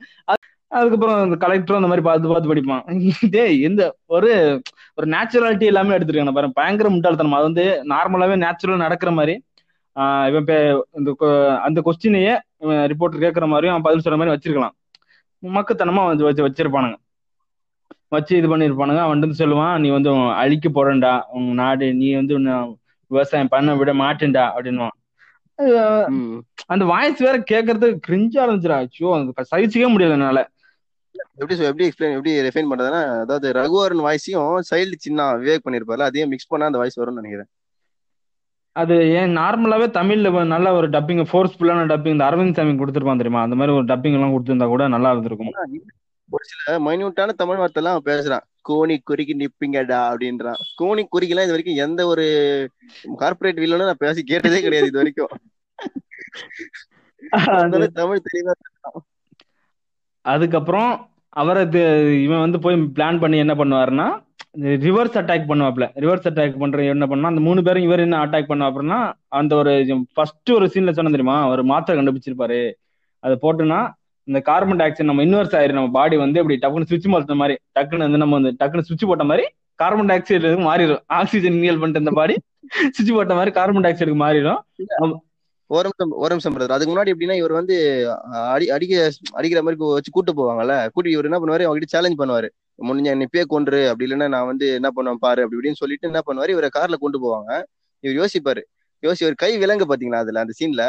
அதுக்கப்புறம் 0.68 1.22
அந்த 1.22 1.48
கலெக்டரும் 1.48 1.76
அந்த 1.76 1.80
மாதிரி 1.80 2.02
பார்த்து 2.02 2.28
பார்த்து 2.28 2.56
படிப்பான். 2.56 3.12
டேய் 3.30 3.62
எந்த 3.62 3.95
ஒரு 4.06 4.62
ஒரு 4.95 5.08
நேச்சுராலிட்டி 5.08 5.64
எல்லாமே 5.64 5.98
எடுத்துருக்காங்க 5.98 6.34
பாருங்க 6.34 6.50
பயங்கர 6.54 6.89
முட்டாள்தனம். 6.89 7.34
அது 7.34 7.43
வந்து 7.43 7.84
நார்மலாவே 7.89 8.36
நேச்சுரல் 8.36 8.78
நடக்கிற 8.78 9.12
மாதிரி 9.12 9.43
ஆஹ் 10.00 10.30
இவன் 10.30 10.43
பே- 10.43 10.82
இந்த 10.91 11.16
கொ- 11.20 11.58
அந்த 11.58 11.82
கொஸ்டினையே 11.86 12.39
ரிப்போர்ட்டர் 12.66 13.24
கேட்கற 13.24 13.48
மாதிரியும் 13.48 13.76
அவன் 13.76 13.82
பதில் 13.82 14.14
சொல்ற 14.14 14.18
மாதிரி 14.18 14.36
வச்சிருக்கலாம். 14.36 14.70
மக்கத்தனமா 15.43 16.06
வந்து 16.06 16.24
வச்சு 16.24 16.48
வச்சிருப்பானுங்க. 16.48 16.95
வச்சு 18.08 18.38
இது 18.38 18.58
பண்ணிருப்பானுங்க. 18.58 18.97
அவன் 18.97 19.20
வந்து 19.20 19.45
சொல்லுவான் 19.45 19.80
நீ 19.80 19.89
வந்து 19.89 20.10
அழிக்க 20.43 20.70
போறேன்டா. 20.70 21.14
உன் 21.38 21.53
நாடு 21.53 21.93
நீ 21.93 22.14
வந்து 22.14 22.36
விவசாயம் 23.12 23.47
பண்ண 23.47 23.76
விட 23.76 23.93
மாட்டேன்டா. 23.93 24.88
ம். 26.08 26.38
அந்த 26.66 26.86
வாய்ஸ் 26.86 27.20
வேற 27.20 27.38
கேட்கறதுக்கு 27.51 27.99
கிரிஞ்சா 28.08 28.41
இருந்துச்சுடா. 28.47 28.78
ஐயோ 28.84 29.10
சகிச்சிக்கவே 29.55 29.89
முடியல 29.93 30.18
என்னால. 30.18 30.41
எப்படி 31.36 31.55
எப்படி 31.60 31.86
எக்ஸ்பிளைன் 31.88 32.16
எப்படி 32.16 32.34
ரெஃபைன் 32.47 32.72
பண்றதுன்னா 32.72 33.20
அதாவது 33.20 33.47
ரகுவரன் 33.51 34.03
வாய்ஸையும் 34.08 34.60
சைல்டு 34.72 34.97
சின்ன 34.97 35.30
விவேக் 35.38 35.66
பண்ணிருப்பாரு 35.66 36.01
அதையும் 36.08 36.30
மிக்ஸ் 36.30 36.47
பண்ணா 36.47 36.66
அந்த 36.66 36.78
வாய்ஸ் 36.78 36.99
வரும்னு 36.99 37.22
நினைக்கிறேன். 37.22 37.49
அது 38.76 38.95
ஏன் 39.10 39.38
நார்மலாவே 39.38 39.86
தமிழ்ல 39.99 40.45
நல்ல 40.45 40.74
ஒரு 40.74 40.89
டப்பிங் 40.89 41.24
ஃபோர்ஸ்ஃபுல்லான 41.32 41.86
டப்பிங் 41.91 42.16
இந்த 42.16 42.24
அரவிந்த் 42.24 42.53
சாமி 42.53 42.74
கொடுத்துருப்பான் 42.74 43.22
தெரியுமா? 43.22 43.41
அந்த 43.41 43.55
மாதிரி 43.55 43.76
ஒரு 43.76 43.86
டப்பிங் 43.86 44.16
எல்லாம் 44.18 44.34
கொடுத்திருந்தா 44.34 44.68
கூட 44.68 44.88
நல்லா 44.88 45.12
இருந்திருக்கும். 45.12 45.51
ஒரு 46.30 46.43
சில 46.43 46.80
மைன்யூட்டான 46.80 47.28
தமிழ் 47.28 47.55
வார்த்தை 47.55 47.84
எல்லாம் 47.84 48.01
பேசுறான். 48.05 48.41
கோணி 48.69 48.97
குறுக்கி 49.03 49.36
நிப்பீங்கடா 49.36 50.13
அப்படின்றான். 50.13 50.55
கோணி 50.82 51.03
குறுக்கிலாம் 51.11 51.43
இது 51.43 51.47
வரைக்கும் 51.47 51.75
எந்த 51.75 52.05
ஒரு 52.05 52.25
கார்பரேட் 53.17 53.59
வில்லனும் 53.59 53.86
நான் 53.86 53.95
பேசி 53.97 54.23
கேட்டதே 54.23 54.61
கிடையாது 54.61 54.88
இது 54.88 54.97
வரைக்கும். 54.97 55.28
தமிழ் 57.93 58.21
தெளிவா 58.21 58.51
அதுக்கப்புறம் 60.21 61.09
அவரை 61.30 61.65
தி- 61.65 62.23
இவன் 62.23 62.39
வந்து 62.39 62.59
போய் 62.59 62.75
பிளான் 62.75 63.19
பண்ணி 63.19 63.38
என்ன 63.38 63.55
பண்ணுவாருன்னா 63.55 64.25
ரிவர்ஸ் 64.57 65.17
அட்டாக் 65.17 65.45
பண்ணுவாப்ல 65.47 65.89
ரிவர்ஸ் 65.95 66.28
அட்டாக் 66.30 66.57
பண்ற 66.57 66.84
என்ன 66.84 67.07
பண்ணா 67.07 67.28
அந்த 67.28 67.41
மூணு 67.41 67.63
பேரும் 67.63 67.84
இவர் 67.84 67.99
என்ன 67.99 68.25
அட்டாக் 68.25 68.49
பண்ணுவாப்புன்னா 68.49 69.13
அந்த 69.28 69.55
ஒரு 69.55 70.05
ஃபர்ஸ்ட் 70.13 70.51
ஒரு 70.51 70.65
சீன்ல 70.65 70.91
சொன்ன 70.91 71.03
தெரியுமா? 71.03 71.47
ஒரு 71.47 71.63
மாத்திரை 71.63 72.03
கண்டுபிடிச்சிருப்பாரு. 72.03 72.73
அதை 73.19 73.38
போட்டுனா 73.41 73.91
இந்த 74.28 74.39
கார்பன் 74.49 74.80
டை 74.80 74.86
ஆக்சைடு 74.88 75.09
நம்ம 75.09 75.23
இன்வெர்ஸ் 75.23 75.55
ஆயிரு 75.59 75.78
நம்ம 75.78 75.91
பாடி 75.91 76.15
வந்து 76.17 76.39
இப்படி 76.41 76.57
டக்குன்னு 76.63 76.89
சுவிட்ச் 76.89 77.07
மாத்த 77.07 77.36
மாதிரி 77.41 77.55
டக்குன்னு 77.78 78.07
வந்து 78.07 78.21
நம்ம 78.23 78.36
வந்து 78.39 78.51
டக்குன்னு 78.61 78.88
சுவிட்ச் 78.88 79.05
போட்ட 79.05 79.23
மாதிரி 79.23 79.45
கார்பன் 79.80 80.09
டை 80.09 80.15
ஆக்சைடு 80.17 80.49
மாறிடும் 80.69 81.01
ஆக்சிஜன் 81.19 81.57
இன்ஹேல் 81.57 81.80
பண்ணிட்டு 81.82 82.03
இந்த 82.03 82.13
பாடி 82.19 82.36
சுவிட்ச் 82.95 83.15
போட்ட 83.17 83.36
மாதிரி 83.36 83.51
கார்பன் 83.59 83.86
டை 83.86 83.91
ஆக்சைடுக்கு 83.91 84.21
மாறிடும் 84.25 84.61
ஒரு 85.69 85.88
நிமிஷம் 85.88 86.11
ஒரு 86.17 86.32
நிமிஷம் 86.34 86.53
பிரதர் 86.55 86.73
அதுக்கு 86.75 86.91
முன்னாடி 86.91 87.11
எப்படின்னா 87.13 87.38
இவர் 87.39 87.53
வந்து 87.59 87.75
அடி 88.53 88.65
அடிக்க 88.75 88.93
அடிக்கிற 89.38 89.61
மாதிரி 89.61 89.80
வச்சு 89.89 90.11
கூட்டு 90.11 90.32
போவாங்கல்ல? 90.38 90.75
கூட்டி 90.93 91.09
இவர் 91.15 91.28
என்ன 91.30 91.39
பண்ணுவாரு? 91.41 91.65
அவங்ககிட்ட 91.67 91.95
சேலஞ்ச் 91.95 92.19
பண்ணுவாரு. 92.21 92.47
முடிஞ்ச 92.80 93.15
நிப்பே 93.21 93.43
கொன்று. 93.53 93.80
அப்படி 93.89 94.05
இல்லைன்னா 94.07 94.28
நான் 94.36 94.49
வந்து 94.51 94.67
என்ன 94.80 94.89
பண்ணுவேன் 94.91 95.21
பாரு? 95.25 95.41
அப்படி 95.43 95.57
இப்படின்னு 95.57 95.82
சொல்லிட்டு 95.82 96.09
என்ன 96.11 96.21
பண்ணுவாரு? 96.28 96.53
இவரை 96.55 96.69
கார்ல 96.78 96.97
கொண்டு 97.03 97.19
போவாங்க. 97.25 97.51
இவர் 98.03 98.19
யோசிப்பாரு. 98.21 98.61
யோசி 99.04 99.26
ஒரு 99.26 99.36
கை 99.36 99.52
விலங்கு 99.58 99.86
பாத்தீங்களா 99.88 100.22
அதுல 100.24 100.43
அந்த 100.43 100.54
சீன்ல 100.60 100.84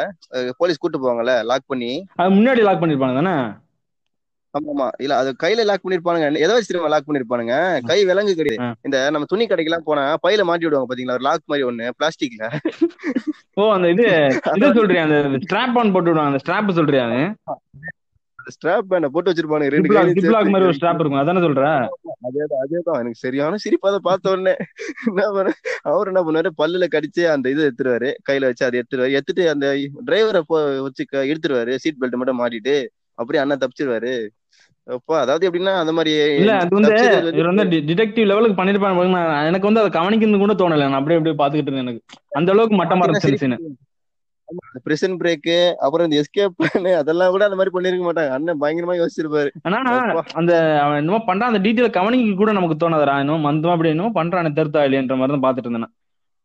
போலீஸ் 0.59 0.81
கூட்டு 0.81 1.01
போவாங்கல்ல 1.01 1.33
லாக் 1.49 1.65
பண்ணி? 1.67 1.91
அது 2.15 2.29
முன்னாடி 2.37 2.61
லாக் 2.67 2.81
பண்ணிருப்பாங்க 2.81 3.17
தானே? 3.19 3.33
ஆமா 4.53 4.69
ஆமா 4.73 4.85
இல்ல 5.03 5.13
அது 5.21 5.31
கையில 5.41 5.65
லாக் 5.65 5.83
பண்ணிருப்பானுங்க. 5.83 6.27
எதை 6.43 6.53
வச்சு 6.53 6.69
திரும்ப 6.69 6.89
லாக் 6.93 7.07
பண்ணிருப்பானுங்க? 7.07 7.55
கை 7.89 7.97
விலங்கு 8.09 8.33
கிடையாது. 8.35 8.57
இந்த 8.87 8.97
நம்ம 9.13 9.27
துணி 9.31 9.45
கடைக்கெல்லாம் 9.45 9.87
போனா 9.89 10.03
பையில 10.23 10.45
மாட்டி 10.49 10.65
விடுவாங்க 10.65 10.89
பாத்தீங்களா? 10.89 11.17
ஒரு 11.19 11.27
லாக் 11.27 11.49
மாதிரி 11.51 11.67
ஒண்ணு 11.69 11.87
பிளாஸ்டிக்ல 11.97 12.45
ஓ 13.57 13.69
அந்த 13.75 13.87
இது 13.93 14.07
சொல்றியா? 14.79 15.03
அந்த 15.07 15.19
ஸ்ட்ராப் 15.45 15.77
ஆன் 15.81 15.93
போட்டு 15.95 16.11
விடுவாங்க 16.11 16.31
அந்த 16.33 16.41
ஸ்ட்ராப் 16.45 16.77
சொல்றியா 16.79 17.05
ஸ்ட்ராப் 18.55 18.89
பேண்ட 18.89 19.05
போட்டு 19.05 19.31
வச்சிருப்பானுங்க. 19.31 19.69
ரெண்டு 19.69 19.93
ஜிப்லாக் 19.93 20.49
மாதிரி 20.53 20.65
ஒரு. 20.65 20.69
ஸ்ட்ராப் 20.69 20.99
இருக்கும். 20.99 21.21
அதானே 21.21 21.39
சொல்ற? 21.39 21.63
அதேதான் 22.27 22.61
அதேதான். 22.63 22.99
எனக்கு 23.01 23.23
சரியான 23.25 23.55
சிரிப்பு. 23.55 23.87
அதை 23.87 23.99
பார்த்த 24.03 24.31
உடனே 24.31 24.55
என்ன 25.05 25.29
பண்ண 25.31 25.53
அவர் 25.81 26.09
என்ன 26.11 26.21
பண்ணுவாரு? 26.23 26.49
பல்லுல 26.61 26.87
கடிச்சு 26.95 27.23
அந்த 27.35 27.49
இது 27.49 27.63
எடுத்துருவாரு. 27.69 28.11
கையில 28.29 28.47
வச்சு 28.49 28.65
அதை 28.65 28.83
எடுத்துருவாரு. 28.83 29.11
எடுத்துட்டு 29.11 29.49
அந்த 29.49 29.67
டிரைவரை 30.05 30.41
வச்சு 30.81 31.05
இழுத்துருவாரு. 31.11 31.75
சீட் 31.75 32.01
பெல்ட் 32.01 32.19
மட்டும் 32.21 32.39
மாட்டிட்டு 32.39 32.75
அப்படியே 33.13 33.43
அண்ணன் 33.43 33.63
தப்பிச்சிருவாரு. 33.63 34.13
அப்பா 34.89 35.15
அதாவது 35.19 35.43
எப்படின்னா 35.49 35.73
அந்த 35.79 35.91
மாதிரி 35.91 36.11
இல்ல 36.35 36.51
அது 36.57 36.75
வந்து 36.75 36.93
இவர் 37.33 37.53
வந்து 37.53 37.63
டிடெக்டிவ் 37.63 38.25
லெவலுக்கு 38.25 38.63
பண்ணிருப்பாங்க 38.63 39.45
எனக்கு 39.47 39.71
வந்து 39.71 39.81
அதை 39.81 39.91
கவனிக்கிறது 39.97 40.37
கூட 40.37 40.53
தோணல. 40.53 40.83
நான் 40.85 40.99
அப்படியே 40.99 41.17
அப்படியே 41.17 41.35
பாத்துக்கிட்டு 41.41 41.71
இருந்தேன் 41.71 41.85
எனக்கு. 41.85 42.01
அந்த 42.29 42.51
அளவுக்கு 42.51 42.77
மட்டமா 42.83 43.05
இருந்துச்சு 43.07 43.57
பிரிசன் 44.85 45.17
பிரேக் 45.19 45.49
அப்புறம் 45.77 46.05
இந்த 46.07 46.17
எஸ்கேப் 46.21 46.61
அதெல்லாம் 46.99 47.31
கூட 47.31 47.43
அந்த 47.47 47.57
மாதிரி 47.57 47.73
பண்ணிருக்க 47.75 48.05
மாட்டாங்க. 48.05 48.31
அண்ணன் 48.37 48.61
பயங்கரமா 48.61 48.95
யோசிச்சிருப்பாரு. 48.99 49.49
ஆனா. 49.67 49.79
அந்த 50.41 50.53
அவன் 50.83 50.99
என்னமோ 51.01 51.19
பண்றான். 51.27 51.51
அந்த 51.51 51.61
டீட்டெயில் 51.65 51.97
கவனிக்க 51.97 52.35
கூட 52.35 52.51
நமக்கு 52.51 52.77
தோணாதரா 52.77 53.15
இன்னும் 53.23 53.47
மந்தமா 53.47 53.73
அப்படி 53.75 53.93
என்னமோ 53.93 54.11
பண்றான் 54.19 54.57
தெருத்தா 54.59 54.83
இல்லையன்ற 54.87 55.17
மாதிரி 55.17 55.35
தான் 55.35 55.45
பாத்துட்டு 55.45 55.69
இருந்தேன். 55.69 55.93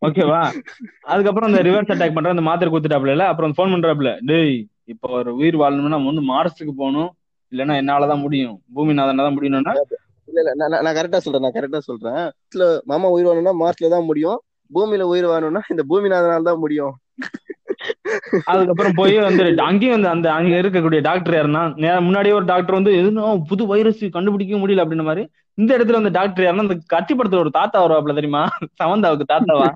ஓகேவா 0.02 0.40
அதுக்கப்புறம் 1.12 1.48
அந்த 1.50 1.60
ரிவர்ஸ் 1.62 1.92
அட்டாக் 1.92 2.16
பண்ற 2.16 2.34
அந்த 2.34 2.44
மாத்திரை 2.48 2.70
குத்துட்டாப்ல 2.72 3.26
அப்புறம் 3.32 3.54
ஃபோன் 3.56 3.74
பண்றாப்ல 3.74 4.10
டேய் 4.30 4.56
இப்போ 4.92 5.08
ஒரு 5.18 5.30
உயிர் 5.36 5.60
வாழணும்னா 5.60 5.94
நம்ம 5.94 6.10
வந்து 6.12 6.24
மார்ஸுக்கு 6.30 6.74
போகணும். 6.80 7.10
இல்லைன்னா 7.52 7.74
என்னாலதான் 7.80 8.22
முடியும். 8.22 8.56
பூமிநாதன் 8.74 9.20
தான் 9.20 9.36
முடியணும்னா 9.36 9.74
இல்ல 10.28 10.40
இல்ல 10.42 10.52
நான் 10.82 10.96
கரெக்டா 10.98 11.18
சொல்றேன் 11.18 11.44
நான் 11.44 11.56
கரெக்டா 11.56 11.80
சொல்றேன். 11.88 12.22
மாமா 12.84 13.08
உயிர் 13.08 13.28
வாழணும்னா 13.28 13.54
மார்ஸ்ல 13.62 13.90
தான் 13.94 14.08
முடியும். 14.10 14.38
பூமியில 14.70 15.06
உயிர் 15.12 15.30
வாழணும்னா 15.30 15.62
இந்த 15.72 15.82
பூமிநாதனால 15.90 16.46
தான் 16.50 16.58
முடியும். 16.58 16.94
அதுக்கப்புறம் 18.50 18.96
போய் 18.96 19.14
வந்து 19.26 19.44
அங்கேயும் 19.66 19.96
வந்து 19.96 20.12
அந்த 20.14 20.28
அங்க 20.32 20.54
இருக்கக்கூடிய 20.62 21.00
டாக்டர் 21.02 21.36
யாருன்னா 21.36 21.62
முன்னாடியே 22.00 22.36
ஒரு 22.38 22.46
டாக்டர் 22.46 22.78
வந்து 22.78 22.92
எதுவும் 23.00 23.46
புது 23.50 23.64
வைரஸ் 23.72 24.04
கண்டுபிடிக்க 24.16 24.60
முடியல 24.62 24.84
அப்படின்ற 24.84 25.06
மாதிரி 25.10 25.24
இந்த 25.58 25.70
இடத்துல 25.76 25.98
வந்து 25.98 26.14
டாக்டர் 26.16 26.44
யாருன்னா 26.44 26.66
அந்த 26.66 26.76
கத்தி 26.86 27.12
படத்துல 27.14 27.42
ஒரு 27.42 27.50
தாத்தா 27.56 27.82
வருவாப்ல 27.82 28.14
தெரியுமா? 28.14 28.40
சமந்தாவுக்கு 28.80 29.26
தாத்தாவா? 29.32 29.68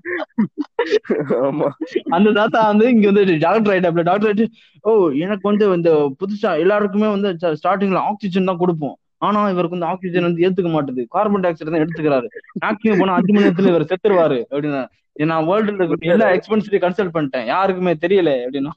ஆமா. 1.47 1.69
அந்த 2.17 2.29
தாத்தா 2.33 2.61
வந்து 2.71 2.87
இங்க 2.95 3.07
வந்து 3.11 3.37
டாக்டர் 3.45 3.73
ஆயிட்டாப்ல 3.75 4.05
டாக்டர் 4.09 4.29
ஆயிட்டு 4.31 4.47
ஓ 4.85 4.93
எனக்கு 5.25 5.45
வந்து 5.51 5.67
இந்த 5.79 5.91
புதுசா 6.21 6.53
எல்லாருக்குமே 6.65 7.11
வந்து 7.15 7.31
ஸ்டார்டிங்ல 7.61 8.03
ஆக்சிஜன் 8.11 8.51
தான் 8.51 8.63
கொடுப்போம். 8.63 8.97
ஆனா 9.27 9.41
இவருக்கு 9.53 9.77
வந்து 9.77 9.91
ஆக்சிஜன் 9.93 10.27
வந்து 10.27 10.45
ஏத்துக்க 10.47 10.71
மாட்டுது. 10.75 11.03
கார்பன் 11.15 11.43
டை 11.45 11.51
ஆக்சைடு 11.51 11.73
தான் 11.75 11.85
எடுத்துக்கிறாரு. 11.85 12.27
மேக்ஸிமம் 12.63 13.01
போனா 13.03 13.17
அஞ்சு 13.19 13.33
மணி 13.33 13.47
நேரத்துல 13.47 13.73
இவர் 13.73 13.91
செத்துருவாரு 13.93 14.39
அப்படின்னா 14.51 14.83
நான் 15.19 15.49
வேர்ல்டுல 15.49 15.87
எல்லா 16.15 16.29
எக்ஸ்பென்சிவ் 16.31 16.85
கன்சல்ட் 16.85 17.15
பண்ணிட்டேன். 17.17 17.47
யாருக்குமே 17.47 17.95
தெரியல 18.05 18.33
அப்படின்னா 18.45 18.75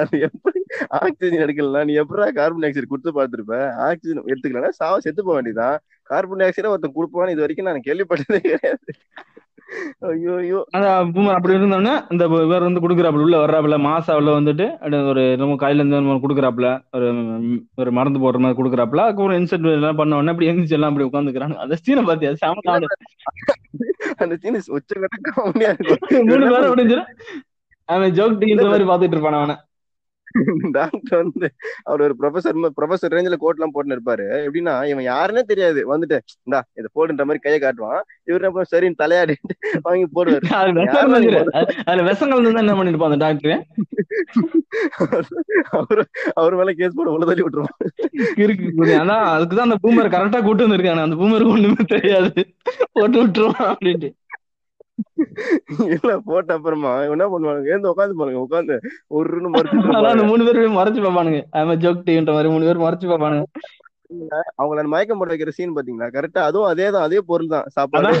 அது 0.00 0.18
எப்படி? 0.18 0.60
ஆக்சிஜன் 0.88 1.42
எடுக்கலாம் 1.44 1.86
நீ 1.86 1.94
எப்படா 1.98 2.26
கார்பன் 2.34 2.62
டை 2.64 2.68
ஆக்சைடு 2.70 2.90
கொடுத்து 2.92 3.12
பார்த்திருப்ப? 3.18 3.56
ஆக்சிஜன் 3.88 4.28
எடுத்துக்கலன்னா 4.30 4.70
சாவ 4.80 4.98
செத்து 4.98 5.24
போக 5.24 5.36
வேண்டியதான் 5.38 5.76
கார்பன் 6.10 6.38
டை 6.38 6.46
ஆக்சைடு 6.48 6.72
ஒருத்தன் 6.72 6.96
கொடுப்பான்னு 6.98 7.34
இது 7.34 7.44
வரைக்கும் 7.44 7.68
நான் 7.70 7.86
கேள்விப்பட்டதே 7.88 8.40
கிடையாது. 8.46 8.92
ஐயோ 10.08 10.58
அப்படி 11.34 11.54
இருந்தோடனே 11.56 11.94
அந்த 12.10 12.24
இவர் 12.46 12.66
வந்து 12.66 12.82
கொடுக்குறாப்புல 12.84 13.24
உள்ள 13.26 13.38
வர்றாப்புல 13.42 13.78
மாசாவில் 13.86 14.30
வந்துட்டு 14.38 14.66
ஒரு 15.10 15.22
நம்ம 15.36 15.58
கையில 15.62 15.82
இருந்து 15.82 16.22
கொடுக்குறாப்புல 16.24 16.68
ஒரு 16.96 17.08
ஒரு 17.82 17.92
மருந்து 17.92 18.22
போடுற 18.24 18.40
மாதிரி 18.44 18.58
கொடுக்குறாப்புல 18.60 19.04
அதுக்கப்புறம் 19.06 19.38
இன்சென்ட் 19.40 19.72
எல்லாம் 19.74 20.00
பண்ண 20.00 20.18
உடனே 20.20 20.32
அப்படி 20.34 20.50
எந்திரிச்சு 20.50 20.78
எல்லாம் 20.78 20.92
அப்படி 20.92 21.08
உட்காந்துக்கிறாங்க 21.08 21.58
அந்த 21.64 21.78
சீனை 21.82 22.04
பார்த்தியா 22.10 22.32
செம. 22.42 22.62
அந்த 24.22 24.34
சீன் 24.42 24.56
இருக்கும். 24.56 26.00
மூணு 26.28 26.44
பேரும் 26.52 26.68
அப்படின்னு 26.68 27.02
அவன் 27.88 28.14
ஜோக் 28.18 28.40
டீன்ற 28.40 28.64
மாதிரி 28.70 28.88
பாத்துட்டு 28.90 29.16
இருப்பான் 29.16 29.40
அவனை. 29.40 29.56
டாக்டர் 30.72 31.18
வந்து 31.22 31.48
அவர் 31.84 32.02
ஒரு 32.02 32.14
ப்ரொஃபசர் 32.20 32.58
ப்ரொஃபசர் 32.80 33.14
ரேஞ்சில 33.14 33.36
கோட் 33.36 33.58
எல்லாம் 33.58 33.74
போட்டுன்னு 33.74 33.96
இருப்பாரு 33.96 34.26
எப்படின்னா 34.46 34.74
இவன் 34.86 35.06
யாருன்னே 35.06 35.42
தெரியாது. 35.42 35.80
வந்துட்டு 35.92 36.16
இந்தா 36.42 36.60
இதை 36.72 36.88
போடுன்ற 36.96 37.24
மாதிரி 37.28 37.38
கையை 37.38 37.60
காட்டுவான். 37.60 38.00
இவர் 38.24 38.46
என்ன 38.48 38.66
சரின்னு 38.72 39.00
தலையாடிட்டு 39.02 39.54
வாங்கி 39.86 40.06
போடுவாரு. 40.14 40.48
அதுல 41.86 42.06
விஷங்கள் 42.10 42.60
என்ன 42.62 42.76
பண்ணிருப்பான் 42.78 43.10
அந்த 43.10 43.20
டாக்டர் 43.24 43.56
அவரு 45.70 46.02
அவர் 46.34 46.54
மேல 46.54 46.72
கேஸ் 46.72 46.96
போட 46.96 47.10
உள்ள 47.10 47.24
தள்ளி 47.26 47.42
விட்டுருவான். 47.42 47.76
இருக்கு. 48.36 48.68
அதான் 49.02 49.24
அதுக்குதான் 49.34 49.66
அந்த 49.68 49.78
பூமர் 49.82 50.14
கரெக்டா 50.14 50.42
கூட்டு 50.42 50.66
வந்திருக்கானு. 50.66 51.06
அந்த 51.06 51.18
பூமருக்கு 51.20 51.54
ஒண்ணுமே 51.56 51.84
தெரியாது. 51.86 52.32
போட்டு 52.92 53.18
விட்டுருவான் 53.22 53.70
அப்படின்ட்டு. 53.72 54.10
இல்ல 55.94 56.12
போட்ட 56.24 56.54
அப்புறமா 56.54 56.92
என்ன 57.12 57.24
பண்ணுவாங்க 57.32 57.72
ஏந்து 57.74 57.90
உட்காந்து 57.92 58.18
பாருங்க 58.20 58.40
உட்காந்து 58.46 58.76
அந்த 59.18 59.48
மறுத்து 59.54 60.24
மூணு 60.30 60.44
பேரும் 60.46 60.78
மறைச்சு 60.78 61.02
பார்ப்பானுங்க. 61.04 61.40
அவன் 61.60 61.80
ஜோக் 61.84 62.06
டீன்ற 62.06 62.32
மாதிரி 62.32 62.52
மூணு 62.54 62.64
பேர் 62.68 62.84
மறைச்சு 62.84 63.10
பார்ப்பானுங்க. 63.10 63.44
அவங்கள 64.62 64.86
மயக்கம் 64.92 65.18
போட 65.18 65.34
வைக்கிற 65.34 65.50
சீன் 65.56 65.74
பாத்தீங்களா? 65.76 66.06
கரெக்டா 66.16 66.40
அதுவும் 66.48 66.68
அதே 66.68 66.86
தான் 66.90 67.02
அதே 67.02 67.18
பொருள் 67.30 67.52
தான். 67.54 67.66
சாப்பாடு. 67.76 68.12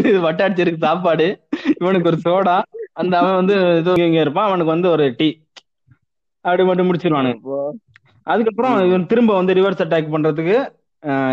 இது 0.00 0.20
வட்டாட்சியருக்கு 0.26 0.84
சாப்பாடு. 0.86 1.26
இவனுக்கு 1.80 2.10
ஒரு 2.10 2.18
சோடா 2.24 2.56
அந்த 2.92 3.14
அவன் 3.18 3.38
வந்து 3.40 3.56
இங்க 4.06 4.20
இருப்பான் 4.20 4.46
அவனுக்கு 4.46 4.72
வந்து 4.74 4.90
ஒரு 4.90 5.14
டீ. 5.16 5.28
அப்படி 6.44 6.64
மட்டும் 6.64 6.88
முடிச்சிருவானுங்க. 6.88 7.38
அப்போ, 7.38 7.58
அதுக்கப்புறம் 8.26 8.86
இவன் 8.88 9.06
திரும்ப 9.06 9.34
வந்து 9.34 9.54
ரிவர்ஸ் 9.58 9.82
அட்டாக் 9.84 10.12
பண்றதுக்கு 10.14 10.56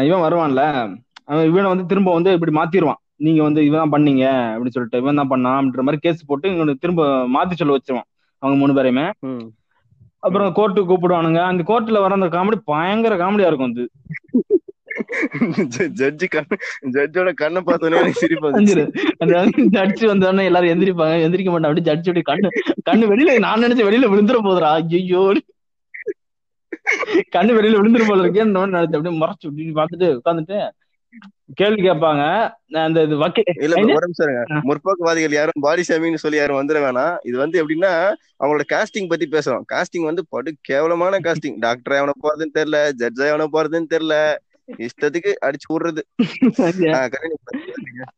இவன் 0.07 0.23
வருவான்ல 0.25 0.61
அவன் 1.25 1.45
இவனை 1.45 1.67
வந்து 1.71 1.85
திரும்ப 1.85 2.13
வந்து 2.13 2.31
இப்படி 2.33 2.53
மாத்திருவான். 2.59 3.01
நீங்க 3.19 3.41
வந்து 3.43 3.61
இவன் 3.65 3.81
தான் 3.81 3.93
பண்ணீங்க 3.93 4.23
அப்படின்னு 4.49 4.75
சொல்லிட்டு 4.75 5.01
இவன் 5.01 5.19
தான் 5.21 5.31
பண்ணான் 5.31 5.57
அப்படின்ற 5.57 5.83
மாதிரி 5.83 6.01
கேஸ் 6.01 6.27
போட்டு 6.27 6.47
இவனை 6.55 6.73
திரும்ப 6.75 7.03
மாத்தி 7.35 7.55
சொல்ல 7.55 7.77
வச்சிருவான் 7.77 8.09
அவங்க 8.43 8.57
மூணு 8.61 8.73
பேரையுமே. 8.77 9.05
ம். 9.27 9.45
அப்புறம் 10.23 10.55
கோர்ட்டுக்கு 10.57 10.89
கூப்பிடுவானுங்க. 10.91 11.39
அந்த 11.49 11.63
கோர்ட்ல 11.67 12.01
வர 12.03 12.17
அந்த 12.19 12.29
காமெடி 12.35 12.57
பயங்கர 12.71 13.15
காமெடியா 13.17 13.49
இருக்கும் 13.49 13.73
அது. 13.73 13.85
ஜட்ஜி 15.99 16.27
கண்ணு 16.27 16.55
ஜட்ஜோட 16.95 17.29
கண்ணை 17.41 17.61
பார்த்தோன்னே 17.61 17.99
எனக்கு 18.01 18.21
சிரிப்பு 18.21 18.47
வந்துச்சு. 18.47 18.83
அந்த 19.21 19.33
ஜட்ஜ் 19.75 20.03
வந்தோடனே 20.11 20.47
எல்லாரும் 20.49 20.73
எந்திரிப்பாங்க. 20.73 21.17
எந்திரிக்க 21.25 21.51
மாட்டான். 21.51 21.69
அப்படி 21.69 21.87
ஜட்ஜ் 21.89 22.09
அப்படி 22.09 22.23
கண்ணு 22.31 22.49
கண்ணு 22.89 23.11
வெளியில 23.11 23.35
நான் 23.47 23.65
நினைச்ச 23.65 23.83
வெளியில 23.89 24.09
விழுந்துற 24.13 24.39
போதுடா. 24.45 24.71
ஐயோ 24.93 25.23
கண்ணு 27.35 27.51
வெளியில 27.57 27.77
விழுந்துற 27.79 28.03
போல 28.07 28.23
இருக்கே 28.23 28.45
இந்த 28.45 28.59
மாதிரி 28.59 28.75
நினைச்சு 28.75 28.97
அப்படியே 28.97 29.19
மறைச்சு 29.21 29.47
இப்படி 29.49 29.75
பார்த்துட்டு 29.77 30.07
உட்காந்துட்டு 30.17 30.57
கேள்வி 31.53 31.89
கேட்பாங்க. 31.89 32.23
அந்த 32.71 33.03
இது 33.03 33.15
இல்ல? 33.61 33.93
ஒரு 33.93 34.07
நிமிஷம். 34.07 34.61
முற்போக்குவாதிகள் 34.63 35.31
யாரும் 35.31 35.61
பாடி 35.61 35.83
ஷேமிங்னு 35.87 36.13
சொல்லி 36.13 36.37
யாரும் 36.37 36.59
வந்துட 36.61 36.71
வேணாம். 36.71 37.17
இது 37.23 37.37
வந்து 37.37 37.67
எப்படின்னா 37.67 37.91
அவங்களோட 38.43 38.63
காஸ்டிங் 38.73 39.07
பத்தி 39.07 39.27
பேசுறோம். 39.31 39.61
காஸ்டிங் 39.73 40.03
வந்து 40.03 40.25
படு 40.29 40.55
கேவலமான 40.61 41.19
காஸ்டிங் 41.19 41.55
டாக்டர் 41.59 41.97
எவன 41.99 42.11
போறதுன்னு 42.23 42.57
தெரியல 42.57 42.89
ஜட்ஜ் 42.91 43.21
எவன 43.21 43.45
போறதுன்னு 43.53 43.93
தெரியல. 43.93 44.35
இஷ்டத்துக்கு 44.77 45.31
அடிச்சு 45.45 45.71
விடுறது. 45.73 46.01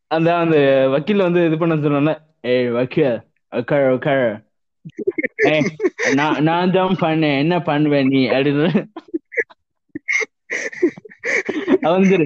அந்த 0.06 0.36
அந்த 0.36 0.86
வக்கீல் 0.90 1.16
வந்து 1.16 1.46
இது 1.46 1.58
பண்ண 1.58 1.74
சொன்னோன்னே 1.74 2.14
ஏய் 2.40 2.70
வக்கீல் 2.70 3.20
உட்கார் 3.56 3.90
உட்கார். 3.90 4.42
நான் 6.10 6.70
தான் 6.70 6.96
பண்ணேன். 7.00 7.38
என்ன 7.38 7.62
பண்ணுவேன் 7.62 8.06
நீ? 8.06 8.28
அப்படின்னு. 8.28 8.84
அவன் 11.80 12.04
சரி 12.04 12.24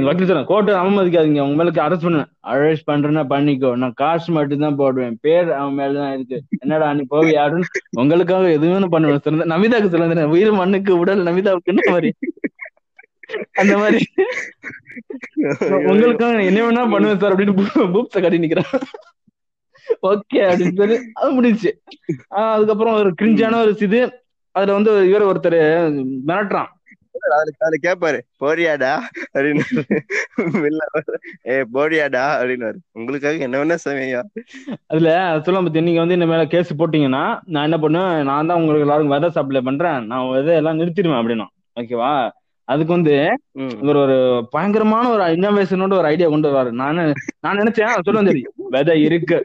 வக்கீல் 0.00 0.26
சொன்ன 0.26 0.44
கோர்ட்டு 0.44 0.76
அவமதிக்காதீங்க. 0.76 1.40
உங்க 1.40 1.64
மேல 1.64 1.70
அரெஸ்ட் 1.70 2.02
பண்ணுவேன். 2.02 2.26
அரெஸ்ட் 2.46 2.88
பண்றேன்னா 2.90 3.24
பண்ணிக்கோ. 3.24 3.76
நான் 3.76 3.92
காசு 3.92 4.32
மட்டும்தான் 4.32 4.76
போடுவேன். 4.76 5.18
பேர் 5.20 5.52
அவன் 5.52 5.78
மேலதான் 5.78 6.12
இருக்கு. 6.12 6.42
என்னடா 6.58 6.94
நீ 6.94 7.02
போய் 7.08 7.32
யாருன்னு? 7.32 7.64
உங்களுக்காக 7.90 8.50
எதுவுமே 8.50 8.86
பண்ணுவேன். 8.90 9.18
சிறந்த 9.18 9.44
நமிதாக்கு 9.44 9.88
சிறந்த 9.88 10.28
உயிர் 10.28 10.52
மண்ணுக்கு 10.52 10.98
உடல் 10.98 11.24
நமிதாவுக்குன்ற 11.24 11.88
மாதிரி? 11.88 12.14
அந்த 13.52 13.78
மாதிரி. 13.78 14.04
உங்களுக்காக 15.68 16.42
என்ன 16.42 16.70
வேணா 16.70 16.90
பண்ணுவேன் 16.90 17.18
சார் 17.18 17.34
அப்படின்னு 17.34 17.64
பூப்ஸ 17.74 18.20
கட்டி 18.20 18.38
நிக்கிறான். 18.38 18.80
ஓகே 20.02 20.34
அப்படின்னு 20.34 20.76
சொல்லி 20.76 20.98
அது 21.12 21.42
முடிஞ்சுச்சு. 21.42 21.70
ஆஹ் 22.30 22.50
அதுக்கப்புறம் 22.52 22.94
ஒரு 22.94 23.14
கிரிஞ்சான 23.22 23.60
ஒரு 23.60 23.76
இது. 23.80 24.12
அதுல 24.50 24.72
வந்து 24.72 25.08
இவர் 25.08 25.22
ஒருத்தர் 25.22 26.06
மிரட்டுறான். 26.26 26.66
அதுல 27.62 27.78
கேப்பாரு 27.84 28.18
போடியாடா 28.40 28.92
அப்படின்னு. 29.34 29.64
ஏ 31.48 31.56
போடியாடா 31.74 32.24
அப்படின்னு 32.36 32.68
உங்களுக்காக 32.98 33.46
என்ன 33.46 33.60
வேணா 33.60 33.78
சமையா 33.84 34.20
அதுல 34.90 35.10
சொல்ல 35.46 35.62
பத்தி 35.62 35.86
நீங்க 35.88 36.02
வந்து 36.02 36.18
இந்த 36.18 36.26
மேல 36.26 36.44
கேஸ் 36.46 36.78
போட்டீங்கன்னா 36.80 37.24
நான் 37.46 37.66
என்ன 37.68 37.78
பண்ணுவேன் 37.78 38.26
நான் 38.30 38.50
தான் 38.50 38.60
உங்களுக்கு 38.60 38.86
எல்லாருக்கும் 38.86 39.16
விதை 39.16 39.30
சப்ளை 39.38 39.62
பண்றேன் 39.62 40.00
நான் 40.08 40.28
விதை 40.32 40.54
எல்லாம் 40.60 40.80
நிறுத்திடுவேன் 40.80 41.20
அப்படின்னா 41.20 41.48
ஓகேவா? 41.76 42.12
அதுக்கு 42.68 42.92
வந்து. 42.94 43.14
இவர் 43.82 43.98
ஒரு 44.02 44.16
பயங்கரமான 44.52 45.04
ஒரு 45.12 45.22
இன்னோவேஷனோட 45.36 45.94
ஒரு 46.00 46.08
ஐடியா 46.10 46.28
கொண்டு 46.28 46.48
வர்றாரு 46.48 46.72
நான் 46.80 47.00
நான் 47.44 47.60
நினைச்சேன் 47.60 48.04
சொல்லுவேன் 48.06 48.30
சரி 48.30 48.42
விதை 48.74 48.94
இருக்கு. 49.06 49.38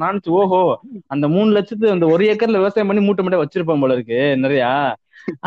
நான் 0.00 0.18
ஓஹோ 0.36 0.60
அந்த 1.08 1.26
மூணு 1.28 1.50
லட்சத்து 1.56 1.94
அந்த 1.94 2.06
ஒரு 2.14 2.24
ஏக்கர்ல 2.32 2.60
விவசாயம் 2.60 2.90
பண்ணி 2.90 3.02
மூட்டை 3.04 3.22
மூட்டை 3.24 3.40
வச்சிருப்பான் 3.40 3.82
போல 3.82 3.96
இருக்கு 3.98 4.20
நிறையா. 4.44 4.70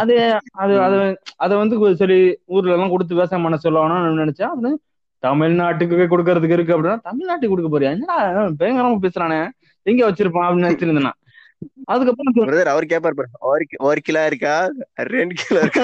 அது 0.01 0.15
அது 0.63 0.73
அது 0.85 0.97
அதை 1.45 1.53
வந்து 1.61 1.95
சரி 2.01 2.17
ஊர்ல 2.55 2.75
எல்லாம் 2.75 2.93
கொடுத்து 2.93 3.17
விவசாயம் 3.17 3.45
பண்ண 3.45 3.59
சொல்லணும்னு 3.63 4.23
நினைச்சேன். 4.23 4.53
அது 4.55 4.71
தமிழ்நாட்டுக்கு 5.23 6.05
கொடுக்கறதுக்கு 6.13 6.57
இருக்கு 6.57 6.75
அப்படின்னா 6.75 6.97
தமிழ்நாட்டுக்கு 7.09 7.53
கொடுக்க 7.53 7.71
போறியா? 7.73 7.93
என்னடா 7.95 8.17
பயங்கரமா 8.61 9.03
பேசுறானே. 9.05 9.39
எங்க 9.85 10.01
வச்சிருப்பான்? 10.09 10.47
அப்படின்னு 10.47 10.67
நினைச்சிருந்தேன் 10.67 11.07
நான். 11.09 11.19
அதுக்கப்புறம் 11.91 12.71
அவர் 12.73 12.89
கேப்பாரு 12.91 13.17
பாரு, 13.19 13.29
ஒரு 13.51 13.65
ஒரு 13.89 13.99
கிலோ 14.07 14.21
இருக்கா? 14.29 14.55
ரெண்டு 15.13 15.35
கிலோ 15.41 15.59
இருக்கா? 15.65 15.83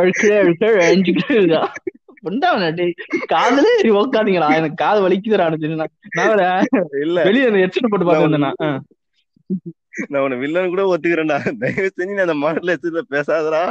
ஒரு 0.00 0.10
கிலோ 0.20 0.36
இருக்கு, 0.44 0.68
அஞ்சு 0.88 1.12
கிலோ 1.18 1.36
இருக்கா? 1.40 1.62
காதுலே 3.32 3.70
உக்காதீங்களா 4.00 4.48
எனக்கு 4.58 4.78
காது 4.82 4.98
வலிக்குதுடா 5.04 5.44
நான் 5.78 5.92
இல்ல. 7.04 7.18
வெளியே 7.28 7.46
ஹெட்செட் 7.62 7.90
போட்டு 7.92 8.08
பார்த்துருந்தேன் 8.08 8.82
நான். 10.08 10.22
உன 10.22 10.34
வில்லன் 10.34 10.68
கூட 10.68 10.82
ஒத்துக்கிறேன்டா. 10.94 11.38
தயவு 11.58 11.90
செஞ்சு 11.96 12.14
நீ 12.14 12.20
அந்த 12.20 12.34
மாடல் 12.34 12.72
எச்சத்துல 12.74 13.02
பேசாதடா 13.10 13.62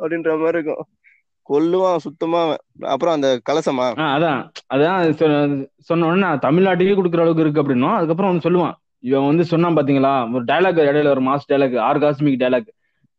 அப்படின்ற 0.00 0.30
மாதிரி 0.38 0.58
இருக்கும். 0.58 0.84
கொல்லுவான் 1.50 1.96
சுத்தமா 1.96 2.40
அப்புறம் 2.80 3.14
அந்த 3.14 3.28
கலசமா? 3.50 3.84
அதான். 4.16 4.40
அதான் 4.74 5.66
சொன்ன 5.78 6.06
உடனே 6.06 6.26
தமிழ்நாட்டுக்கே 6.46 6.96
கொடுக்குற 6.98 7.20
அளவுக்கு 7.24 7.44
இருக்கு 7.46 7.62
அப்படின்னும். 7.62 7.94
அதுக்கப்புறம் 7.94 8.32
வந்து 8.32 8.46
சொல்லுவான். 8.48 8.74
இவன் 9.00 9.26
வந்து 9.26 9.44
சொன்னான் 9.44 9.76
பாத்தீங்களா? 9.76 10.34
ஒரு 10.34 10.44
டைலாக் 10.44 10.80
இடையில 10.82 11.08
ஒரு 11.08 11.22
மாஸ் 11.22 11.48
டைலாக் 11.52 11.76
ஆர்காஸ்மிக் 11.90 12.40
டைலாக் 12.42 12.68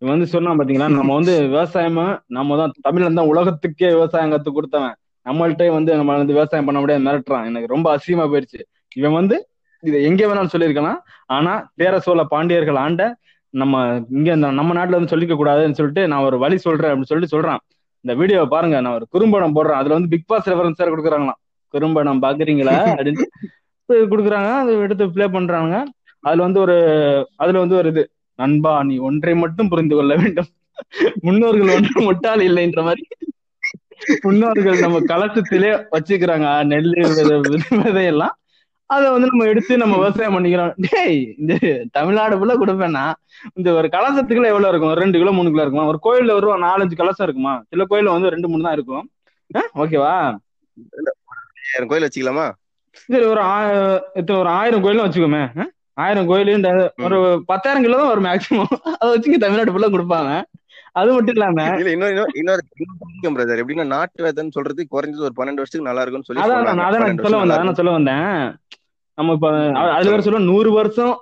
இவன் 0.02 0.14
வந்து 0.16 0.28
சொன்னான் 0.28 0.58
பாத்தீங்களா? 0.58 0.88
நம்ம 0.98 1.14
வந்து 1.14 1.42
விவசாயமா 1.42 2.06
நம்ம 2.28 2.58
தான் 2.58 2.74
தமிழ்ல 2.88 3.14
தான் 3.14 3.26
உலகத்துக்கே 3.26 3.88
விவசாயம் 3.88 4.32
கத்து 4.32 4.52
கொடுத்தவன். 4.52 4.96
நம்மள்ட்ட 5.26 5.72
வந்து 5.72 5.96
நம்ம 5.96 6.18
வந்து 6.18 6.34
விவசாயம் 6.34 6.66
பண்ண 6.66 6.80
முடியாது 6.80 7.04
மிரட்டுறான். 7.06 7.46
எனக்கு 7.46 7.74
ரொம்ப 7.76 7.88
அசியமா 7.96 8.26
போயிருச்சு. 8.32 8.62
இவன் 8.96 9.12
வந்து 9.12 9.38
இதை 9.82 10.04
எங்க 10.04 10.26
வேணாலும் 10.26 10.46
சொல்லியிருக்கலாம். 10.46 11.04
ஆனா 11.26 11.72
பேர 11.78 11.98
சோழ 11.98 12.24
பாண்டியர்கள் 12.24 12.76
ஆண்ட 12.76 13.18
நம்ம 13.50 14.06
இங்க 14.12 14.34
இந்த 14.34 14.52
நம்ம 14.52 14.74
நாட்டுல 14.74 14.90
வந்து 14.90 15.18
சொல்லிக்க 15.18 15.30
கூடாதுன்னு 15.30 15.72
சொல்லிட்டு 15.72 16.08
நான் 16.08 16.24
ஒரு 16.24 16.38
வழி 16.38 16.58
சொல்றேன் 16.58 16.92
அப்படின்னு 16.92 17.02
சொல்லிட்டு 17.02 17.42
சொல்றான். 17.42 17.58
இந்த 18.02 18.20
வீடியோவை 18.20 18.48
பாருங்க 18.48 18.82
நான் 18.82 18.94
ஒரு 18.94 19.08
குறும்படம் 19.10 19.56
போடுறேன். 19.56 19.72
அதுல 19.72 19.94
வந்து 19.94 20.10
பிக் 20.10 20.28
பாஸ் 20.28 20.50
ரெஃபரன்ஸ் 20.50 20.74
வேற 20.78 20.96
கொடுக்குறாங்களாம். 20.96 21.44
குறும்படம் 21.68 22.22
பாக்குறீங்களா 22.22 22.96
அப்படின்னு. 22.96 23.22
கொடுக்குறாங்க 23.94 24.58
அதை 24.58 24.80
எடுத்து 24.80 25.12
பிளே 25.12 25.28
பண்றாங்க 25.28 25.86
அதுல 26.20 26.42
வந்து 26.42 26.60
ஒரு 26.60 26.76
அதுல 27.36 27.60
வந்து 27.60 27.76
ஒரு 27.76 27.90
இது. 27.90 28.12
நண்பா 28.36 28.84
நீ 28.84 28.98
ஒன்றை 28.98 29.36
மட்டும் 29.36 29.68
புரிந்து 29.68 29.96
கொள்ள 29.96 30.16
வேண்டும். 30.16 30.46
முன்னோர்கள் 31.22 31.76
ஒன்று 31.76 32.02
முட்டாள் 32.02 32.40
இல்லைன்ற 32.40 32.84
மாதிரி. 32.84 33.08
முன்னோர்கள் 34.22 34.80
நம்ம 34.80 35.00
கலசத்திலே 35.00 35.86
வச்சுக்கிறாங்க. 35.92 36.64
நெல் 36.64 36.92
விதை- 36.92 37.18
எல்லாம் 37.18 37.96
விதையெல்லாம். 37.96 38.49
அதை 38.94 39.08
வந்து 39.14 39.30
நம்ம 39.32 39.46
எடுத்து 39.52 39.74
நம்ம 39.82 39.96
விவசாயம் 40.02 40.36
பண்ணிக்கிறோம். 40.36 40.72
டேய் 40.86 41.20
இந்த 41.42 41.54
தமிழ்நாடு 41.98 42.38
ஃபுல்லா 42.40 42.56
கொடுப்பேன்னா 42.62 43.06
இந்த 43.58 43.70
ஒரு 43.80 43.88
கலசத்துக்குள்ள 43.96 44.52
எவ்வளவு 44.54 44.72
இருக்கும்? 44.72 44.92
ஒரு 44.94 45.04
ரெண்டு 45.04 45.20
கிலோ 45.22 45.34
மூணு 45.38 45.52
கிலோ 45.54 45.64
இருக்குமா? 45.66 45.88
ஒரு 45.92 46.00
கோயில்ல 46.06 46.36
ஒரு 46.40 46.48
நாலஞ்சு 46.68 47.00
கலசம் 47.02 47.26
இருக்குமா? 47.28 47.54
சில 47.72 47.86
கோயில்ல 47.92 48.16
வந்து 48.16 48.34
ரெண்டு 48.36 48.50
மூணு 48.52 48.68
தான் 48.68 48.78
இருக்கும். 48.78 49.06
ஓகேவா 49.84 50.14
கோயில் 51.90 52.06
வச்சுக்கலாமா? 52.06 52.48
சரி 53.10 53.26
ஒரு 53.32 53.42
ஒரு 54.42 54.50
ஆயிரம் 54.60 54.84
கோயிலும் 54.86 55.06
வச்சுக்கோமே? 55.06 55.44
ஆயிரம் 56.04 56.30
கோயில் 56.30 56.56
இந்த 56.58 56.70
ஒரு 57.08 57.18
பத்தாயிரம் 57.50 57.86
கிலோ 57.86 57.98
தான் 58.00 58.12
வரும் 58.12 58.28
மேக்சிமம் 58.30 58.74
அதை 59.00 59.10
வச்சு 59.14 59.44
தமிழ்நாடு 59.44 59.74
ஃபுல்லா 59.76 59.90
கொடுப்பாங்க. 59.96 60.32
அது 61.00 61.10
மட்டும் 61.16 61.36
இல்லாம 61.38 61.66
இல்ல 61.80 61.92
இன்னொரு 61.96 62.32
இன்னொரு 62.42 62.62
பிரதர் 63.36 63.60
எப்படின்னா 63.62 63.86
நாட்டு 63.96 64.24
வேதன்னு 64.26 64.56
சொல்றது 64.56 64.82
குறைஞ்சது 64.94 65.28
ஒரு 65.28 65.38
பன்னெண்டு 65.40 65.62
வருஷத்துக்கு 65.62 65.90
நல்லா 65.90 66.04
இருக்கும்னு 66.04 66.30
சொல்லி 66.30 66.44
அதான் 66.44 66.82
நான் 66.82 67.24
சொல்ல 67.26 67.42
வந்தேன் 67.44 67.68
நான் 67.70 67.80
சொல்ல 67.82 67.94
வந்தேன். 67.98 68.34
நம்ம 69.20 69.34
இப்ப 69.34 69.52
அது- 69.52 69.92
அது 69.92 70.10
வேற 70.10 70.22
சொல்ல 70.22 70.40
நூறு 70.40 70.72
வருஷம் 70.72 71.18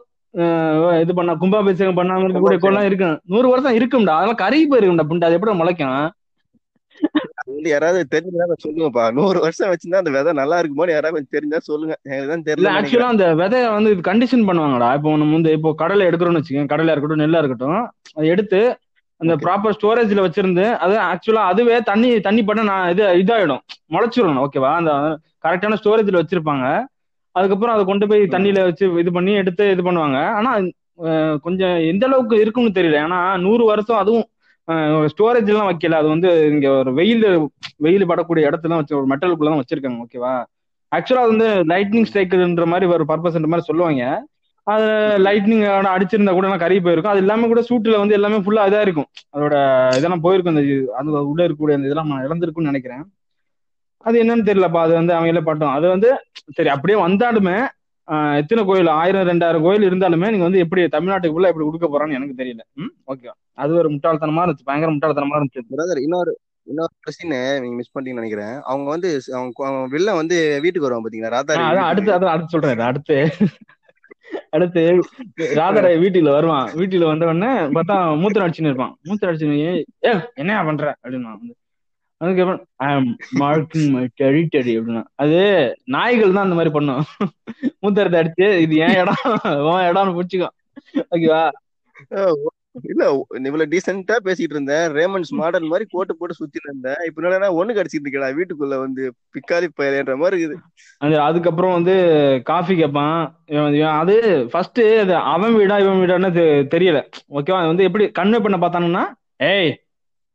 இது 1.02 1.12
பண்ண 1.14 1.36
கும்பாபிஷேகம் 1.36 1.98
பண்ணாம 1.98 2.24
இருக்கக்கூடிய 2.24 2.58
கோலாம் 2.58 2.84
இருக்கு 2.84 3.20
நூறு 3.26 3.50
வருஷம் 3.50 3.76
இருக்கும்டா. 3.76 4.16
அதெல்லாம் 4.18 4.38
கருகி 4.38 4.66
போயிருக்கும்டா 4.70 5.06
புண்டை. 5.10 5.24
அது 5.24 5.34
எப்படி 5.34 5.58
முளைக்கும்? 5.58 6.10
யாராவது 7.64 8.08
தெரிஞ்சா 8.08 8.44
சொல்லுங்கப்பா. 8.68 9.12
நூறு 9.12 9.40
வருஷம் 9.40 9.70
வச்சிருந்தா 9.70 9.96
அந்த 9.96 10.10
விதை 10.10 10.34
நல்லா 10.34 10.60
இருக்குமோன்னு 10.60 10.96
யாராவது 10.98 11.12
கொஞ்சம் 11.12 11.36
தெரிஞ்சா 11.36 11.60
சொல்லுங்க. 11.60 11.98
எனக்கு 12.04 12.54
தெரியல 12.54 12.66
ஆக்சுவலா 12.78 13.10
அந்த 13.14 13.36
விதைய 13.36 13.72
வந்து 13.72 13.94
கண்டிஷன் 13.94 14.48
பண்ணுவாங்கடா. 14.50 14.94
இப்போ 14.94 15.18
நம்ம 15.18 15.34
வந்து 15.34 15.52
இப்போ 15.52 15.74
கடலை 15.74 16.08
எடுக்கிறோம்னு 16.08 16.40
வச்சுக்கோங்க. 16.40 16.72
கடலையா 16.74 16.92
இருக்கட்டும் 16.92 17.20
நெல்லா 17.20 17.38
இருக்கட்டும். 17.38 17.92
அதை 18.14 18.30
எடுத்து 18.30 18.78
அந்த. 19.18 19.36
ப்ராப்பர் 19.36 19.76
ஸ்டோரேஜ்ல 19.78 20.24
வச்சிருந்து 20.28 20.78
அது 20.78 20.96
ஆக்சுவலா 20.96 21.46
அதுவே 21.52 21.82
தண்ணி 21.82 22.20
தண்ணி 22.20 22.44
பண்ண 22.44 22.64
நான் 22.64 22.90
இது 22.90 23.04
இதாயிடும். 23.04 23.60
முளைச்சிரும் 23.90 24.46
ஓகேவா 24.46 24.74
அந்த 24.74 24.92
கரெக்டான 25.48 25.76
ஸ்டோரேஜ்ல 25.84 26.22
வச்சிருப்பாங்க. 26.22 26.66
அதுக்கப்புறம் 27.38 27.74
அதை 27.74 27.86
கொண்டு 27.86 28.08
போய் 28.08 28.22
தண்ணியில 28.22 28.64
வச்சு 28.64 28.94
இது 28.94 29.12
பண்ணி 29.12 29.34
எடுத்து 29.34 29.72
இது 29.72 29.82
பண்ணுவாங்க. 29.82 30.26
ஆனா 30.26 30.58
கொஞ்சம் 31.42 31.78
எந்த 31.78 32.06
அளவுக்கு 32.06 32.40
இருக்கும்னு 32.40 32.82
தெரியல. 32.82 33.08
ஏன்னா 33.08 33.40
நூறு 33.40 33.66
வருஷம் 33.66 33.98
அதுவும் 33.98 34.24
ஸ்டோரேஜ் 35.10 35.48
எல்லாம் 35.48 35.70
வைக்கல. 35.70 35.92
அது 35.92 36.08
வந்து 36.08 36.48
இங்க 36.48 36.70
ஒரு 36.70 36.94
வெயில் 36.94 37.50
வெயில் 37.78 38.10
படக்கூடிய 38.10 38.54
இடத்துல 38.54 38.68
வச்சு 38.68 38.98
ஒரு 38.98 39.06
மெட்டலுக்குள்ள 39.08 39.46
தான் 39.46 39.64
வச்சிருக்காங்க 39.64 39.98
ஓகேவா 40.04 40.44
ஆக்சுவலா 40.96 41.24
அது 41.24 41.28
வந்து 41.28 41.48
லைட்னிங் 41.48 42.06
ஸ்ட்ரைக்குன்ற 42.14 42.66
மாதிரி 42.66 42.92
ஒரு 42.92 43.04
பர்பஸ் 43.08 43.40
மாதிரி 43.40 43.60
சொல்லுவாங்க. 43.60 44.28
அது 44.64 44.86
லைட்னிங் 45.18 45.68
அடிச்சிருந்தா 45.88 46.32
கூட 46.32 46.46
எல்லாம் 46.46 46.60
கறி 46.60 46.80
போயிருக்கும். 46.80 47.12
அது 47.12 47.20
எல்லாமே 47.20 47.48
கூட 47.48 47.62
சூட்டுல 47.62 47.98
வந்து 47.98 48.14
எல்லாமே 48.14 48.38
ஃபுல்லா 48.38 48.74
இதா 48.74 48.82
இருக்கும். 48.82 49.06
அதோட 49.38 49.88
இதெல்லாம் 49.88 50.22
போயிருக்கும். 50.22 50.56
அந்த 50.56 50.68
இது- 50.68 50.86
அது 50.86 51.30
உள்ள 51.30 51.48
இருக்கக்கூடிய 51.48 51.74
அந்த 51.74 51.76
இதெல்லாம் 51.76 52.08
நான் 52.08 52.28
இழந்திருக்கும்னு 52.28 52.62
நினைக்கிறேன். 52.62 53.17
அது 54.06 54.24
என்னன்னு 54.24 54.48
தெரியலப்பா 54.50 54.82
அது 54.86 54.94
வந்து 54.94 55.14
அவங்களே 55.14 55.44
பட்டோம். 55.50 55.74
அது 55.78 55.88
வந்து 55.88 56.10
சரி 56.54 56.70
அப்படியே 56.70 56.98
வந்தாலுமே 57.06 57.58
எத்தனை 58.36 58.62
கோயில்? 58.66 58.90
ஆயிரம் 59.00 59.28
ரெண்டாயிரம் 59.28 59.62
கோயில் 59.62 59.88
இருந்தாலுமே 59.90 60.28
நீங்க 60.34 60.46
வந்து 60.48 60.60
எப்படி 60.60 60.82
தமிழ்நாட்டுக்குள்ள 60.84 61.50
எப்படி 61.52 61.66
கொடுக்க 61.66 61.88
போறான்னு 61.88 62.18
எனக்கு 62.18 62.40
தெரியல. 62.42 62.62
ம்? 62.74 62.92
ஓகே 63.12 63.30
அது 63.54 63.72
ஒரு 63.74 63.90
முட்டாள்தனமா 63.90 64.44
இருந்துச்சு. 64.46 64.68
பயங்கர 64.70 64.92
முட்டாள்தனமா 64.92 65.38
இருந்துச்சு. 65.40 65.64
பிரதர் 65.72 66.02
இன்னொரு 66.02 66.34
இன்னொரு 66.68 66.94
கொஸ்டின் 67.06 67.34
நீங்க 67.62 67.76
மிஸ் 67.80 67.92
பண்ணிட்டீங்கன்னு 67.94 68.22
நினைக்கிறேன். 68.22 68.56
அவங்க 68.72 68.88
வந்து 68.94 69.10
அவங்க 69.34 69.68
வெளில 69.96 70.16
வந்து 70.22 70.38
வீட்டுக்கு 70.64 70.88
வருவாங்க 70.88 71.06
பாத்தீங்களா? 71.06 71.34
ராதா 71.36 71.60
அதான் 71.70 71.90
அடுத்து 71.92 72.12
அதான் 72.16 72.34
அடுத்து 72.36 72.54
சொல்றேன். 72.56 72.88
அடுத்து 72.92 73.18
அடுத்து 74.56 74.82
ராதர 75.60 75.88
வீட்டுல 76.04 76.32
வருவான். 76.38 76.68
வீட்டுல 76.80 77.06
வந்த 77.12 77.30
உடனே 77.32 77.52
பார்த்தா 77.78 77.96
மூத்திரம் 78.24 78.46
அடிச்சுன்னு 78.48 78.72
இருப்பான். 78.72 78.94
மூத்திரம் 79.10 79.32
அடிச்சுன்னு 79.32 79.60
ஏ 80.08 80.12
என்னையா 80.36 80.64
பண்ற? 80.70 80.96
அப்படின்னு 81.04 81.30
வந்து 81.36 81.54
அதுக்கப்புறம் 82.22 82.62
I 82.86 82.90
am 82.98 83.10
marking 83.42 83.90
my 83.96 84.04
territory 84.22 84.74
அப்படின்னா 84.78 85.04
அது 85.24 85.40
நாய்கள் 85.96 86.36
தான் 86.36 86.46
அந்த 86.48 86.58
மாதிரி 86.60 86.72
பண்ணும். 86.78 87.04
மூத்திரத்தை 87.82 88.20
அடிச்சு 88.22 88.48
இது 88.66 88.76
ஏன் 88.86 89.00
இடம் 89.02 89.24
உன் 89.70 89.88
இடம்னு 89.90 90.16
பிடிச்சிக்கோ 90.18 90.50
ஓகேவா? 91.16 91.44
இல்ல 92.92 93.04
இவ்வளவு 93.48 93.70
டீசென்ட்டா 93.72 94.16
பேசிட்டு 94.26 94.56
இருந்தேன். 94.56 94.84
ரேமண்ட்ஸ் 94.98 95.32
மாடல் 95.40 95.70
மாதிரி 95.72 95.86
கோட்டு 95.94 96.14
போட்டு 96.18 96.38
சுத்திட்டு 96.40 96.68
இருந்தேன். 96.70 97.00
இப்ப 97.08 97.22
என்னன்னா 97.22 97.50
ஒண்ணு 97.60 97.78
கடிச்சிட்டு 97.78 98.08
இருக்கா 98.08 98.30
வீட்டுக்குள்ள 98.40 98.76
வந்து 98.84 99.04
பிக்காலி 99.36 99.68
பயலேன்ற 99.80 100.16
மாதிரி 100.24 100.38
இருக்குது. 100.42 100.62
அது 101.02 101.16
அதுக்கப்புறம் 101.28 101.76
வந்து 101.78 101.96
காஃபி 102.52 102.76
கேட்பான் 102.82 103.18
அது 104.02 104.16
ஃபர்ஸ்ட் 104.52 104.82
அது 105.04 105.16
அவன் 105.34 105.58
வீடா 105.60 105.78
இவன் 105.86 106.02
வீடான்னு 106.04 106.32
தெரியல. 106.76 107.02
ஓகேவா? 107.38 107.62
அது 107.62 107.74
வந்து 107.74 107.88
எப்படி 107.90 108.08
கன்வே 108.20 108.42
பண்ண 108.46 108.60
பார்த்தானுன்னா 108.66 109.04
ஏய் 109.54 109.74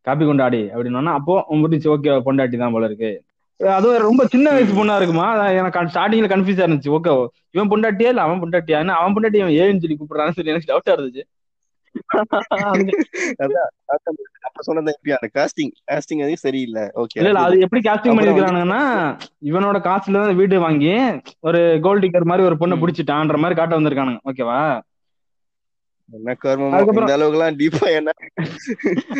காப்பி 0.06 0.24
கொண்டாடி 0.24 0.62
அப்படின்னா 0.74 1.12
அப்போ 1.18 1.34
முடிச்சு 1.62 1.88
ஓகே 1.94 2.14
பொண்டாட்டி 2.28 2.56
தான் 2.56 2.74
போல 2.76 2.88
இருக்கு. 2.90 3.10
அதுவும் 3.60 4.04
ரொம்ப 4.06 4.22
சின்ன 4.26 4.46
வயசு 4.50 4.72
பொண்ணா 4.78 4.94
இருக்குமா? 5.00 5.26
எனக்கு 5.58 5.92
ஸ்டார்டிங்ல 5.92 6.30
கன்ஃபியூஸா 6.32 6.64
இருந்துச்சு. 6.66 6.94
ஓகே 6.96 7.12
இவன் 7.56 7.70
பொண்டாட்டியா 7.72 8.10
இல்ல 8.12 8.22
அவன் 8.26 8.42
பொண்டாட்டியா? 8.42 8.80
அவன் 9.00 9.14
பொண்டாட்டி 9.16 9.42
அவன் 9.44 9.58
ஏன்னு 9.60 9.82
சொல்லி 9.84 9.98
கூப்பிடுறான்னு 9.98 10.36
சொல்லி 10.38 10.54
எனக்கு 10.54 10.72
டவுட்டா 10.72 10.96
இருந்துச்சு. 10.96 11.24
இவனோட 19.48 19.78
காசுல 19.86 20.20
தான் 20.20 20.38
வீடு 20.38 20.58
வாங்கி 20.64 20.92
ஒரு 21.48 21.60
கோல்ட் 21.84 22.04
டிக்கர் 22.04 22.30
மாதிரி 22.30 22.46
ஒரு 22.48 22.56
பொண்ணை. 22.60 22.76
பிடிச்சிட்டான்ற 22.82 23.38
மாதிரி 23.42 23.58
காட்ட 23.60 23.78
வந்திருக்கானுங்க. 23.78 24.20
ஓகேவா 24.30 24.58
என்ன 26.10 26.32
கர்மமோ 26.40 26.70
அதுக்கப்புறம் 26.72 27.06
இந்த 27.06 27.16
அளவுக்கு 27.16 27.38
எல்லாம் 27.38 27.58
டீப்பா 27.60 27.86
என்ன 27.92 28.10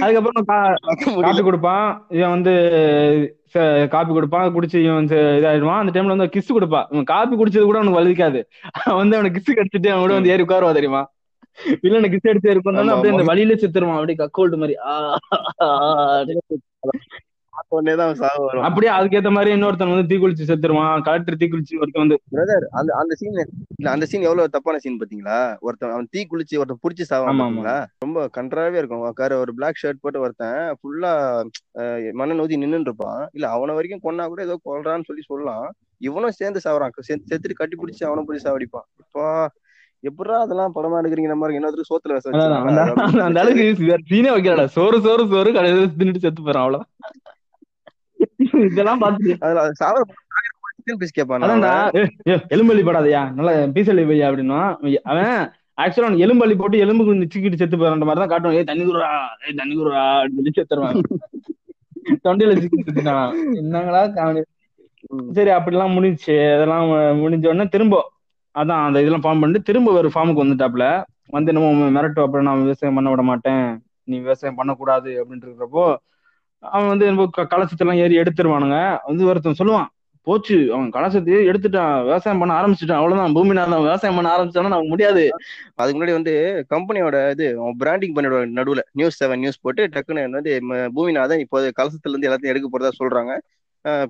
அதுக்கப்புறம் 0.02 0.36
கா- 0.42 0.58
பார்க்க 0.82 1.22
காப்பி 1.24 1.42
கொடுப்பான் 1.42 1.86
இவன் 2.16 2.34
வந்து 2.34 2.54
காப்பி 3.90 4.12
கொடுப்பான் 4.12 4.52
குடிச்சு 4.54 4.78
இவன் 4.82 5.08
இதாயிடுவான் 5.38 5.80
அந்த 5.80 5.94
டைம்ல 5.94 6.14
வந்து 6.14 6.34
கிஸ் 6.34 6.52
கொடுப்பான் 6.52 6.86
இவன் 6.92 7.08
காப்பி 7.10 7.34
குடிச்சது 7.36 7.64
கூட 7.64 7.80
அவனுக்கு 7.80 8.00
வலிக்காது 8.00 8.42
வந்து 8.96 9.16
அவனுக்கு 9.18 9.38
கிஸ் 9.38 9.58
கடிச்சிட்டு 9.58 9.92
அவன் 9.92 10.04
கூட 10.04 10.16
வந்து 10.18 10.32
ஏறி 10.34 10.46
உட்காருவா 10.46 10.74
தெரியுமா 10.74 11.02
இல்ல 11.84 12.08
கிஸ் 12.08 12.28
அடிச்சு 12.28 12.50
ஆமா, 12.84 12.92
அப்படியே. 12.92 13.14
அந்த 13.14 13.26
வழியில 13.28 13.56
செத்துருவான் 13.56 13.98
அப்படியே 13.98 14.20
கக்கோல்டு 14.20 14.60
மாதிரி 14.60 14.76
ஆ, 14.86 14.94
ஆ, 17.72 17.76
ஆ. 17.76 17.78
பார்த்த 17.78 17.96
உடனே 17.96 17.96
தான் 17.96 18.14
சாவு 18.14 18.44
வரும். 18.44 18.62
அப்படியே 18.62 18.92
அதுக்கேத்த 18.92 19.30
மாதிரி 19.30 19.62
இன்னொருத்தன் 19.62 19.94
வந்து 19.94 20.16
தீக்குளிச்சு 20.16 20.48
செத்துருவான். 20.48 21.02
கலெக்டர் 21.02 21.34
தீக்குளிச்சு 21.34 21.80
ஒருத்தன் 21.80 22.06
வந்து 22.06 22.20
பிரதர் 22.32 22.64
அந்த 22.70 22.94
அந்த 22.94 23.14
சீன் 23.14 23.30
இல்ல 23.30 23.90
அந்த 23.90 24.06
சீன் 24.06 24.22
எவ்வளவு 24.22 24.48
தப்பான 24.48 24.78
சீன் 24.78 24.98
பாத்தீங்களா 24.98 25.58
ஒருத்தன் 25.60 25.90
அவன் 25.90 26.08
தீ 26.10 26.22
குளிச்சு 26.22 26.58
ஒருத்தன் 26.58 26.78
புடிச்சு. 26.82 27.10
பாத்தீங்களா 27.12 27.84
ரொம்ப 27.98 28.28
கன்றாவே 28.36 28.74
இருக்கும். 28.74 28.98
உட்கார 28.98 29.38
ஒரு 29.38 29.54
பிளாக் 29.54 29.80
ஷர்ட் 29.82 30.00
போட்டு 30.00 30.20
ஒருத்தன் 30.20 30.74
ஃபுல்லா 30.74 31.42
மண்ணை 32.12 32.36
நோதி 32.36 32.56
நின்னுட்டு 32.56 32.80
இருப்பான். 32.80 33.28
இல்ல 33.32 33.54
அவன 33.54 33.74
வரைக்கும் 33.74 34.00
கொன்னா 34.02 34.26
கூட 34.26 34.42
ஏதோ 34.42 34.60
கொல்றான்னு 34.64 35.04
சொல்லி 35.04 35.22
சொல்லலாம். 35.26 35.72
இவனும் 35.98 36.30
சேர்ந்து 36.30 36.60
சாவறான். 36.64 36.90
செத்து- 37.08 37.34
செத்துட்டு 37.34 37.52
கட்டி 37.54 37.76
பிடிச்சி 37.76 38.04
அவனை 38.04 38.24
போய் 38.26 38.40
சாவடிப்பான். 38.44 38.88
இப்போ 38.96 39.50
எப்படா 40.10 40.38
அதெல்லாம் 40.40 40.72
படமா 40.74 41.06
எடுக்கிறீங்க 41.06 41.26
நம்ம 41.26 41.48
இன்னொருத்தர் 41.48 41.90
சோத்துல 41.90 42.32
அந்த 43.20 43.40
அளவுக்கு 43.40 43.74
சீனே 44.10 44.28
வைக்கலடா. 44.28 44.64
சோறு 44.64 45.00
சோறு 45.00 45.26
சோறு 45.26 45.52
கடையில 45.52 45.86
தின்னுட்டு 45.98 46.16
செத்து 46.16 46.42
போறான் 46.42 46.62
அவ்வளவு 46.62 46.84
இதெல்லாம் 48.68 49.00
சாவர 49.80 50.02
ஏ, 51.98 52.02
எலும்பல்லி 52.54 52.82
படாதயா. 52.86 53.20
நல்லா 53.36 53.52
பீசலி 53.74 54.04
பையா 54.08 54.28
அப்படின்னா 54.28 54.60
அவன் 55.10 55.28
ஆக்சுவலா 55.82 56.08
அவன் 56.08 56.22
எலும்பல்லி 56.24 56.54
போட்டு 56.60 56.82
எலும்புக்கு 56.84 57.20
நிச்சுக்கிட்டு 57.20 57.60
செத்து 57.60 57.76
போறான்ற 57.76 58.06
மாதிரி 58.08 58.22
தான் 58.22 58.32
காட்டுவான். 58.32 58.56
ஏ 58.58 58.64
தண்ணி 58.70 58.84
குடுறா 58.88 59.10
ஏ 59.44 59.54
தண்ணி 59.60 59.74
குடுறா 59.76 60.02
அப்படின்னு 60.22 60.56
செத்துருவான். 60.58 60.98
தொண்டையில 62.24 62.56
சிக்கி 62.62 62.80
செத்துட்டான். 62.80 63.30
என்னங்களா 63.60 64.02
சரி 65.36 65.50
அப்படிலாம் 65.56 65.94
முடிஞ்சுச்சு. 65.96 66.36
அதெல்லாம் 66.56 66.84
முடிஞ்ச 67.22 67.44
உடனே 67.50 67.66
திரும்ப 67.74 67.94
அதான் 68.54 68.82
அந்த 68.86 69.02
இதெல்லாம் 69.02 69.24
ஃபார்ம் 69.24 69.42
பண்ணிட்டு 69.42 69.68
திரும்ப 69.68 69.92
ஒரு 70.00 70.08
ஃபார்முக்கு 70.14 70.44
வந்துட்டாப்ல 70.44 70.86
வந்து 71.36 71.50
நம்ம 71.56 71.68
மிரட்டும் 71.96 72.24
அப்புறம் 72.26 72.46
நான் 72.48 72.62
விவசாயம் 72.64 72.98
பண்ண 72.98 73.10
விட 73.12 73.22
மாட்டேன். 73.30 73.64
நீ 74.08 74.14
விவசாயம் 74.24 74.58
பண்ணக்கூடாது 74.60 75.10
அப்படின்ட்டு 75.20 75.48
இருக்கிறப்போ 75.48 75.84
அவன் 76.62 76.88
வந்து 76.88 77.06
என்னமோ 77.06 77.28
க- 77.30 77.46
கலசத்தெல்லாம் 77.50 77.96
ஏறி 77.96 78.18
எடுத்துருவானுங்க. 78.18 78.98
வந்து 79.04 79.26
ஒருத்தன் 79.26 79.54
சொல்லுவான் 79.58 79.86
போச்சு 80.22 80.72
அவன் 80.72 80.90
கலசத்தையே 80.90 81.54
எடுத்துட்டான் 81.54 82.02
விவசாயம் 82.02 82.38
பண்ண 82.38 82.54
ஆரம்பிச்சுட்டான் 82.54 82.92
அவ்வளவுதான் 82.92 83.34
பூமிநாதன் 83.34 83.82
விவசாயம் 83.82 84.16
பண்ண 84.16 84.36
ஆரம்பிச்சானா 84.36 84.62
நமக்கு 84.62 84.88
முடியாது. 84.88 85.30
அதுக்கு 85.74 86.04
முன்னாடி 86.04 86.12
வந்து 86.12 86.66
கம்பெனியோட 86.70 87.30
இது 87.30 87.58
பிராண்டிங் 87.76 88.14
பண்ணிடுவாங்க 88.14 88.50
நடுவுல 88.54 88.78
நியூஸ் 88.92 89.24
செவன் 89.24 89.38
நியூஸ் 89.38 89.60
போட்டு 89.60 89.86
டக்குன்னு 89.86 90.30
வந்து 90.30 90.60
பூமிநாதன் 90.96 91.38
இப்போ 91.38 91.70
கலசத்துல 91.82 92.08
இருந்து 92.08 92.30
எல்லாத்தையும் 92.30 92.54
எடுக்க 92.54 92.78
போறதா 92.78 92.90
சொல்றாங்க. 93.04 93.38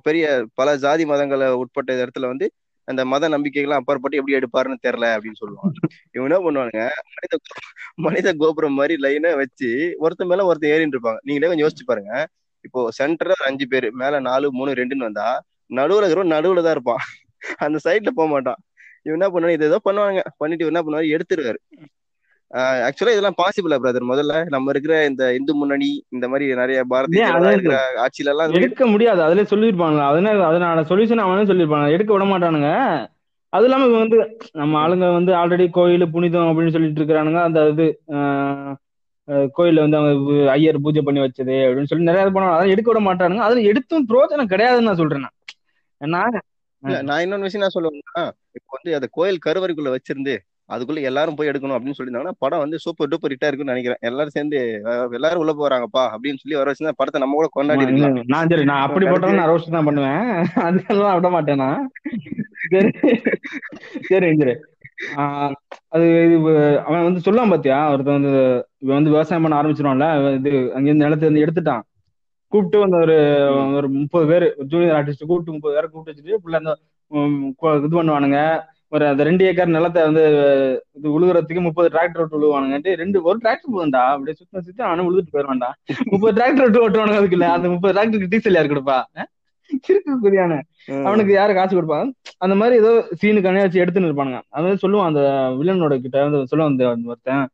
பெரிய 0.03 0.45
பல 0.53 0.75
ஜாதி 0.75 1.05
மதங்களை 1.05 1.49
உட்பட்ட 1.49 2.05
இடத்துல 2.05 2.27
வந்து 2.27 2.51
அந்த 2.85 3.05
மத 3.05 3.29
நம்பிக்கைகள்லாம் 3.29 3.79
அப்பாற்பட்டு 3.79 4.17
எப்படி 4.17 4.37
எடுப்பாருன்னு 4.37 4.85
தெரியல 4.87 5.07
அப்படின்னு 5.07 5.33
சொல்லுவாங்க. 5.33 5.71
இவங்க 6.11 6.35
என்ன 6.35 6.37
பண்ணுவானுங்க 6.37 6.77
மனித 6.77 7.37
கோ- 7.37 7.61
மனித 7.95 8.33
கோபுரம் 8.37 8.73
மாதிரி 8.73 9.01
லைனை 9.01 9.35
வச்சு 9.35 9.95
ஒருத்தன் 9.97 10.27
மேல 10.27 10.45
ஒருத்தன் 10.45 10.69
ஏறிட்டு 10.69 10.97
இருப்பாங்க. 10.97 11.17
நீங்களே 11.21 11.51
கொஞ்சம் 11.51 11.67
யோசிச்சு 11.67 11.85
பாருங்க. 11.85 12.27
இப்போ 12.65 12.81
சென்டர்ல 12.97 13.35
ஒரு 13.37 13.47
அஞ்சு 13.49 13.65
பேர் 13.73 13.87
மேல 14.01 14.19
நாலு 14.29 14.51
மூணு 14.59 14.77
ரெண்டுன்னு 14.79 15.07
வந்தா 15.09 15.27
நடுவுல 15.69 16.05
இருக்கிறவன் 16.05 16.35
நடுவுல 16.35 16.63
தான் 16.65 16.75
இருப்பான். 16.77 17.03
அந்த 17.65 17.77
சைட்ல 17.85 18.11
போக 18.19 18.27
மாட்டான். 18.27 18.59
இவன் 19.05 19.17
என்ன 19.17 19.27
பண்ணுவாங்க 19.29 19.57
இது 19.57 19.69
ஏதோ 19.71 19.79
பண்ணுவாங்க. 19.87 20.21
பண்ணிட்டு 20.41 20.71
என்ன 20.71 20.81
பண்ணுவாரு? 20.85 21.13
எடுத்துருவாரு. 21.15 21.59
ஆக்சுவலா 22.87 23.13
இதெல்லாம் 23.15 23.37
பாசிபிளா 23.39 23.77
பிரதர் 23.83 24.11
முதல்ல 24.11 24.33
நம்ம 24.55 24.73
இருக்கிற 24.73 24.95
இந்த 25.09 25.23
இந்து 25.37 25.53
முன்னணி 25.59 25.89
இந்த 26.15 26.25
மாதிரி 26.31 26.45
நிறைய 26.59 26.79
பாரதிய 26.91 27.29
இருக்கிற 27.53 27.77
ஆட்சியில 28.03 28.33
எல்லாம் 28.33 28.53
எடுக்க 28.59 28.85
முடியாது. 28.91 29.21
அதுல 29.27 29.45
சொல்லிருப்பாங்களா 29.53 30.09
அதனால 30.11 30.45
அதனால 30.49 30.83
சொல்யூஷன் 30.91 31.25
அவனே 31.25 31.47
சொல்லிருப்பாங்க 31.51 31.95
எடுக்க 31.95 32.11
விட 32.13 32.25
மாட்டானுங்க. 32.31 32.69
அது 33.53 33.65
இல்லாம 33.67 33.87
இவங்க 33.87 34.03
வந்து 34.03 34.19
நம்ம 34.61 34.77
ஆளுங்க 34.83 35.07
வந்து 35.17 35.31
ஆல்ரெடி 35.39 35.65
கோயில் 35.77 36.11
புனிதம் 36.13 36.49
அப்படின்னு 36.51 36.75
சொல்லிட்டு 36.75 37.01
இருக்கிறானுங்க. 37.01 37.41
அந்த 37.47 37.59
இது 37.73 37.85
கோயில்ல 39.57 39.83
வந்து 39.83 39.97
அவங்க 39.99 40.13
ஐயர் 40.53 40.83
பூஜை 40.85 41.01
பண்ணி 41.01 41.21
வச்சது 41.21 41.57
அப்படின்னு 41.65 41.89
சொல்லி 41.91 42.09
நிறைய 42.09 42.23
பண்ணுவாங்க. 42.27 42.57
அதை 42.57 42.71
எடுக்க 42.73 42.89
விட 42.91 43.01
மாட்டானுங்க. 43.05 43.43
அதுல 43.47 43.67
எடுத்தும் 43.71 44.07
பிரோஜனம் 44.09 44.51
கிடையாதுன்னு 44.53 44.89
நான் 44.89 45.01
சொல்றேன் 45.01 45.27
நான். 46.01 46.39
நான் 47.09 47.21
இன்னொன்னு 47.23 47.47
விஷயம் 47.47 47.65
நான் 47.65 47.75
சொல்லுவேன்னா 47.75 48.23
இப்போ 48.57 48.71
வந்து 48.77 48.97
அந்த 48.97 49.07
கோயில் 49.17 49.45
கருவறைக்குள்ள 49.45 49.91
வச்சிருந்து 49.93 50.33
அதுக்குள்ள 50.69 50.99
எல்லாரும் 51.09 51.37
போய் 51.37 51.49
எடுக்கணும் 51.51 51.75
அப்படின்னு 51.75 51.97
சொல்லியிருந்தாங்கன்னா 51.97 52.41
படம் 52.43 52.61
வந்து 52.63 52.77
சூப்பர் 52.83 53.09
டூப்பர் 53.11 53.33
ஹிட்டா 53.33 53.47
இருக்குன்னு 53.49 53.73
நினைக்கிறேன். 53.73 54.01
எல்லாரும் 54.09 54.35
சேர்ந்து 54.35 54.59
எல்லாரும் 55.17 55.41
உள்ள 55.43 55.53
போறாங்கப்பா 55.53 56.03
அப்படின்னு 56.13 56.41
சொல்லி 56.41 56.57
வர 56.59 56.71
வச்சு 56.71 56.99
படத்தை 56.99 57.21
நம்ம 57.23 57.37
கூட 57.39 57.49
கொண்டாடி 57.51 57.85
இருக்கலாம் 57.85 58.29
நான் 58.33 58.51
சரி 58.51 58.65
நான் 58.71 58.85
அப்படி 58.85 59.07
போட்டாலும் 59.07 59.39
நான் 59.41 59.51
ரோஸ்ட் 59.51 59.75
தான் 59.77 59.87
பண்ணுவேன். 59.89 60.21
அதெல்லாம் 60.67 61.17
விட 61.19 61.29
மாட்டேன் 61.35 61.65
சரி 64.09 64.29
சரி. 64.41 64.53
அது 65.95 66.05
இது 66.25 66.37
அவன் 66.87 67.05
வந்து 67.07 67.23
சொல்லாம 67.25 67.51
பாத்தியா? 67.53 67.79
ஒருத்தன் 67.93 68.17
வந்து 68.19 68.33
இவன் 68.83 68.97
வந்து 68.97 69.13
விவசாயம் 69.15 69.43
பண்ண 69.45 69.57
ஆரம்பிச்சிருவான்ல 69.61 70.07
இது 70.37 70.51
அங்கிருந்து 70.77 71.05
நிலத்துல 71.05 71.27
இருந்து 71.27 71.45
எடுத்துட்டான். 71.45 71.83
கூப்பிட்டு 72.51 72.83
வந்து 72.83 72.97
ஒரு 73.05 73.17
ஒரு 73.77 73.87
முப்பது 73.99 74.25
பேர் 74.31 74.45
ஜூனியர் 74.71 74.95
ஆர்டிஸ்ட் 74.99 75.27
கூப்பிட்டு 75.29 75.55
முப்பது 75.57 75.75
பேரை 75.75 75.87
கூப்பிட்டு 75.89 76.13
வச்சுட்டு 76.13 76.43
புள்ள 76.43 76.61
அந்த 76.61 76.73
இது 77.87 77.95
பண்ணுவானுங்க. 77.99 78.39
ஒரு 78.95 79.05
அந்த 79.11 79.21
ரெண்டு 79.27 79.43
ஏக்கர் 79.49 79.75
நிலத்தை 79.75 80.01
வந்து 80.07 80.23
இது 80.97 81.07
உழுகுறதுக்கு 81.17 81.61
முப்பது 81.67 81.87
டிராக்டர் 81.93 82.21
விட்டு 82.23 82.37
உழுவானுங்கன்ட்டு 82.39 82.91
ரெண்டு 83.01 83.17
ஒரு 83.29 83.37
டிராக்டர் 83.43 83.73
போதும்டா. 83.75 84.03
அப்படியே 84.15 84.35
சுத்தம் 84.39 84.65
சுத்தி 84.65 84.83
அவனும் 84.87 85.07
உழுதுட்டு 85.09 85.33
போயிடுவான்டா. 85.35 85.69
முப்பது 86.13 86.33
டிராக்டர் 86.37 86.65
விட்டு 86.65 86.83
ஓட்டுவானுங்க 86.85 87.21
அதுக்குல்ல 87.21 87.49
அந்த 87.55 87.69
முப்பது 87.75 87.95
டிராக்டருக்கு 87.95 88.33
டீசல் 88.33 88.57
யார் 88.59 88.73
கொடுப்பா. 88.73 88.97
இருக்கு 89.91 90.13
குதியான 90.23 90.59
அவனுக்கு 91.07 91.33
யாரு 91.33 91.53
காசு 91.53 91.73
கொடுப்பாங்க 91.75 92.05
அந்த 92.43 92.55
மாதிரி 92.59 92.75
ஏதோ 92.81 92.91
சீனுக்கானே 93.21 93.63
வச்சு 93.65 93.81
எடுத்துன்னு 93.83 94.09
இருப்பானுங்க. 94.09 94.39
அது 94.49 94.63
மாதிரி 94.65 94.81
சொல்லுவான் 94.83 95.09
அந்த 95.11 95.21
வில்லனோட 95.59 95.95
கிட்ட 96.05 96.23
வந்து 96.27 96.49
சொல்லுவான் 96.51 96.73
அந்த 96.73 97.11
ஒருத்தன். 97.11 97.45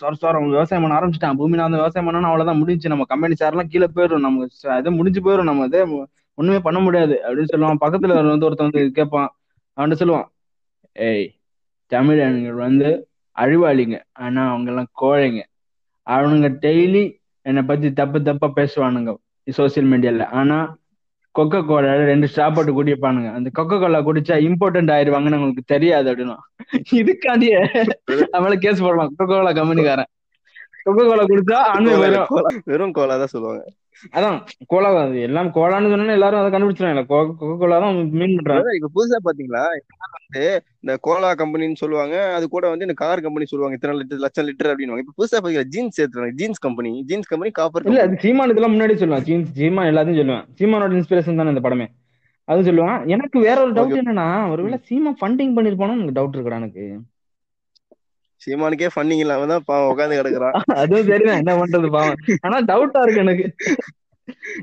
சார் 0.00 0.20
சார் 0.22 0.36
அவன் 0.36 0.52
விவசாயம் 0.56 0.84
பண்ண 0.84 0.98
ஆரம்பிச்சிட்டான். 0.98 1.38
பூமியில 1.40 1.66
அந்த 1.68 1.78
விவசாயம் 1.80 2.06
பண்ணா 2.08 2.28
அவ்வளவுதான் 2.28 2.60
முடிஞ்சு 2.60 2.92
நம்ம 2.92 3.06
கம்பெனி 3.12 3.34
சார்லாம் 3.40 3.70
கீழே 3.72 3.88
போயிடும் 3.96 4.24
நம்ம 4.26 4.46
இது 4.80 4.92
முடிஞ்சு 4.98 5.22
போயிடும் 5.26 5.50
நம்ம 5.50 5.64
இதே 5.70 5.82
ஒண்ணுமே 6.38 6.60
பண்ண 6.66 6.78
முடியாது. 6.80 7.16
அப்படின்னு 7.26 7.52
சொல்லுவான். 7.54 7.82
பக்கத்துல 7.84 8.14
வந்து 8.30 8.46
ஒருத்தன் 8.48 8.70
வந்து 8.70 8.84
கேட்பான். 8.98 9.28
அவன்கிட்ட 9.76 9.98
சொல்லுவான் 10.02 10.28
ஏய் 10.92 11.28
தமிழர்கள் 11.92 12.62
வந்து 12.66 12.90
அழிவாளிங்க 13.36 13.96
ஆனா 14.24 14.42
அவங்க 14.50 14.70
எல்லாம் 14.72 14.90
கோழைங்க. 15.02 15.42
அவனுங்க 16.06 16.48
டெய்லி 16.64 17.04
என்னை 17.46 17.62
பத்தி 17.62 17.88
தப்பு 17.92 18.18
தப்பா 18.22 18.48
பேசுவானுங்க. 18.56 19.12
சோசியல் 19.58 19.90
மீடியால 19.92 20.26
ஆனா 20.40 20.58
கொக்கோ 21.34 21.66
கோலா 21.66 21.94
ரெண்டு 22.04 22.28
ஸ்டாப் 22.28 22.54
போட்டு 22.54 22.84
குடிப்பானுங்க. 22.84 23.34
அந்த 23.34 23.50
கொக்கோ 23.58 23.78
கோலா 23.80 24.00
குடிச்சா 24.00 24.36
இம்பார்ட்டன்ட் 24.46 24.92
ஆயிருவாங்கன்னு 24.96 25.38
உங்களுக்கு 25.38 25.62
தெரியாது 25.66 26.14
அப்படின்னா. 26.14 26.36
இதுக்காண்டியே 26.92 27.60
அவளை 28.30 28.58
கேஸ் 28.58 28.80
போடலாம் 28.80 29.14
கொக்கோ 29.18 29.26
கோலா 29.26 29.52
கம்பெனிக்காரன் 29.52 30.10
கொக்கோ 30.84 31.04
கோலா 31.06 31.24
குடிச்சா 31.24 31.58
கோலா- 32.28 32.62
வெறும் 32.64 32.92
கோலா 32.92 33.16
தான் 33.16 33.26
சொல்லுவாங்க. 33.26 33.62
அதான் 34.18 34.38
கோலா 34.72 34.90
அது. 35.02 35.18
எல்லாம் 35.28 35.48
கோலான்னு 35.56 35.90
சொன்னா 35.92 36.16
எல்லாரும் 36.18 36.40
அதை 36.40 36.50
கண்டுபிடிச்சிருவாங்க 36.54 37.04
கொக்கோ 37.10 37.56
கோலா 37.62 37.78
தான் 37.84 37.96
மீன் 38.20 38.36
பண்றாங்க. 38.38 38.74
இப்ப 38.78 38.90
புதுசா 38.96 39.18
பாத்தீங்களா? 39.26 39.62
வந்து 40.16 40.44
இந்த 40.82 40.94
கோலா 41.06 41.30
கம்பெனின்னு 41.42 41.80
சொல்லுவாங்க. 41.82 42.16
அது 42.36 42.44
கூட 42.54 42.64
வந்து 42.72 42.86
இந்த 42.88 42.96
கார் 43.02 43.24
கம்பெனி 43.26 43.48
சொல்லுவாங்க. 43.52 43.78
இத்தனை 43.78 43.96
லிட்டர் 44.00 44.24
லட்சம் 44.26 44.48
லிட்டர் 44.48 44.70
அப்படின்னு 44.72 45.02
இப்ப 45.04 45.14
புதுசா 45.20 45.38
பாத்தீங்களா? 45.38 45.70
Jeans 45.76 45.98
சேர்த்துறாங்க. 46.00 46.36
Jeans 46.42 46.64
company. 46.66 46.92
Jeans 47.10 47.30
company 47.32 47.52
copper 47.60 47.88
இல்ல 47.92 48.02
அது 48.08 48.16
சீமான் 48.24 48.52
இதெல்லாம் 48.54 48.74
முன்னாடி 48.76 48.96
சொல்லுவான் 49.02 49.26
சீன் 49.30 49.46
சீமான் 49.60 49.90
எல்லாத்தையும் 49.92 50.20
சொல்லுவான் 50.22 50.46
சீமானோட 50.60 50.98
இன்ஸ்பிரேஷன் 51.00 51.40
தானே 51.42 51.54
இந்த 51.56 51.64
படமே. 51.68 51.88
அது 52.48 52.62
சொல்லுவான் 52.62 53.06
எனக்கு 53.06 53.38
வேற 53.40 53.58
ஒரு 53.64 53.72
டவுட். 53.72 54.00
என்னன்னா 54.00 54.28
ஒருவேளை 54.52 54.78
சீமா 54.90 55.12
ஃபண்டிங் 55.20 55.54
பண்ணிருப்பானு 55.58 55.96
எனக்கு 55.98 56.18
டவுட் 56.20 56.36
இருக்குடா 56.36 56.60
எனக்கு. 56.62 56.84
சீமானுக்கே 58.44 58.88
ஃபன்னிங் 58.94 59.22
இல்லாம 59.24 59.46
தான் 59.46 59.66
பாவம் 59.66 59.90
உட்காந்து 59.92 60.18
கிடக்குறான். 60.20 60.54
அதுவும் 60.82 61.08
சரிதான். 61.10 61.40
என்ன 61.42 61.52
பண்றது 61.60 61.90
பாவம். 61.90 62.18
ஆனா 62.40 62.58
டவுட்டா 62.70 63.02
இருக்கு 63.04 63.24
எனக்கு. 63.26 63.46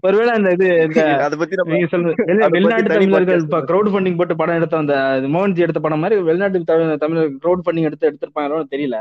ஒருவேளை 0.01 0.31
அந்த 0.33 0.49
இது 0.55 0.67
அத 1.25 1.35
பத்தி 1.39 1.55
நீங்க 1.71 1.87
பத்தி 1.87 2.47
வெளிநாட்டு 2.55 2.93
தமிழர்கள் 2.93 3.43
இப்ப 3.43 3.59
கிரௌட் 3.69 3.89
ஃபண்டிங் 3.93 4.17
போட்டு 4.19 4.35
படம் 4.35 4.57
எடுத்த 4.59 4.77
அந்த 4.77 4.95
மோகன்ஜி 5.33 5.65
எடுத்த 5.65 5.79
படம் 5.79 6.01
மாதிரி 6.03 6.21
வெளிநாட்டு 6.29 6.61
தமிழ் 6.71 7.01
தமிழர் 7.03 7.35
கிரௌட் 7.43 7.63
ஃபண்டிங் 7.65 7.87
எடுத்து 7.89 8.09
எடுத்திருப்பாங்களோன்னு 8.09 8.71
தெரியல. 8.75 8.97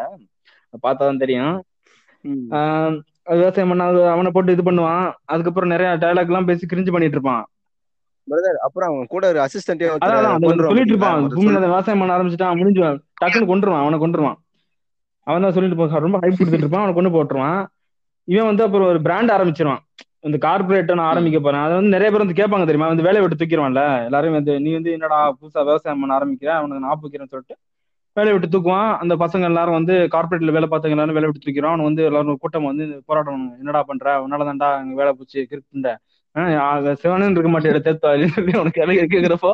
பார்த்தாதான் 0.85 1.23
தெரியும். 1.25 1.55
விவசாயம் 3.35 3.71
பண்ண 3.73 3.85
அவனை 4.13 4.31
போட்டு 4.35 4.55
இது 4.57 4.65
பண்ணுவான். 4.69 5.07
அதுக்கப்புறம் 5.33 5.73
நிறைய 5.75 5.91
டயலாக் 6.03 6.31
எல்லாம் 6.33 6.49
பேசி 6.51 6.69
கிரிஞ்சு 6.73 6.95
பண்ணிட்டு 6.95 7.19
இருப்பான். 7.19 7.43
அப்புறம் 8.67 8.89
அவன் 8.91 9.11
கூட 9.15 9.25
ஒரு 9.33 9.41
அசிஸ்டன்டே 9.47 9.87
சொல்லிட்டு 10.67 10.93
இருப்பான். 10.95 11.23
விவசாயம் 11.69 12.03
பண்ண 12.03 12.15
ஆரம்பிச்சுட்டான் 12.17 12.61
முடிஞ்சு 12.61 12.83
டக்குன்னு 13.23 13.51
கொண்டுருவான் 13.53 13.85
அவனை 13.85 13.99
கொண்டுருவான் 13.99 14.39
அவன் 15.31 15.45
தான் 15.47 15.55
சொல்லிட்டு 15.57 16.03
ரொம்ப 16.07 16.21
ஹைப் 16.25 16.39
கொடுத்துட்டு 16.39 16.67
இருப்பான். 16.67 16.85
அவனை 16.85 16.97
கொண்டு 16.99 17.15
போட்டுருவான். 17.17 17.61
இவன் 18.29 18.49
வந்து 18.51 18.65
அப்புறம் 18.67 18.91
ஒரு 18.93 19.01
பிராண்ட் 19.07 19.33
ஆரம்பிச்சிருவான். 19.37 19.83
இந்த 20.29 20.39
கார்பரேட் 20.47 20.91
நான் 20.99 21.11
ஆரம்பிக்க 21.13 21.39
போறேன். 21.45 21.63
அதை 21.67 21.75
வந்து 21.77 21.93
நிறைய 21.95 22.09
பேர் 22.13 22.25
வந்து 22.25 22.39
கேட்பாங்க 22.41 22.65
தெரியுமா? 22.69 22.89
வந்து 22.93 23.07
வேலையை 23.07 23.23
விட்டு 23.25 23.41
தூக்கிடுவான்ல. 23.43 23.83
எல்லாரும் 24.09 24.37
வந்து 24.39 24.55
நீ 24.65 24.71
வந்து 24.79 24.91
என்னடா 24.97 25.19
புதுசா 25.39 25.61
விவசாயம் 25.69 26.03
பண்ண 26.03 26.13
ஆரம்பிக்கிற? 26.19 26.51
அவனுக்கு 26.59 26.85
நான் 26.85 27.01
வைக்கிறேன்னு 27.05 27.33
சொல்லிட்டு 27.35 27.57
வேலையை 28.17 28.35
விட்டு 28.35 28.53
தூக்குவான். 28.55 28.91
அந்த 29.03 29.15
பசங்க 29.23 29.49
எல்லாரும் 29.51 29.77
வந்து 29.79 29.95
கார்பரேட்ல 30.15 30.55
வேலை 30.57 30.69
பார்த்தவங்க 30.71 30.97
எல்லாரும் 30.97 31.19
வேலை 31.19 31.29
விட்டு 31.29 31.45
தூக்கிறான் 31.45 31.75
அவன் 31.75 31.89
வந்து 31.89 32.05
எல்லாரும் 32.09 32.41
கூட்டம் 32.45 32.69
வந்து 32.71 32.87
போராட்டம் 33.09 33.45
என்னடா 33.61 33.83
பண்ற? 33.91 34.15
உன்னால 34.25 34.47
தான்டா 34.51 34.71
வேலை 35.01 35.13
போச்சு 35.19 35.41
கிருக்குண்ட 35.51 35.91
சிவனன் 37.03 37.35
இருக்க 37.37 37.51
மாட்டேன் 37.53 37.85
தேத்தாளி 37.87 38.27
அவனுக்கு 38.35 38.61
உனக்கு 38.63 38.83
வேலை 38.83 38.97
கேட்கிறப்போ 39.15 39.51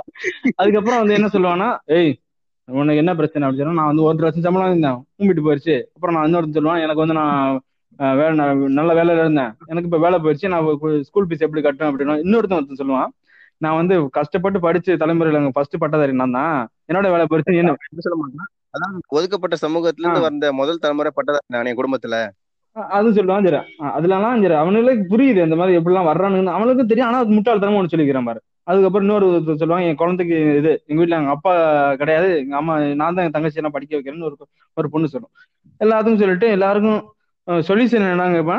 அதுக்கப்புறம் 0.61 1.01
வந்து 1.03 1.17
என்ன 1.19 1.29
சொல்லுவானா 1.35 1.69
ஏய் 1.99 2.13
உனக்கு 2.69 3.03
என்ன 3.03 3.13
பிரச்சனை 3.19 3.45
அப்படின்னு 3.47 3.65
சொன்னா 3.65 3.81
நான் 3.81 3.91
வந்து 3.91 4.05
ஒரு 4.07 4.25
லட்சம் 4.25 4.47
சம்பளம் 4.47 4.71
இருந்தேன் 4.71 4.99
கும்பிட்டு 5.19 5.45
போயிடுச்சு 5.47 5.75
அப்புறம் 5.97 6.15
நான் 6.17 6.27
இன்னொருத்தன் 6.29 6.59
சொல்லுவான் 6.59 6.83
எனக்கு 6.85 7.03
வந்து 7.05 7.17
நான் 7.21 7.61
வேலை 8.21 8.33
நல்ல 8.79 8.91
வேலையில 8.99 9.23
இருந்தேன். 9.25 9.53
எனக்கு 9.71 9.89
இப்ப 9.89 10.01
வேலை 10.05 10.17
போயிடுச்சு 10.25 10.51
நான் 10.55 10.67
ஸ்கூல் 11.09 11.29
ஃபீஸ் 11.29 11.45
எப்படி 11.47 11.63
கட்டணும் 11.67 11.91
அப்படின்னா 11.91 12.17
இன்னொருத்தன் 12.25 12.59
ஒருத்தன் 12.59 12.81
சொல்லுவான் 12.83 13.13
நான் 13.61 13.79
வந்து 13.81 13.95
கஷ்டப்பட்டு 14.19 14.59
படிச்சு 14.67 14.99
தலைமுறையில 15.03 15.53
ஃபர்ஸ்ட் 15.57 15.81
பட்டதாரி 15.83 16.15
நான் 16.23 16.37
தான். 16.39 16.57
என்னோட 16.89 17.07
வேலை 17.15 17.27
போயிடுச்சு 17.31 17.63
என்ன? 17.63 17.75
சொல்ல 18.07 18.19
மாட்டான். 18.23 18.51
அதான் 18.77 18.97
ஒதுக்கப்பட்ட 19.19 19.57
சமூகத்துல 19.63 20.05
இருந்து 20.07 20.27
வந்த 20.29 20.51
முதல் 20.61 20.83
தலைமுறை 20.85 21.13
பட்டதா 21.19 21.41
நான் 21.55 21.71
என் 21.71 21.79
குடும்பத்துல. 21.81 22.17
அது 22.97 23.15
சொல்லுவான் 23.19 23.47
சரி 23.47 23.61
அதுலலாம் 23.97 24.43
சரி 24.45 24.57
அவனுக்கு 24.63 25.05
புரியுது 25.13 25.47
இந்த 25.47 25.57
மாதிரி 25.61 25.79
எப்படிலாம் 25.79 26.11
வர்றானுன்னு 26.11 26.57
அவனுக்கும் 26.57 26.91
தெரியும் 26.91 27.09
ஆனா 27.11 27.21
அது 27.25 27.37
முட்டாள்தனமா 27.37 27.79
ஒன்று 27.81 27.93
சொல்லிக்கிறான் 27.95 28.29
பாரு. 28.31 28.41
அதுக்கப்புறம் 28.67 29.07
இன்னொரு 29.07 29.27
சொல்லுவாங்க 29.57 29.87
என் 29.87 29.97
குழந்தைக்கு 29.97 30.37
இது 30.57 30.71
எங்க 30.87 30.99
வீட்டுல 31.01 31.19
எங்க 31.19 31.31
அப்பா 31.31 31.53
கிடையாது 31.95 32.39
எங்க 32.39 32.57
அம்மா 32.57 32.75
நான் 32.95 33.15
தான் 33.15 33.25
என் 33.25 33.31
தங்கச்சி 33.31 33.61
எல்லாம் 33.61 33.73
படிக்க 33.73 33.93
வைக்கிறேன்னு 33.97 34.29
ஒரு 34.29 34.37
ஒரு 34.77 34.89
பொண்ணு 34.91 35.09
சொல்லும். 35.09 35.33
எல்லாத்துக்கும் 35.81 36.23
சொல்லிட்டு 36.23 36.49
எல்லாருக்கும் 36.51 37.03
சொல்யூஷன் 37.67 38.11
என்னங்க 38.11 38.57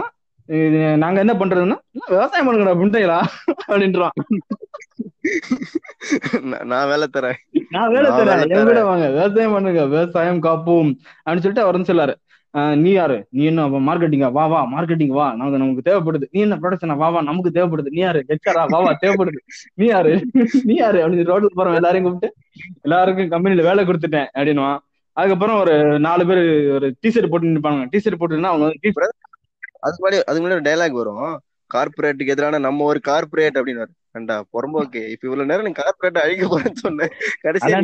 இது 0.50 0.82
நாங்க 0.98 1.20
என்ன 1.20 1.34
பண்றதுன்னா 1.34 1.78
"இல்ல, 1.90 2.04
விவசாயம் 2.10 2.48
பண்ணுங்கடா 2.48 2.74
அப்படின்ட்டீங்களா 2.74 3.18
அப்படின்றான். 3.68 4.14
நான் 6.66 6.88
வேலை 6.88 7.08
தரேன். 7.08 7.40
நான் 7.70 7.92
வேலை 7.92 8.10
தரேன். 8.12 8.44
என் 8.50 8.70
கூட 8.70 8.82
வாங்க. 8.84 9.06
விவசாயம் 9.10 9.52
பண்ணுங்க 9.52 9.82
விவசாயம் 9.86 10.42
காப்போம் 10.42 10.92
அப்படின்னு 11.26 11.44
சொல்லிட்டு 11.44 11.66
அவர் 11.66 11.78
வந்து 11.78 11.92
சொல்லாரு. 11.92 12.14
"ஆஹ் 12.14 12.27
நீ 12.76 12.92
யாரு? 12.92 13.28
நீ 13.30 13.44
என்ன 13.46 13.62
மார்க்கெட்டிங்கா 13.88 14.32
வா 14.32 14.46
வா 14.48 14.60
மார்க்கெட்டிங் 14.74 15.14
வா. 15.18 15.36
நமக்கு 15.36 15.60
நமக்கு 15.64 15.84
தேவைப்படுது. 15.90 16.28
நீ 16.32 16.40
என்ன 16.42 16.56
ப்ரொடக்ஷனா 16.56 16.96
வா 16.98 17.10
வா 17.10 17.22
நமக்கு 17.22 17.52
தேவைப்படுது. 17.58 17.90
நீ 17.90 18.02
யாரு? 18.02 18.26
ஹெச்ஆரா 18.30 18.64
வா 18.70 18.80
வா 18.80 18.92
தேவைப்படுது. 19.04 19.40
நீ 19.74 19.86
யாரு? 19.86 20.12
நீ 20.64 20.76
யாரு? 20.76 21.00
அப்படின்னு 21.04 21.30
ரோட்ல 21.32 21.50
போறோம் 21.58 21.76
எல்லாரையும் 21.76 22.08
கூப்பிட்டு 22.08 22.30
எல்லாருக்கும் 22.82 23.30
கம்பெனில 23.30 23.62
வேலை 23.62 23.86
கொடுத்துட்டேன் 23.86 24.30
அப்படின்னுவான். 24.38 24.80
அதுக்கப்புறம் 25.18 25.60
ஒரு 25.60 25.76
நாலு 26.00 26.24
பேர் 26.26 26.42
ஒரு 26.74 26.88
டிஷர்ட் 27.04 27.30
போட்டு 27.30 27.48
நிற்பாங்க 27.48 27.86
டிஷர்ட் 27.94 28.20
போட்டுன்னா 28.22 28.52
அவங்க 28.54 28.66
வந்து 28.66 28.92
அது 28.98 29.14
அதுக்கு 29.86 30.02
முன்னாடி 30.04 30.20
அதுக்கு 30.28 30.44
முன்னாடி 30.44 30.60
ஒரு 30.60 30.68
டைலாக் 30.70 31.00
வரும். 31.02 31.28
கார்பரேட்டுக்கு 31.72 32.34
எதிரான 32.34 32.60
நம்ம 32.60 32.84
ஒரு 32.84 33.00
கார்பரேட் 33.08 33.58
அப்படின்னு 33.60 33.86
கண்டா 34.18 34.38
பொறம்போக்கு? 34.56 35.02
இப்ப 35.14 35.28
இவ்வளவு 35.28 35.50
நேரம் 35.52 35.68
நீ 35.68 35.74
கார்பரேட் 35.82 36.24
அழிக்க 36.24 36.46
போறேன்னு 36.52 36.84
சொன்னேன் 36.86 37.14
கடைசியா 37.46 37.80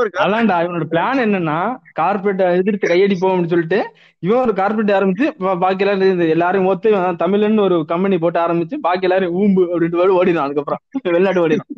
ஒரு 0.00 0.10
அதான்டா 0.24 0.58
இவனோட 0.64 0.86
பிளான் 0.94 1.24
என்னன்னா 1.26 1.58
கார்பரேட் 2.00 2.44
எதிர்த்து 2.60 2.92
கையடிப்போம் 2.92 3.32
அப்படின்னு 3.32 3.54
சொல்லிட்டு 3.54 3.80
இவன் 4.22 4.42
ஒரு 4.44 4.52
கார்பரேட் 4.60 4.96
ஆரம்பிச்சு 4.98 5.26
பாக்கி 5.64 5.84
எல்லாரும் 5.84 6.22
எல்லாரும் 6.36 6.68
ஒத்து 6.70 6.90
தமிழ்னு 7.22 7.64
ஒரு 7.66 7.76
கம்பெனி 7.92 8.16
போட்டு 8.24 8.38
ஆரம்பிச்சு 8.44 8.76
பாக்கி 8.86 9.06
எல்லாரும் 9.08 9.36
ஊம்பு 9.40 9.62
அப்படின்ட்டு 9.72 10.16
ஓடிடும் 10.20 10.44
அதுக்கப்புறம். 10.46 10.82
வெளிநாட்டு 11.14 11.44
ஓடிடும் 11.44 11.70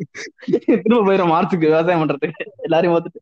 திரும்ப 0.85 1.01
போயிடும் 1.07 1.33
மார்ச்சுக்கு 1.33 1.69
விவசாயம் 1.69 2.03
பண்றதுக்கு. 2.03 2.47
எல்லாரையும் 2.67 2.95
ஒத்துட்டு. 2.97 3.19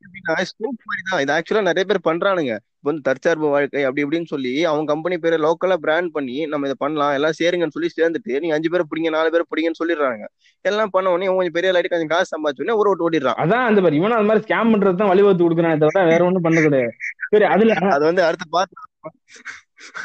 ஸ்கூப் 0.49 0.87
மாதிரி 0.89 1.03
தான் 1.09 1.21
இது 1.23 1.33
ஆக்சுவலா 1.35 1.67
நிறைய 1.69 1.85
பேர் 1.89 2.07
பண்றானுங்க. 2.09 2.55
வந்து 2.83 3.01
தற்சார்பு 3.07 3.47
வாழ்க்கை 3.53 3.81
அப்படி 3.87 4.03
இப்படின்னு 4.03 4.31
சொல்லி 4.33 4.53
அவங்க 4.69 4.87
கம்பெனி 4.91 5.15
பேரை 5.23 5.37
லோக்கலா 5.45 5.77
பிராண்ட் 5.85 6.11
பண்ணி 6.15 6.37
நம்ம 6.51 6.67
இதை 6.69 6.77
பண்ணலாம் 6.83 7.13
எல்லாம் 7.17 7.37
சேருங்கன்னு 7.39 7.75
சொல்லி 7.77 7.89
சேர்ந்துட்டு 7.95 8.41
நீங்க 8.43 8.55
அஞ்சு 8.57 8.71
பேர் 8.73 8.89
பிடிங்க 8.91 9.11
நாலு 9.17 9.33
பேர் 9.33 9.49
பிடிங்கன்னு 9.51 9.81
சொல்லிடுறாங்க. 9.81 10.23
எல்லாம் 10.65 10.93
பண்ண 10.95 11.13
உடனே 11.13 11.27
இவன் 11.27 11.39
கொஞ்சம் 11.39 11.57
பெரிய 11.57 11.71
லைட்டு 11.75 11.93
கொஞ்சம் 11.93 12.13
காசு 12.13 12.31
சம்பாதிச்ச 12.33 12.63
உடனே 12.63 12.77
ஒரு 12.81 12.91
ஓட்டு 12.91 13.07
ஓடிடுறான் 13.07 13.39
அதான் 13.43 13.67
அந்த 13.69 13.81
மாதிரி 13.83 13.99
இவனும் 14.01 14.17
அந்த 14.19 14.29
மாதிரி 14.31 14.45
ஸ்கேம் 14.47 14.71
பண்றது 14.73 15.01
தான் 15.01 15.11
வழிவகுத்து 15.13 15.45
கொடுக்குறானே 15.45 15.79
தவிர 15.83 16.05
வேற 16.11 16.21
ஒண்ணும் 16.29 16.45
பண்ண 16.47 16.61
கிடையாது. 16.67 16.93
சரி 17.33 17.47
அதுல 17.55 17.73
அது 17.95 18.03
வந்து 18.09 18.23
அடுத்து 18.27 18.47
பார்த்து 18.57 18.77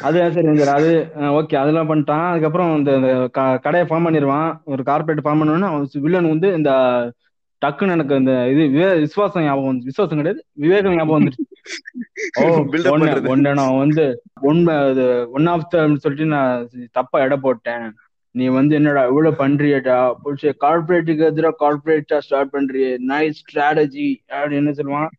அது 0.07 0.19
சரி 0.35 0.49
சரி 0.59 0.73
அது 0.79 0.91
ஓகே 1.39 1.57
அதெல்லாம் 1.61 1.89
பண்ணிட்டான். 1.91 2.27
அதுக்கப்புறம் 2.31 2.71
இந்த 2.79 2.91
கடையை 3.65 3.87
ஃபார்ம் 3.89 4.07
பண்ணிடுவான். 4.07 4.51
ஒரு 4.73 4.83
கார்பரேட் 4.91 5.25
ஃபார்ம் 5.25 5.41
பண்ணோன்னு 5.43 5.69
அவன் 5.71 5.87
வில்லன் 6.07 6.33
வந்து 6.35 6.49
இந்த 6.59 6.71
டக்குன்னு 7.65 7.95
எனக்கு 7.97 8.15
இந்த 8.17 8.33
இது 8.51 8.63
விசுவாசம் 9.01 9.43
ஞாபகம் 9.43 9.67
வந்து 9.67 9.85
விசுவாசம் 9.85 10.17
கிடையாது 10.17 10.43
விவேகம் 10.55 10.97
ஞாபகம் 10.97 11.19
வந்துருச்சு. 11.19 11.45
ஒன்னு. 12.93 13.29
ஒன்னு 13.33 13.55
நான் 13.55 13.79
வந்து 13.79 14.05
ஒன் 14.43 14.61
ஒன் 15.33 15.47
ஆஃப் 15.47 15.71
த 15.71 15.85
சொல்லிட்டு 15.97 16.27
நான் 16.35 16.69
தப்பா 16.93 17.19
எடை 17.19 17.37
போட்டேன். 17.37 17.87
நீ 18.35 18.47
வந்து 18.49 18.75
என்னடா 18.75 19.03
இவ்வளவு 19.07 19.37
பண்றியடா 19.41 19.97
புடிச்ச 20.23 20.55
கார்பரேட்டுக்கு 20.61 21.25
எதிராக 21.25 21.57
கார்பரேட்டா 21.61 22.19
ஸ்டார்ட் 22.19 22.53
பண்றியே 22.53 22.91
நைஸ் 23.09 23.41
ஸ்ட்ராட்டஜி 23.43 24.07
அப்படின்னு 24.33 24.61
என்ன 24.63 24.71
சொல்லுவான்? 24.71 25.11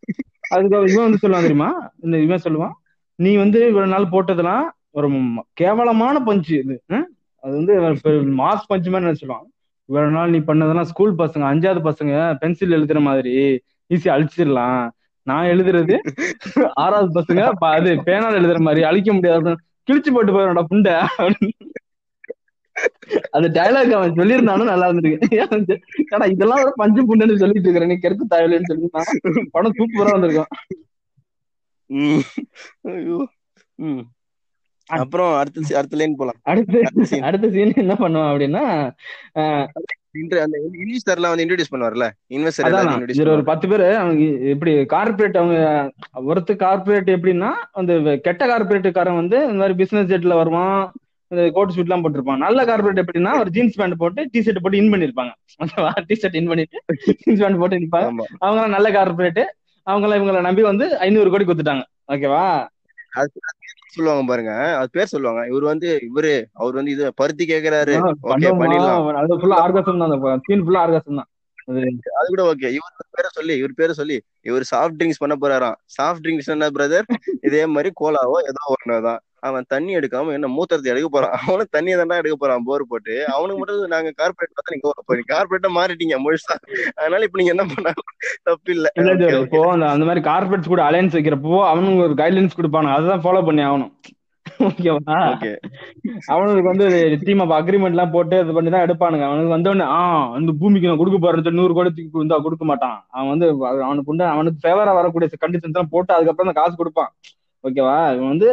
அதுக்கு 0.50 0.94
இவன் 0.94 1.08
வந்து 1.08 1.22
சொல்லுவான் 1.22 1.48
தெரியுமா? 1.48 1.70
இவன் 2.26 2.46
சொல்லுவான் 2.48 2.76
நீ 3.20 3.36
வந்து 3.36 3.68
இவ்வளவு 3.68 3.94
நாள் 3.94 4.14
போட்டதெல்லாம் 4.16 4.66
ஒரு 4.92 5.08
கேவலமான 5.54 6.20
பஞ்சு 6.20 6.56
இது? 6.58 6.78
அது 7.44 7.54
வந்து 7.56 7.74
மாஸ் 8.44 8.68
பஞ்சு 8.68 8.90
மாதிரி 8.92 9.20
சொல்லுவான்? 9.22 9.46
இவ்வளவு 9.86 10.14
நாள் 10.14 10.30
நீ 10.30 10.38
பண்ணதெல்லாம் 10.38 10.82
ஸ்கூல் 10.82 11.16
பசங்க 11.16 11.46
அஞ்சாவது 11.52 11.92
பசங்க 11.92 12.38
பென்சில் 12.40 12.72
எழுதுற 12.72 13.02
மாதிரி. 13.02 13.34
ஈஸியா 13.90 14.14
அழிச்சிடலாம். 14.16 14.90
நான் 15.24 15.46
எழுதுறது 15.46 15.96
ஆறாவது 16.74 17.22
பசங்க 17.22 17.40
அது 17.52 17.94
பேனால் 17.96 18.38
எழுதுற 18.40 18.60
மாதிரி. 18.60 18.84
அழிக்க 18.84 19.14
முடியாது. 19.14 19.56
கிழிச்சு 19.88 20.12
போட்டு 20.12 20.32
போயிடா 20.32 20.64
புண்டை. 20.70 21.06
அந்த 23.32 23.62
டயலாக் 23.62 23.92
அவன் 23.92 24.14
சொல்லியிருந்தாலும் 24.14 24.64
நல்லா 24.64 24.90
இருந்திருக்கு. 24.90 25.28
ஏன்னா 26.12 26.32
இதெல்லாம் 26.32 26.62
ஒரு 26.62 26.72
பஞ்சு 26.76 27.02
புண்டுன்னு 27.02 27.36
சொல்லிட்டு 27.36 27.70
இருக்கிற 27.70 27.86
நீ 27.86 27.96
கெடுத்து 27.98 28.26
தேவையில்லைன்னு 28.30 28.72
சொல்லியிருந்தான் 28.74 29.46
படம் 29.52 29.74
சூப்பரா 29.74 30.12
வந்திருக்கும். 30.12 30.46
ஐயோ. 32.82 33.28
ம். 33.76 34.00
அப்புறம் 34.88 35.32
அடுத்த 35.40 35.78
அடுத்த 35.80 35.98
லைன் 36.00 36.18
போலாம். 36.20 36.40
அடுத்து 36.52 36.80
அடுத்த 37.28 37.50
சீன் 37.56 37.80
என்ன 37.84 37.94
பண்ணுவான் 38.02 38.32
அப்படின்னா 38.32 38.64
அந்த 40.44 40.58
இன்வெஸ்டர்லாம் 40.84 41.32
வந்து 41.32 41.46
இன்ட்ரோடியூஸ் 41.46 41.72
பண்ணுவார்ல? 41.74 42.06
இன்வெஸ்டர் 42.36 43.32
ஒரு 43.36 43.44
பத்து 43.50 43.66
பேரு 43.72 43.88
அவங்க 44.02 44.26
எப்படி 44.54 44.74
கார்பரேட் 44.94 45.40
அவங்க 45.42 45.58
ஒருத்து 46.32 46.54
கார்பரேட் 46.66 47.10
எப்படின்னா 47.16 47.50
அந்த 47.82 48.18
கெட்ட 48.28 48.44
கார்பரேட்டுக்காரன் 48.52 49.20
வந்து 49.22 49.40
இந்த 49.48 49.60
மாதிரி 49.62 49.78
பிசினஸ் 49.82 50.12
ஜெட்ல 50.12 50.36
வருவான் 50.42 50.78
இந்த 51.32 51.44
கோட் 51.56 51.74
சூட் 51.76 51.88
எல்லாம் 51.88 52.04
போட்டிருப்பான். 52.04 52.42
நல்ல 52.46 52.60
கார்பரேட் 52.70 53.02
எப்படின்னா 53.04 53.32
ஒரு 53.42 53.50
ஜீன்ஸ் 53.56 53.78
பேண்ட் 53.80 54.02
போட்டு 54.02 54.22
டி 54.32 54.40
ஷர்ட் 54.46 54.64
போட்டு 54.64 54.80
இன் 54.82 54.92
பண்ணிருப்பாங்க. 54.94 55.32
டி 56.10 56.16
ஷர்ட் 56.22 56.38
இன் 56.42 56.50
பண்ணிட்டு 56.52 56.78
ஜீன்ஸ் 57.24 57.42
பேண்ட் 57.44 57.60
போட்டு 57.62 57.80
நிற்பாங்க 57.84 58.10
ஆமா. 58.12 58.26
அவங்க 58.46 58.68
நல்ல 58.76 58.90
கார்பரேட் 58.98 59.44
அவங்க 59.88 60.06
எல்லாம் 60.08 60.20
இவங்களை 60.20 60.42
நம்பி 60.48 60.64
வந்து 60.72 60.86
ஐநூறு 61.06 61.32
கோடி 61.34 61.46
கொடுத்துட்டாங்க. 61.46 61.84
ஓகேவா? 62.14 62.46
சொல்லுவாங்க 63.96 64.24
பாருங்க. 64.32 64.54
அது 64.80 64.90
பேர் 64.98 65.14
சொல்லுவாங்க. 65.14 65.42
இவர் 65.52 65.66
வந்து 65.72 65.90
இவரு 66.10 66.34
அவர் 66.62 66.80
வந்து 66.80 66.94
இது 66.96 67.06
பருத்தி 67.22 67.46
கேக்குறாரு. 67.54 67.96
ஓகே 68.32 68.52
பண்ணிடலாம். 68.62 69.08
அது 69.22 69.40
ஃபுல்லா 69.42 69.62
ஆர்காசம் 69.66 70.04
தான் 70.04 70.44
சீன் 70.48 70.66
ஃபுல்லா 70.66 70.84
ஆர்காசம் 70.86 71.20
தான். 71.22 71.30
அது 72.18 72.26
கூட 72.32 72.44
ஓகே. 72.52 72.70
இவர் 72.78 73.14
பேரை 73.18 73.30
சொல்லி 73.38 73.54
இவர் 73.62 73.80
பேரை 73.80 73.94
சொல்லி 74.00 74.18
இவர் 74.50 74.66
சாஃப்ட் 74.72 74.98
ட்ரிங்க்ஸ் 74.98 75.22
பண்ண 75.22 75.36
போறாராம். 75.44 75.78
சாஃப்ட் 75.98 76.24
ட்ரிங்க்ஸ் 76.26 76.52
என்ன 76.56 76.68
பிரதர் 76.76 77.08
இதே 77.48 77.64
மாதிரி 77.76 77.92
கோலாவோ 78.02 78.38
ஏதோ 78.52 78.62
ஒண்ணுதான். 78.76 79.22
அவன் 79.46 79.66
தண்ணி 79.68 79.96
எடுக்காம 79.96 80.32
என்ன 80.32 80.48
மூத்திரத்தை 80.48 80.92
எடுக்க 80.94 81.08
போறான்? 81.12 81.36
அவனும் 81.48 81.72
தண்ணியை 81.78 81.96
தான்டா 82.00 82.18
எடுக்க 82.18 82.36
போறான் 82.40 82.64
போர் 82.66 82.84
போட்டு. 82.88 83.16
அவனுக்கு 83.28 83.58
மட்டும் 83.58 83.88
நாங்க 83.88 84.12
கார்பரேட் 84.18 84.56
பார்த்தா 84.58 84.74
நீங்க 84.74 84.92
கார்பரேட்டா 85.34 85.70
மாறிட்டீங்க 85.80 86.16
முழுசா. 86.26 86.54
அதனால 86.96 87.24
இப்ப 87.24 87.42
நீங்க 87.42 87.54
என்ன 87.58 87.66
பண்ணாலும் 87.74 88.10
தப்பு 88.44 88.72
இல்ல. 88.72 88.88
இப்போ 89.42 89.72
அந்த 89.72 89.90
அந்த 89.90 90.06
மாதிரி 90.06 90.24
கார்பரேட்ஸ் 90.30 90.72
கூட 90.74 90.84
அலையன்ஸ் 90.90 91.18
வைக்கிறப்போ 91.18 91.56
அவனுங்க 91.72 92.04
ஒரு 92.04 92.14
கைட்லைன்ஸ் 92.14 92.60
கொடுப்பானுங்க. 92.60 92.94
அதுதான் 92.98 93.22
ஃபாலோ 93.22 93.46
பண்ணி 93.46 93.62
ஆகணும். 93.62 93.94
ஓகேவா 94.60 95.14
அவனுக்கு 96.26 96.62
வந்து 96.62 96.86
டீம் 97.22 97.40
ஆஃப் 97.40 97.54
அக்ரிமெண்ட் 97.58 97.94
எல்லாம் 97.96 98.12
போட்டு 98.12 98.40
இது 98.40 98.54
பண்ணி 98.54 98.70
தான் 98.70 98.86
எடுப்பானுங்க. 98.88 99.24
அவனுக்கு 99.30 99.56
வந்தோடனே 99.56 99.82
ஆ 99.82 100.32
அந்த 100.32 100.52
பூமிக்கு 100.60 100.88
நான் 100.88 100.98
கொடுக்க 100.98 101.32
சொல்லி 101.32 101.60
நூறு 101.60 101.74
கோடி 101.74 101.90
தூக்கி 101.90 102.18
வந்தா 102.18 102.38
கொடுக்க 102.38 102.66
மாட்டான். 102.66 102.98
அவன் 103.10 103.30
வந்து 103.30 103.48
அவ- 103.50 103.84
அவனுக்கு 103.86 104.12
உண்டு 104.12 104.26
அவனுக்கு 104.26 104.68
ஃபேவரா 104.68 104.94
வரக்கூடிய 105.00 105.30
கண்டிஷன்ஸ் 105.42 105.74
எல்லாம் 105.74 105.92
போட்டு 105.92 106.14
அதுக்கப்புறம் 106.14 106.54
தான் 106.54 106.64
காசு 106.64 106.78
கொடுப்பான். 106.78 107.12
ஓகேவா 107.64 107.98
இவன் 108.16 108.28
வந்து 108.28 108.50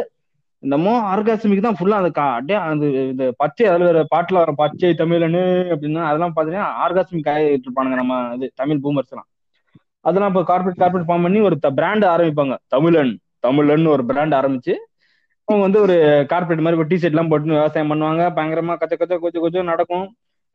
என்னமோ 0.63 0.91
ஆர்காசமிக் 1.11 1.65
தான் 1.65 1.77
ஃபுல்லா 1.77 1.97
அந்த 2.01 2.09
அப்படியே 2.29 2.57
அந்த 2.67 2.85
இந்த 3.11 3.23
பச்சை 3.41 3.65
அதுல 3.69 3.87
வேற 3.89 4.01
பாட்டுல 4.13 4.41
வர 4.43 4.51
பச்சை 4.61 4.91
தமிழனு 5.01 5.41
அப்படின்னா 5.73 6.03
அதெல்லாம் 6.09 6.35
பாத்தீங்கன்னா 6.35 6.67
ஆர்காசமிக் 6.85 7.29
ஆகிட்டு 7.33 7.67
இருப்பானுங்க 7.67 7.97
நம்ம 8.01 8.15
இது 8.35 8.47
தமிழ் 8.61 8.83
பூமர்ஸ் 8.85 9.11
எல்லாம். 9.13 9.29
அதெல்லாம் 10.05 10.31
இப்போ 10.31 10.43
கார்பரேட் 10.51 10.81
கார்பரேட் 10.81 11.09
ஃபார்ம் 11.09 11.25
பண்ணி 11.27 11.39
ஒரு 11.47 11.55
பிராண்ட் 11.79 12.05
ஆரம்பிப்பாங்க. 12.13 12.55
தமிழன் 12.75 13.13
தமிழன் 13.41 13.85
ஒரு 13.95 14.03
பிராண்ட் 14.09 14.35
ஆரம்பிச்சு 14.39 14.73
அவங்க 15.47 15.63
வந்து 15.67 15.79
ஒரு 15.85 15.95
கார்பரேட் 16.31 16.63
மாதிரி 16.65 16.89
டி 16.91 16.97
ஷர்ட் 16.97 17.15
எல்லாம் 17.15 17.31
போட்டு 17.31 17.55
விவசாயம் 17.55 17.91
பண்ணுவாங்க. 17.91 18.23
பயங்கரமா 18.37 18.73
கச்ச 18.81 18.93
கச்ச 18.95 19.13
கொஞ்சம் 19.23 19.43
கொஞ்சம் 19.45 19.69
நடக்கும். 19.71 20.05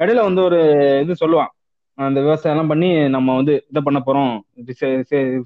இடையில 0.01 0.25
வந்து 0.29 0.43
ஒரு 0.49 0.59
இது 1.05 1.15
சொல்லுவான். 1.23 1.53
அந்த 1.99 2.19
விவசாயம் 2.25 2.55
எல்லாம் 2.55 2.73
பண்ணி 2.73 2.89
நம்ம 3.17 3.35
வந்து 3.39 3.55
இதை 3.71 3.81
பண்ண 3.87 3.99
போறோம் 4.07 4.33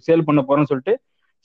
சேல் 0.07 0.27
பண்ண 0.29 0.41
போறோம்னு 0.49 0.71
சொல்லிட்டு 0.73 0.95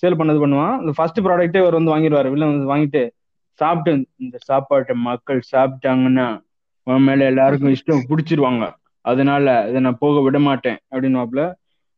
சேல் 0.01 0.19
பண்ணது 0.19 0.41
பண்ணுவான். 0.45 0.79
இந்த 0.79 0.91
ஃபர்ஸ்ட் 0.95 1.19
ப்ராடக்ட்டே 1.19 1.59
அவர் 1.59 1.73
வந்து 1.73 1.97
வாங்கிடுவாரு 1.97 2.29
வில்லன் 2.29 2.65
வந்து 2.65 2.75
வாங்கிட்டு 2.75 3.09
சாப்பிட்டு 3.53 4.07
இந்த 4.17 4.37
சாப்பாட்டை 4.41 4.95
மக்கள் 4.95 5.41
சாப்பிட்டாங்கன்னா 5.51 6.41
உன் 6.83 7.03
மேல 7.03 7.25
எல்லாருக்கும் 7.25 7.73
இஷ்டம் 7.73 8.03
பிடிச்சிருவாங்க. 8.09 8.71
அதனால 9.01 9.65
இதை 9.69 9.81
நான் 9.81 9.97
போக 9.99 10.21
விட 10.21 10.39
மாட்டேன் 10.39 10.77
அப்படின்னு 10.91 11.53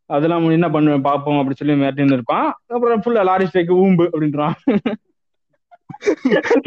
அதெல்லாம் 0.06 0.50
என்ன 0.50 0.70
பண்ணுவேன் 0.70 1.02
பார்ப்போம் 1.02 1.38
அப்படி 1.38 1.56
சொல்லி 1.56 1.84
மிரட்டின்னு 1.84 2.14
இருப்பான். 2.14 2.54
அப்புறம் 2.68 3.02
ஃபுல்லா 3.06 3.24
லாரி 3.24 3.46
ஸ்ட்ரைக்கு 3.46 3.76
ஊம்பு 3.86 4.08
அப்படின்றான். 4.14 4.54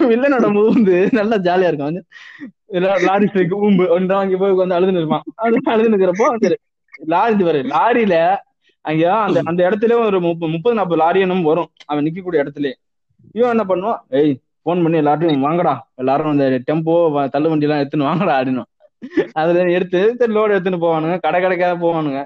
வில்லனோட 0.00 0.46
மூந்து 0.56 1.12
நல்லா 1.12 1.36
ஜாலியா 1.36 1.66
இருக்கும். 1.66 1.84
வந்து 1.84 2.04
லாரி 3.04 3.26
ஸ்ட்ரைக்கு 3.26 3.56
ஊம்பு 3.62 3.84
அப்படின்றான். 3.84 4.18
அங்க 4.18 4.36
போய் 4.36 4.52
வந்து 4.52 4.78
அழுதுன்னு 4.78 4.96
இருப்பான். 4.96 5.22
அழுதுன்னு 5.42 5.98
இருக்கிறப்போ 5.98 6.36
வந்துரு. 6.38 6.54
லாரி 7.06 7.42
வரு 7.42 7.62
லாரியில 7.62 8.36
அங்க 8.82 9.14
அந்த 9.14 9.40
அந்த 9.44 9.68
இடத்துல 9.70 10.04
ஒரு 10.04 10.20
முப்ப- 10.20 10.48
முப்பது 10.48 10.76
நாற்பது 10.76 11.00
லாரி 11.02 11.20
என்னமோ 11.20 11.46
வரும். 11.48 11.68
அவன் 11.86 12.04
நிக்கக்கூடிய 12.04 12.42
இடத்துல 12.44 12.72
இவன் 13.32 13.58
என்ன 13.58 13.64
பண்ணுவான்? 13.64 13.98
ஏய் 14.08 14.38
போன் 14.62 14.82
பண்ணி 14.82 14.98
எல்லார்ட்டையும் 15.00 15.40
வாங்கடா. 15.40 15.74
எல்லாரும் 15.94 16.30
அந்த 16.30 16.62
டெம்போ 16.72 16.94
தள்ளு 17.28 17.48
வண்டி 17.48 17.66
எல்லாம் 17.66 17.82
எடுத்துன்னு 17.84 18.08
வாங்கடா 18.10 18.40
அப்படின்னு 18.40 18.62
அதுல 19.32 19.70
எடுத்து 19.70 20.14
லோடு 20.18 20.52
எடுத்துன்னு 20.56 20.82
போவானுங்க. 20.84 21.20
கடை 21.20 21.40
கடைக்காக 21.40 21.74
போவானுங்க. 21.84 22.24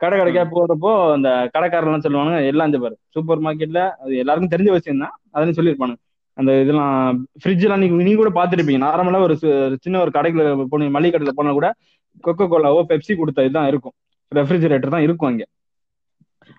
கடை 0.00 0.18
கடைக்கா 0.18 0.46
போறப்போ 0.54 1.12
அந்த 1.12 1.28
கடைக்காரர்லாம் 1.54 2.04
சொல்லுவானுங்க 2.06 2.46
எல்லாம் 2.46 2.66
இந்த 2.66 2.78
பாரு. 2.78 2.96
சூப்பர் 3.08 3.40
மார்க்கெட்ல 3.40 3.90
அது 3.90 4.16
எல்லாருக்கும் 4.16 4.58
தெரிஞ்ச 4.58 4.70
விஷயம் 4.70 4.98
தான். 4.98 5.14
அதுன்னு 5.34 5.56
சொல்லியிருப்பானுங்க. 5.58 6.00
அந்த 6.34 6.60
இதெல்லாம் 6.60 7.26
ஃப்ரிட்ஜ் 7.42 7.62
எல்லாம் 7.62 7.78
நீங்க 7.78 8.02
நீங்க 8.02 8.22
கூட 8.22 8.30
பாத்துருப்பீங்க 8.40 8.80
நார்மலா 8.86 9.22
ஒரு 9.22 9.36
சின்ன 9.80 10.00
ஒரு 10.00 10.10
கடைக்குள்ள 10.14 10.66
போன 10.70 10.88
மளிகை 10.90 11.20
கடையில 11.20 11.28
போனா 11.28 11.52
கூட 11.52 11.74
கொக்கோ 12.24 12.44
கோலாவோ 12.44 12.82
பெப்சி 12.88 13.16
கொடுத்த 13.16 13.42
இதுதான் 13.42 13.68
இருக்கும். 13.68 13.92
ரெஃப்ரிஜிரேட்டர் 14.34 14.94
தான் 14.94 15.00
இருக்கும் 15.00 15.28
அங்க. 15.28 15.44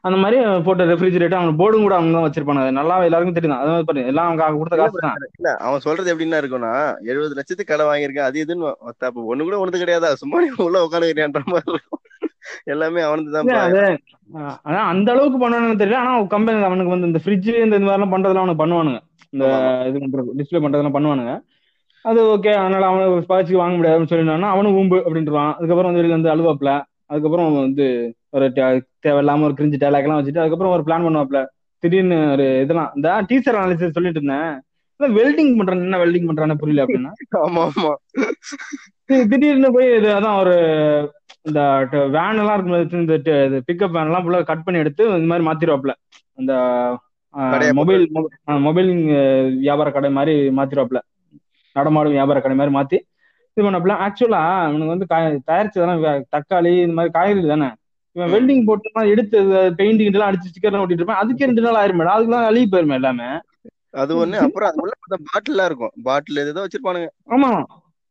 அந்த 0.07 0.17
மாதிரி 0.23 0.38
போட்ட 0.65 0.84
ரெஃப்ரிஜிரேட்டர் 0.91 1.39
அவங்க 1.39 1.53
போர்டும் 1.61 1.85
கூட 1.85 1.95
அவங்க 1.97 2.13
தான் 2.15 2.25
வச்சிருப்பாங்க 2.27 2.63
அது 2.63 2.77
நல்லா 2.79 2.95
எல்லாருக்கும் 3.07 3.38
தெரியும். 3.38 3.59
அது 3.61 3.71
மாதிரி 3.71 3.88
பாருங்க 3.89 4.11
எல்லாம் 4.11 4.27
அவங்க 4.29 4.59
கொடுத்த 4.61 4.77
காசு 4.81 5.03
தான். 5.05 5.23
இல்ல 5.39 5.49
அவன் 5.67 5.84
சொல்றது 5.85 6.11
எப்படின்னா 6.13 6.41
இருக்கும்னா 6.41 6.73
எழுபது 7.11 7.38
லட்சத்துக்கு 7.39 7.71
கடை 7.71 7.85
வாங்கியிருக்கேன் 7.89 8.27
அது 8.29 8.43
இதுன்னு 8.43 8.69
அப்ப 8.89 9.25
ஒண்ணு 9.31 9.47
கூட 9.47 9.57
ஒண்ணு 9.63 9.84
கிடையாதா? 9.84 10.11
சும்மா 10.23 10.41
நீ 10.45 10.49
உள்ள 10.67 10.84
உட்காந்துக்கிறியான்ற 10.88 11.43
மாதிரி 11.53 11.73
இருக்கும். 11.75 12.03
எல்லாமே 12.73 13.01
அவனுக்கு 13.07 13.31
தான் 13.35 13.99
ஆனா 14.69 14.79
அந்த 14.91 15.09
அளவுக்கு 15.13 15.38
பண்ணுவானுன்னு 15.41 15.81
தெரியல. 15.81 15.99
ஆனா 16.03 16.13
கம்பெனி 16.35 16.67
அவனுக்கு 16.69 16.93
வந்து 16.93 17.09
இந்த 17.09 17.19
ஃப்ரிட்ஜ் 17.23 17.49
இந்த 17.65 17.77
இந்த 17.79 17.88
மாதிரிலாம் 17.89 18.13
பண்றதெல்லாம் 18.13 18.45
அவனுக்கு 18.45 18.63
பண்ணுவானுங்க. 18.63 18.99
இந்த 19.34 19.45
இது 19.89 19.97
பண்றது 20.03 20.35
டிஸ்பிளே 20.39 20.61
பண்றதெல்லாம் 20.63 20.97
பண்ணுவானுங்க. 20.97 21.34
அது 22.05 22.19
ஓகே 22.34 22.51
அதனால 22.61 22.88
அவனை 22.89 23.05
பாய்ச்சி 23.31 23.53
வாங்க 23.61 23.75
முடியாதுன்னு 23.77 24.11
சொல்லினானா 24.11 24.49
அவனும் 24.55 24.77
ஊம்பு 24.81 24.97
அப்படின்றான் 25.05 25.53
அதுக்கப்புறம் 25.57 25.89
வந்து 25.89 26.01
வெளியில 26.01 26.17
வந்து 26.17 26.34
அழுவாப்ல 26.34 26.71
அதுக்கப்புறம் 27.11 27.47
அவன் 27.47 27.65
வந்து 27.67 27.88
ஒரு 28.33 28.45
தேவையில்லாம 29.05 29.45
ஒரு 29.47 29.55
கிரிஞ்சு 29.57 29.77
டேலாக் 29.83 30.05
எல்லாம் 30.07 30.19
வச்சுட்டு 30.19 30.43
அதுக்கப்புறம் 30.43 30.75
ஒரு 30.75 30.85
பிளான் 30.87 31.05
பண்ணுவாப்ல. 31.07 31.41
திடீர்னு 31.83 32.17
ஒரு 32.33 32.45
இதெல்லாம் 32.63 32.91
இந்த 32.97 33.09
டீச்சர் 33.29 33.59
அனாலிசிஸ் 33.59 33.95
சொல்லிட்டு 33.97 34.21
இருந்தேன். 34.21 34.53
வெல்டிங் 34.99 35.51
பண்றான் 35.57 35.83
என்ன 35.87 35.97
வெல்டிங் 36.03 36.27
பண்றான்னு 36.29 36.59
புரியல 36.61 36.83
அப்படின்னா. 36.85 37.11
ஆமா 37.45 37.63
ஆமா. 37.69 37.91
திடீர்னு 39.31 39.69
போய் 39.75 39.89
இது 39.97 40.09
அதான் 40.17 40.39
ஒரு 40.43 40.55
இந்த 41.47 41.59
வேன் 42.15 42.39
எல்லாம் 42.41 42.55
இருக்கும் 42.57 43.03
இந்த 43.03 43.17
பிக்கப் 43.67 43.95
வேன் 43.97 44.09
எல்லாம் 44.09 44.23
ஃபுல்லா 44.25 44.39
கட் 44.49 44.65
பண்ணி 44.65 44.81
எடுத்து 44.83 45.03
இந்த 45.17 45.27
மாதிரி 45.31 45.47
மாத்திருவாப்ல. 45.49 45.93
அந்த 46.39 46.53
மொபைல் 47.79 48.03
மொபைல் 48.67 48.89
வியாபார 49.63 49.89
கடை 49.97 50.09
மாதிரி 50.17 50.33
மாத்திருவாப்ல. 50.59 50.99
நடமாடும் 51.75 52.15
வியாபார 52.17 52.37
கடை 52.43 52.55
மாதிரி 52.59 52.73
மாத்தி 52.77 52.97
இது 53.57 53.65
பண்ணப்பல 53.65 53.95
ஆக்சுவலா 54.05 54.41
அவனுக்கு 54.65 54.93
வந்து 54.93 55.07
தயாரிச்சதெல்லாம் 55.49 56.01
தக்காளி 56.35 56.71
இந்த 56.85 56.95
மாதிரி 56.97 57.13
காய்கறி 57.17 57.47
தானே. 57.53 57.69
இவன் 58.18 58.31
வெல்டிங் 58.34 58.65
போட்டு 58.65 59.10
எடுத்து 59.14 59.39
பெயிண்டிங் 59.80 60.11
எல்லாம் 60.11 60.30
அடிச்சு 60.30 60.52
ஸ்டிக்கர் 60.52 60.81
ஒட்டிட்டு 60.84 61.02
இருப்பான். 61.02 61.22
அதுக்கே 61.23 61.49
ரெண்டு 61.49 61.65
நாள் 61.65 61.80
ஆயிருமே 61.81 62.06
அதுக்கெல்லாம் 62.14 62.48
அழுகி 62.49 62.68
போயிருமே 62.72 62.98
எல்லாமே. 62.99 63.27
அது 64.03 64.14
ஒண்ணு. 64.22 64.38
அப்புறம் 64.45 64.69
அது 64.69 64.81
உள்ள 64.81 65.18
பாட்டில் 65.31 65.65
இருக்கும். 65.65 65.94
பாட்டில் 66.03 66.41
ஏதோ 66.44 66.64
வச்சிருப்பானுங்க. 66.64 67.10
ஆமா. 67.35 67.52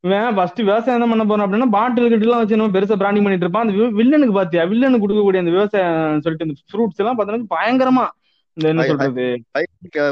இவன் 0.05 0.35
ஃபர்ஸ்ட் 0.35 0.61
விவசாயம் 0.61 1.01
தான் 1.03 1.13
பண்ண 1.13 1.25
போறான் 1.25 1.47
அப்படின்னா 1.47 1.69
பாட்டில் 1.77 2.09
கிட்ட 2.09 2.27
எல்லாம் 2.27 2.43
வச்சு 2.43 2.59
நம்ம 2.61 2.75
பெருசா 2.79 2.97
பிராண்டிங் 3.03 3.25
பண்ணிட்டு 3.27 3.47
இருப்பான். 3.47 3.67
அந்த 3.67 3.87
வில்லனுக்கு 4.01 4.33
பாத்தியா? 4.33 4.65
வில்லனுக்கு 4.73 5.05
கொடுக்கக்கூடிய 5.05 5.43
அந்த 5.45 5.55
விவசாயம் 5.57 6.21
சொல்லிட்டு 6.25 6.47
இந்த 6.49 6.59
ஃப்ரூட்ஸ் 6.71 7.03
எல்லாம் 7.03 7.19
பார்த்தோன்னா 7.19 7.49
பயங்கரமா. 7.57 8.07
இந்த 8.57 8.67
என்ன 8.73 8.85
சொல்றது? 8.91 9.27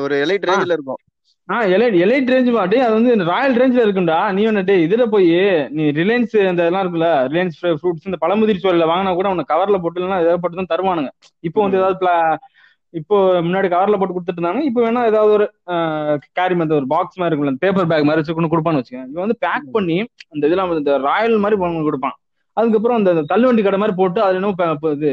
ஒரு 0.06 0.16
எலைட் 0.24 0.48
ரேஞ்சில 0.50 0.76
இருக்கும். 0.78 1.00
ஆஹ் 1.48 1.66
எலைட் 1.76 1.96
எலைட் 2.04 2.30
ரேஞ்ச் 2.32 2.52
பாட்டி 2.52 2.78
அது 2.78 2.92
வந்து 2.94 3.24
ராயல் 3.24 3.56
ரேஞ்ச்ல 3.56 3.82
இருக்கும்டா. 3.86 4.32
நீ 4.32 4.46
வந்துட்டு 4.46 4.74
இதுல 4.86 5.06
போய் 5.06 5.26
நீ 5.68 5.82
ரிலையன்ஸ் 5.90 6.34
இந்த 6.34 6.62
இதெல்லாம் 6.62 6.84
இருக்குல்ல 6.84 7.08
ரிலையன்ஸ் 7.32 7.58
ஃப்ரூட்ஸ் 7.80 8.08
இந்த 8.08 8.18
பழமுதிர் 8.20 8.62
சோழில 8.62 8.88
வாங்கினா 8.90 9.14
கூட 9.14 9.28
உனக்கு 9.28 9.54
கவர்ல 9.54 9.78
போட்டு 9.78 10.00
ஏதாவது 10.00 10.40
போட்டு 10.40 10.60
தான் 10.60 10.72
தருவானுங்க. 10.72 11.10
இப்போ 11.40 11.62
வந்து 11.62 11.78
ஏதாவது 11.78 12.38
இப்போ 12.94 13.16
முன்னாடி 13.42 13.68
கவர்ல 13.74 13.98
போட்டு 13.98 14.14
கொடுத்துட்டு 14.14 14.40
இருந்தாங்க 14.40 14.60
இப்போ 14.60 14.80
வேணா 14.82 15.06
ஏதாவது 15.06 15.32
ஒரு 15.32 15.46
கேரி 16.32 16.54
மாதிரி 16.54 16.76
ஒரு 16.76 16.86
பாக்ஸ் 16.86 17.18
மாதிரி 17.18 17.34
இருக்குல்ல 17.34 17.56
பேப்பர் 17.58 17.86
பேக் 17.86 18.08
மாதிரி 18.08 18.20
வச்சு 18.20 18.34
கொண்டு 18.34 18.52
கொடுப்பான்னு 18.52 18.80
வச்சுக்கேன் 18.80 19.08
இவன் 19.12 19.24
வந்து 19.26 19.36
பேக் 19.38 19.72
பண்ணி 19.72 19.96
அந்த 20.28 20.46
இதெல்லாம் 20.46 20.76
இந்த 20.78 20.98
ராயல் 20.98 21.38
மாதிரி 21.38 21.60
கொடுப்பான். 21.84 22.16
அதுக்கப்புறம் 22.56 22.96
அந்த 22.96 23.12
தள்ளுவண்டி 23.32 23.62
கடை 23.62 23.78
மாதிரி 23.78 23.96
போட்டு 23.96 24.20
ப- 24.56 24.76
ப- 24.82 24.90
இது 24.90 25.12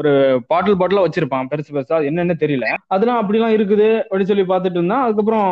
ஒரு 0.00 0.12
பாட்டில் 0.50 0.78
பாட்டிலா 0.80 1.04
வச்சிருப்பான் 1.06 1.50
பெருசு 1.52 1.74
பெருசா 1.76 1.96
என்னன்னு 2.10 2.36
தெரியல. 2.44 2.68
அதெல்லாம் 2.94 3.20
அப்படிலாம் 3.22 3.56
இருக்குது 3.56 3.88
அப்படின்னு 4.02 4.30
சொல்லி 4.30 4.46
பார்த்துட்டு 4.52 4.80
இருந்தா 4.80 5.00
அதுக்கப்புறம் 5.06 5.50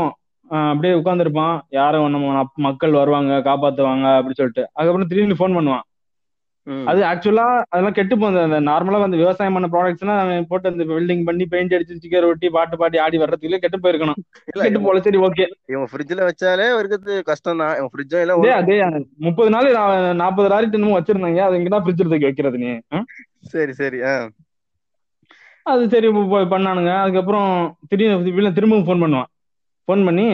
அப்படியே 0.50 0.94
உட்காந்துருப்பான் 1.00 1.56
யாரும் 1.78 2.12
நம்ம 2.14 2.46
மக்கள் 2.68 3.00
வருவாங்க 3.00 3.42
காப்பாத்துவாங்க 3.50 4.06
அப்படின்னு 4.18 4.40
சொல்லிட்டு. 4.40 4.64
அதுக்கப்புறம் 4.76 5.10
திடீர்னு 5.12 5.40
ஃபோன் 5.40 5.58
பண்ணுவான். 5.58 5.84
அது 6.90 7.00
ஆக்சுவலா 7.10 7.44
அதெல்லாம் 7.72 7.94
கெட்டு 7.98 8.14
போகுது. 8.22 8.38
அந்த 8.46 8.56
நார்மலா 8.68 8.98
வந்து 9.02 9.20
விவசாயம் 9.20 9.54
பண்ண 9.56 9.68
ப்ராடக்ட்ஸ்லாம் 9.74 10.48
போட்டு 10.50 10.70
அந்த 10.70 10.84
பில்டிங் 10.90 11.22
பண்ணி 11.28 11.44
பெயிண்ட் 11.52 11.74
அடிச்சு 11.76 11.96
ஸ்டிக்கர் 11.98 12.26
ஒட்டி 12.30 12.48
பாட்டு 12.56 12.78
பாடி 12.80 12.98
ஆடி 13.04 13.18
வர்றதுக்குள்ள 13.22 13.58
கெட்டு 13.62 13.78
போயிருக்கணும். 13.84 14.18
இல்ல 14.50 14.64
கெட்டு 14.64 14.82
போல 14.86 15.00
சரி 15.06 15.20
ஓகே 15.28 15.46
இவன் 15.74 15.88
ஃப்ரிட்ஜ்ல 15.92 16.26
வச்சாலே 16.28 16.66
இருக்கிறது 16.80 17.14
கஷ்டம் 17.30 17.62
தான் 17.62 17.74
இவன் 17.78 17.92
ஃப்ரிட்ஜும் 17.94 18.22
எல்லாம் 18.24 18.44
அதே 18.60 18.76
முப்பது 19.28 19.52
நாள் 19.56 19.70
நாற்பது 20.22 20.50
லாரி 20.54 20.68
இன்னமும் 20.72 20.98
வச்சிருந்தாங்க. 20.98 21.42
அது 21.48 21.58
இங்கதான் 21.60 21.84
ஃப்ரிட்ஜ் 21.86 22.04
தூக்கி 22.04 22.28
வைக்கிறது 22.30 22.60
நீ? 22.64 22.72
சரி 23.48 23.72
சரி 23.74 23.98
ஆ. 24.04 24.14
அது 25.66 25.82
சரி 25.88 26.08
பண்ணானுங்க. 26.52 26.92
அதுக்கப்புறம் 26.98 27.50
திடீர்னு 27.88 28.56
திரும்பவும் 28.56 28.86
ஃபோன் 28.86 29.02
பண்ணுவான். 29.02 29.28
ஃபோன் 29.88 30.04
பண்ணி 30.04 30.26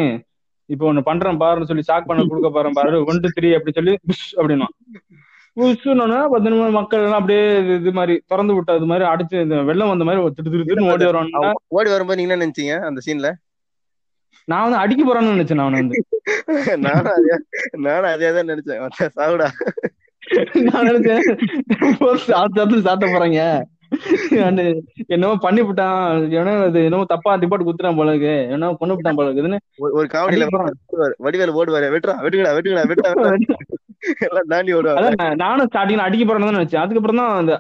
இப்போ 0.71 0.85
ஒண்ணு 0.91 1.01
பண்றேன் 1.03 1.41
பாருன்னு 1.41 1.69
சொல்லி 1.71 1.89
ஷாக் 1.89 2.07
பண்ண 2.07 2.21
கொடுக்க 2.25 2.49
போறேன் 2.51 2.77
பாரு. 2.77 2.99
ஒன் 3.09 3.21
டூ 3.21 3.31
த்ரீ 3.37 3.49
அப்படி 3.57 3.73
சொல்லி 3.73 3.95
புஷ் 4.09 4.29
அப்படின்னா 4.37 4.69
புஷ்னோன்னா 5.57 6.21
பத்து 6.31 6.51
நிமிஷம் 6.51 6.77
மக்கள் 6.77 7.03
எல்லாம் 7.03 7.21
அப்படியே 7.21 7.43
இது- 7.75 7.93
மாதிரி 7.93 8.15
திறந்து 8.27 8.55
விட்ட 8.55 8.71
அது 8.75 8.87
மாதிரி 8.87 9.05
அடிச்சு 9.11 9.37
இந்த 9.43 9.57
வெள்ளம் 9.69 9.91
வந்த 9.91 10.07
மாதிரி 10.07 10.23
திட்டு 10.29 10.53
திரு 10.53 10.65
திருன்னு 10.65 10.89
ஓடி 10.93 11.05
வருவானுங்க 11.05 11.39
அவன் 11.41 11.61
ஓடி 11.77 11.91
வரும்போது 11.93 12.19
நீங்க 12.21 12.29
என்ன 12.29 12.41
நினைச்சீங்க 12.41 12.75
அந்த 12.89 13.03
சீன்ல 13.07 13.31
நான் 14.49 14.65
வந்து 14.65 14.81
அடிக்க 14.81 15.03
போறான்னு 15.05 15.35
நினைச்சேன் 15.35 15.61
நான் 15.61 15.77
வந்து. 15.77 15.99
நானும் 16.85 17.13
அதே 17.13 17.37
நானும் 17.85 18.11
அதே 18.11 18.31
தான் 18.33 18.51
நினைச்சேன். 18.51 18.81
சாவுடா. 19.17 19.47
நான் 20.63 20.87
நினைச்சேன் 20.87 21.23
சாத்த 22.83 23.07
போறாங்க. 23.07 23.41
என்னமோ 25.07 25.35
பண்ணிவிட்டான் 25.43 25.99
ஏன்னா 26.35 26.63
அது 26.63 26.85
என்னமோ 26.85 27.05
தப்பா 27.05 27.37
ரிப்போர்ட் 27.37 27.67
குத்துறான் 27.67 27.97
போல 27.97 28.15
இருக்கு. 28.15 28.53
என்னமோ 28.53 28.75
கொண்டு 28.75 28.95
விட்டான் 28.95 29.15
போல 29.15 29.31
இருக்குதுன்னு 29.31 29.59
ஒரு- 29.79 30.09
காமெடியில. 30.15 30.47
வடிவேல் 31.19 31.55
ஓடுவாரு. 31.55 31.89
வெட்டுறா 31.95 32.15
வெட்டுறா 32.25 32.83
வெட்டுறா. 32.85 33.13
எல்லாம் 34.19 34.49
தாண்டி 34.49 34.73
நான் 35.15 35.37
நானும் 35.37 35.69
ஸ்டார்டிங்ல 35.75 35.97
அடிக்க 35.99 36.25
போறேன்னு 36.25 36.49
தான் 36.49 36.57
நினைச்சேன். 36.57 36.77
அதுக்கப்புறம் 36.77 37.17
தான் 37.17 37.37
அந்த 37.37 37.53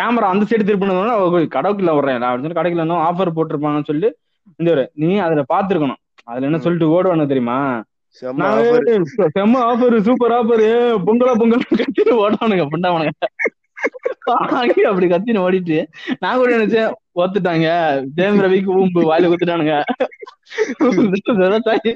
கேமரா 0.00 0.28
அந்த 0.32 0.44
சைடு 0.44 0.62
திருப்பினதுனால 0.62 1.14
கடைக்குள்ள 1.56 1.94
வர்றேன் 1.94 2.22
அப்படின்னு 2.22 2.52
சொல்லி 2.52 2.60
கடைக்குள்ள 2.60 3.06
ஆஃபர் 3.08 3.36
போட்டிருப்பாங்கன்னு 3.36 3.84
சொல்லி 3.84 4.08
இந்த 4.56 4.90
நீ 4.94 5.18
அதுல 5.18 5.44
பாத்துருக்கணும் 5.54 6.00
அதுல 6.24 6.46
என்ன 6.46 6.58
சொல்லிட்டு 6.58 6.88
ஓடுவானு 6.88 7.26
தெரியுமா? 7.26 7.58
செம்ம 8.20 9.58
ஆஃபர் 9.70 9.94
சூப்பர் 10.06 10.34
ஆஃபர் 10.38 10.64
பொங்கலா 11.06 11.34
பொங்கல் 11.40 11.62
கத்தின்னு 11.80 12.14
ஓடானுங்க 12.22 12.64
பண்ணாவனுங்க 12.72 13.12
அப்படி 14.90 15.06
கத்தின்னு 15.12 15.44
ஓடிட்டு 15.44 15.78
நான் 16.22 16.38
கூட 16.40 16.50
நினைச்சேன் 16.56 16.90
ஒத்துட்டாங்க. 17.22 17.68
ஜெயம் 18.18 18.42
ரவிக்கு 18.44 18.70
ஊம்பு 18.80 19.00
வாயில 19.08 19.30
குத்துட்டானுங்க. 19.30 19.74
விவசாயி 21.40 21.90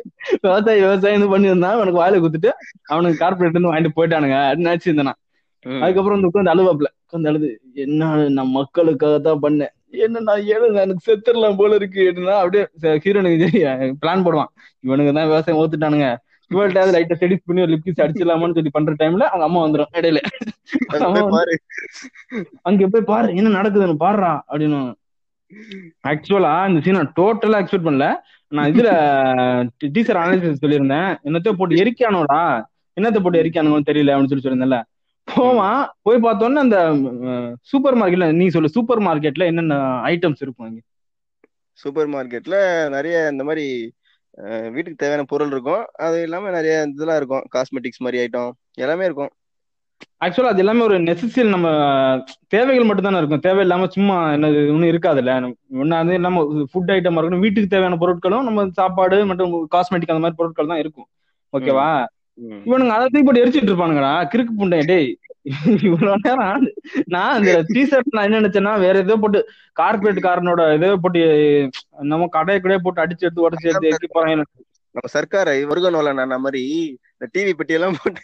விவசாயி 0.44 0.80
விவசாயம் 0.84 1.18
இது 1.20 1.28
பண்ணியிருந்தான் 1.34 1.76
அவனுக்கு 1.76 2.00
வாயில 2.02 2.20
குத்துட்டு 2.24 2.50
அவனுக்கு 2.92 3.20
கார்பரேட் 3.22 3.54
இருந்து 3.54 3.70
வாங்கிட்டு 3.70 3.96
போயிட்டானுங்க. 3.98 4.38
அப்படின்னு 4.48 4.68
நினைச்சிருந்தேன். 4.70 5.18
அதுக்கப்புறம் 5.84 6.16
வந்து 6.16 6.30
உட்காந்து 6.30 6.54
அழுவாப்ல 6.54 6.88
உட்காந்து 7.04 7.30
அழுது 7.32 7.50
என்ன 7.84 8.10
நான் 8.36 8.54
மக்களுக்காக 8.58 9.16
தான் 9.28 9.42
பண்ணேன். 9.46 9.72
என்ன 9.92 10.20
நான் 10.28 10.46
ஏழு 10.54 10.66
எனக்கு 10.84 11.06
செத்துடலாம் 11.08 11.58
போல 11.60 11.74
இருக்கு. 11.80 12.02
அப்படின்னா 12.10 12.36
அப்படியே 12.42 12.64
ஹீரோனுக்கு 13.04 13.48
பிளான் 14.02 14.24
போடுவான். 14.26 14.50
இவனுக்கு 14.86 15.12
தான் 15.18 15.28
விவசாயம் 15.30 15.60
ஓத்துட்டானுங்க. 15.62 16.08
இவள்கிட்ட 16.50 16.82
லைட்டா 16.94 17.16
செடிஸ் 17.20 17.46
பண்ணி 17.46 17.62
ஒரு 17.64 17.72
லிப்கிஸ் 17.74 18.02
அடிச்சிடலாமான்னு 18.02 18.56
சொல்லி 18.58 18.72
பண்ற 18.74 18.92
டைம்ல 19.00 19.24
அவங்க 19.30 19.46
அம்மா 19.46 19.60
வந்துடும் 19.64 19.94
இடையில. 19.98 20.20
அங்க 22.68 22.86
போய் 22.92 23.10
பாரு 23.12 23.30
என்ன 23.40 23.54
நடக்குதுன்னு 23.58 24.02
பாடுறா 24.04 24.32
அப்படின்னு. 24.50 24.80
ஆக்சுவலா 26.10 26.52
இந்த 26.68 26.80
சீனை 26.84 27.02
டோட்டலா 27.18 27.60
எக்ஸ்பெக்ட் 27.62 27.88
பண்ணல. 27.88 28.06
நான் 28.52 28.70
இதுல 28.72 28.90
டீச்சர் 29.94 30.20
அனாலிசிஸ் 30.22 30.62
சொல்லியிருந்தேன். 30.64 31.10
என்னத்த 31.28 31.52
போட்டு 31.58 31.80
எரிக்கானோடா 31.82 32.42
என்னத்த 32.96 33.20
போட்டு 33.22 33.42
எரிக்கானுங்கன்னு 33.42 33.88
தெரியல 33.90 34.12
அப்படின்னு 34.12 34.32
சொல்லி 34.32 34.44
சொல்லியிருந்தேன்ல. 34.44 34.80
போவான் 35.28 35.80
போய் 36.02 36.24
பார்த்தோன்னே 36.24 36.60
அந்த 36.64 36.78
சூப்பர் 37.70 37.98
மார்க்கெட்ல 38.00 38.28
நீ 38.40 38.46
சொல்லு 38.48 38.74
சூப்பர் 38.76 39.02
மார்க்கெட்ல 39.06 39.46
என்னென்ன 39.50 39.76
ஐட்டம்ஸ் 40.12 40.42
இருக்கும் 40.44 40.66
அங்க? 40.68 40.80
சூப்பர் 41.78 42.10
மார்க்கெட்ல 42.14 42.56
நிறைய 42.96 43.16
இந்த 43.32 43.44
மாதிரி 43.44 43.66
வீட்டுக்கு 44.74 45.00
தேவையான 45.02 45.24
பொருள் 45.24 45.52
இருக்கும். 45.54 45.82
அது 46.06 46.16
இல்லாம 46.26 46.50
நிறைய 46.50 46.74
இதெல்லாம் 46.92 47.18
இருக்கும். 47.20 47.44
காஸ்மெட்டிக்ஸ் 47.54 48.04
மாதிரி 48.06 48.18
ஐட்டம் 48.24 48.50
எல்லாமே 48.84 49.04
இருக்கும். 49.04 49.32
ஆக்சுவலா 50.24 50.50
அது 50.52 50.62
எல்லாமே 50.62 50.82
ஒரு 50.86 50.96
நெசசரி 51.06 51.48
நம்ம 51.54 51.68
தேவைகள் 52.54 52.88
மட்டும் 52.88 53.06
தானே 53.06 53.20
இருக்கும். 53.22 53.42
தேவையில்லாம 53.46 53.88
சும்மா 53.94 54.16
என்னது 54.36 54.58
ஒன்றும் 54.74 54.90
இருக்காதுல்ல. 54.92 55.32
ஒன்னு 55.82 55.96
அது 56.00 56.18
இல்லாம 56.18 56.42
ஃபுட் 56.72 56.92
ஐட்டமா 56.96 57.20
இருக்கணும் 57.20 57.44
வீட்டுக்கு 57.46 57.72
தேவையான 57.74 57.98
பொருட்களும் 58.02 58.46
நம்ம 58.48 58.66
சாப்பாடு 58.80 59.18
மற்றும் 59.30 59.54
காஸ்மெட்டிக் 59.74 60.12
அந்த 60.14 60.24
மாதிரி 60.24 60.40
பொருட்கள் 60.40 60.72
தான் 60.72 60.82
இருக்கும். 60.84 61.08
ஓகேவா. 61.52 61.88
இவனுங்க 62.68 62.94
அதை 62.96 63.04
தூக்கி 63.06 63.24
போட்டு 63.26 63.42
எரிச்சிட்டு 63.44 63.70
இருப்பானுங்கடா. 63.72 64.12
கிறுக்கு 64.32 64.52
புண்டை. 64.60 64.80
டேய் 64.90 65.10
இவ்வளவு 65.88 66.20
நேரம். 66.26 66.64
நான் 67.14 67.36
இந்த 67.40 67.52
டிஷர்ட் 67.74 68.14
நான் 68.16 68.26
என்ன 68.28 68.40
நினைச்சேன்னா 68.40 68.72
வேற 68.84 69.02
ஏதோ 69.04 69.16
போட்டு 69.24 69.40
கார்பரேட் 69.80 70.26
காரனோட 70.26 70.62
ஏதோ 70.78 70.96
போட்டு 71.04 71.20
நம்ம 72.12 72.28
கடையை 72.36 72.60
கடையை 72.60 72.80
போட்டு 72.86 73.02
அடிச்சு 73.04 73.26
எடுத்து 73.26 73.44
உடச்சு 73.46 73.70
எடுத்து 73.72 73.92
எக்கி 73.92 74.08
போறாங்க 74.16 74.36
நம்ம 74.94 75.10
சர்க்கார 75.16 75.54
வருகனோல 75.70 76.12
நான் 76.18 76.42
மாதிரி 76.44 76.62
இந்த 77.14 77.26
டிவி 77.34 77.52
பெட்டி 77.58 77.76
எல்லாம் 77.76 77.98
போட்டு 78.02 78.22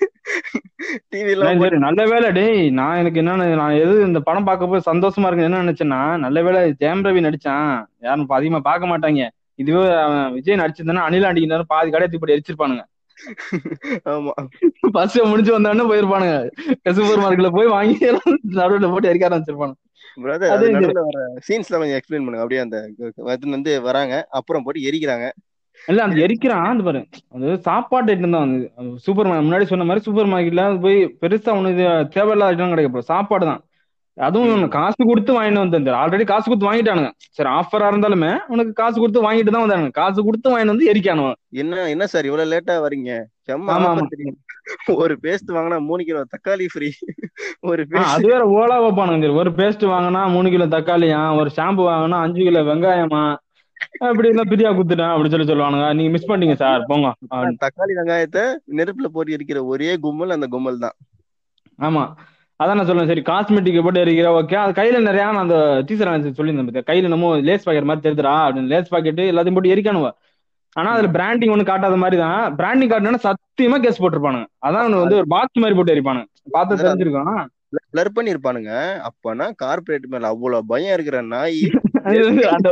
டிவி 1.12 1.32
எல்லாம் 1.34 1.84
நல்ல 1.86 2.02
வேலை 2.12 2.28
டேய் 2.38 2.62
நான் 2.78 2.98
எனக்கு 3.00 3.20
என்னன்னு 3.22 3.46
நான் 3.62 3.80
எது 3.84 3.94
இந்த 4.08 4.20
படம் 4.28 4.48
பார்க்க 4.48 4.70
போய் 4.72 4.88
சந்தோஷமா 4.90 5.28
இருக்கு 5.28 5.48
என்ன 5.48 5.62
நினைச்சேன்னா 5.64 6.00
நல்ல 6.24 6.38
வேலை 6.46 6.60
ஜெயம் 6.82 7.04
ரவி 7.06 7.22
நடிச்சான். 7.26 7.70
யாரும் 8.06 8.34
அதிகமா 8.38 8.60
பார்க்க 8.70 8.92
மாட்டாங்க. 8.92 9.28
இதுவே 9.62 9.82
விஜய் 10.36 10.60
நடிச்சிருந்தானா 10.62 11.04
அனில் 11.08 11.26
ஆண்டிக்கு 11.28 11.52
நேரம் 11.52 11.72
பாதி 11.74 11.90
கடையை 11.94 12.18
போட்டு 12.18 12.36
எரிச்சிருப்பானுங்க. 12.36 12.84
ஆமா. 14.12 14.32
ஃபர்ஸ்ட் 14.94 15.18
முடிஞ்சு 15.30 15.54
வந்தானே 15.56 15.86
போயிருப்பானுங்க. 15.90 16.36
சூப்பர் 16.98 17.22
மார்க்கெட்ல 17.22 17.50
போய் 17.56 17.74
வாங்கி 17.76 17.96
நடுவில் 18.60 18.92
போட்டு 18.92 19.10
எரிக்க 19.12 19.26
வர 21.06 21.20
சீன்ஸ்ல 21.46 21.78
கொஞ்சம் 21.80 21.98
எக்ஸ்பிளைன் 21.98 22.24
பண்ணுங்க. 22.24 22.44
அப்படியே 22.44 22.62
அந்த 22.64 22.78
இருந்து 23.46 23.72
வராங்க. 23.88 24.14
அப்புறம் 24.30 24.64
போட்டு 24.64 24.86
எரிக்கிறாங்க. 24.88 25.26
இல்ல 25.82 26.00
அந்த 26.02 26.16
எரிக்கிறான். 26.24 26.66
அந்த 26.72 26.82
பாரு. 26.88 27.00
அது 27.34 27.54
சாப்பாட்டு 27.68 28.12
ஐட்டம் 28.12 28.36
தான். 28.36 28.50
வந்து 28.76 28.98
சூப்பர் 29.06 29.30
முன்னாடி 29.46 29.66
சொன்ன 29.70 29.86
மாதிரி 29.88 30.04
சூப்பர் 30.06 30.30
மார்க்கெட்ல 30.32 30.64
போய் 30.80 30.98
பெருசா 31.22 31.54
இது 31.74 31.86
தேவையில்லாத 32.16 32.52
ஐட்டம் 32.52 32.74
கிடைக்க 32.74 32.90
போகுது 32.90 33.10
சாப்பாடு 33.12 33.46
தான். 33.50 33.62
அதுவும் 34.16 34.64
காசு 34.74 35.02
கொடுத்து 35.02 35.32
வாங்கிட்டு 35.36 35.62
வந்து 35.62 35.92
ஆல்ரெடி 36.00 36.24
காசு 36.30 36.46
கொடுத்து 36.46 36.68
வாங்கிட்டானுங்க. 36.68 37.10
சரி 37.36 37.48
ஆஃபரா 37.58 37.86
இருந்தாலுமே 37.92 38.32
உனக்கு 38.54 38.72
காசு 38.80 38.96
கொடுத்து 38.96 39.26
வாங்கிட்டு 39.26 39.54
தான் 39.54 39.64
வந்தானுங்க. 39.64 39.92
காசு 40.00 40.18
கொடுத்து 40.26 40.52
வாங்கிட்டு 40.52 40.74
வந்து 40.74 40.90
எரிக்கானுவன் 40.92 41.38
என்ன 41.62 41.86
என்ன 41.94 42.04
சார் 42.12 42.28
இவ்வளவு 42.30 42.52
லேட்டா 42.52 42.76
வரீங்க 42.86 43.12
ஒரு 45.02 45.14
பேஸ்ட் 45.24 45.48
வாங்கினா 45.54 45.76
மூணு 45.86 46.02
கிலோ 46.08 46.20
தக்காளி 46.34 46.66
ஃப்ரீ 46.72 46.88
ஒரு 47.70 47.82
அது 48.06 48.26
வேற 48.32 48.42
ஓலா 48.56 48.76
வைப்பானுங்க. 48.82 49.30
ஒரு 49.40 49.50
பேஸ்ட் 49.58 49.84
வாங்கினா 49.92 50.20
மூணு 50.34 50.48
கிலோ 50.52 50.66
தக்காளியா? 50.74 51.20
ஒரு 51.40 51.50
ஷாம்பு 51.56 51.82
வாங்கினா 51.88 52.18
அஞ்சு 52.26 52.42
கிலோ 52.46 52.62
வெங்காயமா? 52.70 53.22
அப்படி 54.04 54.28
இருந்தா 54.28 54.44
பிரியா 54.50 54.70
குத்துட்டேன் 54.72 55.12
அப்படி 55.14 55.30
சொல்லி 55.32 55.48
சொல்லுவானுங்க. 55.48 55.86
நீங்க 55.98 56.10
மிஸ் 56.14 56.28
பண்ணிட்டீங்க 56.28 56.56
சார் 56.62 56.86
போங்க. 56.90 57.08
அப்படின்னு. 57.30 57.60
தக்காளி 57.64 57.94
வெங்காயத்தை 57.98 58.44
நெருப்புல 58.78 59.08
போட்டு 59.14 59.34
எரிக்கிற 59.36 59.60
ஒரே 59.72 59.90
கும்பல் 60.04 60.36
அந்த 60.36 60.48
கும்பல் 60.54 60.82
தான். 60.84 60.96
ஆமா. 61.78 62.04
அதான் 62.62 62.78
நான் 62.78 62.88
சொல்லுவேன் 62.88 63.10
சரி 63.12 63.22
காஸ்மெட்டிக் 63.28 63.84
போட்டு 63.84 64.02
எரிக்கிற 64.04 64.30
ஓகே 64.38 64.56
அது 64.62 64.72
கையில 64.78 65.00
நிறைய 65.08 65.24
நான் 65.28 65.44
அந்த 65.44 65.56
டீச்சர் 65.88 66.10
சொல்லியிருந்தேன் 66.38 66.68
பாத்தியா, 66.68 66.88
கையில 66.90 67.12
நம்ம 67.14 67.30
லேஸ் 67.48 67.66
பாக்கெட் 67.66 67.88
மாதிரி 67.90 68.04
தெரியுதுடா 68.06 68.34
அப்படின்னு. 68.46 68.72
லேஸ் 68.72 68.92
பாக்கெட் 68.94 69.22
எல்லாத்தையும் 69.30 69.58
போட்டு 69.58 69.74
எரிக்கானுவ 69.76 70.10
ஆனா 70.76 70.90
அதுல 70.96 71.08
பிராண்டிங் 71.16 71.52
ஒண்ணு 71.54 71.70
காட்டாத 71.70 71.96
மாதிரி 72.02 72.16
தான். 72.24 72.44
பிராண்டிங் 72.58 72.92
காட்டினா 72.92 73.22
சத்தியமா 73.26 73.78
கேஸ் 73.84 74.02
போட்டிருப்பானுங்க. 74.02 74.46
அதான் 74.66 74.94
வந்து 74.98 75.18
ஒரு 75.20 75.28
பாக்ஸ் 75.34 75.62
மாதிரி 75.62 75.76
போட்டு 75.78 75.94
எரிப்பானுங்க. 75.94 76.26
பார்த்து 76.54 76.82
தெரிஞ்சிருக்கான் 76.82 77.42
பிளர் 77.92 78.14
பண்ணி 78.16 78.32
இருப்பானுங்க 78.32 78.72
அப்பனா 79.08 79.44
கார்பரேட் 79.62 80.06
மேல 80.12 80.30
அவ்வளவு 80.32 80.68
பயம் 80.70 80.94
இருக்கிற 80.96 81.18
நாய் 81.34 81.60
அந்த 82.54 82.68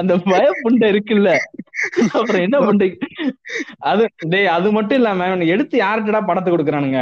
அந்த 0.00 0.14
பயப்புண்டை 0.30 0.86
இருக்குல்ல. 0.92 1.30
அப்புறம் 2.16 2.44
என்ன 2.46 2.58
பண்ற 2.66 2.86
அது 3.90 4.04
டேய் 4.32 4.54
அது 4.56 4.68
மட்டும் 4.76 4.98
இல்லாம 5.00 5.26
இவனுக்கு 5.30 5.54
எடுத்து 5.54 5.76
யார்கிட்டடா 5.78 6.22
படத்தை 6.28 6.50
கொடுக்குறானுங்க? 6.52 7.00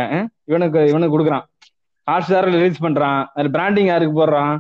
இவனுக்கு 0.51 0.81
இவனுக்கு 0.93 1.15
கொடுக்குறான். 1.15 1.47
ஹாட் 2.09 2.27
ஸ்டார்ல 2.27 2.57
ரிலீஸ் 2.59 2.85
பண்றான். 2.87 3.21
அது 3.39 3.49
பிராண்டிங் 3.57 3.91
யாருக்கு 3.93 4.15
போடுறான்? 4.21 4.55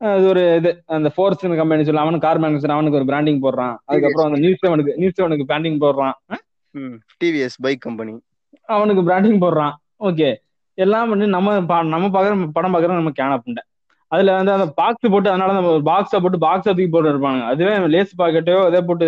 அது 0.00 0.24
ஒரு 0.32 0.42
இது. 0.58 0.70
அந்த 0.96 1.08
ஃபோர்ஸ் 1.14 1.42
கம்பெனி 1.60 1.86
சொல்லி 1.88 2.02
அவனுக்கு 2.04 2.26
கார் 2.26 2.40
மேனுஃபேக்சர் 2.42 2.76
அவனுக்கு 2.76 2.98
ஒரு 3.00 3.08
பிராண்டிங் 3.10 3.42
போடுறான். 3.44 3.74
அதுக்கப்புறம் 3.88 4.28
அந்த 4.28 4.40
நியூஸ் 4.44 4.62
செவனுக்கு 4.62 4.94
நியூஸ் 5.02 5.18
செவனுக்கு 5.18 5.48
பிராண்டிங் 5.50 5.78
போடுறான். 5.84 6.16
டிவிஎஸ் 7.22 7.58
பைக் 7.66 7.82
கம்பெனி 7.86 8.14
அவனுக்கு 8.76 9.02
பிராண்டிங் 9.08 9.42
போடுறான். 9.44 9.74
ஓகே 10.08 10.30
எல்லாம் 10.78 11.10
பண்ணி 11.10 11.26
நம்ம 11.36 11.58
நம்ம 11.94 12.06
பாக்குற 12.16 12.34
படம் 12.56 12.74
பாக்குற 12.74 12.96
நம்ம 13.00 13.12
கேன 13.18 13.38
புண்டை. 13.44 13.62
அதுல 14.12 14.32
வந்து 14.38 14.52
அந்த 14.54 14.66
பாக்ஸ் 14.78 15.12
போட்டு 15.12 15.30
அதனால 15.32 15.52
நம்ம 15.58 15.70
பாக்ஸ 15.90 16.18
போட்டு 16.22 16.38
பாக்ஸ 16.46 16.64
தூக்கி 16.68 16.88
போட்டு 16.94 17.12
இருப்பாங்க 17.12 17.42
அதுவே 17.50 17.74
லேஸ் 17.94 18.12
பாக்கெட்டோ 18.20 18.56
அதே 18.68 18.80
போட்டு 18.88 19.06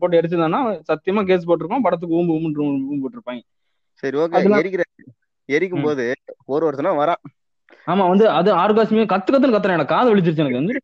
போட்டு 0.00 0.18
எடுத்துதானா 0.20 0.60
சத்தியமா 0.90 1.22
கேஸ் 1.30 1.46
போட்டிருக்கோம் 1.50 1.84
படத்துக்கு 1.86 2.16
ஊம்பு 2.18 2.34
ஊம்பு 2.36 2.66
ஊம்பு 2.90 3.02
போட்டிருப்பாங்க 3.04 3.42
சரி 4.02 4.18
ஓகே 4.24 4.42
எரிக்கும் 5.58 5.86
போது 5.86 6.04
ஒரு 6.54 6.62
ஒருத்தனா 6.68 6.92
வரான். 7.00 7.20
ஆமா 7.86 8.04
வந்து 8.10 8.26
அது 8.38 8.50
ஆர்காஸ்மே 8.54 9.04
கத்து 9.12 9.30
கத்துன்னு 9.32 9.54
கத்துறேன். 9.54 9.76
எனக்கு 9.78 9.94
காது 9.94 10.10
வலிச்சிருச்சு 10.10 10.42
எனக்கு. 10.44 10.60
வந்து 10.60 10.74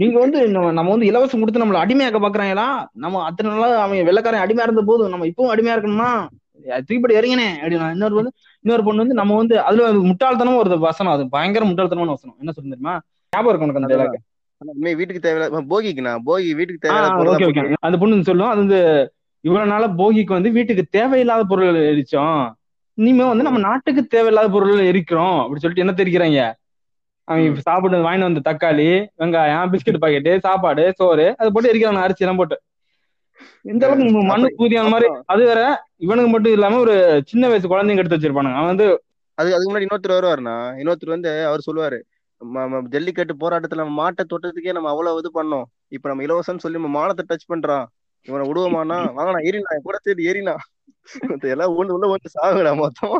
நீங்க 0.00 0.16
வந்து 0.24 0.38
நம்ம 0.78 0.88
வந்து 0.92 1.08
இலவசம் 1.10 1.40
கொடுத்து 1.42 1.62
நம்மள 1.62 1.78
அடிமையாக்க 1.84 2.18
பாக்குறாங்களா 2.24 2.66
நம்ம 3.04 3.22
அத்தனை 3.24 3.50
நாளா 3.52 3.68
அவன் 3.84 4.08
வெள்ளக்காரன் 4.08 4.44
அடிமையா 4.44 4.66
இருந்த 4.68 4.84
போதும் 4.90 5.14
நம்ம 5.14 5.26
இப்பவும் 5.30 5.52
அடிமையா 5.54 5.76
இருக்கணுமா? 5.76 6.10
தூக்கிப்படி 6.86 7.16
இறங்கினே 7.18 7.48
அப்படின்னா 7.62 7.88
இன்னொரு 7.94 8.14
வந்து 8.18 8.32
இன்னொரு 8.64 8.82
பொண்ணு 8.86 9.02
வந்து 9.02 9.18
நம்ம 9.18 9.34
வந்து 9.36 9.56
அதுல 9.68 9.82
ஒரு 9.88 10.00
முட்டாள்தனமா 10.10 10.60
ஒரு 10.62 10.78
வசனம். 10.86 11.14
அது 11.16 11.24
பயங்கர 11.34 11.64
முட்டாள்தனமான 11.64 12.14
வசனம். 12.16 12.36
என்ன 12.42 12.52
சொல்றது 12.52 12.74
தெரியுமா? 12.74 12.94
ஞாபகம் 13.32 13.50
இருக்கும் 13.52 13.68
உனக்கு 13.68 14.22
அந்த 14.60 14.70
உண்மையா 14.74 14.96
வீட்டுக்கு 14.98 15.24
தேவையில்ல 15.26 15.60
போகிக்குண்ணா 15.72 16.12
போகி 16.28 16.50
வீட்டுக்கு 16.58 16.92
போட்டு 17.18 17.76
அந்த 17.86 17.96
பொண்ணு 18.02 18.28
சொல்லும். 18.30 18.50
அது 18.52 18.60
வந்து 18.64 18.78
இவ்வளவு 19.44 19.70
நாளா 19.72 19.88
போகிக்கு 20.00 20.32
வந்து 20.38 20.50
வீட்டுக்கு 20.50 20.84
தேவையில்லாத 20.96 21.42
பொருள் 21.50 21.80
எரிச்சோம். 21.90 22.40
இனிமே 22.98 23.24
வந்து 23.24 23.42
நம்ம 23.42 23.58
நாட்டுக்கு 23.58 24.06
தேவையில்லாத 24.06 24.48
பொருள் 24.48 24.80
எரிக்கிறோம் 24.82 25.42
அப்படி 25.42 25.60
சொல்லிட்டு 25.60 25.84
என்ன 25.84 25.94
தெரிக்கிறாங்க 25.96 26.40
அவங்க 27.28 27.60
சாப்பிட்டு 27.60 27.98
வாங்கிட்டு 27.98 28.26
வந்த 28.28 28.42
தக்காளி 28.50 28.86
வெங்காயம் 29.18 29.70
பிஸ்கட் 29.72 30.02
பாக்கெட்டு 30.02 30.38
சாப்பாடு 30.38 30.92
சோறு 30.96 31.34
அது 31.38 31.52
போட்டு 31.52 31.72
எரிக்கிறாங்க 31.72 32.02
அரிசி 32.02 32.22
எல்லாம் 32.24 32.36
போட்டு. 32.36 32.56
இந்த 33.62 33.86
அளவுக்கு 33.86 34.12
மண்ணு 34.22 34.48
அப்ப- 34.48 34.58
பூதி 34.58 34.74
அந்த 34.74 34.90
மாதிரி 34.90 35.08
அது 35.26 35.44
வேற 35.44 35.60
இவனுக்கு 35.96 36.30
மட்டும் 36.30 36.52
இல்லாம 36.52 36.78
ஒரு 36.78 36.94
சின்ன 37.26 37.48
வயசு 37.48 37.68
குழந்தைங்க 37.68 37.96
எடுத்து 37.96 38.16
வச்சிருப்பானுங்க. 38.16 38.54
அவன் 38.54 38.70
வந்து 38.72 38.86
அது 39.38 39.54
அதுக்கு 39.54 39.72
முன்னாடி 39.72 39.86
இன்னொருத்தர் 39.86 40.16
வருவாருண்ணா. 40.16 40.54
இன்னொருத்தர் 40.80 41.14
வந்து 41.14 41.30
அவர் 41.46 41.64
சொல்லுவாரு 41.66 41.98
ஜல்லிக்கட்டு 42.88 43.34
போராட்டத்துல 43.40 43.82
நம்ம 43.82 43.98
மாட்டை 44.00 44.24
தொட்டதுக்கே 44.24 44.72
நம்ம 44.72 44.88
அவ்வளவு 44.88 45.18
இது 45.18 45.30
பண்ணோம். 45.36 45.66
இப்ப 45.88 46.08
நம்ம 46.08 46.22
இலவசம்னு 46.22 46.62
சொல்லி 46.64 46.78
நம்ம 46.78 46.90
மானத்தை 46.96 47.24
டச் 47.28 47.48
பண்றான். 47.52 47.84
இவனை 48.26 48.44
விடுவோமாண்ணா 48.50 48.96
வாங்கண்ணா 49.18 49.40
ஏறினா 49.48 49.76
கூட 49.82 49.96
சேர்த்து 50.02 50.24
ஏறினா 50.24 50.54
எல்லாம் 51.54 51.74
ஒண்ணு 51.80 51.94
உள்ள 51.96 52.06
வந்து 52.12 52.30
சாகுடா 52.36 52.72
மொத்தம். 52.80 53.16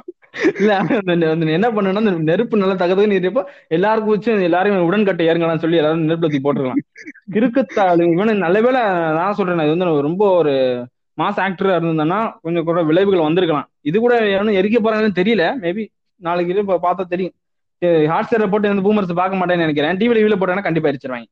இல்ல 0.61 0.71
அந்த 0.79 1.13
என்ன 1.59 1.69
பண்ணணும்னா 1.75 2.03
அந்த 2.05 2.15
நெருப்பு 2.31 2.61
நல்லா 2.63 2.77
தகதுன்னு 2.83 3.19
இருப்போ 3.21 3.43
எல்லாருக்கும் 3.77 4.15
வச்சு 4.15 4.49
எல்லாரும் 4.49 4.89
உடன்கட்டை 4.89 5.27
ஏறுங்களான்னு 5.31 5.65
சொல்லி 5.65 5.81
எல்லாரும் 5.81 6.05
நெருப்பு 6.09 6.27
தூக்கி 6.27 6.41
போட்டுருக்கலாம். 6.47 6.83
கிறுக்குத்தாளு 7.35 8.05
இவனு 8.17 8.35
நல்ல 8.45 8.61
வேளை 8.67 8.83
நான் 9.19 9.39
சொல்றேன் 9.41 9.65
இது 9.67 9.75
வந்து 9.77 10.07
ரொம்ப 10.09 10.25
ஒரு 10.41 10.55
மாஸ் 11.19 11.41
ஆக்டரா 11.45 11.75
இருந்திருந்தானா 11.77 12.21
கொஞ்சம் 12.45 12.67
கூட 12.69 12.79
விளைவுகள் 12.89 13.27
வந்திருக்கலாம். 13.29 13.69
இது 13.91 13.97
கூட 14.05 14.15
எவனும் 14.37 14.59
எரிக்க 14.61 14.79
போறாங்கன்னு 14.81 15.19
தெரியல 15.21 15.45
மேபி 15.65 15.85
நாளைக்கு 16.23 16.53
இது 16.55 16.63
பார்த்தா 16.87 17.05
தெரியும். 17.15 17.35
ஹாட் 18.13 18.27
ஸ்டார்ல 18.27 18.47
போட்டு 18.53 18.71
எந்த 18.73 18.83
பூமர்ஸ் 18.87 19.21
பார்க்க 19.21 19.41
மாட்டேன்னு 19.41 19.65
நினைக்கிறேன். 19.67 19.99
டிவில 20.01 20.19
டிவில 20.19 20.37
போட்டாங்கன்னா 20.41 20.67
கண்டிப்பா 20.69 20.91
அடிச்சிருவாங்க 20.91 21.27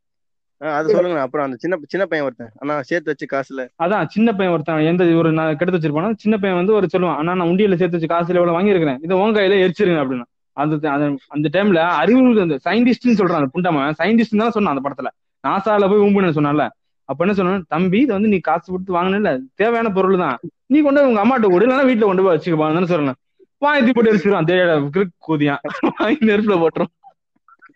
அது 0.58 0.88
சொல்லுங்க 0.88 1.20
அப்புறம் 1.20 1.46
அந்த 1.46 1.58
சின்ன 1.58 1.78
சின்ன 1.86 2.06
பையன் 2.06 2.26
ஒருத்தன். 2.26 2.50
ஆனா 2.58 2.82
சேர்த்து 2.82 3.14
வச்சு 3.18 3.56
காசுல. 3.56 3.68
அதான் 3.82 4.06
சின்ன 4.06 4.32
பையன் 4.32 4.54
ஒருத்தன். 4.54 4.78
எந்த 4.78 5.04
ஒரு 5.04 5.32
நான் 5.32 5.56
கெடுத்து 5.56 5.88
வச்சிருப்பானோ 5.88 6.12
சின்ன 6.16 6.38
பையன் 6.38 6.58
வந்து 6.58 6.72
ஒரு 6.72 6.88
சொல்லுவான் 6.92 7.16
அண்ணா 7.16 7.34
நான் 7.34 7.48
உண்டியல 7.48 7.74
சேர்த்து 7.74 8.06
வச்சு 8.06 8.06
காசுல 8.06 8.36
எவ்வளவு 8.36 8.60
வாங்கியிருக்கிறேன். 8.60 8.98
இதை 9.02 9.16
உன் 9.16 9.34
கையில 9.34 9.70
எரிச்சிருங்க 9.70 10.04
அப்படின்னு. 10.04 10.22
அந்த 10.52 10.90
அந்த- 10.90 11.48
டைம்ல 11.52 11.76
அறிவு 11.76 12.40
அந்த 12.40 12.58
சயின்டிஸ்ட்னு 12.64 13.20
சொல்றான் 13.20 13.44
அந்த 13.44 13.48
புண்டமன் 13.54 13.94
சயின்டிஸ்ட் 13.98 14.36
தான் 14.36 14.50
சொன்னான் 14.50 14.76
அந்த 14.76 14.88
படத்துல. 14.88 15.06
நாசால 15.48 15.88
போய் 15.88 15.98
ஊம்புன்னு 15.98 16.32
சொன்னான்ல. 16.32 16.68
அப்ப 17.04 17.24
என்ன 17.24 17.36
சொன்னான்? 17.36 17.64
தம்பி 17.68 18.00
இது 18.00 18.12
வந்து 18.12 18.28
நீ 18.28 18.38
காசு 18.38 18.70
கொடுத்து 18.70 18.94
வாங்கினல 18.94 19.40
தேவையான 19.54 19.90
பொருள் 19.90 20.18
தான். 20.18 20.38
நீ 20.66 20.80
கொண்டு 20.80 21.06
உங்க 21.06 21.24
அம்மாட்ட 21.24 21.42
கொடு. 21.42 21.66
இல்லைன்னா 21.66 21.94
வீட்டுல 21.94 22.00
கொண்டு 22.00 22.22
போய் 22.22 22.36
வச்சுக்கப்பான்னு 22.36 22.84
சொல்றேன். 22.84 23.14
வாங்கி 23.58 23.92
போட்டு 23.92 24.14
எரிச்சிருவான். 24.14 24.44
தேட 24.44 24.78
கூதியான். 25.28 25.56
வாங்கி 25.98 26.26
நெருப்புல 26.26 26.66
போட்டுரும். 26.66 27.10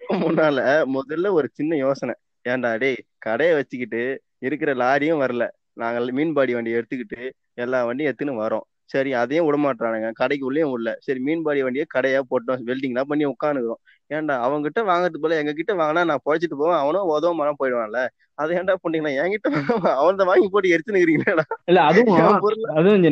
முன்னால 0.09 0.85
முதல்ல 0.95 1.31
ஒரு 1.31 1.49
சின்ன 1.53 1.77
யோசனை. 1.77 2.15
ஏன்டா 2.53 2.71
டேய் 2.77 2.99
கடையை 3.19 3.53
வச்சுக்கிட்டு 3.55 4.03
இருக்கிற 4.39 4.71
லாரியும் 4.75 5.23
வரல. 5.25 5.45
நாங்கள் 5.75 6.07
மீன்பாடி 6.13 6.53
வண்டி 6.55 6.71
எடுத்துக்கிட்டு 6.79 7.21
எல்லா 7.55 7.79
வண்டியும் 7.85 8.11
எடுத்துன்னு 8.11 8.43
வரோம். 8.45 8.65
சரி 8.85 9.11
அதையும் 9.13 9.47
விட 9.47 9.57
மாட்டானுங்க 9.57 10.11
கடைக்கு 10.13 10.45
உள்ளேயும் 10.47 10.71
விடல. 10.73 10.91
சரி 11.07 11.21
மீன்பாடி 11.21 11.61
வண்டியை 11.63 11.87
கடையா 11.95 12.21
போட்டோம். 12.31 12.61
வெல்டிங்லாம் 12.69 13.11
பண்ணி 13.11 13.25
உட்காந்துக்கிறோம். 13.27 13.81
ஏன்டா 14.11 14.35
அவங்ககிட்ட 14.47 14.81
வாங்குறது 14.91 15.19
போல 15.25 15.39
எங்க 15.41 15.53
கிட்ட 15.53 15.73
வாங்கினா 15.75 16.05
நான் 16.11 16.25
பொழைச்சிட்டு 16.27 16.59
போவேன். 16.61 16.81
அவனும் 16.83 17.11
உதவ 17.17 17.55
போயிடுவான்ல. 17.61 18.01
அதை 18.35 18.51
ஏன்டா 18.59 18.75
பண்ணீங்களா? 18.85 19.13
என்கிட்ட 19.23 19.49
அவன் 20.01 20.29
வாங்கி 20.31 20.49
போட்டு 20.49 20.75
எடுத்துனுக்கிறீங்களா 20.75 21.45
இல்ல 21.71 21.81
அதுவும் 21.81 22.19
அதுவும் 22.79 23.07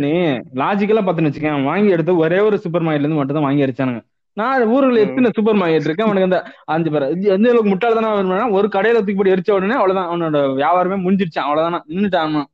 லாஜிக்கலா 0.62 1.02
பாத்துன்னு 1.06 1.30
வச்சுக்கேன். 1.30 1.68
வாங்கி 1.70 1.90
எடுத்து 1.90 2.22
ஒரே 2.24 2.38
ஒரு 2.48 2.56
சூப்பர் 2.64 2.84
மார்க்கெட்ல 2.84 3.06
இருந்து 3.06 3.20
மட்டும் 3.20 3.38
தான் 3.38 3.48
வாங்கி 3.48 3.64
அடிச்சானுங்க. 3.66 4.02
நான் 4.36 4.64
ஊர்ல 4.66 5.00
எத்தனை 5.00 5.30
சூப்பர் 5.34 5.56
மார்க்கெட் 5.56 5.86
இருக்கு? 5.86 6.06
அவனுக்கு 6.06 6.28
அந்த 6.28 6.38
அஞ்சு 6.74 6.90
பேர். 6.90 7.04
எந்த 7.36 7.48
அளவுக்கு 7.48 7.68
முட்டாள் 7.68 7.98
தானே 7.98 8.40
ஒரு 8.58 8.66
கடையில 8.76 8.98
தூக்கி 8.98 9.14
போட்டு 9.14 9.34
எரிச்ச 9.36 9.52
உடனே 9.56 9.74
அவ்வளவுதான். 9.74 10.10
அவனோட 10.10 10.38
வியாபாரமே 10.60 10.98
முடிஞ்சிருச்சான் 11.06 11.46
அவ்வளவுதான். 11.48 11.84
நின்னுட்டான் 11.88 12.26
அவன். 12.28 12.46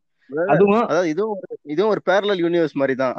அதுவும் 0.52 0.84
அதாவது 0.90 1.08
இதுவும் 1.12 1.32
ஒரு 1.36 1.46
இதுவும் 1.74 1.92
ஒரு 1.94 2.02
பேரலல் 2.08 2.42
யூனிவர்ஸ் 2.44 2.78
மாதிரி 2.80 2.94
தான். 3.00 3.12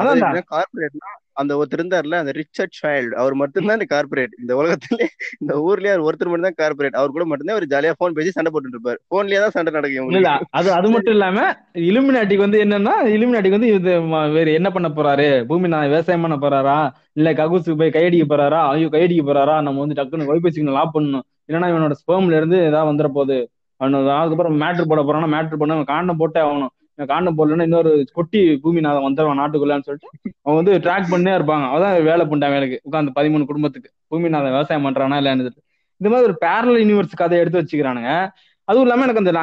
கார்பரேட்னா 0.54 1.10
அந்த 1.42 1.52
ஒருத்தர் 1.60 1.82
இருந்தார்ல 1.82 2.18
அந்த 2.22 2.32
ரிச்சர்ட் 2.40 2.76
சைல்டு 2.80 3.14
அவர் 3.22 3.36
மட்டும்தான் 3.42 3.78
இந்த 3.78 3.88
கார்பரேட் 3.94 4.34
இந்த 4.42 4.54
உலகத்திலே 4.60 5.06
இந்த 5.42 5.54
ஊர்லயே 5.68 5.94
அவர் 5.94 6.06
ஒருத்தர் 6.08 6.30
மட்டும் 6.32 6.48
தான் 6.50 6.60
கார்பரேட் 6.62 6.98
அவர் 7.00 7.16
கூட 7.16 7.26
மட்டும்தான் 7.30 7.58
அவர் 7.58 7.72
ஜாலியா 7.74 7.94
போன் 8.02 8.18
பேசி 8.18 8.34
சண்டை 8.36 8.52
போட்டுட்டு 8.54 8.78
இருப்பாரு. 8.78 9.00
போன்லயே 9.14 9.40
தான் 9.44 9.56
சண்டை 9.56 9.74
நடக்கும் 9.78 10.12
இல்ல 10.20 10.32
அது 10.60 10.70
அது 10.78 10.90
மட்டும் 10.96 11.16
இல்லாம 11.18 11.46
இலுமினாட்டிக்கு 11.90 12.46
வந்து 12.48 12.62
என்னன்னா 12.66 12.94
இலுமினாட்டிக்கு 13.16 13.58
வந்து 13.60 13.72
இது 13.78 13.94
வேற 14.38 14.48
என்ன 14.60 14.72
பண்ண 14.76 14.90
போறாரு? 15.00 15.30
பூமி 15.50 15.72
நான் 15.74 15.90
விவசாயம் 15.94 16.26
பண்ண 16.28 16.38
போறாரா? 16.46 16.78
இல்ல 17.20 17.32
ககுசு 17.42 17.78
போய் 17.82 17.96
கையடிக்க 17.98 18.28
போறாரா? 18.34 18.62
ஐயோ 18.74 18.90
கையடிக்க 18.96 19.24
போறாரா? 19.30 19.58
நம்ம 19.68 19.82
வந்து 19.86 20.00
டக்குன்னு 20.00 20.30
வைபை 20.32 20.52
சிக்னல் 20.58 20.80
ஆஃப் 20.84 20.96
பண்ணணும். 20.98 21.26
இல்லைன்னா 21.48 21.72
இவனோட 21.74 21.96
ஸ்பெர்ம்ல 22.02 22.38
இருந்து 22.42 22.58
ஏதாவது 22.70 22.90
வந்துட 22.92 23.10
போகுது. 23.18 23.40
அவனு 23.82 23.98
அதுக்கப்புறம் 24.20 24.58
மேட்ரு 24.64 24.84
போட 24.92 25.02
போறானா 25.08 25.30
மேட்ரு 25.36 25.62
பண்ண 25.62 25.84
காண்டம் 25.92 26.20
போட்டே 26.22 26.42
ஆகணும். 26.48 26.74
காண்டம் 27.06 27.38
போடலன்னா 27.38 27.62
இன்னொரு 27.62 27.92
கொட்டி 28.14 28.42
பூமிநாதம் 28.64 29.06
வந்துடுவான் 29.08 29.42
நாட்டுக்குள்ளான்னு 29.42 29.88
சொல்லிட்டு 29.88 30.32
அவன் 30.42 30.60
வந்து 30.60 30.74
ட்ராக் 30.86 31.12
பண்ணே 31.12 31.34
இருப்பாங்க. 31.40 31.66
அதான் 31.76 32.04
வேலை 32.04 32.26
பண்ணிட்டான் 32.26 32.56
வேலைக்கு. 32.56 32.80
உட்காந்து 32.92 33.14
பதிமூணு 33.16 33.46
குடும்பத்துக்கு. 33.46 33.90
பூமிநாதம் 34.12 34.56
விவசாயம் 34.56 34.86
பண்றானா 34.86 35.20
இல்லைன்னு 35.22 35.52
இந்த 36.02 36.10
மாதிரி 36.14 36.28
ஒரு 36.30 36.36
பேரல 36.46 36.80
யூனிவர்ஸ் 36.84 37.22
கதை 37.22 37.40
எடுத்து 37.40 37.62
வச்சுக்கிறானுங்க. 37.62 38.12
அதுவும் 38.68 38.86
இல்லாம 38.86 39.06
எனக்கு 39.06 39.22
அந்த 39.24 39.34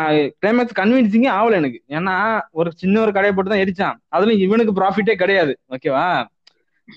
கிளைமேக்ஸ் 0.43 0.78
கன்வின்சிங்கே 0.78 1.31
ஆகல 1.39 1.59
எனக்கு. 1.61 1.78
ஏன்னா 1.89 2.15
ஒரு 2.51 2.70
சின்ன 2.73 3.01
ஒரு 3.01 3.12
கடையை 3.12 3.32
போட்டு 3.37 3.51
தான் 3.51 3.62
எரிச்சான். 3.65 3.99
அதுல 4.09 4.32
இவனுக்கு 4.32 4.73
ப்ராஃபிட்டே 4.81 5.15
கிடையாது. 5.15 5.53
ஓகேவா 5.77 6.05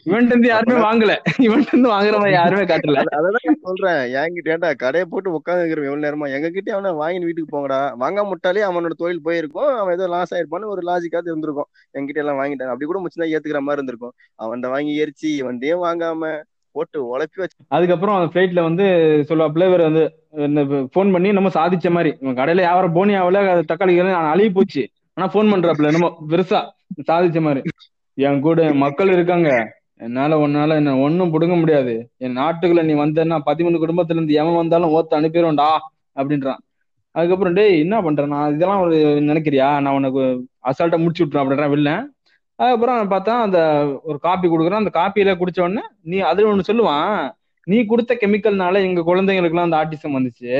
இவன்ட்டு 0.05 0.25
இருந்து 0.25 0.47
யாருமே 0.47 0.81
வாங்கல. 0.81 1.17
இவன்ட்டு 1.37 1.67
இருந்து 1.67 1.89
வாங்குற 1.89 2.11
மாதிரி 2.11 2.31
யாருமே 2.31 2.63
காட்டல. 2.63 2.93
அத- 2.93 3.17
அததான் 3.17 3.35
நான் 3.43 3.59
சொல்றேன். 3.61 4.15
என்கிட்ட 4.15 4.47
ஏன்டா 4.47 4.75
கடையை 4.75 5.07
போட்டு 5.09 5.31
உட்காந்து 5.31 5.83
எவ்வளவு 5.83 5.95
நேரமா? 5.95 6.33
எங்க 6.33 6.49
கிட்டே 6.49 6.71
அவனை 6.71 6.91
வாங்கி 6.91 7.19
வீட்டுக்கு 7.19 7.57
போங்கடா. 7.57 7.93
வாங்காம 7.99 8.31
முட்டாலே 8.31 8.59
அவனோட 8.71 8.89
தொழில் 8.89 9.21
போயிருக்கும். 9.21 9.75
அவன் 9.75 9.93
ஏதோ 9.93 10.07
லாஸ் 10.07 10.33
ஆயிருப்பான்னு 10.33 10.65
ஒரு 10.65 10.81
லாஜிக்காவது 10.81 11.25
இருந்திருக்கும். 11.25 11.67
என்கிட்ட 11.93 12.13
எல்லாம் 12.13 12.39
வாங்கிட்டான். 12.39 12.63
அப்படி 12.63 12.85
கூட 12.85 12.99
முச்சுனா 12.99 13.23
ஏத்துக்கிற 13.23 13.59
மாதிரி 13.59 13.83
இருந்திருக்கும். 13.83 14.13
அவன்கிட்ட 14.43 14.69
வாங்கி 14.69 15.03
எரிச்சு 15.03 15.27
இவன்டையும் 15.27 15.81
வாங்காம 15.81 16.41
போட்டு 16.71 17.05
உழப்பி 17.05 17.35
வச்சு 17.35 17.65
அதுக்கப்புறம் 17.67 18.15
அந்த 18.15 18.39
ஃபிளைட்ல 18.39 18.63
வந்து 18.63 18.83
சொல்லுவாப்புல 19.29 19.67
இவர் 19.67 19.81
வந்து 19.81 20.15
ஃபோன் 20.67 21.11
பண்ணி 21.11 21.31
நம்ம 21.31 21.49
சாதிச்ச 21.49 21.89
மாதிரி. 21.89 22.17
கடையில 22.21 22.55
வியாபாரம் 22.55 22.93
போனி 22.93 23.13
ஆகல 23.13 23.63
தக்காளி 23.73 24.13
அழுகி 24.13 24.49
போச்சு. 24.49 24.89
ஆனா 25.13 25.31
ஃபோன் 25.31 25.57
பண்றாப்புல 25.57 25.91
நம்ம 25.91 26.17
பெருசா 26.29 26.69
சாதிச்ச 27.11 27.41
மாதிரி. 27.41 27.61
என் 28.13 28.41
கூட 28.41 28.73
மக்கள் 28.73 29.11
இருக்காங்க. 29.11 29.81
என்னால 30.03 30.37
உன்னால 30.47 30.75
என்ன 30.75 30.97
ஒண்ணும் 30.97 31.33
புடுங்க 31.33 31.59
முடியாது. 31.59 31.93
என் 32.17 32.37
நாட்டுக்குள்ள 32.37 32.83
நீ 32.83 32.93
வந்தேன்னா 32.93 33.37
பதிமூணு 33.45 33.77
குடும்பத்துல 33.83 34.15
இருந்து 34.15 34.33
எவன் 34.33 34.55
வந்தாலும் 34.55 34.93
ஓத்த 34.95 35.13
அனுப்பிடுவேன்டா 35.19 35.67
அப்படின்றான். 36.15 36.61
அதுக்கப்புறம் 37.15 37.53
டேய் 37.53 37.79
என்ன 37.79 38.01
பண்ற? 38.01 38.25
நான் 38.25 38.53
இதெல்லாம் 38.53 38.81
ஒரு 38.81 38.95
நினைக்கிறியா? 39.29 39.67
நான் 39.81 39.93
உனக்கு 39.93 40.23
அசால்ட்டா 40.63 40.97
முடிச்சு 40.97 41.25
விட்டுறேன் 41.25 41.43
அப்படின்றான் 41.43 41.73
வில்ல. 41.75 41.91
அதுக்கப்புறம் 42.55 43.11
பார்த்தா 43.11 43.41
அந்த 43.41 43.59
ஒரு 44.03 44.19
காப்பி 44.19 44.47
கொடுக்குறான். 44.47 44.81
அந்த 44.81 44.93
காப்பியில 44.99 45.31
குடிச்ச 45.33 45.61
உடனே 45.61 45.81
நீ 46.01 46.19
அதுல 46.19 46.49
ஒண்ணு 46.53 46.69
சொல்லுவான். 46.71 47.31
நீ 47.63 47.85
கொடுத்த 47.85 48.17
கெமிக்கல்னால 48.21 48.81
எங்க 48.81 49.01
குழந்தைங்களுக்குலாம் 49.01 49.67
அந்த 49.67 49.77
ஆட்டிசம் 49.77 50.15
வந்துச்சு. 50.17 50.53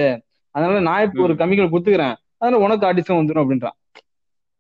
அதனால 0.52 0.80
நான் 0.80 1.04
இப்போ 1.04 1.22
ஒரு 1.24 1.34
கெமிக்கல் 1.34 1.72
கொடுத்துக்கிறேன். 1.74 2.16
அதனால 2.38 2.64
உனக்கு 2.64 2.88
ஆட்டிசம் 2.88 3.20
வந்துடும் 3.20 3.44
அப்படின்றான். 3.46 3.78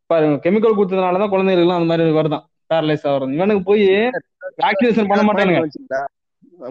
பாருங்க 0.06 0.50
கெமிக்கல் 0.50 0.78
கொடுத்ததுனாலதான் 0.78 1.34
குழந்தைகளுக்குலாம் 1.34 1.82
அந்த 1.82 1.90
மாதிரி 1.92 2.10
வருதான். 2.10 2.46
பேரலைஸ் 2.74 3.04
ஆகுறது. 3.04 3.34
இவனுக்கு 3.34 3.64
போய் 3.64 3.88
வேக்சினேஷன் 4.58 5.10
பண்ண 5.12 5.24
மாட்டானுங்க? 5.28 5.62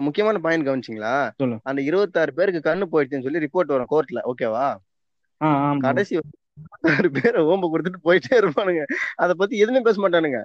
முக்கியமான 0.07 0.39
பாயிண்ட் 0.39 0.67
கவனிச்சிங்களா. 0.67 1.13
அந்த 1.69 1.79
இருபத்தாறு 1.81 2.31
பேருக்கு 2.33 2.67
கண்ணு 2.69 2.85
போயிடுச்சுன்னு 2.91 3.25
சொல்லி 3.27 3.43
ரிப்போர்ட் 3.45 3.73
வரும் 3.75 3.91
கோர்ட்ல 3.93 4.21
ஓகேவா. 4.31 4.67
கடைசி 5.85 6.13
ஆறு 6.91 7.09
பேரை 7.11 7.39
ஓம்ப 7.43 7.69
கொடுத்துட்டு 7.73 8.05
போயிட்டே 8.07 8.33
இருப்பானுங்க. 8.41 8.81
அத 9.15 9.33
பத்தி 9.33 9.55
எதுவுமே 9.57 9.81
பேச 9.81 9.97
மாட்டானுங்க. 10.01 10.39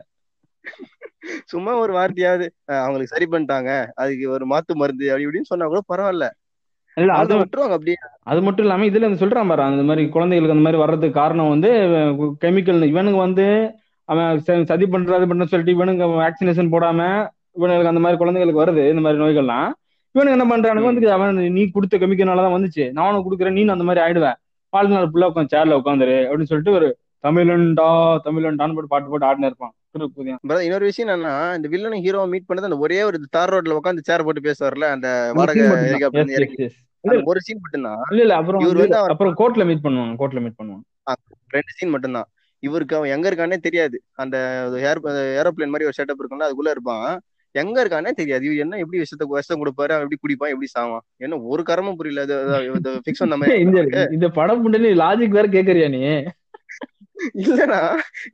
சும்மா 1.45 1.73
ஒரு 1.77 1.93
வார்த்தையாவது 1.93 2.47
அவங்களுக்கு 2.81 3.13
சரி 3.15 3.27
பண்ணிட்டாங்க. 3.31 3.71
அதுக்கு 3.95 4.25
ஒரு 4.31 4.45
மாத்து 4.47 4.73
மருந்து 4.75 5.09
அப்படி 5.11 5.27
இப்படின்னு 5.27 5.51
சொன்னா 5.53 5.67
கூட 5.67 5.83
பரவாயில்ல. 5.93 6.27
இல்ல 6.97 7.13
அது 7.13 7.33
விட்டுருவாங்க 7.39 7.77
அப்படியே. 7.77 7.99
அது 8.31 8.41
மட்டும் 8.43 8.65
இல்லாம 8.65 8.87
இதுல 8.87 9.09
சொல்றான் 9.23 9.51
பாரு 9.51 9.63
அந்த 9.63 9.83
மாதிரி 9.83 10.03
குழந்தைகளுக்கு 10.09 10.57
அந்த 10.57 10.65
மாதிரி 10.67 10.83
வர்றதுக்கு 10.83 11.19
காரணம் 11.21 11.53
வந்து 11.55 11.71
கெமிக்கல் 12.45 12.89
இவனுங்க 12.93 13.21
வந்து 13.27 13.47
அவன் 14.09 14.41
சதி 14.71 14.87
பண்றது 14.93 15.29
பண்ண 15.31 15.47
சொல்லிட்டு 15.53 15.77
இவனுங்க 15.77 16.07
வேக்சினேஷன் 16.23 16.73
போடாம 16.75 17.01
இவனுக்கு 17.59 17.93
அந்த 17.93 18.03
மாதிரி 18.05 18.19
குழந்தைகளுக்கு 18.21 18.63
வருது 18.63 18.83
இந்த 18.93 19.03
மாதிரி 19.05 19.23
நோய்கள்லாம். 19.23 19.69
இவனுக்கு 20.15 20.37
என்ன 20.37 20.47
பண்றானுங்க? 20.51 20.89
வந்து 20.91 21.11
அவன் 21.17 21.41
நீ 21.57 21.63
கொடுத்த 21.77 21.99
கெமிக்கல்னால 22.03 22.45
தான் 22.45 22.57
வந்துச்சு. 22.57 22.85
நான் 22.97 23.09
உனக்கு 23.09 23.29
கொடுக்குறேன் 23.29 23.57
நீ 23.59 23.65
அந்த 23.75 23.87
மாதிரி 23.89 24.03
ஆயிடுவேன் 24.05 24.39
வாழ்நாள் 24.73 25.11
ஃபுல்லா 25.13 25.29
உட்காந்து 25.31 25.55
சேர்ல 25.57 25.79
உட்காந்துரு 25.81 26.17
அப்படின்னு 26.29 26.51
சொல்லிட்டு 26.51 26.77
ஒரு 26.79 26.89
தமிழன்டா 27.27 27.89
தமிழன்டான்னு 28.27 28.75
போட்டு 28.77 28.93
பாட்டு 28.93 29.11
போட்டு 29.13 29.29
ஆடினு 29.29 29.49
இருப்பான். 29.51 29.75
இன்னொரு 30.67 30.89
விஷயம் 30.89 31.09
என்னன்னா 31.09 31.35
இந்த 31.59 31.69
வில்லனும் 31.73 32.03
ஹீரோ 32.07 32.25
மீட் 32.33 32.49
பண்ணது 32.49 32.69
அந்த 32.69 32.79
ஒரே 32.87 32.99
ஒரு 33.09 33.19
தார் 33.37 33.53
ரோட்ல 33.55 33.79
உட்காந்து 33.79 34.07
சேர் 34.09 34.27
போட்டு 34.27 34.47
பேசுவார்ல 34.49 34.89
அந்த 34.97 35.09
வாடகை 35.39 35.69
ஒரு 37.31 37.41
சீன் 37.47 37.63
மட்டும்தான். 37.65 38.01
இல்ல 38.13 38.23
இல்ல 38.25 38.35
அப்புறம் 38.41 38.63
அப்புறம் 39.13 39.35
கோர்ட்ல 39.41 39.65
மீட் 39.71 39.85
பண்ணுவாங்க 39.87 40.17
கோர்ட்ல 40.23 40.43
மீட் 40.47 40.59
பண்ணுவாங்க. 40.61 40.85
ரெண்டு 41.57 41.75
சீன் 41.79 41.95
மட்டும்தான். 41.95 42.29
இவருக்கு 42.67 42.97
அவன் 42.97 43.13
எங்க 43.15 43.27
இருக்கானே 43.31 43.59
தெரியாது. 43.67 43.97
அந்த 44.23 44.37
ஏர் 44.91 45.01
ஏரோப்ளேன் 45.41 45.73
மாதிரி 45.75 45.89
ஒரு 45.91 45.99
செட்டப் 46.01 46.23
இருக்கும்ல 46.23 46.49
அதுக்குள்ள 46.49 46.75
இருப்பான். 46.77 47.09
எங்க 47.55 47.77
இருக்கானே 47.83 48.11
தெரியாது. 48.19 48.45
இவன் 48.47 48.63
என்ன 48.65 48.79
எப்படி 48.83 48.99
விஷயத்த 49.03 49.27
விஷம் 49.35 49.61
கொடுப்பாரு? 49.61 49.93
அவன் 49.95 50.07
எப்படி 50.07 50.21
குடிப்பான்? 50.25 50.53
எப்படி 50.55 50.69
சாவான்? 50.75 51.05
என்ன 51.25 51.39
ஒரு 51.53 51.63
கரமும் 51.71 51.99
புரியல. 52.01 52.25
ஃபிக்ஸ் 53.05 53.23
பண்ண 53.23 53.37
மாதிரி 53.43 53.63
இந்த 54.17 54.29
படம் 54.41 54.63
புண்டனி 54.65 54.91
லாஜிக் 55.05 55.39
வேற 55.39 55.49
கேக்குறியா 55.55 55.89
நீ? 55.95 56.03
இல்லனா 57.43 57.79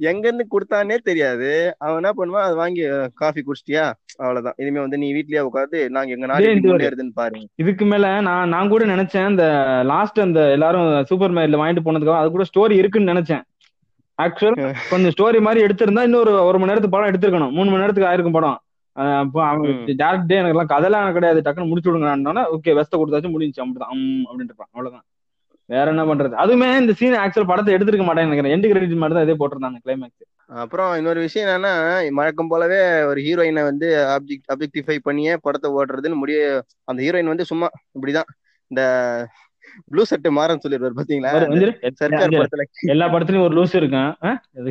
எங்க 0.09 0.25
இருந்து 0.29 0.45
கொடுத்தானே 0.55 0.97
தெரியாது. 1.09 1.51
அவன் 1.85 1.99
என்ன 2.01 2.11
பண்ணுவான்? 2.19 2.47
அதை 2.47 2.57
வாங்கி 2.63 2.83
காஃபி 3.21 3.41
குடிச்சிட்டியா? 3.43 3.85
அவ்வளவுதான். 4.23 4.57
இனிமே 4.63 4.81
வந்து 4.85 5.01
நீ 5.03 5.07
வீட்லயே 5.17 5.45
உட்காந்து 5.49 5.79
நாங்க 5.95 6.13
எங்க 6.17 6.27
நாடு 6.31 6.51
முன்னேறுதுன்னு 6.67 7.19
பாருங்க 7.21 7.47
இதுக்கு 7.63 7.85
மேல 7.93 8.11
நான் 8.29 8.53
நான் 8.55 8.73
கூட 8.73 8.85
நினைச்சேன் 8.93 9.31
இந்த 9.33 9.47
லாஸ்ட் 9.93 10.21
அந்த 10.27 10.43
எல்லாரும் 10.57 10.89
சூப்பர் 11.11 11.37
மேரில 11.39 11.61
வாங்கிட்டு 11.63 11.87
போனதுக்கு 11.87 12.21
அது 12.21 12.31
கூட 12.37 12.47
ஸ்டோரி 12.51 12.77
இருக்குன்னு 12.83 13.13
நினைச்சேன். 13.15 13.45
ஆக்சுவல் 14.19 14.57
கொஞ்சம் 14.91 15.12
ஸ்டோரி 15.15 15.39
மாதிரி 15.47 15.65
எடுத்திருந்தா 15.66 16.03
இன்னொரு 16.09 16.32
ஒரு 16.49 16.59
மணி 16.59 16.70
நேரத்துக்கு 16.70 16.97
படம் 16.97 17.11
எடுத்திருக்கணும். 17.11 17.55
மூணு 17.57 17.70
மணி 17.70 17.82
நேரத்துக்கு 17.85 18.11
ஆயிருக்கும் 18.11 18.36
படம். 18.39 18.59
டேரக்ட் 20.03 20.28
டே 20.31 20.36
எனக்கு 20.41 20.55
எல்லாம் 20.57 20.73
கதைலாம் 20.74 21.16
கிடையாது. 21.16 21.41
டக்குன்னு 21.47 21.70
முடிச்சு 21.70 21.91
விடுங்கன்னு 21.91 22.45
ஓகே 22.57 22.77
வெஸ்ட 22.78 23.01
கொடுத்தாச்சு 23.01 23.35
முடிஞ்சு 23.35 23.62
அப்படிதான். 23.65 24.05
அப்படின்ட்டு 24.28 24.53
இருப்பான் 24.53 24.73
அவ்வளவுதான். 24.74 25.07
வேற 25.73 25.86
என்ன 25.93 26.03
பண்றது? 26.09 26.35
அதுவுமே 26.43 26.66
இந்த 26.81 26.93
சீன் 27.01 27.19
ஆக்சுவல் 27.24 27.51
படத்தை 27.51 27.74
எடுத்திருக்க 27.74 28.05
மாட்டேன்னு 28.07 28.28
நினைக்கிறேன். 28.28 28.55
எண்டு 28.57 28.70
கிரெடிட் 28.70 29.03
மட்டும் 29.03 29.19
தான் 29.19 29.27
இதே 29.27 29.36
போட்டிருந்தாங்க 29.41 29.78
கிளைமேக்ஸ் 29.85 30.31
அப்புறம் 30.62 30.91
இன்னொரு 31.01 31.20
விஷயம் 31.27 31.47
என்னன்னா 31.49 31.73
வழக்கம் 32.19 32.51
போலவே 32.53 32.81
ஒரு 33.11 33.20
ஹீரோயினை 33.27 33.62
வந்து 33.69 33.86
அப்ஜெக்ட் 34.15 34.51
அப்ஜெக்டிஃபை 34.55 34.97
பண்ணியே 35.07 35.35
படத்தை 35.47 35.69
ஓடுறதுன்னு 35.78 36.20
முடிய 36.23 36.39
அந்த 36.91 37.01
ஹீரோயின் 37.05 37.32
வந்து 37.32 37.47
சும்மா 37.53 37.69
இப்படிதான். 37.97 38.31
இந்த 38.70 38.82
ப்ளூ 39.93 40.03
சட்டை 40.11 40.31
மாறன்னு 40.37 40.63
சொல்லிடுவாரு 40.65 40.97
பாத்தீங்களா? 40.99 41.31
சர்க்கார் 42.01 42.35
படத்துல. 42.35 42.65
எல்லா 42.95 43.07
படத்துலயும் 43.15 43.47
ஒரு 43.49 43.57
லூஸ் 43.59 43.77
இருக்கும். 43.81 44.11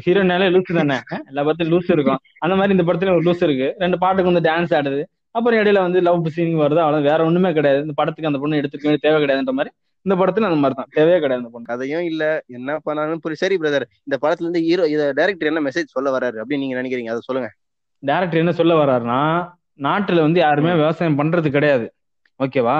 ஹீரோனாலே 0.06 0.48
லூஸ் 0.56 0.72
தானே? 0.80 0.98
எல்லா 1.32 1.44
படத்துலயும் 1.48 1.74
லூஸ் 1.76 1.92
இருக்கும். 1.96 2.20
அந்த 2.46 2.56
மாதிரி 2.60 2.76
இந்த 2.78 2.86
படத்துலயும் 2.90 3.18
ஒரு 3.20 3.28
லூஸ் 3.30 3.44
இருக்கு. 3.48 3.70
ரெண்டு 3.84 4.00
பாட்டுக்கு 4.04 4.32
வந்து 4.32 4.46
டான்ஸ் 4.50 4.76
ஆடுது. 4.80 5.02
அப்புறம் 5.38 5.60
இடையில 5.60 5.82
வந்து 5.86 6.00
லவ் 6.08 6.28
சீனிங் 6.36 6.60
வருது. 6.64 6.82
அவ்வளவு 6.84 7.08
வேற 7.10 7.20
ஒண்ணுமே 7.30 7.52
கிடையாது. 7.58 7.82
இந்த 7.86 7.96
படத்துக்கு 8.00 8.32
அந்த 8.32 8.42
பொண்ணு 8.42 8.60
எடுத்துக்க 8.62 8.88
வேண்டிய 8.88 9.04
தேவை 9.06 9.20
கிடையாதுன்ற 9.22 9.56
மாதிரி. 9.60 9.72
இந்த 10.06 10.16
படத்துல 10.20 10.48
அந்த 10.50 10.60
மாதிரி 10.62 10.76
தான் 10.80 10.92
தேவையே 10.96 11.18
கிடையாது 11.24 11.42
அந்த 11.42 11.52
பொண்ணு. 11.54 11.70
கதையும் 11.72 12.06
இல்ல. 12.12 12.24
என்ன 12.58 12.78
பண்ணாலும் 12.88 13.22
புரிய 13.24 13.40
சரி 13.44 13.56
பிரதர் 13.62 13.86
இந்த 14.08 14.16
படத்துல 14.24 14.46
இருந்து 14.48 14.62
ஹீரோ 14.68 14.86
இத 14.94 15.04
டைரக்டர் 15.20 15.50
என்ன 15.52 15.64
மெசேஜ் 15.68 15.96
சொல்ல 15.96 16.10
வராரு 16.18 16.38
அப்படின்னு 16.42 16.64
நீங்க 16.64 16.78
நினைக்கிறீங்க? 16.82 17.12
அதை 17.14 17.24
சொல்லுங்க. 17.28 17.50
டேரக்டர் 18.04 18.42
என்ன 18.44 18.54
சொல்ல 18.60 18.74
வர்றாருன்னா 18.82 19.22
நாட்டுல 19.86 20.26
வந்து 20.26 20.40
யாருமே 20.40 20.74
விவசாயம் 20.82 21.20
பண்றது 21.20 21.50
கிடையாது. 21.56 21.86
ஓகேவா 22.40 22.78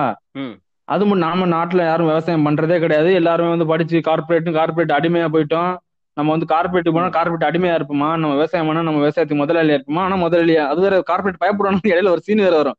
அது 0.88 1.04
மட்டும் 1.06 1.26
நாம 1.28 1.46
நாட்டுல 1.56 1.82
யாரும் 1.90 2.10
விவசாயம் 2.12 2.46
பண்றதே 2.48 2.78
கிடையாது. 2.80 3.10
எல்லாருமே 3.14 3.50
வந்து 3.50 3.68
படிச்சு 3.72 3.98
கார்பரேட் 4.10 4.50
கார்பரேட் 4.60 4.96
அடிமையா 4.98 5.28
போயிட்டோம். 5.36 5.72
நம்ம 6.18 6.32
வந்து 6.32 6.48
கார்பரேட் 6.54 6.90
போனா 6.96 7.10
கார்பரேட் 7.18 7.48
அடிமையா 7.50 7.76
இருப்போமா? 7.80 8.10
நம்ம 8.22 8.34
விவசாயம் 8.34 8.68
பண்ணா 8.68 8.82
நம்ம 8.82 9.00
விவசாயத்துக்கு 9.04 9.44
முதலாளியா 9.44 9.78
இருப்போமா? 9.78 10.02
ஆனா 10.08 10.18
முதலாளியா 10.26 10.64
அது 10.72 10.82
வேற 10.82 10.98
கார்பரேட் 11.12 11.42
பயப்படுவாங்க 11.44 11.92
இடையில 11.94 12.12
ஒரு 12.16 12.24
சீன் 12.28 12.46
வேற 12.48 12.56
வரும். 12.62 12.78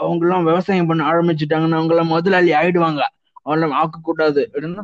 அவங்க 0.00 0.22
எல்லாம் 0.26 0.44
விவசாயம் 0.44 0.88
பண்ண 0.90 1.02
ஆரம்பிச்சுட்டாங்கன்னா 1.12 1.78
அவங்க 1.80 1.94
எல்லாம் 1.94 2.12
முதலாளி 2.14 2.52
ஆயிடுவாங்க. 2.60 3.02
அவங்கள 3.46 3.74
ஆக்க 3.82 4.00
கூடாது 4.02 4.42
அப்படின்னா 4.52 4.82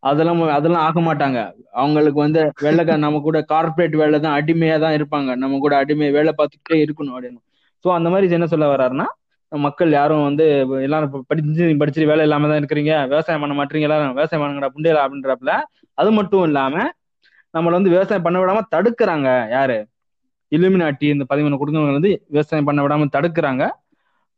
அதெல்லாம் 0.00 0.40
அதெல்லாம் 0.58 0.84
ஆக 0.88 1.00
மாட்டாங்க. 1.00 1.38
அவங்களுக்கு 1.72 2.18
வந்து 2.20 2.40
வேலை 2.62 2.96
நம்ம 3.06 3.20
கூட 3.28 3.38
கார்பரேட் 3.52 3.96
வேலை 4.02 4.18
தான் 4.20 4.36
அடிமையா 4.40 4.76
தான் 4.84 4.96
இருப்பாங்க. 4.98 5.30
நம்ம 5.42 5.58
கூட 5.58 5.74
அடிமை 5.76 6.10
வேலை 6.18 6.32
பார்த்துட்டே 6.38 6.78
இருக்கணும் 6.86 7.14
அப்படின்னு. 7.16 7.40
சோ 7.84 7.88
அந்த 7.98 8.08
மாதிரி 8.12 8.34
என்ன 8.38 8.48
சொல்ல 8.54 8.66
வர்றாருன்னா 8.74 9.06
மக்கள் 9.52 9.90
யாரும் 9.98 10.24
வந்து 10.28 10.44
எல்லாரும் 10.86 11.12
படிச்சு 11.30 11.64
படிச்சு 11.80 12.08
வேலை 12.10 12.24
இல்லாம 12.26 12.48
தான் 12.50 12.60
இருக்கிறீங்க. 12.62 12.92
விவசாயம் 13.12 13.42
பண்ண 13.44 13.54
மாட்டீங்க. 13.60 13.86
எல்லாரும் 13.88 14.14
விவசாயம் 14.18 14.42
பண்ணுங்கடா 14.42 14.70
புண்டையில 14.74 15.02
அப்படின்றப்பல. 15.04 15.54
அது 15.98 16.10
மட்டும் 16.18 16.44
இல்லாம 16.48 16.74
நம்மள 17.54 17.72
வந்து 17.78 17.92
விவசாயம் 17.94 18.26
பண்ண 18.26 18.38
விடாம 18.42 18.60
தடுக்கிறாங்க 18.74 19.28
யாரு? 19.56 19.78
இலுமினாட்டி 20.52 21.06
இந்த 21.14 21.24
பதிமூணு 21.30 21.56
குடும்பங்கள் 21.62 21.98
வந்து 21.98 22.12
விவசாயம் 22.34 22.68
பண்ண 22.68 22.80
விடாம 22.86 23.08
தடுக்கிறாங்க. 23.16 23.64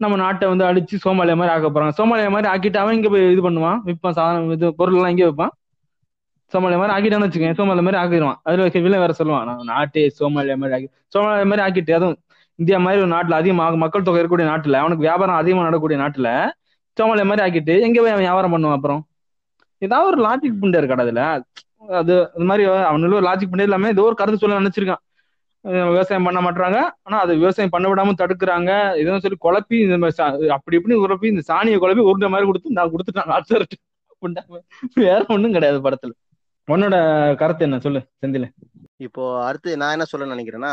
நம்ம 0.01 0.15
நாட்டை 0.23 0.47
வந்து 0.53 0.65
அழிச்சு 0.69 0.97
சோமாலியா 1.05 1.37
மாதிரி 1.41 1.53
ஆக்க 1.55 1.69
போறாங்க. 1.75 1.95
சோமாலியா 1.99 2.31
மாதிரி 2.37 2.49
ஆக்கிட்டு 2.53 2.79
அவன் 2.83 2.97
இங்க 2.99 3.09
போய் 3.15 3.25
இது 3.35 3.43
பண்ணுவான். 3.49 3.79
விற்பான் 3.89 4.17
சாதனம் 4.19 4.55
இது 4.57 4.69
பொருள் 4.81 4.97
எல்லாம் 4.99 5.13
இங்கே 5.15 5.27
வைப்பான். 5.29 5.53
சோமாலியா 6.53 6.79
மாதிரி 6.81 6.95
ஆக்கிட்டான்னு 6.97 7.27
வச்சுக்கோங்க 7.27 7.59
சோமாலியா 7.61 7.85
மாதிரி 7.89 8.01
ஆக்கிடுவான். 8.03 8.39
அதுல 8.47 8.83
விலை 8.87 8.99
வேற 9.05 9.13
சொல்லுவான். 9.21 9.45
நான் 9.51 9.69
நாட்டே 9.73 10.03
சோமாலியா 10.21 10.57
மாதிரி 10.63 10.77
ஆக்கி 10.79 10.89
சோமாலியா 11.15 11.47
மாதிரி 11.53 11.65
ஆக்கிட்டு 11.67 11.95
அதுவும் 11.99 12.19
இந்தியா 12.59 12.79
மாதிரி 12.79 13.03
ஒரு 13.03 13.11
நாட்டுல 13.15 13.39
அதிகமாக 13.41 13.77
மக்கள் 13.83 14.07
தொகை 14.07 14.19
இருக்கக்கூடிய 14.19 14.49
நாட்டுல 14.51 14.81
அவனுக்கு 14.83 15.07
வியாபாரம் 15.07 15.41
அதிகமா 15.41 15.69
நடக்கூடிய 15.69 15.99
நாட்டுல 16.03 16.29
சோமாலியா 16.97 17.27
மாதிரி 17.29 17.45
ஆக்கிட்டு 17.45 17.75
எங்க 17.87 17.99
போய் 18.01 18.15
அவன் 18.15 18.27
வியாபாரம் 18.27 18.55
பண்ணுவான் 18.55 18.77
அப்புறம்? 18.79 19.01
ஏதாவது 19.83 20.11
ஒரு 20.11 20.19
லாஜிக் 20.27 20.59
புண்டை 20.63 20.81
இருக்காடா 20.81 21.05
அதுல? 21.07 21.23
அது 22.01 22.13
அது 22.35 22.45
மாதிரி 22.51 22.65
அவனுள்ள 22.91 23.15
ஒரு 23.21 23.27
லாஜிக் 23.29 23.53
புண்டை 23.53 23.67
இல்லாம 23.69 23.89
ஏதோ 23.95 24.03
ஒரு 24.03 24.17
கருத்து 24.21 24.43
சொல்ல 24.43 24.61
நினைச்சிருக்கான். 24.61 25.03
விவசாயம் 25.91 26.27
பண்ண 26.29 26.41
மாட்டாங்க 26.41 26.79
ஆனா 27.07 27.17
அது 27.25 27.33
விவசாயம் 27.39 27.73
பண்ண 27.75 27.87
விடாம 27.89 28.15
தடுக்கிறாங்க. 28.21 28.71
இதெல்லாம் 29.01 29.25
சொல்லி 29.25 29.39
குழப்பி 29.47 29.77
இந்த 29.87 29.97
மாதிரி 29.99 30.49
அப்படி 30.57 30.77
இப்படி 30.77 30.97
குழப்பி 31.05 31.27
இந்த 31.33 31.43
சாணியை 31.51 31.79
குழப்பி 31.79 32.05
உருண்ட 32.09 32.29
மாதிரி 32.35 32.49
கொடுத்து 32.51 32.77
நான் 32.79 32.93
கொடுத்துட்டாங்க 32.95 33.35
அடுத்த 33.37 33.79
வேற 35.05 35.21
ஒண்ணும் 35.35 35.55
கிடையாது 35.57 35.79
படத்துல. 35.87 36.13
உன்னோட 36.69 36.97
கருத்து 37.41 37.65
என்ன? 37.65 37.79
சொல்லு 37.87 38.01
செந்தில. 38.23 38.47
இப்போ 39.07 39.23
அடுத்து 39.47 39.71
நான் 39.77 39.95
என்ன 39.97 40.05
சொல்ல 40.05 40.35
நினைக்கிறேன்னா 40.35 40.73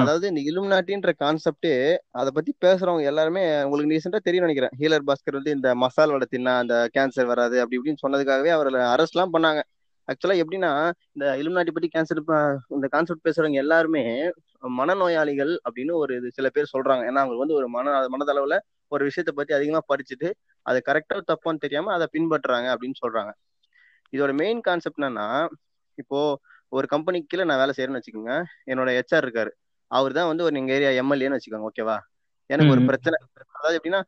அதாவது 0.00 0.24
இந்த 0.30 0.40
இலுமினாட்டின்ற 0.50 1.10
கான்செப்டே 1.22 1.72
அதை 2.20 2.30
பத்தி 2.36 2.52
பேசுறவங்க 2.64 3.04
எல்லாருமே 3.10 3.42
உங்களுக்கு 3.64 3.92
ரீசெண்டா 3.94 4.20
தெரியும் 4.26 4.46
நினைக்கிறேன். 4.46 4.74
ஹீலர் 4.80 5.06
பாஸ்கர் 5.08 5.38
வந்து 5.40 5.54
இந்த 5.56 5.68
மசால் 5.82 6.14
வடை 6.14 6.26
தின்னா 6.34 6.54
அந்த 6.62 6.76
கேன்சர் 6.96 7.30
வராது 7.32 7.56
அப்படி 7.62 7.78
இப்படின்னு 7.78 8.02
சொன்னதுக்காகவே 8.04 8.52
அவரை 8.56 8.82
அரெஸ்ட் 8.94 9.16
எல்லாம் 9.16 9.34
பண்ணாங்க 9.36 9.62
ஆக்சுவலா 10.08 10.36
எப்படின்னா 10.42 10.70
இந்த 11.14 11.24
இலுமினாட்டி 11.40 11.72
பத்தி 11.76 11.88
கேன்சர் 11.94 12.20
இந்த 12.76 12.86
கான்செப்ட் 12.94 13.26
பேசுறவங்க 13.28 13.58
எல்லாருமே 13.64 14.04
மனநோயாளிகள் 14.78 15.52
அப்படின்னு 15.66 15.92
ஒரு 16.02 16.12
இது 16.20 16.28
சில 16.38 16.48
பேர் 16.54 16.72
சொல்றாங்க. 16.74 17.02
ஏன்னா 17.08 17.20
அவங்களுக்கு 17.22 17.44
வந்து 17.44 17.58
ஒரு 17.60 17.66
மன 17.76 17.92
மனதளவுல 18.14 18.56
ஒரு 18.92 19.02
விஷயத்த 19.08 19.32
பத்தி 19.38 19.52
அதிகமா 19.58 19.80
படிச்சுட்டு 19.92 20.28
அது 20.66 20.78
கரெக்டா 20.88 21.18
தப்பான்னு 21.30 21.62
தெரியாம 21.64 21.92
அதை 21.96 22.06
பின்பற்றுறாங்க 22.16 22.68
அப்படின்னு 22.74 22.98
சொல்றாங்க. 23.04 23.32
இதோட 24.12 24.32
மெயின் 24.42 24.60
கான்செப்ட் 24.68 25.00
என்னன்னா 25.00 25.28
இப்போ 25.98 26.18
ஒரு 26.72 26.86
கம்பெனிக்கு 26.94 27.30
கீழே 27.32 27.44
நான் 27.50 27.60
வேலை 27.62 27.72
செய்யறேன்னு 27.76 28.00
வச்சுக்கோங்க. 28.00 28.34
என்னோட 28.72 28.90
ஹெச்ஆர் 28.98 29.24
இருக்காரு. 29.26 29.52
அவர் 29.90 30.12
தான் 30.18 30.28
வந்து 30.30 30.44
ஒரு 30.46 30.60
எங்க 30.60 30.72
ஏரியா 30.78 30.90
எம்எல்ஏன்னு 31.02 31.36
வச்சுக்கோங்க 31.36 31.68
ஓகேவா 31.70 31.96
எனக்கு 32.50 32.72
ஒரு. 32.74 32.82
பிரச்சனை. 32.90 33.16
அதாவது 33.58 33.76
எப்படின்னா 33.78 34.00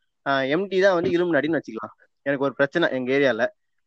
எம்டி 0.54 0.78
தான் 0.84 0.96
வந்து 0.98 1.10
இலுமினாட்டின்னு 1.16 1.58
வச்சுக்கலாம். 1.58 1.94
எனக்கு 2.26 2.46
ஒரு 2.48 2.54
பிரச்சனை 2.58 2.86
எங்க 2.98 3.10
ஏரியால. 3.18 3.42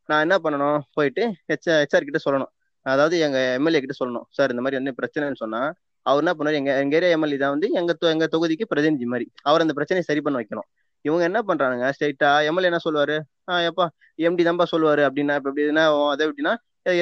நான் 0.10 0.24
என்ன 0.26 0.36
பண்ணணும்? 0.46 0.80
போயிட்டு 0.98 1.24
ஹெச்ஆர் 1.50 1.82
ஹெச்ஆர் 1.84 2.08
கிட்ட 2.08 2.20
சொல்லணும். 2.28 2.52
அதாவது 2.86 3.16
எங்க 3.26 3.40
எம்எல்ஏ 3.58 3.80
கிட்ட 3.84 3.96
சொல்லணும். 4.02 4.26
சார் 4.38 4.52
இந்த 4.54 4.64
மாதிரி 4.66 4.80
வந்து 4.82 4.94
பிரச்சனைன்னு 5.00 5.40
சொன்னா 5.44 5.62
அவர் 6.06 6.22
என்ன 6.24 6.32
பண்ணாரு 6.38 6.58
எங்க 6.62 6.72
எங்க 6.84 6.96
ஏரியா 7.00 7.12
எம்எல்ஏ 7.18 7.38
தான் 7.44 7.54
வந்து 7.56 7.68
எங்க 7.80 7.92
எங்க 8.16 8.26
தொகுதிக்கு 8.34 8.66
பிரதிநிதி 8.72 9.06
மாதிரி. 9.14 9.28
அவர் 9.50 9.64
அந்த 9.66 9.74
பிரச்சனையை 9.78 10.06
சரி 10.10 10.22
பண்ண 10.26 10.38
வைக்கணும். 10.42 10.68
இவங்க 11.06 11.24
என்ன 11.30 11.40
பண்றானுங்க? 11.50 11.86
ஸ்ட்ரைட்டா 11.96 12.30
எம்எல்ஏ 12.50 12.70
என்ன 12.72 12.82
சொல்லுவாரு? 12.88 13.16
ஆஹ் 13.52 13.64
எப்பா 13.70 13.86
எம்டி 14.28 14.44
தான்ப்பா 14.48 14.66
சொல்லுவாரு 14.74 15.02
அப்படின்னா 15.08 15.36
இப்ப 15.40 15.50
எப்படின்னா 15.52 15.84
அதை 16.12 16.22
எப்படின்னா 16.28 16.54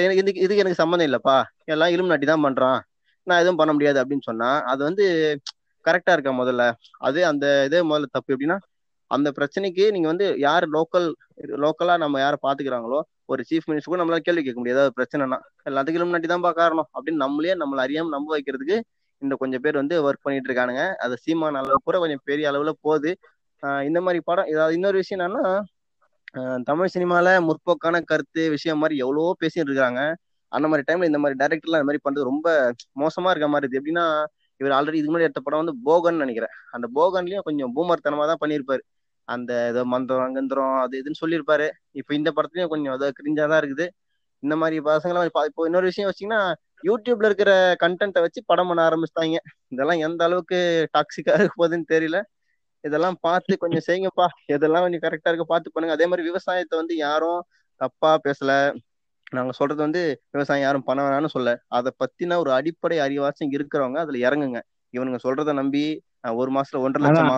எனக்கு 0.04 0.22
இதுக்கு 0.46 0.64
எனக்கு 0.64 0.82
சம்மந்தம் 0.82 1.08
இல்லப்பா. 1.10 1.36
எல்லாம் 1.74 1.92
இலுமினாட்டி 1.96 2.28
தான் 2.32 2.46
பண்றான். 2.48 2.80
நான் 3.28 3.42
எதுவும் 3.42 3.60
பண்ண 3.60 3.72
முடியாது 3.74 4.00
அப்படின்னு 4.02 4.28
சொன்னா 4.30 4.50
அது 4.72 4.82
வந்து 4.84 5.06
கரெக்டா 5.86 6.14
இருக்கா 6.14 6.32
முதல்ல? 6.40 6.64
அது 7.00 7.20
அந்த 7.26 7.46
இதே 7.68 7.80
முதல்ல 7.90 8.10
தப்பு 8.12 8.34
எப்படின்னா 8.34 8.58
அந்த 9.12 9.30
பிரச்சனைக்கு 9.38 9.86
நீங்க 9.92 10.08
வந்து 10.08 10.28
யார் 10.40 10.66
லோக்கல் 10.70 11.08
லோக்கலா 11.64 11.96
நம்ம 11.98 12.20
யாரை 12.20 12.38
பாத்துக்கிறாங்களோ 12.44 13.00
ஒரு 13.30 13.42
சீஃப் 13.50 13.68
மினிஸ்டர் 13.70 13.92
கூட 13.92 14.00
நம்மளால 14.02 14.24
கேள்வி 14.26 14.44
கேட்க 14.44 14.60
முடியாது. 14.60 14.78
ஏதாவது 14.78 14.96
பிரச்சனைனா 14.98 15.38
எல்லாத்துக்கும் 15.66 16.10
முன்னாடி 16.10 16.30
தான்ப்பா 16.32 16.52
காரணம். 16.54 16.90
அப்படின்னு 16.96 17.24
நம்மளே 17.26 17.56
நம்மள 17.62 17.80
அறியாம 17.86 18.14
நம்ப 18.16 18.30
வைக்கிறதுக்கு 18.36 18.78
இந்த 19.22 19.34
கொஞ்சம் 19.36 19.64
பேர் 19.66 19.80
வந்து 19.82 19.96
ஒர்க் 20.04 20.26
பண்ணிட்டு 20.26 20.50
இருக்கானுங்க. 20.50 20.84
அது 21.04 21.16
சீமான 21.26 21.60
அளவு 21.62 21.80
கூட 21.84 21.98
கொஞ்சம் 22.00 22.24
பெரிய 22.30 22.46
அளவுல 22.52 22.72
போகுது. 22.82 23.12
இந்த 23.90 24.00
மாதிரி 24.02 24.20
படம் 24.30 24.52
ஏதாவது 24.54 24.76
இன்னொரு 24.76 24.98
விஷயம் 25.02 25.20
என்னன்னா 25.20 25.46
தமிழ் 26.64 26.94
சினிமால 26.94 27.28
முற்போக்கான 27.48 28.02
கருத்து 28.04 28.44
விஷயம் 28.50 28.82
மாதிரி 28.82 28.96
எவ்வளவோ 29.04 29.32
பேசிட்டு 29.42 29.72
இருக்காங்க. 29.72 30.02
அந்த 30.52 30.68
மாதிரி 30.68 30.94
டைம்ல 30.94 31.06
இந்த 31.06 31.20
மாதிரி 31.20 31.46
டேரக்டர்லாம் 31.46 31.82
இந்த 31.82 31.84
மாதிரி 31.84 31.98
பண்றது 31.98 32.24
ரொம்ப 32.24 32.74
மோசமா 33.00 33.30
இருக்க 33.30 33.48
மாதிரி 33.48 33.68
இருக்கு. 33.72 33.82
எப்படின்னா 33.82 34.26
இவர் 34.58 34.72
ஆல்ரெடி 34.72 34.94
இதுக்கு 34.94 35.18
முன்னாடி 35.18 35.22
எடுத்த 35.22 35.42
படம் 35.42 35.66
வந்து 35.66 35.76
போகன் 35.84 36.16
நினைக்கிறேன். 36.16 36.50
அந்த 36.72 36.88
போகன்லயும் 36.96 37.40
கொஞ்சம் 37.40 37.76
பூமர்த்தனமா 37.76 38.26
தான் 38.26 38.42
பண்ணியிருப்பாரு. 38.46 38.80
அந்த 39.24 39.68
ஏதோ 39.68 39.86
மந்திரம் 39.86 40.34
கந்திரம் 40.34 40.74
அது 40.74 41.04
இதுன்னு 41.04 41.24
சொல்லியிருப்பாரு. 41.26 41.70
இப்போ 41.92 42.16
இந்த 42.16 42.34
படத்துலயும் 42.36 42.68
கொஞ்சம் 42.68 42.94
ஏதோ 42.94 43.12
கிரிஞ்சா 43.12 43.50
தான் 43.50 43.62
இருக்குது. 43.62 43.88
இந்த 44.40 44.56
மாதிரி 44.56 44.80
பசங்களாம் 44.80 45.26
இப்ப- 45.26 45.46
இப்போ 45.46 45.66
இன்னொரு 45.66 45.86
விஷயம் 45.86 46.12
வச்சிங்கன்னா 46.12 46.54
யூடியூப்ல 46.84 47.26
இருக்கிற 47.26 47.76
கண்டென்ட்டை 47.84 48.20
வச்சு 48.22 48.44
படம் 48.46 48.68
பண்ண 48.68 48.90
ஆரம்பிச்சிட்டாங்க. 48.90 49.36
இதெல்லாம் 49.68 50.00
எந்த 50.00 50.24
அளவுக்கு 50.26 50.88
டாக்ஸிக்கா 50.98 51.34
இருக்க 51.34 51.54
போகுதுன்னு 51.58 51.92
தெரியல. 51.92 52.22
இதெல்லாம் 52.80 53.18
பார்த்து 53.22 53.58
கொஞ்சம் 53.58 53.82
செய்யுங்கப்பா 53.88 54.28
இதெல்லாம் 54.46 54.82
கொஞ்சம் 54.82 55.00
கரெக்டா 55.00 55.28
இருக்க 55.28 55.44
பார்த்து 55.44 55.72
பண்ணுங்க. 55.72 55.98
அதே 55.98 56.10
மாதிரி 56.10 56.28
விவசாயத்தை 56.28 56.80
வந்து 56.80 56.96
யாரும் 56.96 57.44
தப்பா 57.76 58.20
பேசல. 58.24 58.76
நாங்க 59.32 59.54
சொல்றது 59.60 59.82
வந்து 59.86 60.02
விவசாயம் 60.34 60.66
யாரும் 60.66 60.88
பண்ண 60.88 61.00
வேணாம்னு 61.06 61.34
சொல்ல. 61.36 61.50
அதை 61.78 61.90
பத்தின 62.02 62.38
ஒரு 62.44 62.52
அடிப்படை 62.58 62.98
அறிவாச்சும் 63.06 63.54
இருக்கிறவங்க 63.58 64.00
அதுல 64.04 64.22
இறங்குங்க. 64.28 64.60
இவனுங்க 64.94 65.20
சொல்றத 65.26 65.54
நம்பி 65.54 65.84
ஒரு 66.42 66.52
மாசத்துல 66.56 66.84
ஒன்றரை 66.86 67.04
லட்சமா? 67.06 67.38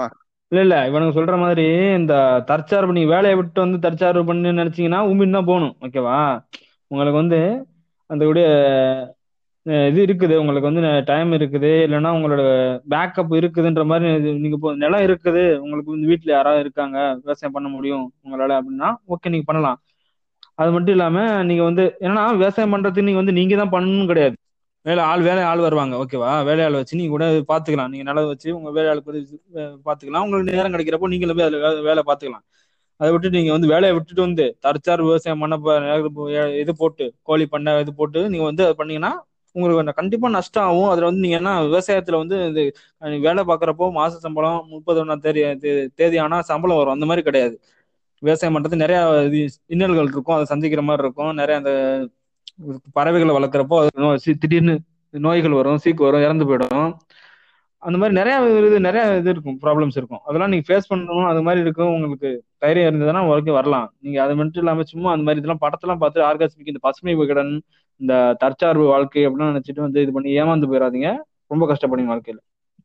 இல்ல 0.52 0.61
இல்ல. 0.65 0.78
இவனுங்க 0.90 1.14
சொல்ற 1.18 1.36
மாதிரி 1.44 1.65
இந்த 1.99 2.14
தற்சார்பு 2.49 2.95
நீங்க 2.95 3.11
வேலையை 3.15 3.36
விட்டு 3.40 3.60
வந்து 3.65 3.78
தற்சார்பு 3.86 4.24
பண்ணு 4.30 4.60
நினைச்சீங்கன்னா 4.61 5.02
உமின் 5.11 5.36
தான் 5.38 5.49
போகணும். 5.52 5.76
ஓகேவா? 5.86 6.18
உங்களுக்கு 6.91 7.22
வந்து 7.22 7.40
அந்த 8.10 8.24
உடைய 8.32 8.48
இது 9.90 9.99
இருக்குது. 10.06 10.36
உங்களுக்கு 10.41 10.70
வந்து 10.70 10.82
டைம் 11.10 11.32
இருக்குது. 11.38 11.72
இல்லைன்னா 11.86 12.10
உங்களோட 12.18 12.44
பேக்கப் 12.94 13.34
இருக்குதுன்ற 13.40 13.84
மாதிரி 13.91 14.07
நீங்க 14.44 14.57
இப்போ 14.60 14.72
நிலம் 14.84 15.06
இருக்குது. 15.07 15.44
உங்களுக்கு 15.64 15.94
வந்து 15.95 16.10
வீட்டுல 16.11 16.34
யாராவது 16.36 16.64
இருக்காங்க 16.65 16.98
விவசாயம் 17.22 17.56
பண்ண 17.57 17.70
முடியும் 17.76 18.06
உங்களால 18.26 18.57
அப்படின்னா 18.60 18.90
ஓகே 19.14 19.32
நீங்க 19.36 19.48
பண்ணலாம். 19.52 19.80
அது 20.60 20.72
மட்டும் 20.72 20.96
இல்லாம 20.96 21.18
நீங்க 21.44 21.64
வந்து 21.64 21.84
என்னன்னா 22.00 22.24
விவசாயம் 22.36 22.74
பண்றதுக்கு 22.74 23.02
நீங்க 23.02 23.20
வந்து 23.20 23.32
நீங்க 23.32 23.56
தான் 23.58 23.72
பண்ணணும் 23.72 24.06
கிடையாது. 24.06 24.36
வேலை 24.86 25.04
ஆள் 25.04 25.22
வேலை 25.22 25.44
ஆள் 25.44 25.60
வருவாங்க. 25.60 25.96
ஓகேவா 25.98 26.32
வேலையாள் 26.44 26.72
வச்சு 26.72 26.98
நீங்க 26.98 27.12
கூட 27.12 27.26
பாத்துக்கலாம் 27.52 27.92
நீங்க 27.92 28.04
நிலம் 28.04 28.28
வச்சு 28.28 28.50
உங்க 28.58 28.70
வேலையாளுக்கு 28.72 29.12
பாத்துக்கலாம் 29.88 30.26
உங்களுக்கு 30.26 30.52
நேரம் 30.52 30.74
கிடைக்கிறப்போ 30.74 31.10
நீங்களும் 31.14 31.38
போய் 31.38 31.48
அதுல 31.48 31.60
வேலை 31.82 32.02
பாத்துக்கலாம் 32.06 32.46
அதை 33.00 33.12
விட்டு 33.12 33.30
நீங்க 33.30 33.52
வந்து 33.52 33.68
வேலையை 33.68 33.94
விட்டுட்டு 33.96 34.22
வந்து 34.22 34.46
தற்சார் 34.60 35.02
விவசாயம் 35.02 35.42
பண்ண 35.44 35.56
இது 36.62 36.74
போட்டு 36.76 37.06
கோழி 37.24 37.46
பண்ணை 37.48 37.80
இது 37.80 37.94
போட்டு 37.94 38.30
நீங்க 38.30 38.46
வந்து 38.46 38.64
அதை 38.64 38.76
பண்ணீங்கன்னா 38.78 39.14
உங்களுக்கு 39.56 39.94
கண்டிப்பா 39.94 40.28
நஷ்டம் 40.30 40.64
ஆகும். 40.64 40.90
அதுல 40.90 41.06
வந்து 41.06 41.22
நீங்க 41.22 41.38
என்ன 41.38 41.52
விவசாயத்துல 41.64 42.20
வந்து 42.22 42.38
இது 42.50 42.62
வேலை 43.22 43.44
பாக்குறப்போ 43.44 43.86
மாச 43.98 44.14
சம்பளம் 44.26 44.66
முப்பது 44.70 45.00
ஒன்னா 45.06 45.18
தேதி 45.20 45.42
தே- 45.64 45.88
தேதி 45.96 46.18
ஆனா 46.18 46.42
சம்பளம் 46.42 46.78
வரும். 46.78 46.94
அந்த 46.94 47.06
மாதிரி 47.06 47.24
கிடையாது. 47.24 47.56
விவசாயம் 48.24 48.64
பண்றது 48.64 48.76
நிறைய 48.76 49.04
இன்னல்கள் 49.68 50.02
இருக்கும். 50.02 50.34
அதை 50.34 50.45
சந்திக்கிற 50.45 50.82
மாதிரி 50.82 51.04
இருக்கும். 51.04 51.36
நிறைய 51.36 51.58
அந்த 51.58 52.08
பறவைகளை 52.94 53.36
வளர்க்குறப்போ 53.36 53.88
நோ- 53.98 54.34
திடீர்னு 54.40 54.80
நோய்கள் 55.10 55.52
வரும் 55.52 55.80
சீக்கு 55.84 55.95
வரும் 55.95 56.22
இறந்து 56.22 56.45
போயிடும். 56.45 56.94
அந்த 57.78 57.98
மாதிரி 57.98 58.24
நிறைய 58.24 58.68
இது 58.68 58.80
நிறைய 58.80 59.18
இது 59.18 59.30
இருக்கும் 59.30 59.60
ப்ராப்ளம்ஸ் 59.62 59.98
இருக்கும். 59.98 60.20
அதெல்லாம் 60.26 60.50
நீங்க 60.50 60.74
ஃபேஸ் 60.74 60.94
பண்ணணும். 60.94 61.28
அது 61.28 61.41
மாதிரி 61.41 61.62
இருக்கும் 61.62 61.88
உங்களுக்கு 61.88 62.44
தைரியம் 62.58 62.95
இருந்ததுன்னா 62.95 63.28
வரைக்கும் 63.28 63.54
வரலாம். 63.54 63.94
நீங்க 64.00 64.24
அது 64.24 64.36
மட்டும் 64.36 64.64
இல்லாம 64.64 64.84
சும்மா 64.84 65.12
அந்த 65.12 65.24
மாதிரி 65.24 65.45
இதெல்லாம் 65.45 65.60
படத்தெல்லாம் 65.62 66.10
பார்த்து 66.10 66.22
ஆர்காஸ்மிக் 66.22 66.68
இந்த 66.68 66.80
பசுமை 66.82 67.16
விகடன் 67.16 67.62
இந்த 67.98 68.36
தற்சார்பு 68.40 68.86
வாழ்க்கை 68.86 69.28
அப்படின்னு 69.28 69.60
நினைச்சிட்டு 69.60 69.80
வந்து 69.80 70.02
இது 70.02 70.12
பண்ணி 70.12 70.41
ஏமாந்து 70.41 70.72
போயிடாதீங்க 70.72 71.18
ரொம்ப 71.48 71.74
கஷ்டப்படுங்க 71.74 72.20
வாழ்க்கையில. 72.20 72.38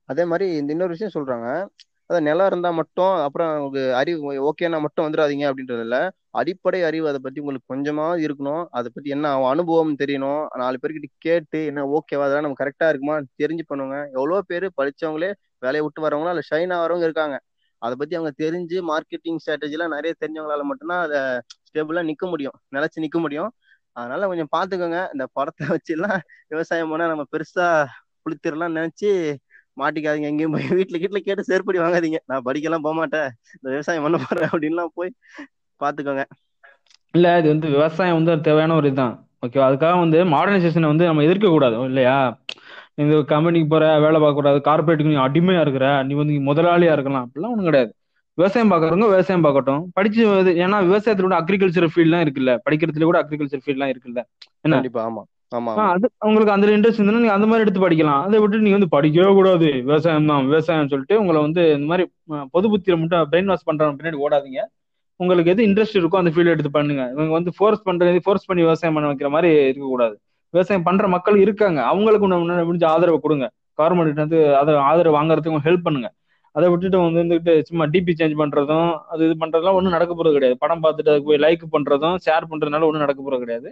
அதே 0.04 0.24
மாதிரி 0.24 0.56
இந்த 0.56 0.72
இன்னொரு 0.72 0.96
விஷயம் 0.98 1.12
சொல்றாங்க. 1.14 1.66
அதான் 2.10 2.26
நிலம் 2.28 2.46
இருந்தா 2.46 2.70
மட்டும் 2.70 3.14
அப்புறம் 3.24 3.50
உங்களுக்கு 3.56 3.94
அறிவு 3.94 4.20
ஓகேனா 4.48 4.78
மட்டும் 4.80 5.04
வந்துடாதீங்க 5.06 5.44
அப்படின்றது 5.50 5.82
இல்ல. 5.86 5.96
அடிப்படை 6.30 6.80
அறிவு 6.82 7.06
அதை 7.10 7.18
பத்தி 7.24 7.40
உங்களுக்கு 7.40 7.72
கொஞ்சமா 7.74 8.06
இருக்கணும். 8.24 8.62
அதை 8.70 8.88
பத்தி 8.94 9.08
என்ன 9.16 9.32
அனுபவம் 9.50 9.92
தெரியணும். 10.02 10.42
நாலு 10.62 10.78
பேர்கிட்ட 10.82 11.08
கேட்டு 11.26 11.60
என்ன 11.70 11.84
ஓகேவா 11.96 12.24
அதெல்லாம் 12.26 12.46
நம்ம 12.46 12.58
கரெக்டா 12.62 12.88
இருக்குமா? 12.88 13.16
தெரிஞ்சு 13.42 13.64
பண்ணுவாங்க 13.70 13.98
எவ்வளவு 14.16 14.46
பேர் 14.46 14.66
படிச்சவங்களே 14.80 15.30
வேலையை 15.58 15.84
விட்டு 15.86 16.06
வரவங்களா 16.06 16.32
இல்ல 16.34 16.44
ஷைன் 16.50 16.74
ஆகிறவங்க 16.78 17.06
இருக்காங்க. 17.08 17.36
அதை 17.82 17.94
பத்தி 17.96 18.14
அவங்க 18.16 18.32
தெரிஞ்சு 18.44 18.78
மார்க்கெட்டிங் 18.90 19.38
ஸ்ட்ராட்டஜிலாம் 19.42 19.94
நிறைய 19.96 20.12
தெரிஞ்சவங்களால 20.22 20.62
மட்டும்தான் 20.62 21.02
அதை 21.06 21.20
ஸ்டேபிளா 21.68 22.02
நிக்க 22.10 22.24
முடியும். 22.28 22.56
நிலைச்சு 22.76 23.04
நிக்க 23.06 23.18
முடியும். 23.20 23.50
அதனால 23.96 24.26
கொஞ்சம் 24.26 24.50
பாத்துக்கோங்க 24.56 24.98
இந்த 25.14 25.24
படத்தை 25.32 25.66
வச்சு 25.68 25.92
எல்லாம் 25.96 26.18
விவசாயம் 26.48 26.90
பண்ணா 26.90 27.06
நம்ம 27.06 27.24
பெருசா 27.32 27.66
புளித்திரலாம் 28.24 28.76
நினைச்சு 28.78 29.10
மாட்டிக்காதீங்க 29.78 30.30
எங்கேயும் 30.32 30.54
போய். 30.56 30.68
வீட்டுல 30.78 30.98
கீட்டுல 31.02 31.20
கேட்டு 31.26 31.48
செருப்படி 31.50 31.78
வாங்காதீங்க. 31.84 32.18
நான் 32.26 32.44
படிக்கலாம் 32.44 32.84
போக 32.86 32.94
மாட்டேன் 32.94 33.28
இந்த 33.54 33.68
விவசாயம் 33.74 34.04
பண்ண 34.06 34.18
போறேன் 34.24 34.50
அப்படின்லாம் 34.52 34.94
போய் 34.94 35.12
பாத்துக்கோங்க 35.80 36.24
இல்ல 37.14 37.38
இது 37.38 37.48
வந்து 37.48 37.68
விவசாயம் 37.68 38.18
வந்து 38.18 38.40
தேவையான 38.40 38.74
ஒரு 38.74 38.88
இதுதான். 38.90 39.14
ஓகேவா 39.46 39.66
அதுக்காக 39.68 39.98
வந்து 39.98 40.24
மாடர்னைசேஷனை 40.34 40.88
வந்து 40.92 41.04
நம்ம 41.04 41.22
எதிர்க்க 41.22 41.48
கூடாது 41.48 41.76
இல்லையா? 41.90 42.16
இந்த 43.02 43.22
கம்பெனிக்கு 43.32 43.68
போற 43.68 43.98
வேலை 43.98 44.18
பார்க்க 44.20 44.40
கூடாது 44.40 44.58
கார்பரேட்டுக்கு 44.60 45.12
நீ 45.12 45.18
அடிமையா 45.26 45.60
இருக்கிற 45.60 46.02
நீ 46.02 46.14
வந்து 46.14 46.34
முதலாளியா 46.48 46.92
இருக்கலாம். 46.92 47.26
அப்படிலாம் 47.26 47.52
ஒண்ணும் 47.54 47.64
கிடையாது. 47.64 47.90
விவசாயம் 48.38 48.70
பார்க்கறவங்க 48.72 49.06
விவசாயம் 49.08 49.44
பார்க்கட்டும். 49.44 49.82
படிச்சு 49.92 50.22
ஏன்னா 50.64 50.78
விவசாயத்துல 50.88 51.26
கூட 51.28 51.36
அக்ரிகல்ச்சர் 51.40 51.92
ஃபீல்ட்லாம் 51.94 52.24
இருக்குல்ல? 52.26 52.52
படிக்கிறதுல 52.66 53.08
கூட 53.10 53.18
அக்ரிகல்ச்சர் 53.22 53.62
ஃபீல்ட்லாம் 53.64 53.92
இருக்குல்ல? 53.92 54.20
என்ன? 54.62 54.74
கண்டிப்பா 54.76 55.02
ஆமா. 55.08 55.22
அது 55.92 56.06
உங்களுக்கு 56.28 56.52
அந்த 56.54 56.72
இன்ட்ரெஸ்ட் 56.76 57.00
இருந்தா 57.00 57.20
நீங்க 57.24 57.36
அந்த 57.36 57.46
மாதிரி 57.50 57.64
எடுத்து 57.64 57.82
படிக்கலாம். 57.84 58.22
அதை 58.26 58.38
விட்டு 58.42 58.64
நீங்க 58.64 58.76
வந்து 58.78 58.94
படிக்கவே 58.96 59.30
கூடாது. 59.38 59.68
விவசாயம் 59.86 60.28
தான் 60.30 60.46
விவசாயம் 60.48 60.90
சொல்லிட்டு 60.92 61.16
உங்களை 61.22 61.38
வந்து 61.46 61.62
இந்த 61.76 61.86
மாதிரி 61.90 62.04
பொது 62.54 62.66
புத்தியில 62.72 62.96
மட்டும் 63.02 63.30
பிரெயின் 63.32 63.50
வாஷ் 63.52 63.66
பண்றவங்க 63.68 63.96
பின்னாடி 64.00 64.20
ஓடாதீங்க. 64.24 64.62
உங்களுக்கு 65.20 65.52
எது 65.52 65.66
இன்ட்ரெஸ்ட் 65.68 65.98
இருக்கோ 66.00 66.18
அந்த 66.22 66.30
ஃபீல்டு 66.34 66.52
எடுத்து 66.54 66.72
பண்ணுங்க. 66.76 67.04
இவங்க 67.14 67.32
வந்து 67.38 67.52
ஃபோர்ஸ் 67.56 67.86
பண்றது 67.88 68.20
ஃபோர்ஸ் 68.26 68.48
பண்ணி 68.50 68.62
விவசாயம் 68.66 68.96
பண்ண 68.96 69.08
வைக்கிற 69.12 69.30
மாதிரி 69.36 69.50
இருக்கக்கூடாது. 69.70 70.14
விவசாயம் 70.54 70.86
பண்ற 70.88 71.06
மக்கள் 71.14 71.38
இருக்காங்க. 71.44 71.80
அவங்களுக்கு 71.92 72.28
முடிஞ்ச 72.70 72.86
ஆதரவை 72.94 73.18
கொடுங்க. 73.24 73.46
கவர்மெண்ட் 73.80 74.22
வந்து 74.24 74.38
அதை 74.60 74.72
ஆதரவு 74.90 75.16
வாங்குறதுக்கு 75.18 75.66
ஹெல்ப் 75.68 75.86
பண்ணுங்க. 75.88 76.08
அதை 76.56 76.66
விட்டுட்டு 76.72 76.98
வந்து 77.06 77.20
வந்துட்டு 77.22 77.52
சும்மா 77.68 77.84
டிபி 77.94 78.12
சேஞ்ச் 78.20 78.36
பண்றதும் 78.40 78.88
அது 79.12 79.22
இது 79.26 79.34
பண்றதுலாம் 79.42 79.76
ஒன்றும் 79.78 79.94
நடக்க 79.96 80.12
போறது 80.18 80.36
கிடையாது. 80.36 80.56
படம் 80.62 80.82
பார்த்துட்டு 80.84 81.12
அதுக்கு 81.12 81.28
போய் 81.30 81.42
லைக் 81.46 81.64
பண்றதும் 81.74 82.16
ஷேர் 82.26 82.48
பண்றதுனால 82.52 82.86
ஒன்றும் 82.88 83.04
நடக்க 83.06 83.20
போறது 83.26 83.44
கிடையாது. 83.44 83.68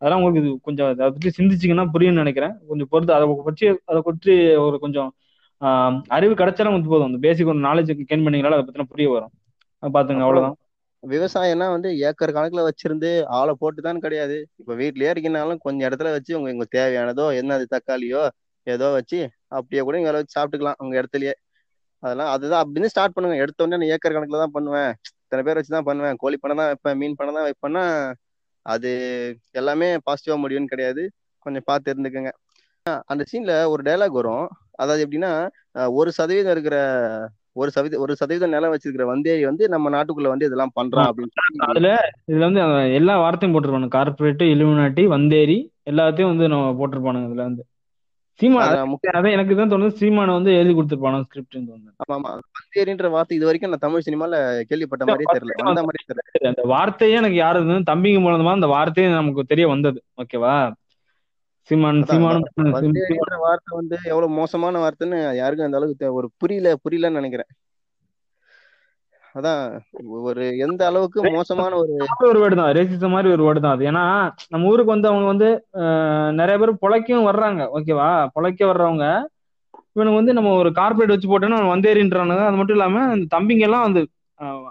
அதெல்லாம் 0.00 0.20
உங்களுக்கு 0.20 0.42
இது 0.42 0.50
கொஞ்சம் 0.68 0.88
அதை 0.90 1.10
பற்றி 1.14 1.30
சிந்திச்சிங்கன்னா 1.38 1.84
புரியும்னு 1.94 2.22
நினைக்கிறேன். 2.22 2.54
கொஞ்சம் 2.70 2.90
பொறுத்து 2.92 3.16
அதை 3.18 3.26
பற்றி 3.48 3.66
அதை 3.90 4.00
பற்றி 4.08 4.34
ஒரு 4.66 4.76
கொஞ்சம் 4.84 5.10
அறிவு 6.16 6.34
கிடைச்சாலும் 6.40 6.76
வந்து 6.76 6.92
போதும். 6.92 7.08
அந்த 7.10 7.18
பேசிக் 7.26 7.50
ஒரு 7.52 7.60
நாலேஜ் 7.68 7.90
கெயின் 8.10 8.24
பண்ணீங்கனால 8.24 8.56
அதை 8.58 8.64
பத்தின 8.66 8.88
புரிய 8.92 9.08
வரும். 9.14 9.32
பாத்துங்க 9.82 10.24
அவ்வளவுதான். 10.26 10.56
விவசாயம்னா 11.02 11.66
வந்து 11.74 11.88
ஏக்கர் 12.08 12.34
கணக்குல 12.36 12.62
வச்சிருந்து 12.66 13.10
ஆளை 13.38 13.52
போட்டுதான் 13.62 14.02
கிடையாது. 14.04 14.36
இப்ப 14.60 14.74
வீட்லயே 14.80 15.10
இருக்கீங்கனாலும் 15.12 15.60
கொஞ்சம் 15.66 15.86
இடத்துல 15.88 16.12
வச்சு 16.16 16.32
உங்க 16.38 16.54
உங்க 16.56 16.66
தேவையானதோ 16.76 17.26
என்ன 17.40 17.54
அது 17.58 17.66
தக்காளியோ 17.74 18.22
ஏதோ 18.66 18.86
வச்சு 18.98 19.18
அப்படியே 19.56 19.82
கூட 19.86 19.96
இங்க 20.00 20.12
வச்சு 20.16 20.36
சாப்பிட்டுக்கலாம் 20.36 20.80
உங்க 20.82 20.94
இடத்துலயே. 21.00 21.34
அதெல்லாம் 22.02 22.30
அதுதான் 22.34 22.62
அப்படின்னு 22.64 22.90
ஸ்டார்ட் 22.92 23.14
பண்ணுங்க. 23.16 23.36
எடுத்த 23.44 23.64
உடனே 23.64 23.78
நான் 23.82 23.92
ஏக்கர் 23.94 24.16
கணக்குல 24.16 24.40
தான் 24.44 24.54
பண்ணுவேன். 24.56 24.90
இத்தனை 25.24 25.42
பேர் 25.46 25.58
வச்சு 25.58 25.76
தான் 25.76 25.88
பண்ணுவேன். 25.88 26.16
கோழி 26.22 26.36
பண்ண 26.42 26.54
தான் 26.60 26.70
வைப்பேன் 26.70 26.98
மீன் 27.02 27.18
பண்ண 27.20 27.30
தான் 27.38 27.46
வைப்பேன்னா 27.48 27.84
அது 28.66 28.90
எல்லாமே 29.52 29.88
பாசிட்டிவா 30.06 30.36
முடியும்னு 30.42 30.66
கிடையாது. 30.66 31.02
கொஞ்சம் 31.46 31.66
பார்த்து 31.66 31.92
இருந்துக்கங்க 31.92 32.30
அந்த 33.06 33.22
சீன்ல 33.30 33.52
ஒரு 33.68 33.82
டைலாக் 33.82 34.18
வரும். 34.18 34.46
அதாவது 34.74 35.02
எப்படின்னா 35.06 35.32
ஒரு 35.92 36.10
சதவீதம் 36.12 36.54
இருக்கிற 36.54 36.76
ஒரு 37.52 37.70
சதவீதம் 37.70 38.02
ஒரு 38.02 38.12
சதவீதம் 38.16 38.54
நிலம் 38.54 38.72
வச்சிருக்கிற 38.72 39.04
வந்தேரி 39.10 39.44
வந்து 39.44 39.64
நம்ம 39.68 39.90
நாட்டுக்குள்ள 39.90 40.28
வந்து 40.28 40.48
இதெல்லாம் 40.48 40.74
பண்றான் 40.76 41.08
அப்படின்னு 41.10 41.64
அதுல 41.66 41.90
இதுல 42.30 42.48
வந்து 42.48 42.62
எல்லா 42.94 43.14
வார்த்தையும் 43.18 43.54
போட்டிருப்பானு 43.54 43.94
கார்பரேட் 43.94 44.44
இலுமினாட்டி 44.54 45.04
வந்தேரி 45.14 45.58
எல்லாத்தையும் 45.86 46.32
வந்து 46.32 46.48
நம்ம 46.48 46.74
போட்டிருப்பானுங்க 46.80 47.28
இதுல 47.30 47.46
வந்து. 47.48 47.64
சீமான் 48.40 48.64
அத 48.64 48.78
அதான் 49.12 49.34
எனக்கு 49.34 49.54
தான் 49.58 49.70
தோணுது. 49.72 49.98
சீமானை 50.00 50.32
வந்து 50.36 50.50
எழுதி 50.58 50.72
கொடுத்துருப்பானு 50.74 51.26
ஸ்கிரிப்ட் 51.26 51.54
தோணுது. 51.68 51.90
ஆமா 52.04 52.16
ஆமா 52.16 52.30
வந்தேரின்ற 52.58 53.08
வார்த்தை 53.14 53.36
இது 53.38 53.48
வரைக்கும் 53.48 53.72
நான் 53.72 53.84
தமிழ் 53.84 54.06
சினிமால 54.06 54.40
கேள்விப்பட்ட 54.70 55.04
மாதிரியே 55.06 55.28
தெரியல. 55.32 55.56
வந்த 55.62 55.84
மாதிரியே 55.86 56.06
தெரியல. 56.10 56.50
அந்த 56.52 56.64
வார்த்தையே 56.72 57.18
எனக்கு 57.20 57.38
யாரு 57.38 57.60
தம்பிங்க 57.92 58.20
மூலமா 58.26 58.56
அந்த 58.58 58.70
வார்த்தையே 58.74 59.08
நமக்கு 59.14 59.50
தெரிய 59.52 59.66
வந்தது. 59.74 60.00
ஓகேவா 60.22 60.54
சீமான் 61.70 62.00
சீமான் 62.08 62.42
வார்த்தை 63.44 63.72
வந்து 63.78 63.96
எவ்வளவு 64.10 64.28
மோசமான 64.36 64.80
வார்த்தைன்னு 64.82 65.18
யாருக்கும் 65.38 65.68
அந்த 65.68 65.78
அளவுக்கு 65.80 66.08
ஒரு 66.18 66.28
புரியல 66.42 66.74
புரியலன்னு 66.84 67.20
நினைக்கிறேன். 67.20 67.50
அதான் 69.36 69.62
ஒரு 70.28 70.42
எந்த 70.64 70.82
அளவுக்கு 70.88 71.30
மோசமான 71.34 71.72
ஒரு 71.80 71.94
ஒரு 72.28 72.38
வேர்டு 72.42 72.58
தான் 72.60 72.70
ரேசிசம் 72.78 73.14
மாதிரி 73.14 73.28
ஒரு 73.34 73.42
வேர்டு 73.46 73.60
தான் 73.64 73.74
அது. 73.76 73.84
ஏன்னா 73.90 74.04
நம்ம 74.52 74.68
ஊருக்கு 74.70 74.94
வந்து 74.94 75.08
அவங்க 75.10 75.26
வந்து 75.32 75.48
நிறைய 76.38 76.56
பேர் 76.60 76.80
பொழைக்கவும் 76.84 77.28
வர்றாங்க 77.30 77.62
ஓகேவா? 77.76 78.06
பொழைக்க 78.36 78.60
வர்றவங்க 78.70 79.06
இவனுக்கு 79.96 80.20
வந்து 80.20 80.36
நம்ம 80.38 80.52
ஒரு 80.62 80.70
கார்பரேட் 80.78 81.14
வச்சு 81.14 81.28
போட்டோன்னா 81.28 81.58
அவன் 81.60 81.74
வந்தேறின்றானுங்க 81.74 82.44
அது 82.48 82.58
மட்டும் 82.60 82.76
இல்லாம 82.78 83.02
இந்த 83.14 83.26
தம்பிங்க 83.34 83.66
எல்லாம் 83.68 83.86
வந்து 83.86 84.02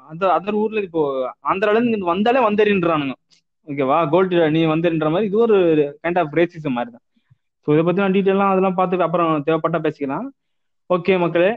அந்த 0.09 0.23
அதர் 0.35 0.57
ஊர்ல 0.61 0.81
இப்போ 0.87 1.03
ஆந்திரால 1.49 1.77
இருந்து 1.77 1.97
இங்க 1.99 2.09
வந்தாலே 2.11 2.41
வந்தேறின்றானுங்க 2.47 3.13
ஓகேவா? 3.67 3.99
கோல்டு 4.11 4.49
நீ 4.55 4.61
வந்தேறின்ற 4.73 5.09
மாதிரி 5.13 5.29
இது 5.29 5.37
ஒரு 5.45 5.57
கைண்ட் 6.01 6.19
ஆஃப் 6.21 6.35
ரேசிசம் 6.39 6.75
மாதிரி 6.77 6.91
தான் 6.91 7.03
ஸோ 7.67 7.73
இதை 7.75 7.83
பத்தி 7.85 8.03
நான் 8.03 8.15
டீட்டெயிலாம் 8.15 8.51
அதெல்லாம் 8.53 8.77
பார்த்துட்டு 8.77 9.05
அப்புறம் 9.05 9.31
தேவைப்பட்டா 9.45 9.79
பேசிக்கலாம். 9.85 10.25
ஓகே 10.89 11.13
மக்களே. 11.21 11.49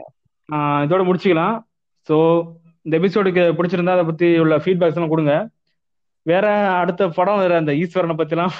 இதோட 0.85 1.01
முடிச்சுக்கலாம். 1.07 1.55
ஸோ 2.07 2.15
இந்த 2.85 2.93
எபிசோடுக்கு 2.99 3.43
பிடிச்சிருந்தா 3.57 3.95
அதை 3.97 4.05
பத்தி 4.09 4.27
உள்ள 4.43 4.55
ஃபீட்பேக்ஸ் 4.63 4.97
எல்லாம் 4.99 5.13
கொடுங்க. 5.13 5.33
வேற 6.25 6.45
அடுத்த 6.81 7.03
படம் 7.17 7.41
வேற 7.43 7.53
அந்த 7.61 7.71
ஈஸ்வரனை 7.81 8.15
பத்திலாம் 8.21 8.53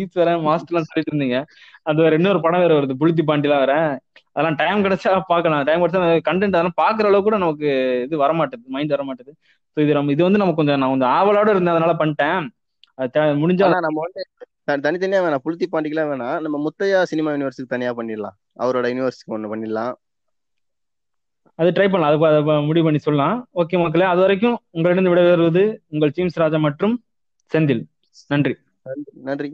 ஈஸ்வரன் 0.00 0.42
மாஸ்டர்லாம் 0.48 0.88
சொல்லிட்டு 0.88 1.12
இருந்தீங்க. 1.12 1.38
அது 1.88 2.04
வேற 2.06 2.14
இன்னொரு 2.20 2.40
படம் 2.44 2.62
வேற 2.64 2.72
வருது 2.78 2.94
புளுத்தி 3.02 3.22
பாண்டிலாம் 3.30 3.62
வேற. 3.64 3.74
அதெல்லாம் 4.36 4.58
டைம் 4.62 4.84
கிடைச்சா 4.86 5.10
பார்க்கலாம். 5.32 5.64
டைம் 5.68 5.82
கிடைச்சா 5.82 6.00
கண்டென்ட் 6.28 6.56
அதெல்லாம் 6.56 6.78
பாக்குற 6.82 7.06
அளவுக்கு 7.10 7.28
கூட 7.28 7.38
நமக்கு 7.44 7.68
இது 8.06 8.16
வரமாட்டேது 8.24 8.64
மைண்ட் 8.76 8.94
வரமாட்டேது. 8.96 9.32
ஸோ 9.76 9.80
இது 9.84 9.96
நம்ம 9.98 10.12
இது 10.16 10.22
வந்து 10.28 10.40
நம்ம 10.42 10.54
கொஞ்சம் 10.60 10.80
நான் 10.82 10.92
கொஞ்சம் 10.94 11.14
ஆவலோட 11.18 11.48
இருந்தேன் 11.54 11.74
அதனால 11.76 11.94
பண்ணிட்டேன். 12.02 12.40
அது 12.98 13.38
முடிஞ்சா 13.42 13.66
நம்ம 13.86 14.00
வந்து 14.06 14.22
தனித்தனியா 14.84 15.20
வேணாம். 15.24 15.44
புளுத்தி 15.44 15.66
பாண்டிக்கெல்லாம் 15.72 16.10
வேணாம். 16.12 16.36
நம்ம 16.44 16.56
முத்தையா 16.66 17.00
சினிமா 17.12 17.32
யூனிவர்ஸுக்கு 17.34 17.74
தனியா 17.74 17.90
பண்ணிடலாம். 17.98 18.36
அவரோட 18.62 18.86
யூனிவர்ஸுக்கு 18.92 19.34
ஒண்ணு 19.36 19.52
பண்ணிடலாம். 19.52 19.92
அது 21.58 21.70
ட்ரை 21.70 21.86
பண்ணலாம். 21.92 22.10
அது 22.12 22.26
அதை 22.26 22.64
முடிவு 22.64 22.84
பண்ணி 22.84 22.98
சொல்லலாம். 22.98 23.36
ஓகே 23.54 23.76
மக்களே 23.82 24.04
அது 24.04 24.20
வரைக்கும் 24.20 24.56
உங்களிடம் 24.70 25.12
விடைபெறுவது 25.12 25.62
உங்கள் 25.86 26.12
சீம்ஸ் 26.16 26.40
ராஜா 26.42 26.58
மற்றும் 26.58 26.94
செந்தில். 27.52 27.82
நன்றி 28.26 28.54
நன்றி. 28.84 29.12
நன்றி. 29.28 29.50